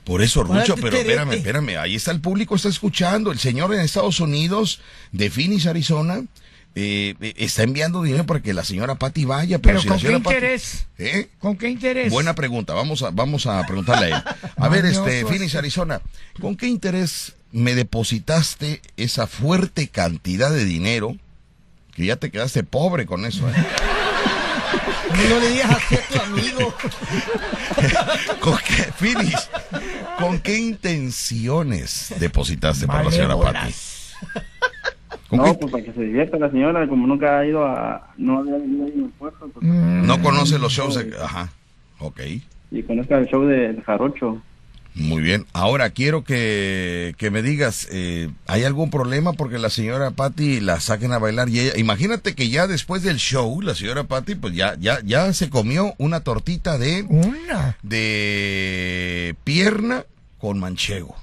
Por 0.04 0.22
eso, 0.22 0.42
Rucho, 0.42 0.74
pero 0.76 0.96
espérame, 0.96 1.32
espérame. 1.32 1.76
Ahí 1.78 1.94
está 1.94 2.10
el 2.10 2.20
público, 2.20 2.56
está 2.56 2.68
escuchando. 2.68 3.30
El 3.32 3.38
señor 3.38 3.72
en 3.74 3.80
Estados 3.80 4.20
Unidos, 4.20 4.80
de 5.12 5.30
Phoenix, 5.30 5.66
Arizona, 5.66 6.22
eh, 6.74 7.14
eh, 7.20 7.34
está 7.36 7.64
enviando 7.64 8.02
dinero 8.02 8.24
para 8.26 8.40
que 8.40 8.54
la 8.54 8.64
señora 8.64 8.94
Patti 8.94 9.24
vaya. 9.24 9.58
Pero, 9.58 9.80
Pero 9.80 9.98
si 9.98 10.06
¿con 10.06 10.22
qué 10.22 10.30
interés? 10.30 10.86
¿Eh? 10.98 11.28
¿Con 11.38 11.56
qué 11.56 11.68
interés? 11.68 12.12
Buena 12.12 12.34
pregunta. 12.34 12.74
Vamos 12.74 13.02
a, 13.02 13.10
vamos 13.10 13.46
a 13.46 13.64
preguntarle 13.66 14.14
a 14.14 14.16
él. 14.16 14.24
A 14.56 14.68
ver, 14.68 14.84
este, 14.84 15.20
este. 15.20 15.26
Phoenix, 15.26 15.54
Arizona, 15.54 16.00
¿con 16.40 16.56
qué 16.56 16.66
interés 16.66 17.34
me 17.52 17.74
depositaste 17.74 18.80
esa 18.96 19.26
fuerte 19.26 19.88
cantidad 19.88 20.50
de 20.50 20.64
dinero? 20.64 21.16
Que 21.92 22.06
ya 22.06 22.16
te 22.16 22.30
quedaste 22.30 22.62
pobre 22.62 23.04
con 23.04 23.26
eso, 23.26 23.48
¿eh? 23.50 23.54
No 25.10 25.40
le 25.40 25.48
digas 25.50 25.70
así 25.70 25.94
a 25.96 26.08
tu 26.08 26.20
amigo. 26.22 26.74
¿Con 28.40 28.56
qué, 28.58 29.32
¿con 30.18 30.38
qué 30.40 30.58
intenciones 30.58 32.14
depositaste 32.18 32.86
para 32.86 33.04
la 33.04 33.10
señora 33.10 33.34
Patti? 33.36 33.44
Malévolas. 33.54 34.16
¿Con 35.28 35.38
No, 35.38 35.44
qué- 35.44 35.54
pues 35.54 35.72
para 35.72 35.84
que 35.84 35.92
se 35.92 36.00
divierta 36.02 36.38
la 36.38 36.50
señora, 36.50 36.88
como 36.88 37.06
nunca 37.06 37.38
ha 37.38 37.46
ido 37.46 37.64
a... 37.64 38.12
No 38.16 38.38
había 38.38 38.54
venido 38.56 38.84
ahí 38.86 38.92
en 38.96 39.04
el 39.04 39.10
puerto, 39.10 39.48
pues, 39.52 39.64
Mm, 39.66 40.06
No 40.06 40.20
conoce 40.22 40.58
los 40.58 40.72
shows. 40.72 40.94
de- 40.96 41.16
Ajá. 41.22 41.48
Ok. 41.98 42.20
y 42.72 42.82
conozca 42.84 43.18
el 43.18 43.26
show 43.26 43.44
de, 43.46 43.72
de 43.74 43.82
Jarocho. 43.82 44.40
Muy 44.94 45.22
bien. 45.22 45.46
Ahora 45.52 45.90
quiero 45.90 46.24
que, 46.24 47.14
que 47.16 47.30
me 47.30 47.42
digas, 47.42 47.86
eh, 47.92 48.28
¿hay 48.46 48.64
algún 48.64 48.90
problema 48.90 49.32
porque 49.32 49.58
la 49.58 49.70
señora 49.70 50.10
Patty 50.10 50.60
la 50.60 50.80
saquen 50.80 51.12
a 51.12 51.18
bailar 51.18 51.48
y 51.48 51.60
ella, 51.60 51.78
imagínate 51.78 52.34
que 52.34 52.48
ya 52.50 52.66
después 52.66 53.02
del 53.02 53.18
show, 53.18 53.60
la 53.62 53.74
señora 53.74 54.04
Patty 54.04 54.34
pues 54.34 54.54
ya, 54.54 54.76
ya, 54.80 54.98
ya 55.04 55.32
se 55.32 55.48
comió 55.48 55.94
una 55.98 56.20
tortita 56.20 56.76
de, 56.76 57.02
Una. 57.08 57.76
de 57.82 59.36
pierna 59.44 60.04
con 60.38 60.58
manchego. 60.58 61.14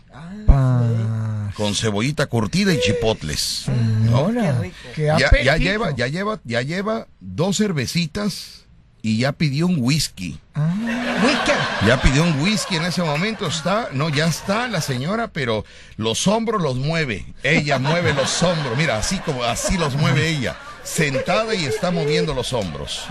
Con 1.56 1.76
cebollita 1.76 2.28
curtida 2.28 2.74
y 2.74 2.80
chipotles. 2.80 3.66
Hola, 4.14 4.62
qué 4.96 5.04
Ya, 5.06 5.18
ya 5.20 5.28
apetito. 5.28 5.58
lleva, 5.58 5.96
ya 5.96 6.08
lleva, 6.08 6.40
ya 6.44 6.62
lleva 6.62 7.08
dos 7.20 7.58
cervecitas 7.58 8.66
y 9.02 9.20
ya 9.20 9.32
pidió 9.32 9.68
un 9.68 9.78
whisky. 9.80 10.40
Whisky. 10.56 11.52
Ya 11.86 12.02
pidió 12.02 12.24
un 12.24 12.42
whisky 12.42 12.76
en 12.76 12.86
ese 12.86 13.04
momento, 13.04 13.48
está, 13.48 13.90
no, 13.94 14.10
ya 14.10 14.28
está 14.28 14.68
la 14.68 14.82
señora, 14.82 15.30
pero 15.30 15.64
los 15.96 16.28
hombros 16.28 16.62
los 16.62 16.76
mueve. 16.76 17.26
Ella 17.44 17.80
mueve 17.80 18.14
los 18.14 18.42
hombros, 18.44 18.78
mira, 18.78 18.98
así 18.98 19.20
como 19.20 19.44
así 19.44 19.78
los 19.78 19.96
mueve 19.96 20.30
ella. 20.30 20.58
Sentada 20.84 21.54
y 21.54 21.66
está 21.66 21.92
moviendo 21.92 22.34
los 22.34 22.54
hombros. 22.54 23.06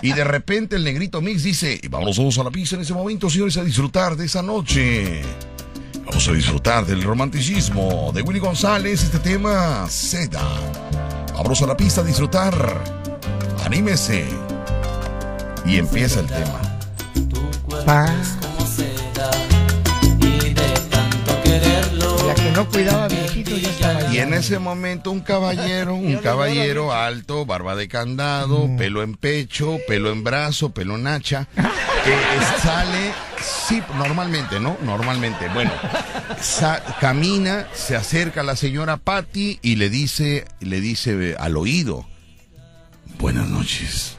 Y 0.00 0.12
de 0.12 0.24
repente 0.24 0.76
el 0.76 0.84
negrito 0.84 1.20
Mix 1.20 1.42
dice, 1.42 1.80
vamos 1.90 2.16
todos 2.16 2.38
a 2.38 2.44
la 2.44 2.50
pista 2.50 2.76
en 2.76 2.82
ese 2.82 2.94
momento, 2.94 3.28
señores, 3.28 3.56
a 3.56 3.64
disfrutar 3.64 4.16
de 4.16 4.26
esa 4.26 4.42
noche. 4.42 5.22
Vamos 6.04 6.28
a 6.28 6.32
disfrutar 6.32 6.86
del 6.86 7.02
romanticismo 7.02 8.12
de 8.14 8.22
Willy 8.22 8.38
González, 8.38 9.02
este 9.02 9.18
tema 9.18 9.88
Seda. 9.88 10.42
Vamos 11.34 11.60
a 11.62 11.66
la 11.66 11.76
pista 11.76 12.00
a 12.00 12.04
disfrutar. 12.04 12.54
Anímese. 13.64 14.55
Y 15.66 15.76
empieza 15.78 16.20
el 16.20 16.26
tema. 16.26 16.60
Pa. 17.84 18.06
La 22.26 22.34
que 22.34 22.50
no 22.52 22.68
cuidaba 22.68 23.08
viejito 23.08 23.56
ya 23.56 23.68
estaba 23.70 24.12
Y 24.14 24.18
en 24.18 24.34
ese 24.34 24.58
momento 24.58 25.10
un 25.10 25.20
caballero, 25.20 25.94
un 25.94 26.16
caballero 26.18 26.92
alto, 26.92 27.46
barba 27.46 27.76
de 27.76 27.88
candado, 27.88 28.68
pelo 28.76 29.02
en 29.02 29.14
pecho, 29.14 29.78
pelo 29.86 30.10
en 30.10 30.24
brazo, 30.24 30.70
pelo 30.70 30.96
en 30.96 31.06
hacha, 31.06 31.46
que 31.54 32.16
sale, 32.62 33.12
sí, 33.40 33.82
normalmente, 33.96 34.58
¿no? 34.60 34.76
Normalmente, 34.82 35.48
bueno, 35.54 35.70
sa- 36.40 36.82
camina, 37.00 37.66
se 37.74 37.96
acerca 37.96 38.40
a 38.40 38.44
la 38.44 38.56
señora 38.56 38.96
Patty 38.96 39.58
y 39.62 39.76
le 39.76 39.90
dice, 39.90 40.46
le 40.60 40.80
dice 40.80 41.36
al 41.38 41.56
oído, 41.56 42.06
buenas 43.18 43.48
noches. 43.48 44.15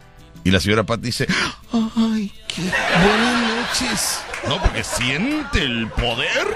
Y 0.48 0.52
la 0.52 0.62
señora 0.62 0.86
Patty 0.86 1.08
dice, 1.08 1.28
ay, 1.74 2.32
qué 2.48 2.62
buenas 2.62 3.54
noches. 3.54 4.20
No, 4.48 4.62
porque 4.62 4.82
siente 4.82 5.62
el 5.62 5.90
poder. 5.90 6.48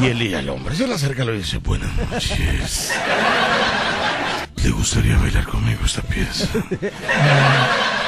Y 0.00 0.06
él 0.06 0.22
y 0.22 0.34
el 0.34 0.48
hombre 0.48 0.74
se 0.74 0.88
le 0.88 0.94
acerca 0.94 1.22
y 1.22 1.38
dice, 1.38 1.58
buenas 1.58 1.88
noches. 2.10 2.92
¿Le 4.56 4.70
gustaría 4.70 5.16
bailar 5.18 5.44
conmigo 5.46 5.82
esta 5.84 6.02
pieza? 6.02 6.48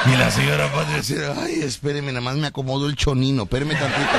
y 0.05 0.17
la 0.17 0.29
señora 0.29 0.69
Patty 0.73 0.93
dice, 0.95 1.31
ay, 1.41 1.61
espéreme, 1.61 2.07
nada 2.11 2.19
más 2.19 2.35
me 2.35 2.47
acomodo 2.47 2.89
el 2.89 2.97
chonino, 2.97 3.43
espéreme 3.43 3.75
tantito. 3.75 4.17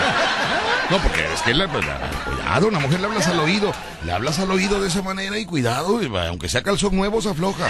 No, 0.89 0.97
porque 0.97 1.27
es 1.31 1.43
que 1.43 1.53
la, 1.53 1.71
pues, 1.71 1.85
la- 1.85 1.99
cuidado, 2.25 2.69
una 2.69 2.79
mujer 2.79 3.01
le 3.01 3.07
hablas 3.07 3.27
al 3.27 3.39
oído, 3.39 3.75
le 4.07 4.13
hablas 4.13 4.39
al 4.39 4.51
oído 4.51 4.81
de 4.81 4.89
esa 4.89 5.03
manera 5.03 5.39
y 5.39 5.45
cuidado, 5.45 6.01
aunque 6.27 6.49
sea 6.49 6.63
calzón 6.63 6.97
nuevo, 6.97 7.21
se 7.21 7.29
afloja. 7.29 7.69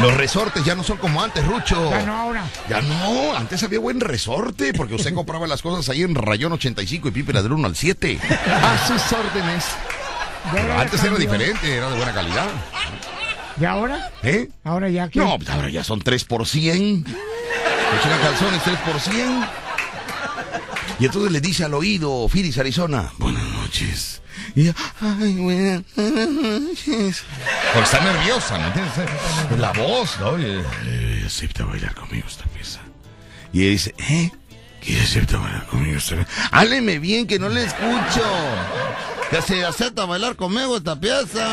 Los 0.00 0.16
resortes 0.16 0.64
ya 0.64 0.74
no 0.74 0.84
son 0.84 0.98
como 0.98 1.22
antes, 1.22 1.44
Rucho. 1.44 1.90
Ya 1.90 2.02
no 2.06 2.14
ahora. 2.16 2.44
Ya 2.68 2.80
no, 2.80 3.36
antes 3.36 3.62
había 3.62 3.80
buen 3.80 4.00
resorte, 4.00 4.72
porque 4.72 4.94
usted 4.94 5.12
compraba 5.12 5.46
las 5.46 5.60
cosas 5.62 5.88
ahí 5.88 6.02
en 6.02 6.14
Rayón 6.14 6.52
85 6.52 7.08
y 7.08 7.10
Pípila 7.10 7.42
del 7.42 7.52
1 7.52 7.66
al 7.66 7.76
7. 7.76 8.18
A 8.62 8.86
sus 8.86 9.12
órdenes. 9.12 9.64
Pero 10.52 10.78
antes 10.78 11.02
era 11.02 11.16
diferente, 11.16 11.76
era 11.76 11.90
de 11.90 11.96
buena 11.96 12.12
calidad. 12.12 12.46
¿Y 13.60 13.64
ahora? 13.64 14.10
¿Eh? 14.22 14.48
Ahora 14.62 14.88
ya 14.88 15.08
que. 15.08 15.18
No, 15.18 15.36
pues 15.36 15.50
ahora 15.50 15.68
ya 15.68 15.82
son 15.82 16.00
3 16.00 16.24
por 16.24 16.46
100. 16.46 17.04
Echan 17.04 18.20
calzones 18.22 18.62
3 18.62 18.78
por 18.78 19.00
100. 19.00 19.44
Y 21.00 21.04
entonces 21.06 21.32
le 21.32 21.40
dice 21.40 21.64
al 21.64 21.74
oído, 21.74 22.28
Phoenix, 22.28 22.58
Arizona, 22.58 23.12
buenas 23.18 23.44
noches. 23.44 24.20
Y 24.54 24.62
ella, 24.62 24.74
ay, 25.00 25.34
noches. 25.34 27.24
Porque 27.72 27.84
está 27.84 28.00
nerviosa, 28.00 28.58
¿no 28.58 28.66
entiendes? 28.68 29.58
La 29.58 29.72
voz, 29.72 30.18
¿no? 30.20 30.38
Y, 30.38 30.62
eh, 30.86 31.22
acepta 31.26 31.64
bailar 31.64 31.94
conmigo 31.94 32.26
esta 32.28 32.44
pieza. 32.44 32.80
Y 33.52 33.62
ella 33.62 33.70
dice, 33.70 33.94
¿eh? 33.98 34.30
¿Quiere 34.80 35.02
acepta 35.02 35.38
bailar 35.38 35.66
conmigo 35.66 35.98
esta 35.98 36.16
pieza? 36.16 36.48
Hábleme 36.52 36.98
bien, 36.98 37.26
que 37.26 37.38
no 37.38 37.48
le 37.48 37.64
escucho. 37.64 38.22
Que 39.30 39.42
se 39.42 39.64
acepta 39.64 40.06
bailar 40.06 40.36
conmigo 40.36 40.76
esta 40.76 40.98
pieza. 40.98 41.46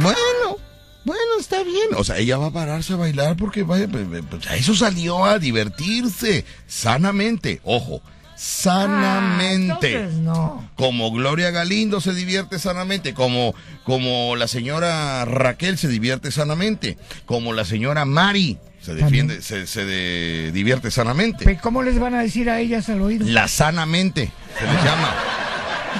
Bueno, 0.00 0.58
bueno, 1.04 1.22
está 1.38 1.62
bien. 1.62 1.88
O 1.96 2.04
sea, 2.04 2.18
ella 2.18 2.38
va 2.38 2.46
a 2.46 2.50
pararse 2.50 2.94
a 2.94 2.96
bailar 2.96 3.36
porque 3.36 3.62
vaya, 3.62 3.86
pues, 3.88 4.06
pues, 4.30 4.46
a 4.46 4.56
eso 4.56 4.74
salió 4.74 5.24
a 5.24 5.38
divertirse 5.38 6.44
sanamente. 6.66 7.60
Ojo, 7.62 8.02
sanamente. 8.36 9.96
Ah, 9.96 10.00
entonces 10.00 10.20
no. 10.20 10.68
Como 10.76 11.10
Gloria 11.12 11.50
Galindo 11.50 12.00
se 12.00 12.14
divierte 12.14 12.58
sanamente, 12.58 13.14
como, 13.14 13.54
como 13.84 14.36
la 14.36 14.48
señora 14.48 15.24
Raquel 15.24 15.78
se 15.78 15.88
divierte 15.88 16.30
sanamente, 16.30 16.98
como 17.26 17.52
la 17.52 17.64
señora 17.64 18.04
Mari 18.04 18.58
se 18.80 18.94
defiende, 18.94 19.40
se, 19.40 19.66
se 19.66 19.84
de- 19.84 20.50
divierte 20.52 20.90
sanamente. 20.90 21.44
Pe- 21.44 21.58
¿Cómo 21.58 21.82
les 21.82 21.98
van 21.98 22.14
a 22.14 22.22
decir 22.22 22.50
a 22.50 22.60
ellas 22.60 22.88
al 22.88 23.00
oído? 23.02 23.26
La 23.28 23.48
sanamente 23.48 24.30
se 24.58 24.64
les 24.66 24.84
llama. 24.84 25.14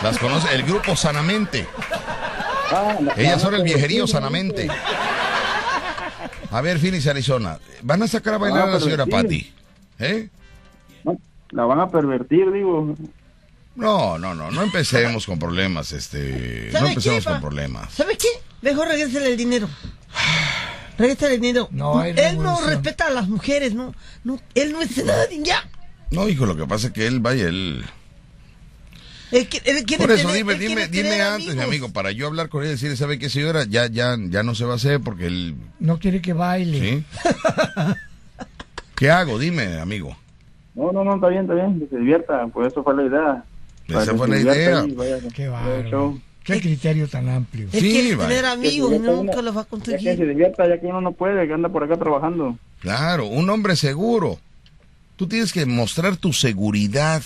Las 0.03 0.19
conoce 0.19 0.55
el 0.55 0.65
grupo 0.65 0.95
sanamente. 0.97 1.67
Ah, 2.71 2.97
la- 3.01 3.13
Ellas 3.17 3.37
la- 3.37 3.39
son 3.39 3.55
el 3.55 3.63
viejerío 3.63 4.07
sanamente. 4.07 4.69
A 6.51 6.61
ver, 6.61 6.79
Phoenix, 6.79 7.07
Arizona. 7.07 7.59
¿Van 7.83 8.03
a 8.03 8.09
sacar 8.09 8.35
a 8.35 8.39
bailar 8.39 8.69
a 8.69 8.73
la 8.73 8.81
señora 8.81 9.07
Patty? 9.07 9.53
¿Eh? 9.99 10.29
no, 11.05 11.17
La 11.55 11.65
van 11.65 11.81
a 11.81 11.89
pervertir, 11.89 12.51
digo. 12.53 12.95
No, 13.77 14.19
no, 14.19 14.35
no, 14.35 14.51
no 14.51 14.63
empecemos 14.63 15.25
con 15.27 15.39
problemas, 15.39 15.93
este, 15.93 16.69
no 16.73 16.79
¿Sabe 16.79 16.89
empecemos 16.91 17.25
qué, 17.25 17.31
con 17.31 17.41
problemas. 17.41 17.93
¿Sabe 17.95 18.17
qué? 18.19 18.29
Mejor 18.63 18.89
regrésale 18.89 19.29
el 19.29 19.37
dinero. 19.37 19.69
Regrésale 20.99 21.35
el 21.35 21.41
dinero. 21.41 21.69
No 21.73 22.03
él 22.05 22.39
no 22.39 22.61
respeta 22.67 23.07
a 23.07 23.11
las 23.11 23.29
mujeres, 23.29 23.75
no, 23.75 23.95
no, 24.25 24.39
él 24.55 24.73
no 24.73 24.81
es 24.83 25.05
nadie, 25.05 25.41
ya. 25.43 25.69
No, 26.11 26.29
hijo, 26.29 26.47
lo 26.47 26.57
que 26.57 26.67
pasa 26.67 26.89
es 26.89 26.93
que 26.93 27.07
él, 27.07 27.21
vaya, 27.21 27.49
él... 27.49 27.85
Él, 29.33 29.49
qui- 29.49 29.63
él 29.65 29.85
quiere 29.85 30.05
Por 30.05 30.13
eso, 30.13 30.29
tener- 30.29 30.37
dime, 30.37 30.53
él 30.53 30.59
dime, 30.61 30.87
dime 30.89 31.21
antes, 31.23 31.57
mi 31.57 31.63
amigo, 31.63 31.93
para 31.93 32.13
yo 32.13 32.29
hablar 32.29 32.49
con 32.49 32.63
él 32.63 32.69
y 32.69 32.73
decirle, 32.73 32.97
¿sabe 32.97 33.19
qué, 33.19 33.29
señora? 33.29 33.65
Ya, 33.65 33.87
ya, 33.89 34.17
ya 34.21 34.43
no 34.45 34.55
se 34.55 34.65
va 34.65 34.75
a 34.75 34.77
hacer 34.77 35.01
porque 35.01 35.27
él... 35.27 35.57
No 35.81 35.99
quiere 35.99 36.21
que 36.23 36.33
baile. 36.33 36.79
¿Sí? 36.81 37.05
¿Qué 38.95 39.11
hago? 39.11 39.41
Dime, 39.41 39.81
amigo. 39.81 40.17
No, 40.75 40.93
no, 40.93 41.05
no, 41.05 41.15
está 41.17 41.29
bien, 41.29 41.43
está 41.43 41.55
bien. 41.55 41.79
Que 41.81 41.87
se 41.87 41.99
divierta, 41.99 42.47
pues 42.53 42.73
eso 42.73 42.83
fue 42.83 42.97
la 42.97 43.05
idea. 43.05 43.45
Esa 43.87 43.95
Para 43.99 44.07
que 44.13 44.17
fue 44.19 44.29
la 44.29 44.39
idea. 44.41 44.85
y 44.87 44.93
vaya- 44.93 45.19
Qué 45.35 45.49
bárbaro. 45.49 46.19
Qué 46.43 46.61
criterio 46.61 47.09
tan 47.09 47.29
amplio. 47.31 47.69
Él 47.73 47.81
Sí, 47.81 47.93
tener 47.93 48.19
Que 48.19 48.41
se 48.41 48.47
amigos 48.47 48.91
y 48.91 48.95
divierta 48.97 49.17
nunca 49.17 49.43
los 49.43 49.57
va 49.57 49.61
a 49.61 49.65
Ya 49.65 49.71
que 49.71 49.77
se 49.87 49.93
conseguir. 49.97 50.29
divierta, 50.29 50.69
ya 50.69 50.79
que 50.79 50.87
uno 50.87 51.01
no 51.01 51.13
puede, 51.13 51.47
que 51.47 51.55
anda 51.55 51.69
por 51.71 51.85
acá 51.85 51.97
trabajando. 51.97 52.59
Claro, 52.81 53.27
un 53.29 53.49
hombre 53.49 53.77
seguro. 53.77 54.39
Tú 55.17 55.27
tienes 55.27 55.53
que 55.55 55.65
mostrar 55.65 56.17
tu 56.17 56.33
seguridad. 56.35 57.23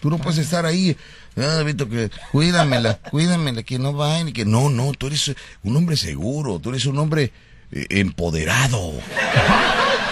Tú 0.00 0.10
no 0.10 0.18
puedes 0.18 0.38
estar 0.38 0.66
ahí, 0.66 0.96
ah, 1.36 1.62
Vito, 1.64 1.88
que 1.88 2.10
cuídamela, 2.32 2.98
cuídamela, 3.10 3.62
que 3.62 3.78
no 3.78 3.92
baile, 3.92 4.32
que 4.32 4.44
no, 4.44 4.68
no, 4.70 4.92
tú 4.94 5.06
eres 5.06 5.32
un 5.62 5.76
hombre 5.76 5.96
seguro, 5.96 6.58
tú 6.58 6.70
eres 6.70 6.86
un 6.86 6.98
hombre 6.98 7.30
eh, 7.70 7.86
empoderado. 7.90 8.92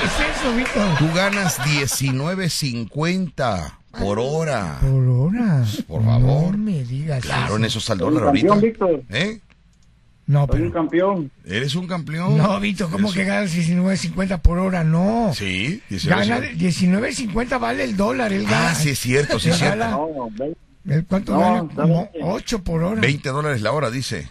¿Qué 0.01 0.07
es 0.07 0.13
eso, 0.39 0.55
Víctor? 0.57 0.99
Tú 0.99 1.07
ganas 1.15 1.59
19.50 1.61 3.73
por 3.99 4.19
hora. 4.19 4.79
Por 4.81 5.09
hora. 5.09 5.65
Por 5.87 6.05
favor. 6.05 6.53
No 6.53 6.59
me 6.59 6.83
digas. 6.85 7.23
Claro, 7.23 7.47
eso. 7.47 7.57
en 7.57 7.65
esos 7.65 7.91
al 7.91 7.99
Soy 7.99 8.09
un 8.09 8.15
dólar 8.15 8.29
ahorita. 8.29 8.49
campeón, 8.49 8.71
Víctor. 8.73 9.03
¿Eh? 9.11 9.41
No, 10.27 10.47
Soy 10.47 10.61
un 10.61 10.69
pero. 10.69 10.73
campeón. 10.73 11.31
¿Eres 11.45 11.75
un 11.75 11.87
campeón? 11.87 12.39
No, 12.39 12.59
Víctor, 12.61 12.91
¿cómo 12.91 13.13
que 13.13 13.21
un- 13.21 13.27
ganas 13.27 13.53
19.50 13.55 14.41
por 14.41 14.59
hora? 14.59 14.85
No. 14.85 15.33
Sí, 15.35 15.83
19. 15.91 16.27
Gana 16.27 16.47
19.50 16.53 17.59
vale 17.59 17.85
el 17.85 17.97
dólar. 17.97 18.33
Él 18.33 18.45
gana. 18.45 18.71
Ah, 18.71 18.75
sí, 18.75 18.91
es 18.91 18.99
cierto, 19.01 19.39
sí, 19.41 19.51
es 19.51 19.59
cierto. 19.59 19.91
No, 19.91 20.31
¿el 20.95 21.05
¿Cuánto 21.05 21.33
No, 21.33 21.41
gana? 21.41 21.69
Como 21.75 22.09
bien. 22.13 22.25
8 22.27 22.63
por 22.63 22.83
hora. 22.83 23.01
20 23.01 23.29
dólares 23.29 23.61
la 23.61 23.73
hora, 23.73 23.91
dice. 23.91 24.29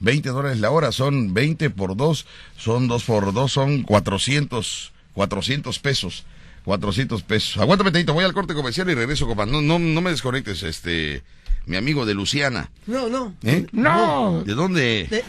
20 0.00 0.28
dólares 0.28 0.60
la 0.60 0.70
hora, 0.70 0.92
son 0.92 1.34
20 1.34 1.70
por 1.70 1.96
2, 1.96 2.26
son 2.56 2.88
2 2.88 3.04
por 3.04 3.32
2, 3.32 3.50
son 3.52 3.82
400, 3.82 4.92
400 5.14 5.78
pesos. 5.78 6.24
400 6.64 7.22
pesos. 7.22 7.56
Aguántame, 7.62 7.90
Tito, 7.92 8.12
voy 8.12 8.24
al 8.24 8.34
corte 8.34 8.52
comercial 8.54 8.90
y 8.90 8.94
regreso, 8.94 9.26
compa. 9.26 9.46
No, 9.46 9.62
no, 9.62 9.78
no 9.78 10.00
me 10.02 10.10
desconectes, 10.10 10.62
este, 10.64 11.22
mi 11.64 11.76
amigo 11.76 12.04
de 12.04 12.12
Luciana. 12.12 12.70
No, 12.86 13.08
no. 13.08 13.34
¿Eh? 13.42 13.66
No. 13.72 14.42
¿De 14.44 14.52
dónde? 14.54 15.06
De- 15.08 15.24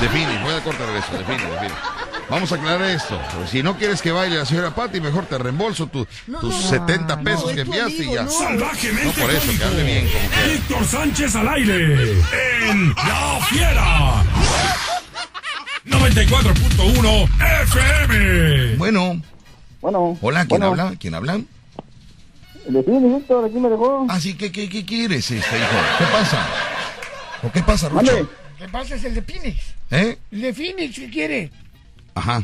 De 0.00 0.08
Phoenix, 0.08 0.42
voy 0.42 0.52
al 0.54 0.62
corte, 0.64 0.84
regreso, 0.84 1.12
de 1.16 1.24
Phoenix, 1.24 1.44
de 1.48 1.56
Phoenix. 1.58 1.74
Vamos 2.32 2.50
a 2.50 2.54
aclarar 2.54 2.88
esto. 2.88 3.20
Si 3.50 3.62
no 3.62 3.76
quieres 3.76 4.00
que 4.00 4.10
baile 4.10 4.38
la 4.38 4.46
señora 4.46 4.74
Patti, 4.74 5.02
mejor 5.02 5.26
te 5.26 5.36
reembolso 5.36 5.88
tu- 5.88 6.06
No, 6.26 6.38
tus 6.40 6.54
no. 6.54 6.62
70 6.70 7.20
pesos 7.20 7.48
No, 7.50 7.54
que 7.54 7.60
enviaste 7.60 8.04
y 8.06 8.14
ya. 8.14 8.22
no. 8.22 8.30
Salvajemente 8.30 9.04
No 9.04 9.12
por 9.12 9.30
eso, 9.30 9.52
que 9.58 9.62
hable 9.64 9.82
bien, 9.84 10.08
como. 10.08 10.50
Víctor 10.50 10.84
Sánchez 10.86 11.36
al 11.36 11.48
aire. 11.48 12.12
En 12.70 12.88
La 12.94 13.38
Fiera. 13.50 14.24
94.1 15.84 17.28
FM. 17.64 18.76
Bueno, 18.76 19.20
Bueno. 19.82 20.18
hola, 20.22 20.40
¿quién 20.46 20.48
bueno, 20.48 20.66
habla? 20.68 20.94
¿Quién 20.98 21.14
habla? 21.14 21.34
El 22.66 22.72
de 22.72 22.82
Phoenix, 22.82 23.14
Víctor, 23.18 23.44
aquí 23.44 23.56
me 23.58 23.68
dejó. 23.68 24.06
Así 24.08 24.32
que, 24.38 24.50
¿qué, 24.50 24.70
qué 24.70 24.86
quieres, 24.86 25.30
este 25.30 25.36
hijo? 25.58 25.76
¿Qué 25.98 26.04
pasa? 26.06 26.46
¿O 27.42 27.52
qué 27.52 27.62
pasa, 27.62 27.88
Rucho? 27.90 28.30
¿Qué 28.58 28.68
pasa? 28.68 28.94
Es 28.94 29.04
el 29.04 29.14
de 29.16 29.20
Phoenix. 29.22 29.58
¿Eh? 29.90 30.16
El 30.30 30.40
de 30.40 30.54
Phoenix, 30.54 30.94
¿qué 30.96 31.10
quiere? 31.10 31.50
Ajá. 32.14 32.42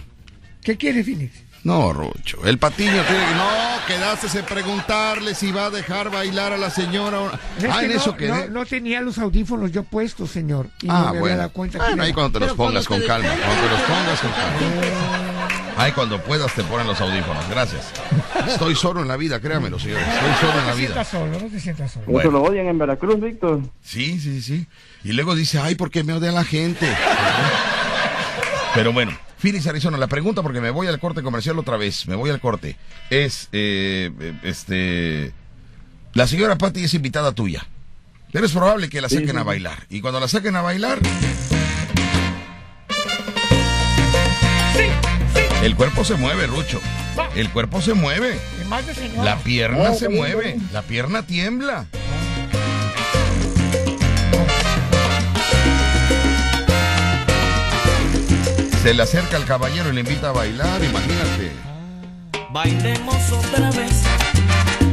¿Qué 0.63 0.77
quiere 0.77 1.03
Phoenix? 1.05 1.33
No, 1.65 1.93
Rucho. 1.93 2.39
El 2.47 2.59
patiño 2.59 2.93
tiene 2.93 3.27
que. 3.27 3.35
No, 3.35 3.47
quedaste 3.87 4.39
en 4.39 4.45
preguntarle 4.45 5.35
si 5.35 5.51
va 5.53 5.67
a 5.67 5.71
dejar 5.71 6.11
bailar 6.11 6.53
a 6.53 6.57
la 6.57 6.71
señora. 6.71 7.21
o- 7.21 7.31
Es 7.33 7.65
Ah, 7.69 7.81
que 7.81 7.87
en 7.87 7.93
no, 7.95 7.97
eso 8.01 8.17
quedé. 8.17 8.29
no, 8.29 8.47
no 8.61 8.67
tenía 8.67 9.01
los 9.01 9.19
audífonos 9.19 9.73
yo 9.73 9.83
puestos, 9.83 10.31
señor. 10.31 10.69
Y 10.83 10.87
Ah, 10.89 10.93
no 10.93 11.01
me 11.03 11.09
había 11.09 11.21
bueno. 11.21 11.37
dado 11.39 11.51
cuenta 11.53 11.79
Bueno, 11.79 11.95
que 11.97 12.01
ahí 12.03 12.09
era- 12.09 12.15
cuando 12.15 12.33
te 12.33 12.41
los 12.47 12.55
Pero 12.55 12.57
pongas 12.69 12.87
con 12.87 13.01
calma. 13.03 13.29
Cuando 13.29 13.63
te 13.63 13.69
los 13.71 13.81
pongas 13.83 14.21
con 14.21 14.31
calma. 14.31 15.75
Ahí 15.77 15.93
cuando 15.93 16.21
puedas 16.23 16.53
te 16.55 16.65
ponen 16.65 16.87
los 16.87 17.01
audífonos. 17.01 17.49
Gracias. 17.51 17.93
Estoy 18.49 18.75
solo 18.75 19.03
en 19.03 19.09
la 19.09 19.17
vida, 19.17 19.41
créamelo, 19.41 19.79
señor. 19.79 20.01
Estoy 20.01 20.35
solo 20.41 20.53
en 20.53 20.59
la 20.59 20.63
No 20.65 20.71
te 20.71 20.77
vida. 20.77 20.87
sientas 20.89 21.09
solo, 21.09 21.27
no 21.41 21.47
te 21.51 21.61
sientas 21.61 21.93
solo. 21.93 22.07
Bueno. 22.07 22.31
Lo 22.31 22.43
odian 22.43 22.67
en 22.67 22.79
Veracruz, 22.79 23.21
Víctor. 23.21 23.61
Sí, 23.83 24.19
sí, 24.21 24.41
sí. 24.43 24.67
Y 25.05 25.13
luego 25.13 25.35
dice, 25.35 25.59
ay, 25.61 25.75
¿por 25.75 25.91
qué 25.91 26.03
me 26.05 26.13
odia 26.15 26.33
la 26.33 26.45
gente? 26.45 26.87
Pero 28.75 28.93
bueno, 28.93 29.13
Phoenix, 29.39 29.67
Arizona, 29.67 29.97
la 29.99 30.09
pregunta, 30.09 30.43
porque 30.43 30.61
me 30.61 30.71
voy 30.71 30.89
al 30.89 30.99
corte 30.99 31.23
comercial 31.23 31.59
otra 31.59 31.77
vez, 31.77 32.07
me 32.09 32.17
voy 32.17 32.31
al 32.31 32.41
corte, 32.41 32.77
es, 33.09 33.49
eh, 33.53 34.11
eh, 34.21 34.35
este, 34.43 35.33
la 36.13 36.27
señora 36.27 36.59
Patty 36.59 36.85
es 36.85 36.95
invitada 36.95 37.33
tuya, 37.33 37.67
pero 38.33 38.47
es 38.47 38.53
probable 38.53 38.89
que 38.89 39.01
la 39.01 39.09
saquen 39.09 39.39
a 39.39 39.45
bailar. 39.45 39.87
Y 39.89 40.01
cuando 40.01 40.19
la 40.21 40.29
saquen 40.29 40.57
a 40.57 40.63
bailar, 40.63 40.99
el 45.63 45.77
cuerpo 45.77 46.05
se 46.05 46.15
mueve, 46.15 46.47
Rucho. 46.47 46.81
El 47.35 47.51
cuerpo 47.51 47.81
se 47.83 47.95
mueve. 47.95 48.39
La 49.23 49.39
pierna 49.39 49.95
se 49.95 50.09
mueve, 50.09 50.57
la 50.73 50.83
pierna 50.83 51.23
tiembla. 51.25 51.87
Se 58.89 58.95
le 58.95 59.03
acerca 59.03 59.37
al 59.37 59.45
caballero 59.45 59.91
y 59.91 59.93
le 59.93 60.01
invita 60.01 60.31
a 60.31 60.33
bailar, 60.33 60.83
imagínate. 60.83 61.53
Bailemos 62.51 63.33
otra 63.33 63.71
vez, 63.73 64.03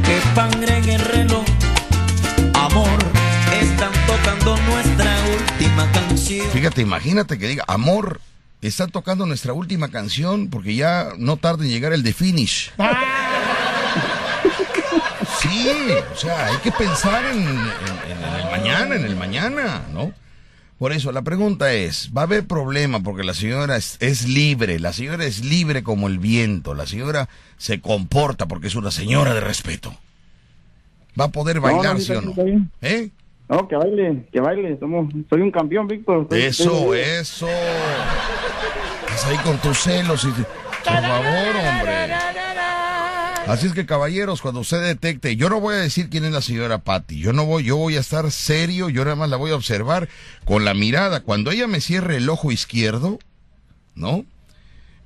que 0.04 0.20
pangre 0.34 0.76
en 0.76 0.88
el 0.90 1.00
reloj. 1.00 1.46
Amor, 2.52 2.98
están 3.58 3.92
tocando 4.06 4.54
nuestra 4.68 5.16
última 5.38 5.90
canción. 5.92 6.46
Fíjate, 6.50 6.82
imagínate 6.82 7.38
que 7.38 7.48
diga, 7.48 7.64
amor, 7.68 8.20
está 8.60 8.86
tocando 8.86 9.24
nuestra 9.24 9.54
última 9.54 9.88
canción 9.90 10.50
porque 10.50 10.74
ya 10.74 11.12
no 11.16 11.38
tarda 11.38 11.64
en 11.64 11.70
llegar 11.70 11.94
el 11.94 12.02
de 12.02 12.12
finish. 12.12 12.72
Sí, 15.40 15.68
o 16.12 16.16
sea, 16.16 16.46
hay 16.48 16.56
que 16.58 16.72
pensar 16.72 17.24
en, 17.26 17.38
en- 17.38 17.48
en- 17.48 18.24
en 18.24 18.34
el 18.40 18.50
mañana, 18.50 18.94
en 18.96 19.04
el 19.04 19.16
mañana, 19.16 19.82
¿no? 19.92 20.12
Por 20.78 20.92
eso, 20.92 21.10
la 21.10 21.22
pregunta 21.22 21.72
es, 21.72 22.10
¿va 22.14 22.22
a 22.22 22.24
haber 22.24 22.46
problema 22.46 23.00
porque 23.00 23.24
la 23.24 23.32
señora 23.32 23.76
es, 23.76 23.96
es 24.00 24.28
libre? 24.28 24.78
La 24.78 24.92
señora 24.92 25.24
es 25.24 25.42
libre 25.42 25.82
como 25.82 26.06
el 26.06 26.18
viento, 26.18 26.74
la 26.74 26.86
señora 26.86 27.30
se 27.56 27.80
comporta 27.80 28.46
porque 28.46 28.66
es 28.66 28.74
una 28.74 28.90
señora 28.90 29.32
de 29.32 29.40
respeto. 29.40 29.94
¿Va 31.18 31.24
a 31.24 31.28
poder 31.28 31.60
bailar, 31.60 31.94
no, 31.94 32.00
sí 32.00 32.12
o 32.12 32.20
no? 32.20 32.34
¿Eh? 32.82 33.08
No, 33.48 33.66
que 33.68 33.76
baile, 33.76 34.26
que 34.30 34.40
baile. 34.40 34.76
Somos, 34.78 35.10
soy 35.30 35.40
un 35.40 35.50
campeón, 35.50 35.86
Víctor. 35.86 36.28
Eso, 36.32 36.94
eso. 36.94 37.48
Estás 39.00 39.24
ahí 39.26 39.36
con 39.38 39.56
tus 39.58 39.78
celos 39.78 40.24
y... 40.24 40.28
Por 40.28 41.02
favor, 41.02 41.56
hombre. 41.56 41.95
Así 43.46 43.66
es 43.66 43.72
que, 43.74 43.86
caballeros, 43.86 44.42
cuando 44.42 44.60
usted 44.60 44.82
detecte, 44.82 45.36
yo 45.36 45.48
no 45.48 45.60
voy 45.60 45.74
a 45.74 45.78
decir 45.78 46.08
quién 46.10 46.24
es 46.24 46.32
la 46.32 46.42
señora 46.42 46.78
Patty. 46.78 47.18
Yo 47.20 47.32
no 47.32 47.44
voy, 47.46 47.64
yo 47.64 47.76
voy 47.76 47.96
a 47.96 48.00
estar 48.00 48.30
serio, 48.32 48.88
yo 48.88 49.04
nada 49.04 49.16
más 49.16 49.30
la 49.30 49.36
voy 49.36 49.52
a 49.52 49.56
observar 49.56 50.08
con 50.44 50.64
la 50.64 50.74
mirada. 50.74 51.20
Cuando 51.20 51.50
ella 51.52 51.66
me 51.66 51.80
cierre 51.80 52.16
el 52.16 52.28
ojo 52.28 52.50
izquierdo, 52.50 53.18
¿no? 53.94 54.24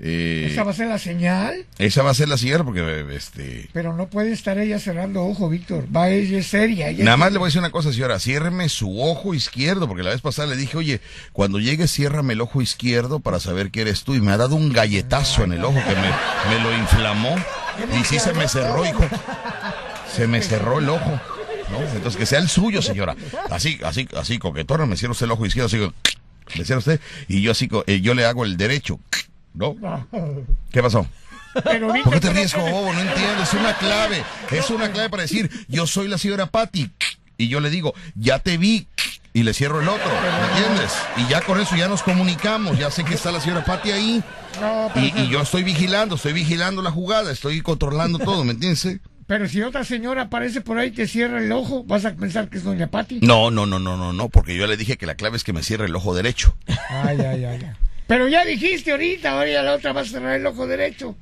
Eh, 0.03 0.49
Esa 0.51 0.63
va 0.65 0.71
a 0.71 0.75
ser 0.75 0.87
la 0.89 0.99
señal, 0.99 1.67
esa 1.77 2.03
va 2.03 2.11
a 2.11 2.15
ser 2.15 2.27
la 2.27 2.39
señora 2.39 2.65
porque, 2.65 3.05
este... 3.15 3.69
pero 3.75 3.95
no 3.95 4.09
puede 4.09 4.33
estar 4.33 4.57
ella 4.59 4.79
cerrando 4.79 5.23
ojo, 5.27 5.51
Víctor. 5.51 5.85
Va 5.95 6.09
ella 6.09 6.39
es 6.39 6.47
seria. 6.47 6.89
ella 6.89 7.05
Nada 7.05 7.17
es- 7.17 7.21
más 7.21 7.33
le 7.33 7.39
voy 7.39 7.45
a 7.45 7.49
decir 7.49 7.59
una 7.59 7.71
cosa, 7.71 7.93
señora, 7.93 8.19
ciérreme 8.19 8.71
su 8.71 8.99
ojo 9.03 9.35
izquierdo, 9.35 9.87
porque 9.89 10.03
la 10.03 10.09
vez 10.09 10.23
pasada 10.23 10.49
le 10.49 10.57
dije, 10.57 10.79
oye, 10.79 11.03
cuando 11.35 11.59
llegues 11.61 11.93
ciérrame 11.93 12.33
el 12.33 12.41
ojo 12.41 12.63
izquierdo 12.63 13.21
para 13.21 13.41
saber 13.41 13.71
que 13.71 13.83
eres 13.83 14.03
tú, 14.05 14.15
y 14.15 14.23
me 14.23 14.33
ha 14.33 14.39
dado 14.39 14.57
un 14.57 14.73
galletazo 14.73 15.45
en 15.45 15.53
el 15.53 15.63
ojo 15.67 15.79
que 15.87 15.95
me, 15.95 16.57
me 16.57 16.63
lo 16.65 16.75
inflamó, 16.79 17.37
y 17.99 18.05
sí 18.05 18.19
se 18.19 18.33
me 18.33 18.49
cerró, 18.49 18.85
hijo, 18.85 19.05
se 20.13 20.27
me 20.27 20.43
cerró 20.43 20.79
el 20.79 20.89
ojo, 20.89 21.21
¿no? 21.71 21.79
Entonces 21.95 22.17
que 22.17 22.27
sea 22.27 22.39
el 22.39 22.49
suyo, 22.49 22.83
señora, 22.83 23.17
así, 23.51 23.81
así, 23.85 24.09
así, 24.17 24.39
coquetona, 24.39 24.87
me 24.87 24.97
cierra 24.97 25.13
usted 25.13 25.27
el 25.27 25.33
ojo 25.33 25.47
izquierdo, 25.47 25.67
así, 25.67 25.79
me 26.59 26.65
cierra 26.65 26.79
usted, 26.79 27.01
y 27.29 27.43
yo 27.43 27.53
así, 27.53 27.69
eh, 27.87 28.01
yo 28.01 28.15
le 28.15 28.25
hago 28.25 28.45
el 28.45 28.57
derecho, 28.57 28.99
¿no? 29.55 29.77
¿Qué 30.71 30.83
pasó? 30.83 31.07
Pero 31.65 31.89
¿Por 32.05 32.13
qué 32.13 32.21
te 32.21 32.31
ríes 32.31 32.55
como 32.55 32.71
bobo? 32.71 32.93
No 32.93 33.01
entiendo, 33.01 33.43
es 33.43 33.53
una 33.55 33.77
clave. 33.77 34.23
Es 34.51 34.71
una 34.71 34.93
clave 34.93 35.11
para 35.11 35.23
decir, 35.23 35.51
yo 35.69 35.87
soy 35.87 36.09
la 36.09 36.19
señora 36.19 36.47
Patty. 36.47 36.91
Y 37.37 37.49
yo 37.49 37.61
le 37.61 37.71
digo, 37.71 37.95
ya 38.15 38.39
te 38.39 38.59
vi. 38.59 38.87
Y 39.33 39.45
le 39.45 39.55
cierro 39.55 39.81
el 39.81 39.89
otro, 39.89 40.11
¿me 40.11 40.59
entiendes? 40.59 40.93
Y 41.17 41.29
ya 41.31 41.41
con 41.43 41.61
eso 41.61 41.77
ya 41.77 41.87
nos 41.89 42.03
comunicamos. 42.03 42.79
Ya 42.79 42.91
sé 42.91 43.05
que 43.05 43.15
está 43.15 43.31
la 43.31 43.41
señora 43.41 43.65
Patty 43.65 43.93
ahí. 43.93 44.25
No, 44.61 44.91
Y, 44.97 45.13
y 45.21 45.29
yo 45.29 45.41
estoy 45.41 45.63
vigilando, 45.63 46.17
estoy 46.17 46.33
vigilando 46.33 46.83
la 46.83 46.91
jugada, 46.91 47.31
estoy 47.31 47.61
controlando 47.61 48.19
todo, 48.19 48.43
¿me 48.45 48.53
entiendes? 48.53 48.99
pero 49.29 49.47
si 49.49 49.63
otra 49.63 49.85
señora 49.85 50.23
aparece 50.23 50.61
por 50.61 50.77
ahí 50.79 50.89
y 50.89 50.91
te 50.91 51.07
cierra 51.07 51.39
el 51.41 51.53
ojo, 51.53 51.85
vas 51.85 52.05
a 52.05 52.13
pensar 52.17 52.49
que 52.49 52.59
es 52.59 52.65
Doña 52.65 52.89
Pati. 52.89 53.21
No, 53.23 53.53
no, 53.53 53.65
no, 53.65 53.79
no, 53.79 53.97
no, 53.97 54.13
no, 54.13 54.29
porque 54.29 54.57
yo 54.57 54.67
le 54.67 54.77
dije 54.77 54.97
que 54.97 55.07
la 55.07 55.15
clave 55.15 55.37
es 55.37 55.45
que 55.45 55.53
me 55.53 55.63
cierre 55.63 55.85
el 55.87 55.95
ojo 55.95 56.13
derecho. 56.17 56.57
Ay, 56.89 57.21
ay, 57.21 57.45
ay, 57.45 57.61
ay. 57.63 57.71
Pero 58.09 58.27
ya 58.27 58.45
dijiste 58.45 58.91
ahorita, 58.91 59.31
ahora 59.31 59.49
ya 59.49 59.63
la 59.63 59.75
otra 59.75 59.93
va 59.93 60.01
a 60.01 60.05
cerrar 60.05 60.35
el 60.35 60.45
ojo 60.45 60.67
derecho. 60.67 61.15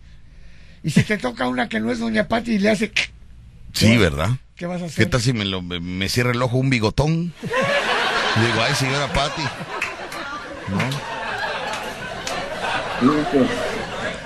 Y 0.82 0.88
si 0.88 1.02
te 1.02 1.18
toca 1.18 1.46
una 1.48 1.68
que 1.68 1.80
no 1.80 1.92
es 1.92 1.98
Doña 1.98 2.26
Pati 2.28 2.52
y 2.52 2.58
le 2.60 2.70
hace... 2.70 2.90
Sí, 3.74 3.98
¿verdad? 3.98 4.30
¿Qué 4.56 4.64
vas 4.64 4.76
a 4.80 4.86
¿Qué 4.86 4.90
hacer? 4.90 5.10
tal 5.10 5.20
si 5.20 5.34
me, 5.34 5.44
lo- 5.44 5.60
me- 5.60 5.78
me 5.78 6.08
cierra 6.08 6.30
el 6.30 6.40
ojo 6.40 6.56
un 6.56 6.70
bigotón? 6.70 7.34
Digo, 8.36 8.62
ay, 8.62 8.74
señora 8.74 9.06
Patty. 9.12 9.42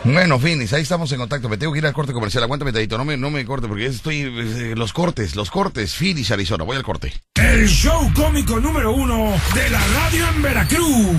Bueno, 0.05 0.39
Finis, 0.41 0.73
ahí 0.73 0.83
estamos 0.83 1.13
en 1.13 1.19
contacto. 1.19 1.49
Me 1.49 1.57
tengo 1.57 1.73
que 1.73 1.79
ir 1.79 1.87
al 1.87 1.93
corte 1.93 2.13
comercial. 2.13 2.43
Aguántame, 2.43 2.73
Tadito. 2.73 2.99
No 2.99 3.05
me, 3.05 3.17
no 3.17 3.31
me 3.31 3.45
corte 3.45 3.69
porque 3.69 3.87
estoy. 3.87 4.23
eh, 4.23 4.75
los 4.77 4.93
cortes, 4.93 5.37
los 5.37 5.51
cortes. 5.51 5.95
Finis, 5.95 6.31
Arizona. 6.33 6.65
Voy 6.65 6.77
al 6.77 6.83
corte. 6.83 7.13
El 7.37 7.69
show 7.69 8.11
cómico 8.15 8.59
número 8.59 8.93
uno 8.93 9.33
de 9.55 9.71
la 9.71 9.81
radio 9.95 10.29
en 10.29 10.43
Veracruz. 10.43 11.17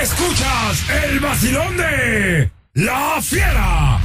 Escuchas 0.00 0.88
el 1.04 1.18
vacilón 1.20 1.76
de 1.76 2.50
La 2.74 3.20
Fiera. 3.20 3.98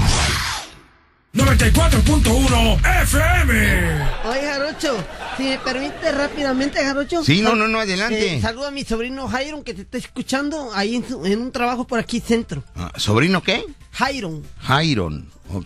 94.1 1.37 3.03
FM. 3.03 4.01
Oye, 4.25 4.41
Jarocho, 4.41 4.97
si 5.37 5.43
me 5.43 5.59
permite 5.59 6.11
rápidamente, 6.11 6.83
Jarocho. 6.83 7.23
Sí, 7.23 7.41
no, 7.41 7.55
no, 7.55 7.67
no, 7.67 7.79
adelante. 7.79 8.35
Eh, 8.37 8.41
saluda 8.41 8.69
a 8.69 8.71
mi 8.71 8.83
sobrino 8.83 9.27
Jairon 9.27 9.63
que 9.63 9.73
te 9.73 9.83
está 9.83 9.97
escuchando 9.99 10.71
ahí 10.73 10.95
en, 10.95 11.07
su- 11.07 11.25
en 11.25 11.39
un 11.41 11.51
trabajo 11.51 11.85
por 11.87 11.99
aquí 11.99 12.19
centro. 12.19 12.63
Ah, 12.75 12.91
¿Sobrino 12.97 13.41
qué? 13.43 13.63
Jairon, 13.91 14.43
Jairon, 14.61 15.29
ok. 15.53 15.65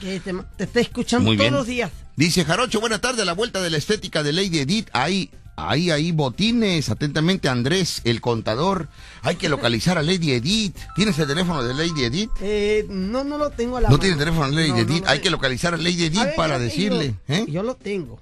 que 0.00 0.20
te, 0.20 0.34
te 0.56 0.64
está 0.64 0.80
escuchando 0.80 1.26
Muy 1.26 1.36
todos 1.36 1.44
bien. 1.50 1.54
los 1.54 1.66
días. 1.66 1.90
Dice 2.16 2.44
Jarocho, 2.44 2.80
buena 2.80 3.00
tarde, 3.00 3.22
a 3.22 3.24
la 3.26 3.32
vuelta 3.34 3.60
de 3.62 3.70
la 3.70 3.76
estética 3.76 4.22
de 4.22 4.32
Lady 4.32 4.58
Edith. 4.58 4.88
Ahí, 4.92 5.30
ahí, 5.68 5.90
ahí, 5.90 6.12
botines. 6.12 6.88
Atentamente, 6.88 7.48
Andrés, 7.48 8.00
el 8.04 8.20
contador. 8.20 8.88
Hay 9.22 9.36
que 9.36 9.48
localizar 9.48 9.98
a 9.98 10.02
Lady 10.02 10.32
Edith. 10.32 10.76
¿Tienes 10.96 11.18
el 11.18 11.26
teléfono 11.26 11.62
de 11.62 11.74
Lady 11.74 12.04
Edith? 12.04 12.30
Eh, 12.40 12.86
no, 12.88 13.24
no 13.24 13.36
lo 13.38 13.50
tengo 13.50 13.76
a 13.76 13.80
la 13.80 13.88
¿No 13.88 13.92
mano. 13.96 14.00
tiene 14.00 14.16
teléfono 14.16 14.48
de 14.50 14.56
Lady 14.56 14.68
No, 14.70 14.76
no 14.76 14.82
Edith? 14.82 15.04
Hay 15.06 15.18
que 15.20 15.30
localizar 15.30 15.74
a 15.74 15.76
Lady 15.76 16.04
Edith 16.04 16.34
para 16.36 16.58
decirle. 16.58 17.14
Yo, 17.28 17.34
¿eh? 17.34 17.44
yo 17.48 17.62
lo 17.62 17.74
tengo. 17.74 18.20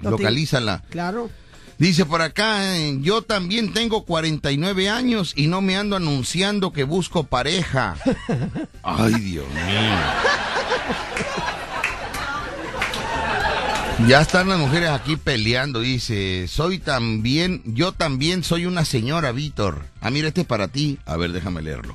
Lo 0.00 0.10
Localízala. 0.10 0.78
tengo. 0.78 0.90
Claro. 0.90 1.30
Dice 1.78 2.04
por 2.06 2.22
acá, 2.22 2.76
eh, 2.76 2.98
yo 3.00 3.22
también 3.22 3.72
tengo 3.72 4.04
49 4.04 4.88
años 4.88 5.32
y 5.36 5.48
no 5.48 5.60
me 5.62 5.76
ando 5.76 5.96
anunciando 5.96 6.72
que 6.72 6.84
busco 6.84 7.24
pareja. 7.24 7.96
Ay, 8.82 9.14
Dios 9.14 9.46
mío. 9.48 9.62
Ya 14.08 14.20
están 14.20 14.48
las 14.48 14.58
mujeres 14.58 14.90
aquí 14.90 15.16
peleando, 15.16 15.80
dice, 15.80 16.46
soy 16.48 16.78
también, 16.78 17.62
yo 17.64 17.92
también 17.92 18.42
soy 18.42 18.66
una 18.66 18.84
señora, 18.84 19.30
Víctor. 19.32 19.84
Ah, 20.00 20.10
mira, 20.10 20.28
este 20.28 20.40
es 20.42 20.46
para 20.46 20.68
ti. 20.68 20.98
A 21.06 21.16
ver, 21.16 21.32
déjame 21.32 21.62
leerlo. 21.62 21.94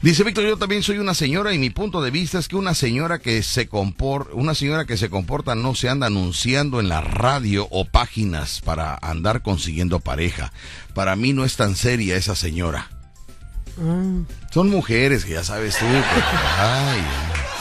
Dice 0.00 0.22
Víctor, 0.22 0.44
yo 0.44 0.56
también 0.56 0.82
soy 0.82 0.98
una 0.98 1.12
señora 1.12 1.52
y 1.52 1.58
mi 1.58 1.70
punto 1.70 2.02
de 2.02 2.10
vista 2.10 2.38
es 2.38 2.46
que 2.46 2.56
una 2.56 2.74
señora 2.74 3.18
que 3.18 3.42
se 3.42 3.68
compor, 3.68 4.30
una 4.34 4.54
señora 4.54 4.84
que 4.84 4.96
se 4.96 5.10
comporta 5.10 5.54
no 5.54 5.74
se 5.74 5.88
anda 5.88 6.06
anunciando 6.06 6.78
en 6.78 6.88
la 6.88 7.00
radio 7.00 7.66
o 7.70 7.84
páginas 7.84 8.60
para 8.60 8.96
andar 9.02 9.42
consiguiendo 9.42 10.00
pareja. 10.00 10.52
Para 10.94 11.16
mí 11.16 11.32
no 11.32 11.44
es 11.44 11.56
tan 11.56 11.74
seria 11.74 12.16
esa 12.16 12.36
señora. 12.36 12.90
Ah, 13.80 14.22
Son 14.50 14.70
mujeres 14.70 15.24
que 15.24 15.32
ya 15.32 15.42
sabes 15.42 15.78
tú, 15.78 15.86
ay, 15.86 17.00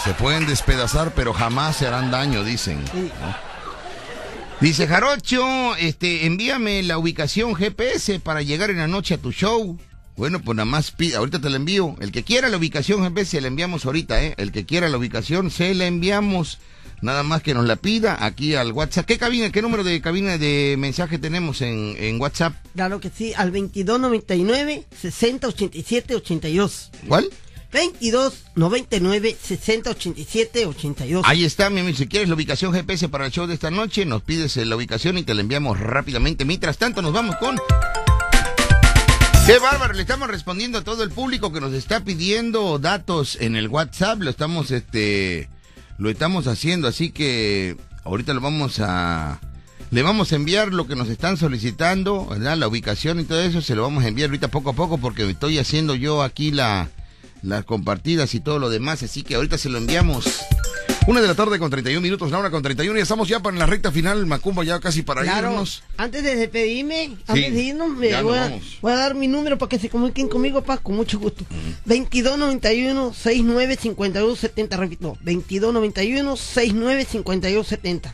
se 0.04 0.14
pueden 0.14 0.46
despedazar 0.46 1.14
pero 1.16 1.34
jamás 1.34 1.78
se 1.78 1.88
harán 1.88 2.12
daño, 2.12 2.44
dicen. 2.44 2.80
Dice 4.62 4.88
Jarocho, 4.88 5.76
este, 5.76 6.26
envíame 6.26 6.84
la 6.84 6.98
ubicación 6.98 7.54
GPS 7.54 8.20
para 8.20 8.42
llegar 8.42 8.70
en 8.70 8.78
la 8.78 8.88
noche 8.88 9.16
a 9.16 9.18
tu 9.18 9.32
show. 9.32 9.78
Bueno, 10.16 10.42
pues 10.42 10.56
nada 10.56 10.66
más 10.66 10.92
pide, 10.92 11.16
ahorita 11.16 11.42
te 11.42 11.50
la 11.50 11.58
envío. 11.58 11.96
El 12.00 12.12
que 12.12 12.24
quiera 12.24 12.48
la 12.48 12.58
ubicación 12.58 13.04
GPS 13.04 13.32
se 13.32 13.42
la 13.42 13.48
enviamos 13.48 13.86
ahorita, 13.86 14.24
¿eh? 14.24 14.36
El 14.38 14.52
que 14.52 14.66
quiera 14.66 14.88
la 14.88 14.98
ubicación 14.98 15.52
se 15.52 15.74
la 15.74 15.86
enviamos. 15.86 16.60
Nada 17.02 17.24
más 17.24 17.44
que 17.44 17.54
nos 17.54 17.66
la 17.66 17.76
pida 17.76 18.26
aquí 18.26 18.56
al 18.56 18.72
WhatsApp. 18.72 19.06
¿Qué 19.06 19.18
cabina, 19.18 19.52
qué 19.52 19.62
número 19.62 19.84
de 19.84 20.00
cabina 20.00 20.38
de 20.38 20.76
mensaje 20.78 21.20
tenemos 21.20 21.62
en, 21.62 21.98
en 22.00 22.22
WhatsApp? 22.22 22.54
Claro 22.76 23.02
que 23.02 23.10
sí, 23.10 23.34
al 23.36 23.52
2299 23.52 24.86
6087 25.02 26.16
82. 26.16 26.92
¿Cuál? 27.10 27.30
22 27.74 28.46
99 28.56 29.36
60 29.42 29.90
87 29.90 30.66
82. 30.68 31.26
Ahí 31.26 31.44
está, 31.44 31.70
mi 31.72 31.80
amigo. 31.80 31.98
Si 31.98 32.08
quieres 32.08 32.30
la 32.30 32.36
ubicación 32.36 32.72
GPS 32.72 33.10
para 33.10 33.26
el 33.26 33.32
show 33.32 33.48
de 33.48 33.56
esta 33.56 33.72
noche, 33.72 34.06
nos 34.06 34.22
pides 34.22 34.56
eh, 34.58 34.66
la 34.66 34.76
ubicación 34.76 35.18
y 35.18 35.24
te 35.24 35.34
la 35.34 35.42
enviamos 35.42 35.80
rápidamente. 35.80 36.46
Mientras 36.46 36.78
tanto, 36.78 37.02
nos 37.02 37.12
vamos 37.14 37.36
con. 37.38 37.58
Qué 39.48 39.60
bárbaro, 39.60 39.94
le 39.94 40.02
estamos 40.02 40.30
respondiendo 40.30 40.78
a 40.78 40.84
todo 40.84 41.04
el 41.04 41.10
público 41.10 41.52
que 41.52 41.60
nos 41.60 41.74
está 41.74 42.06
pidiendo 42.06 42.80
datos 42.80 43.38
en 43.42 43.58
el 43.58 43.68
WhatsApp, 43.68 44.22
lo 44.22 44.30
estamos 44.30 44.72
este 44.72 45.50
lo 45.98 46.10
estamos 46.10 46.48
haciendo, 46.48 46.88
así 46.88 47.12
que 47.12 47.76
ahorita 48.06 48.34
lo 48.34 48.40
vamos 48.40 48.80
a 48.80 49.42
le 49.92 50.02
vamos 50.02 50.32
a 50.32 50.38
enviar 50.38 50.72
lo 50.72 50.88
que 50.88 50.96
nos 50.96 51.10
están 51.10 51.36
solicitando, 51.36 52.26
¿verdad? 52.28 52.56
La 52.56 52.70
ubicación 52.70 53.20
y 53.20 53.26
todo 53.26 53.42
eso 53.42 53.62
se 53.62 53.76
lo 53.76 53.82
vamos 53.82 54.06
a 54.06 54.08
enviar 54.08 54.30
ahorita 54.30 54.48
poco 54.48 54.70
a 54.70 54.74
poco 54.74 54.98
porque 54.98 55.30
estoy 55.30 55.60
haciendo 55.60 55.94
yo 55.94 56.24
aquí 56.24 56.52
la 56.52 56.90
las 57.44 57.66
compartidas 57.66 58.34
y 58.34 58.40
todo 58.40 58.58
lo 58.58 58.70
demás, 58.72 59.04
así 59.04 59.22
que 59.22 59.36
ahorita 59.36 59.58
se 59.60 59.70
lo 59.70 59.78
enviamos. 59.78 60.26
Una 61.06 61.20
de 61.20 61.28
la 61.28 61.36
tarde 61.36 61.60
con 61.60 61.70
31 61.70 62.00
minutos, 62.00 62.32
la 62.32 62.40
hora 62.40 62.50
con 62.50 62.64
31 62.64 62.98
y 62.98 63.02
estamos 63.02 63.28
ya 63.28 63.42
para 63.42 63.58
la 63.58 63.66
recta 63.66 63.92
final, 63.92 64.26
Macumba, 64.26 64.64
ya 64.64 64.80
casi 64.80 65.02
para 65.02 65.22
Claro, 65.24 65.50
irnos. 65.52 65.84
antes 65.98 66.24
de 66.24 66.38
despedirme, 66.38 67.18
antes 67.28 67.54
de 67.54 67.62
irnos, 67.62 67.90
me 67.98 68.10
ya 68.10 68.22
voy, 68.22 68.38
a, 68.38 68.42
vamos. 68.46 68.78
voy 68.82 68.92
a 68.94 68.96
dar 68.96 69.14
mi 69.14 69.28
número 69.28 69.58
para 69.58 69.68
que 69.68 69.80
se 69.80 69.90
comuniquen 69.90 70.30
conmigo, 70.30 70.64
pa, 70.64 70.78
con 70.78 70.96
mucho 70.96 71.20
gusto. 71.20 71.44
2291 71.86 73.14
69 73.14 73.76
52 73.76 74.40
70, 74.40 74.78
repito, 74.78 75.18
2291 75.22 76.38
69 76.38 77.06
52 77.06 77.68
70. 77.68 78.14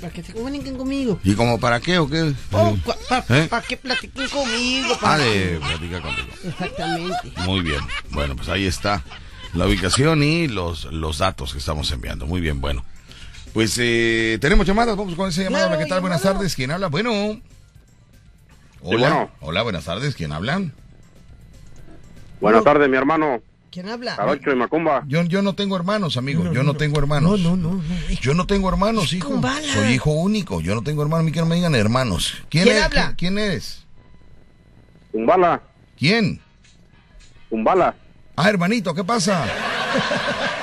Para 0.00 0.12
que 0.12 0.22
se 0.22 0.32
comuniquen 0.34 0.76
conmigo. 0.76 1.18
¿Y 1.24 1.34
como 1.34 1.58
para 1.58 1.80
qué 1.80 1.98
o 1.98 2.08
qué? 2.08 2.34
Oh, 2.52 2.76
para 3.08 3.24
¿Eh? 3.30 3.48
que 3.66 3.76
platiquen 3.78 4.28
conmigo. 4.28 4.98
pa. 5.00 5.14
Ah, 5.14 5.18
de 5.18 5.58
platicar 5.58 6.02
contigo. 6.02 6.28
Exactamente. 6.44 7.32
Muy 7.44 7.60
bien. 7.60 7.80
Bueno, 8.10 8.36
pues 8.36 8.48
ahí 8.50 8.66
está 8.66 9.02
la 9.54 9.66
ubicación 9.66 10.22
y 10.22 10.48
los, 10.48 10.84
los 10.92 11.18
datos 11.18 11.52
que 11.52 11.58
estamos 11.58 11.90
enviando. 11.92 12.26
Muy 12.26 12.42
bien, 12.42 12.60
bueno. 12.60 12.84
Pues 13.54 13.78
eh, 13.80 14.36
tenemos 14.38 14.66
llamadas, 14.66 14.96
vamos 14.98 15.14
con 15.14 15.30
esa 15.30 15.42
llamada. 15.42 15.68
Hola, 15.68 15.78
¿qué 15.78 15.86
tal? 15.86 16.02
Buenas 16.02 16.20
tardes, 16.20 16.54
¿quién 16.54 16.70
habla? 16.72 16.88
Bueno. 16.88 17.40
Hola. 18.82 18.98
bueno. 18.98 19.30
Hola, 19.40 19.62
buenas 19.62 19.86
tardes, 19.86 20.14
¿quién 20.14 20.32
hablan? 20.32 20.74
Buenas 22.38 22.62
tardes, 22.64 22.86
mi 22.90 22.98
hermano. 22.98 23.40
¿Quién 23.76 23.90
habla? 23.90 24.14
Jarocho 24.14 24.52
y 24.52 24.56
Macumba. 24.56 25.04
Yo, 25.06 25.22
yo 25.24 25.42
no 25.42 25.54
tengo 25.54 25.76
hermanos, 25.76 26.16
amigo. 26.16 26.50
yo 26.50 26.62
no, 26.62 26.72
tengo 26.72 26.98
hermanos. 26.98 27.38
No, 27.40 27.58
no, 27.58 27.74
no. 27.74 27.82
Yo 28.22 28.32
no 28.32 28.46
tengo 28.46 28.70
hermanos, 28.70 29.12
hijo. 29.12 29.28
Kumbala. 29.28 29.70
Soy 29.70 29.88
hijo 29.92 30.12
único. 30.12 30.62
Yo 30.62 30.74
no 30.74 30.80
tengo 30.80 31.02
hermanos. 31.02 31.24
A 31.24 31.26
mí 31.26 31.30
que 31.32 31.40
no 31.40 31.44
me 31.44 31.56
digan 31.56 31.74
hermanos. 31.74 32.42
¿Quién, 32.48 32.64
¿Quién 32.64 32.76
es- 32.78 32.82
habla? 32.84 33.02
¿Quién, 33.18 33.34
quién 33.34 33.38
eres? 33.38 33.84
Kumbala. 35.12 35.60
¿Quién? 35.98 36.40
Kumbala. 37.50 37.94
Ah, 38.34 38.48
hermanito, 38.48 38.94
¿qué 38.94 39.04
pasa? 39.04 39.44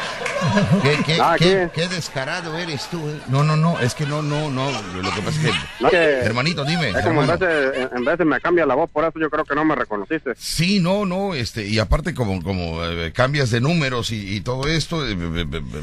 ¿Qué, 0.81 0.97
qué, 1.05 1.17
Ah, 1.21 1.35
qué- 1.37 1.69
¿qué? 1.73 1.81
qué 1.81 1.87
descarado 1.87 2.57
eres 2.57 2.87
tú, 2.89 2.97
eh. 3.09 3.19
No, 3.27 3.43
no, 3.43 3.55
no, 3.55 3.79
es 3.79 3.93
que 3.95 4.05
no, 4.05 4.21
no, 4.21 4.49
no. 4.49 4.71
Lo 4.71 5.11
que 5.13 5.21
pasa 5.21 5.39
es 5.39 5.45
que. 5.45 5.51
No, 5.79 5.89
que- 5.89 6.19
Hermanito, 6.19 6.63
dime. 6.65 6.89
Es 6.89 7.01
como 7.05 7.23
en 7.23 7.29
hermano. 7.29 7.37
veces, 7.37 7.89
en- 7.95 8.05
veces 8.05 8.25
me 8.25 8.39
cambia 8.41 8.65
la 8.65 8.75
voz, 8.75 8.89
por 8.91 9.03
eso 9.05 9.13
yo 9.19 9.29
creo 9.29 9.45
que 9.45 9.55
no 9.55 9.65
me 9.65 9.75
reconociste. 9.75 10.31
Sí, 10.37 10.79
no, 10.79 11.05
no, 11.05 11.33
este, 11.33 11.65
y 11.67 11.79
aparte 11.79 12.13
como, 12.13 12.41
como 12.43 12.83
eh, 12.85 13.11
cambias 13.13 13.49
de 13.51 13.61
números 13.61 14.11
y, 14.11 14.35
y 14.35 14.41
todo 14.41 14.67
esto, 14.67 15.07
eh, 15.07 15.15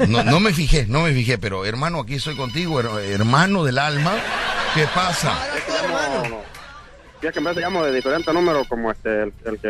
no, 0.07 0.23
no 0.23 0.39
me 0.39 0.53
fijé, 0.53 0.85
no 0.87 1.01
me 1.01 1.13
fijé, 1.13 1.37
pero 1.37 1.65
hermano, 1.65 1.99
aquí 2.01 2.15
estoy 2.15 2.35
contigo, 2.35 2.79
her- 2.81 3.03
hermano 3.11 3.63
del 3.63 3.77
alma, 3.79 4.13
¿qué 4.75 4.85
pasa? 4.93 5.33
Es 5.57 5.63
que 5.63 5.71
es 7.27 7.33
que 7.33 7.39
en 7.39 7.45
vez 7.45 7.55
de 7.55 7.61
llamo 7.61 7.83
de 7.83 7.93
diferente 7.93 8.33
número, 8.33 8.65
como 8.65 8.91
este, 8.91 9.23
el, 9.23 9.33
el 9.45 9.59
que, 9.59 9.67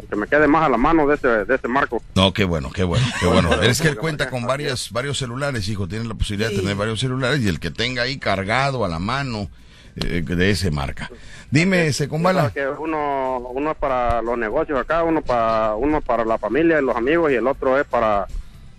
el 0.00 0.08
que 0.08 0.16
me 0.16 0.26
quede 0.26 0.46
más 0.46 0.64
a 0.64 0.68
la 0.68 0.76
mano 0.76 1.06
de 1.06 1.14
ese, 1.16 1.28
de 1.44 1.54
ese 1.54 1.68
marco. 1.68 2.02
No, 2.14 2.32
qué 2.32 2.44
bueno, 2.44 2.70
qué 2.70 2.84
bueno, 2.84 3.06
qué 3.20 3.26
bueno. 3.26 3.62
Es 3.62 3.80
que 3.80 3.88
él 3.88 3.96
cuenta 3.96 4.30
con 4.30 4.44
varias, 4.46 4.90
varios 4.92 5.18
celulares, 5.18 5.68
hijo, 5.68 5.86
tiene 5.88 6.04
la 6.06 6.14
posibilidad 6.14 6.50
de 6.50 6.56
tener 6.56 6.76
varios 6.76 7.00
celulares 7.00 7.40
y 7.40 7.48
el 7.48 7.60
que 7.60 7.70
tenga 7.70 8.02
ahí 8.02 8.18
cargado 8.18 8.84
a 8.84 8.88
la 8.88 8.98
mano 8.98 9.48
eh, 9.96 10.22
de 10.24 10.50
ese 10.50 10.70
marca. 10.70 11.10
Dime, 11.50 11.92
Secumbala. 11.92 12.50
Que 12.50 12.68
uno, 12.68 13.38
uno 13.54 13.70
es 13.72 13.76
para 13.78 14.20
los 14.22 14.36
negocios 14.38 14.78
acá, 14.78 15.02
uno 15.02 15.22
para, 15.22 15.74
uno 15.74 16.00
para 16.00 16.24
la 16.24 16.38
familia 16.38 16.78
y 16.80 16.84
los 16.84 16.96
amigos, 16.96 17.32
y 17.32 17.34
el 17.34 17.46
otro 17.46 17.78
es 17.78 17.86
para, 17.86 18.26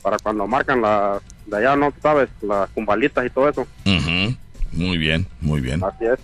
para 0.02 0.18
cuando 0.19 0.48
marcan 0.48 0.81
las, 0.81 1.22
de 1.45 1.57
allá, 1.57 1.76
no 1.76 1.91
sabes, 2.02 2.30
las 2.41 2.69
cumbalitas 2.69 3.26
y 3.26 3.30
todo 3.30 3.49
eso. 3.49 3.61
Ujú, 3.86 4.36
Muy 4.72 4.98
bien, 4.98 5.27
muy 5.41 5.61
bien. 5.61 5.84
Así 5.84 6.06
es. 6.06 6.19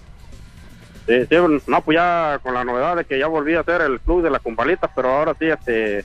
Sí, 1.08 1.26
sí, 1.30 1.36
no, 1.68 1.82
pues 1.82 1.96
ya 1.96 2.40
con 2.42 2.54
la 2.54 2.64
novedad 2.64 2.96
de 2.96 3.06
que 3.06 3.20
ya 3.20 3.28
volví 3.28 3.54
a 3.54 3.60
hacer 3.60 3.82
el 3.82 4.00
club 4.00 4.24
de 4.24 4.32
las 4.32 4.42
cumbalitas, 4.42 4.90
pero 4.96 5.10
ahora 5.10 5.36
sí, 5.38 5.46
este, 5.46 6.04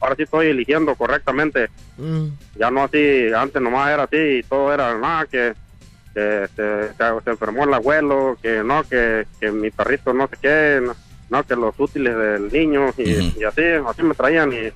ahora 0.00 0.14
sí 0.16 0.24
estoy 0.24 0.48
eligiendo 0.48 0.94
correctamente. 0.94 1.70
Mm. 1.96 2.26
Ya 2.58 2.70
no 2.70 2.84
así, 2.84 3.28
antes 3.34 3.62
nomás 3.62 3.90
era 3.90 4.02
así 4.02 4.16
y 4.16 4.42
todo 4.42 4.72
era 4.72 4.98
nada, 4.98 5.24
que, 5.26 5.54
que 6.12 6.48
se, 6.54 7.30
enfermó 7.30 7.64
el 7.64 7.72
abuelo, 7.72 8.36
que 8.42 8.62
no, 8.62 8.84
que, 8.84 9.26
que 9.40 9.50
mi 9.50 9.70
perrito 9.70 10.12
no 10.12 10.28
sé 10.28 10.36
qué, 10.40 10.80
no, 10.84 10.94
no, 11.30 11.42
que 11.42 11.56
los 11.56 11.74
útiles 11.78 12.14
del 12.16 12.52
niño 12.52 12.90
y 12.98 13.42
así, 13.44 13.62
así 13.86 14.02
me 14.02 14.14
traían 14.14 14.52
y, 14.52 14.66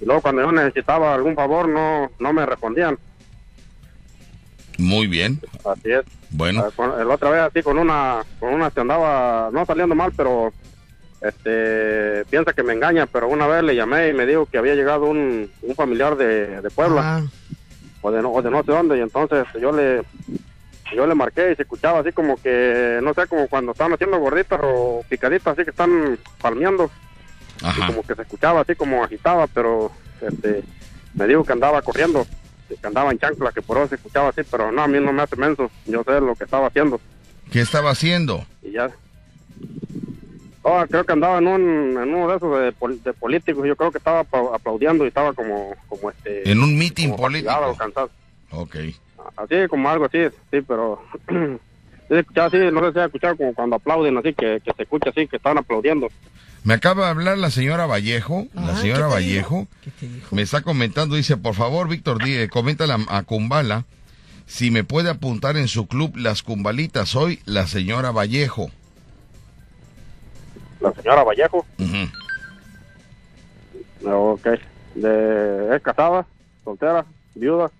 y 0.00 0.04
luego 0.04 0.22
cuando 0.22 0.42
yo 0.42 0.52
necesitaba 0.52 1.14
algún 1.14 1.34
favor 1.34 1.68
no, 1.68 2.10
no 2.18 2.32
me 2.32 2.46
respondían. 2.46 2.96
Muy 4.80 5.06
bien. 5.06 5.40
Así 5.64 5.92
es. 5.92 6.02
Bueno. 6.30 6.64
Ah, 6.78 7.04
la 7.04 7.14
otra 7.14 7.30
vez 7.30 7.40
así 7.42 7.62
con 7.62 7.78
una 7.78 8.22
con 8.38 8.54
una 8.54 8.70
que 8.70 8.80
andaba 8.80 9.50
no 9.52 9.64
saliendo 9.66 9.94
mal 9.94 10.12
pero 10.16 10.52
este 11.20 12.24
piensa 12.30 12.52
que 12.52 12.62
me 12.62 12.72
engaña 12.72 13.06
pero 13.06 13.28
una 13.28 13.46
vez 13.46 13.62
le 13.62 13.74
llamé 13.76 14.08
y 14.08 14.12
me 14.14 14.26
dijo 14.26 14.46
que 14.46 14.58
había 14.58 14.74
llegado 14.74 15.04
un, 15.06 15.50
un 15.62 15.74
familiar 15.74 16.16
de, 16.16 16.60
de 16.62 16.70
Puebla 16.70 17.02
Ah, 17.18 17.22
o 18.02 18.10
de 18.10 18.22
no 18.22 18.30
o 18.32 18.40
de 18.42 18.50
no 18.50 18.62
sé 18.62 18.72
dónde 18.72 18.96
y 18.96 19.00
entonces 19.00 19.44
yo 19.60 19.72
le 19.72 20.02
yo 20.94 21.06
le 21.06 21.14
marqué 21.14 21.52
y 21.52 21.56
se 21.56 21.62
escuchaba 21.62 22.00
así 22.00 22.12
como 22.12 22.36
que 22.40 22.98
no 23.02 23.12
sé 23.12 23.26
como 23.26 23.48
cuando 23.48 23.72
están 23.72 23.92
haciendo 23.92 24.18
gorditas 24.18 24.60
o 24.62 25.04
picaditas 25.08 25.52
así 25.52 25.64
que 25.64 25.70
están 25.70 26.18
palmeando 26.40 26.90
y 27.60 27.66
Ajá. 27.66 27.86
como 27.88 28.02
que 28.02 28.14
se 28.14 28.22
escuchaba 28.22 28.60
así 28.62 28.74
como 28.74 29.04
agitaba 29.04 29.46
pero 29.48 29.90
este 30.22 30.62
me 31.14 31.26
dijo 31.26 31.44
que 31.44 31.52
andaba 31.52 31.82
corriendo 31.82 32.26
que 32.76 32.86
andaba 32.86 33.10
en 33.10 33.18
chancla 33.18 33.52
que 33.52 33.62
por 33.62 33.76
eso 33.78 33.88
se 33.88 33.94
escuchaba 33.96 34.28
así 34.30 34.42
pero 34.50 34.70
no 34.72 34.82
a 34.82 34.88
mí 34.88 34.98
no 35.00 35.12
me 35.12 35.22
hace 35.22 35.36
menso 35.36 35.70
yo 35.86 36.02
sé 36.04 36.20
lo 36.20 36.34
que 36.34 36.44
estaba 36.44 36.66
haciendo 36.68 37.00
¿Qué 37.50 37.60
estaba 37.60 37.90
haciendo? 37.90 38.44
y 38.62 38.72
ya. 38.72 38.90
Oh, 40.62 40.84
creo 40.88 41.04
que 41.04 41.12
andaba 41.12 41.38
en, 41.38 41.46
un, 41.48 41.60
en 42.00 42.14
uno 42.14 42.28
de 42.28 42.36
esos 42.36 42.60
de, 42.60 42.70
pol- 42.72 43.02
de 43.02 43.12
políticos. 43.14 43.66
Yo 43.66 43.74
creo 43.76 43.90
que 43.90 43.98
estaba 43.98 44.20
apla- 44.20 44.54
aplaudiendo 44.54 45.04
y 45.04 45.08
estaba 45.08 45.32
como, 45.32 45.74
como 45.88 46.10
este. 46.10 46.48
En 46.50 46.62
un 46.62 46.76
meeting 46.78 47.16
político. 47.16 47.74
cansado. 47.78 48.10
Ok. 48.50 48.76
Así 49.36 49.54
como 49.68 49.88
algo 49.88 50.04
así, 50.04 50.18
sí, 50.50 50.60
pero. 50.60 51.02
escuchaba 52.10 52.48
así, 52.48 52.58
no 52.72 52.80
sé 52.84 52.92
si 52.92 52.98
ha 52.98 53.04
escuchado 53.06 53.36
como 53.36 53.54
cuando 53.54 53.76
aplauden, 53.76 54.18
así 54.18 54.34
que, 54.34 54.60
que 54.64 54.72
se 54.76 54.82
escucha 54.82 55.10
así, 55.10 55.26
que 55.26 55.36
están 55.36 55.56
aplaudiendo. 55.58 56.08
Me 56.62 56.74
acaba 56.74 57.04
de 57.04 57.10
hablar 57.10 57.38
la 57.38 57.50
señora 57.50 57.86
Vallejo, 57.86 58.46
la 58.54 58.72
Ajá, 58.72 58.80
señora 58.80 58.98
¿qué 59.00 59.04
te 59.08 59.14
Vallejo, 59.14 59.68
¿Qué 59.82 59.90
te 59.92 60.08
dijo? 60.08 60.36
me 60.36 60.42
está 60.42 60.60
comentando, 60.62 61.16
dice, 61.16 61.36
por 61.38 61.54
favor, 61.54 61.88
Víctor, 61.88 62.18
coméntale 62.50 62.92
a, 62.92 62.98
a 63.16 63.22
Kumbala 63.22 63.84
si 64.46 64.70
me 64.70 64.84
puede 64.84 65.08
apuntar 65.10 65.56
en 65.56 65.68
su 65.68 65.86
club 65.86 66.16
Las 66.16 66.42
Cumbalitas. 66.42 67.08
Soy 67.08 67.40
la 67.46 67.66
señora 67.68 68.10
Vallejo. 68.10 68.70
La 70.80 70.92
señora 70.92 71.22
Vallejo, 71.22 71.64
ok. 74.04 74.48
De, 74.96 75.76
es 75.76 75.82
casada, 75.82 76.26
soltera, 76.64 77.04
viuda. 77.34 77.70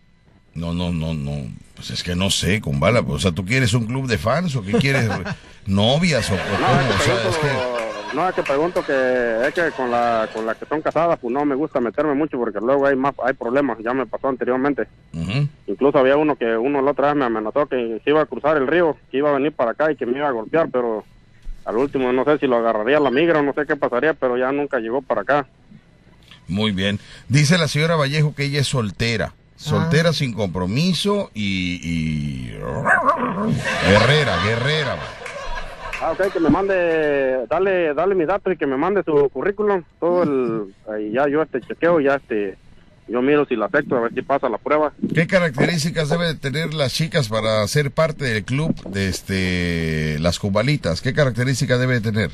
No, 0.55 0.73
no, 0.73 0.91
no, 0.93 1.13
no. 1.15 1.51
Pues 1.75 1.91
es 1.91 2.03
que 2.03 2.15
no 2.15 2.31
sé, 2.31 2.61
Kumbala. 2.61 3.03
pues, 3.03 3.17
O 3.17 3.19
sea, 3.21 3.33
¿tú 3.33 3.45
quieres 3.45 3.73
un 3.75 3.87
club 3.87 4.07
de 4.07 4.17
fans 4.19 4.55
o 4.57 4.63
qué 4.63 4.73
quieres? 4.73 5.09
¿Novias 5.67 6.31
o, 6.31 6.35
o 6.35 6.37
No, 6.37 6.45
cómo? 6.45 6.81
es 6.81 6.95
O 6.95 6.99
que 6.99 7.05
sea, 7.05 7.15
pregunto, 7.15 7.29
es 7.31 7.37
que... 7.39 7.90
no, 8.15 8.29
es 8.29 8.35
que 8.35 8.43
pregunto 8.43 8.85
que 8.85 9.47
es 9.47 9.55
que 9.55 9.71
con 9.73 9.91
la 9.91 10.29
con 10.33 10.47
la 10.47 10.55
que 10.55 10.67
son 10.67 10.83
casadas, 10.83 11.19
pues 11.21 11.33
no 11.33 11.45
me 11.45 11.55
gusta 11.55 11.81
meterme 11.81 12.15
mucho 12.15 12.39
porque 12.39 12.59
luego 12.61 12.87
hay 12.87 12.97
más 12.97 13.15
hay 13.25 13.35
problemas. 13.35 13.79
Ya 13.79 13.93
me 13.93 14.07
pasó 14.07 14.29
anteriormente. 14.29 14.87
Ujú. 15.13 15.49
Incluso 15.67 15.99
había 15.99 16.17
uno 16.17 16.37
que 16.37 16.57
uno 16.57 16.83
la 16.83 16.91
otra 16.91 17.09
vez 17.09 17.17
me 17.17 17.25
amenazó 17.25 17.67
que 17.67 18.01
se 18.03 18.11
iba 18.11 18.23
a 18.23 18.27
cruzar 18.27 18.57
el 18.57 18.67
río, 18.67 18.97
que 19.11 19.19
iba 19.19 19.31
a 19.31 19.35
venir 19.35 19.53
para 19.53 19.73
acá 19.73 19.91
y 19.93 19.97
que 19.97 20.07
me 20.07 20.19
iba 20.19 20.29
a 20.29 20.33
golpear, 20.33 20.69
pero 20.71 21.05
al 21.65 21.77
último 21.77 22.13
no 22.13 22.25
sé 22.25 22.39
si 22.39 22.47
lo 22.47 22.57
agarraría 22.57 23.01
la 23.01 23.11
migra 23.11 23.41
o 23.41 23.43
no 23.43 23.53
sé 23.53 23.67
qué 23.67 23.77
pasaría, 23.77 24.15
pero 24.15 24.37
ya 24.37 24.51
nunca 24.53 24.79
llegó 24.79 25.03
para 25.03 25.23
acá. 25.23 25.47
Muy 26.49 26.73
bien. 26.73 26.99
Dice 27.29 27.59
la 27.59 27.69
señora 27.69 27.97
Vallejo 27.97 28.35
que 28.35 28.45
ella 28.45 28.61
es 28.61 28.69
soltera. 28.69 29.35
Soltera 29.57 30.15
sin 30.15 30.33
compromiso 30.33 31.31
y, 31.35 31.81
y... 31.83 32.51
Guerrera, 33.87 34.43
guerrera. 34.43 34.97
Ah, 36.03 36.13
ok, 36.13 36.33
que 36.33 36.41
me 36.41 36.49
mande, 36.49 37.47
dale, 37.49 37.93
dale 37.95 38.15
mis 38.15 38.27
datos 38.27 38.53
y 38.53 38.57
que 38.57 38.67
me 38.67 38.77
mande 38.77 39.03
su 39.03 39.29
currículum, 39.31 39.83
todo 39.99 40.23
el, 40.23 40.75
ahí 40.93 41.13
ya 41.13 41.29
yo 41.29 41.43
este 41.43 41.61
chequeo, 41.61 42.01
ya 42.01 42.15
este, 42.15 42.57
yo 43.07 43.21
miro 43.21 43.45
si 43.45 43.55
la 43.55 43.67
acepto, 43.67 43.97
a 43.97 44.01
ver 44.01 44.15
si 44.15 44.23
pasa 44.23 44.49
la 44.49 44.57
prueba. 44.59 44.93
¿Qué 45.15 45.27
características 45.27 46.09
deben 46.09 46.39
tener 46.39 46.73
las 46.73 46.95
chicas 46.95 47.29
para 47.29 47.67
ser 47.69 47.91
parte 47.91 48.25
del 48.25 48.45
club 48.45 48.75
de 48.89 49.09
este 49.09 50.19
las 50.21 50.39
cubalitas? 50.39 51.03
¿Qué 51.03 51.13
características 51.13 51.79
debe 51.79 52.01
tener? 52.01 52.31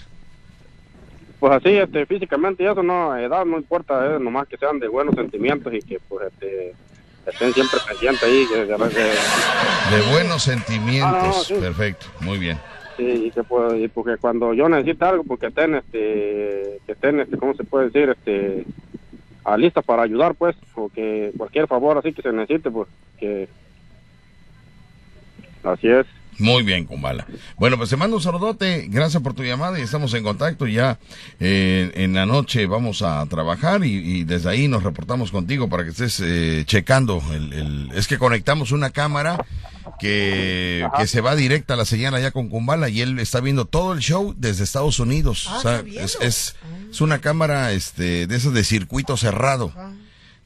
Pues 1.41 1.53
así, 1.53 1.71
este, 1.71 2.07
físicamente 2.07 2.63
y 2.63 2.67
eso 2.67 2.83
no, 2.83 3.17
edad 3.17 3.45
no 3.45 3.59
importa, 3.59 4.19
nomás 4.21 4.47
que 4.49 4.57
sean 4.57 4.79
de 4.79 4.89
buenos 4.89 5.15
sentimientos 5.17 5.73
y 5.75 5.81
que 5.81 5.99
pues 6.09 6.29
este, 6.33 6.73
estén 7.27 7.53
siempre 7.53 7.79
pendientes 7.89 8.23
ahí. 8.23 8.47
Que, 8.47 8.61
que- 8.67 8.95
que- 8.95 9.97
De 9.97 10.11
buenos 10.13 10.43
sentimientos. 10.45 11.13
Ah, 11.21 11.27
no, 11.27 11.33
sí. 11.43 11.55
Perfecto, 11.55 12.07
muy 12.21 12.39
bien. 12.39 12.59
Sí, 12.97 13.27
y 13.27 13.31
que 13.31 13.45
pues, 13.45 13.81
y 13.81 13.89
porque 13.89 14.17
cuando 14.17 14.55
yo 14.55 14.69
necesite 14.69 15.05
algo, 15.05 15.23
porque 15.25 15.49
estén, 15.49 15.75
este, 15.75 16.81
que 16.87 16.93
estén, 16.93 17.21
este, 17.21 17.37
¿cómo 17.37 17.55
se 17.55 17.65
puede 17.65 17.91
decir? 17.91 18.09
Este, 18.09 18.65
a 19.45 19.57
lista 19.57 19.83
para 19.83 20.03
ayudar, 20.03 20.35
pues, 20.35 20.57
o 20.75 20.89
que 20.89 21.31
cualquier 21.37 21.67
favor 21.67 21.99
así 21.99 22.13
que 22.13 22.23
se 22.23 22.33
necesite, 22.33 22.71
pues, 22.71 22.89
que... 23.19 23.49
Así 25.63 25.89
es. 25.89 26.07
Muy 26.39 26.63
bien, 26.63 26.85
Kumbala. 26.85 27.27
Bueno, 27.59 27.77
pues 27.77 27.91
te 27.91 27.97
mando 27.97 28.17
un 28.17 28.23
saludote. 28.23 28.87
Gracias 28.91 29.23
por 29.23 29.35
tu 29.35 29.43
llamada 29.43 29.79
y 29.79 29.83
estamos 29.83 30.13
en 30.15 30.23
contacto. 30.23 30.67
Ya 30.67 30.99
eh, 31.41 31.91
en 31.95 32.15
la 32.15 32.27
noche 32.27 32.67
vamos 32.67 33.03
a 33.03 33.25
trabajar 33.27 33.85
y, 33.85 33.95
y 33.95 34.25
desde 34.25 34.51
ahí 34.51 34.69
nos 34.69 34.83
reportamos 34.83 35.31
contigo 35.31 35.69
para 35.69 35.85
que 35.85 35.91
estés 35.91 36.21
eh, 36.25 36.65
checando. 36.67 37.23
El, 37.33 37.53
el- 37.53 37.91
Es 37.95 38.07
que 38.07 38.19
conectamos 38.19 38.73
una 38.73 38.91
cámara 38.91 39.45
que, 39.99 40.87
que 40.99 41.07
se 41.07 41.21
va 41.21 41.35
directa 41.37 41.75
a 41.75 41.77
la 41.77 41.85
señal 41.85 42.15
allá 42.15 42.31
con 42.31 42.49
Kumbala 42.49 42.89
y 42.89 43.01
él 43.01 43.19
está 43.19 43.41
viendo 43.41 43.65
todo 43.65 43.93
el 43.93 44.01
show 44.01 44.35
desde 44.37 44.65
Estados 44.65 44.99
Unidos. 45.01 45.47
Ah, 45.51 45.57
o 45.59 45.63
sea, 45.63 45.85
es, 45.87 46.19
es, 46.21 46.57
es 46.91 47.01
una 47.01 47.21
cámara 47.21 47.73
este, 47.73 48.27
de 48.27 48.37
esas 48.37 48.53
de 48.53 48.65
circuito 48.65 49.17
cerrado. 49.17 49.73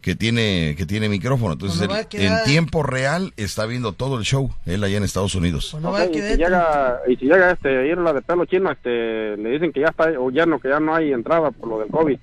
Que 0.00 0.14
tiene, 0.16 0.74
que 0.78 0.86
tiene 0.86 1.08
micrófono. 1.10 1.52
Entonces, 1.52 1.78
Pues 1.78 1.90
va 1.90 2.00
él, 2.00 2.06
quedar- 2.08 2.38
en 2.40 2.44
tiempo 2.44 2.82
real 2.82 3.32
está 3.36 3.66
viendo 3.66 3.92
todo 3.92 4.16
el 4.18 4.24
show, 4.24 4.50
él 4.64 4.82
allá 4.82 4.96
en 4.96 5.04
Estados 5.04 5.34
Unidos. 5.34 5.68
Pues 5.72 5.82
no 5.82 5.90
Ok, 5.90 5.94
vaya 5.94 6.04
a 6.04 6.08
y, 6.08 6.12
quedar 6.12 6.30
si 6.32 6.36
llega, 6.38 7.00
y 7.08 7.16
si 7.16 7.24
llega 7.26 7.50
este, 7.50 7.68
a 7.78 7.84
ir 7.86 7.98
la 7.98 8.12
de 8.14 8.22
pelo 8.22 8.44
chino, 8.46 8.70
este, 8.70 9.36
le 9.36 9.50
dicen 9.50 9.72
que 9.72 9.80
ya 9.80 9.88
está, 9.88 10.10
o 10.18 10.30
ya 10.30 10.46
no, 10.46 10.58
que 10.58 10.68
ya 10.70 10.80
no 10.80 10.94
hay 10.94 11.12
entrada 11.12 11.50
por 11.50 11.68
lo 11.68 11.78
del 11.80 11.88
COVID. 11.88 12.18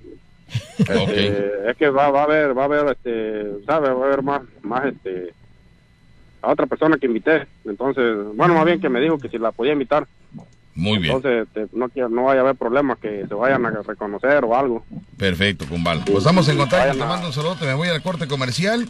Este, 0.80 1.70
es 1.70 1.78
que 1.78 1.90
va, 1.90 2.10
va 2.10 2.22
a 2.22 2.24
haber, 2.24 2.58
va 2.58 2.62
a 2.64 2.66
haber, 2.66 2.88
este, 2.96 3.64
sabe, 3.66 3.90
va 3.92 4.04
a 4.06 4.08
haber 4.08 4.22
más, 4.24 4.42
más, 4.62 4.86
este, 4.86 5.34
a 6.42 6.52
otra 6.52 6.66
persona 6.68 6.98
que 6.98 7.06
invité. 7.08 7.46
Entonces, 7.66 8.04
bueno, 8.36 8.54
más 8.54 8.66
bien 8.66 8.80
que 8.80 8.90
me 8.90 9.02
dijo 9.02 9.18
que 9.18 9.28
si 9.30 9.38
la 9.38 9.52
podía 9.52 9.74
invitar. 9.74 10.08
Muy 10.78 11.00
bien. 11.00 11.16
Entonces, 11.16 11.48
este, 11.48 11.76
no, 11.76 11.90
quiero- 11.90 12.08
no 12.10 12.26
vaya 12.26 12.42
a 12.42 12.44
haber 12.44 12.56
problemas 12.56 13.00
que 13.00 13.26
se 13.28 13.34
vayan 13.34 13.66
a 13.66 13.72
reconocer 13.72 14.46
o 14.46 14.56
algo. 14.56 14.86
Perfecto, 15.18 15.66
Kumbala. 15.68 16.06
Pues 16.06 16.20
estamos 16.20 16.48
en 16.50 16.58
contacto. 16.58 16.78
Vayan 16.86 16.98
Te 16.98 17.04
a- 17.04 17.08
mando 17.08 17.28
un 17.28 17.34
saludo. 17.34 17.58
Me 17.62 17.74
voy 17.74 17.88
al 17.90 18.02
corte 18.04 18.28
comercial. 18.28 18.88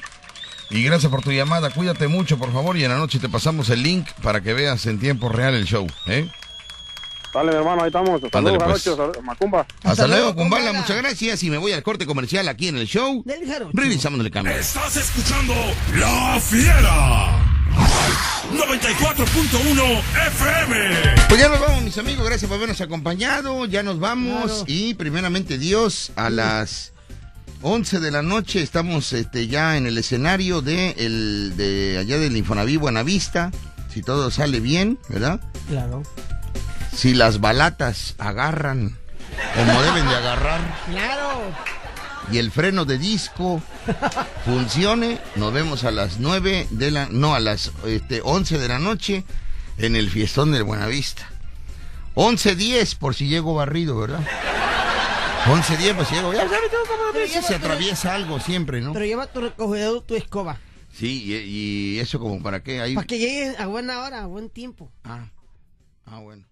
Y 0.69 0.83
gracias 0.83 1.09
por 1.09 1.21
tu 1.21 1.31
llamada. 1.31 1.69
Cuídate 1.69 2.09
mucho, 2.09 2.37
por 2.37 2.51
favor. 2.51 2.75
Y 2.75 2.83
en 2.83 2.91
la 2.91 2.97
noche 2.97 3.19
te 3.19 3.29
pasamos 3.29 3.69
el 3.69 3.83
link 3.83 4.05
para 4.21 4.41
que 4.41 4.53
veas 4.53 4.85
en 4.85 4.99
tiempo 4.99 5.29
real 5.29 5.55
el 5.55 5.63
show. 5.63 5.87
¿eh? 6.07 6.29
Dale, 7.33 7.51
mi 7.51 7.57
hermano, 7.57 7.83
ahí 7.83 7.87
estamos. 7.87 8.19
Saludos, 8.33 8.63
pues. 8.65 8.81
Saludos, 8.81 9.23
Macumba. 9.23 9.65
Hasta, 9.83 10.07
luego, 10.07 10.35
Kumbala, 10.35 10.65
Kumbala. 10.65 10.73
muchas 10.81 10.97
gracias. 10.97 11.41
Y 11.43 11.49
me 11.49 11.57
voy 11.57 11.71
al 11.71 11.83
corte 11.83 12.05
comercial 12.05 12.49
aquí 12.49 12.67
en 12.67 12.75
el 12.77 12.85
show. 12.87 13.23
Del 13.25 14.29
cambio. 14.29 14.51
Estás 14.53 14.97
escuchando 14.97 15.53
La 15.95 16.37
Fiera. 16.41 17.56
94.1 18.51 20.01
FM. 20.27 20.75
Pues 21.29 21.41
ya 21.41 21.49
nos 21.49 21.59
vamos, 21.59 21.83
mis 21.83 21.97
amigos. 21.97 22.25
Gracias 22.25 22.47
por 22.47 22.57
habernos 22.57 22.81
acompañado. 22.81 23.65
Ya 23.65 23.83
nos 23.83 23.99
vamos. 23.99 24.63
Y 24.67 24.93
primeramente, 24.95 25.57
Dios, 25.57 26.11
a 26.15 26.29
las 26.29 26.93
11 27.61 27.99
de 27.99 28.11
la 28.11 28.21
noche 28.21 28.61
estamos 28.61 29.13
este, 29.13 29.47
ya 29.47 29.77
en 29.77 29.87
el 29.87 29.97
escenario 29.97 30.61
de, 30.61 30.91
el, 30.97 31.53
de 31.57 31.97
allá 31.99 32.17
del 32.17 32.37
Infonaví 32.37 32.77
Buenavista. 32.77 33.51
Si 33.93 34.01
todo 34.01 34.31
sale 34.31 34.59
bien, 34.59 34.99
¿verdad? 35.09 35.39
Claro. 35.69 36.03
Si 36.95 37.13
las 37.13 37.39
balatas 37.39 38.15
agarran 38.17 38.97
como 39.55 39.81
deben 39.81 40.07
de 40.07 40.15
agarrar 40.15 40.61
Claro. 40.89 41.41
Y 42.31 42.37
el 42.37 42.51
freno 42.51 42.85
de 42.85 42.97
disco 42.97 43.61
funcione, 44.45 45.19
nos 45.35 45.53
vemos 45.53 45.83
a 45.83 45.91
las 45.91 46.19
9 46.19 46.67
de 46.71 46.91
la... 46.91 47.07
No, 47.07 47.35
a 47.35 47.39
las 47.39 47.71
este, 47.85 48.21
11 48.23 48.57
de 48.57 48.67
la 48.67 48.79
noche 48.79 49.23
en 49.77 49.95
el 49.95 50.09
fiestón 50.09 50.51
del 50.51 50.63
Buenavista. 50.63 51.29
11.10 52.15 52.97
por 52.97 53.15
si 53.15 53.27
llego 53.27 53.53
barrido, 53.53 53.97
¿verdad? 53.97 54.21
11.10 55.45 55.95
por 55.95 56.05
si 56.05 56.15
llego... 56.15 56.33
Ya 56.33 56.49
sabes 56.49 56.71
cómo 56.71 57.47
se 57.47 57.55
atraviesa 57.55 58.15
algo 58.15 58.39
siempre, 58.39 58.81
¿no? 58.81 58.93
Pero 58.93 59.05
lleva 59.05 59.27
tu 59.27 59.41
recogedor, 59.41 60.01
tu 60.01 60.15
escoba. 60.15 60.57
Sí, 60.91 61.23
y, 61.25 61.35
y 61.35 61.99
eso 61.99 62.19
como 62.19 62.41
para 62.41 62.63
qué... 62.63 62.81
Ahí... 62.81 62.95
Para 62.95 63.07
que 63.07 63.19
llegue 63.19 63.55
a 63.57 63.67
buena 63.67 64.01
hora, 64.01 64.23
a 64.23 64.25
buen 64.25 64.49
tiempo. 64.49 64.91
Ah, 65.03 65.29
ah, 66.05 66.19
bueno. 66.19 66.45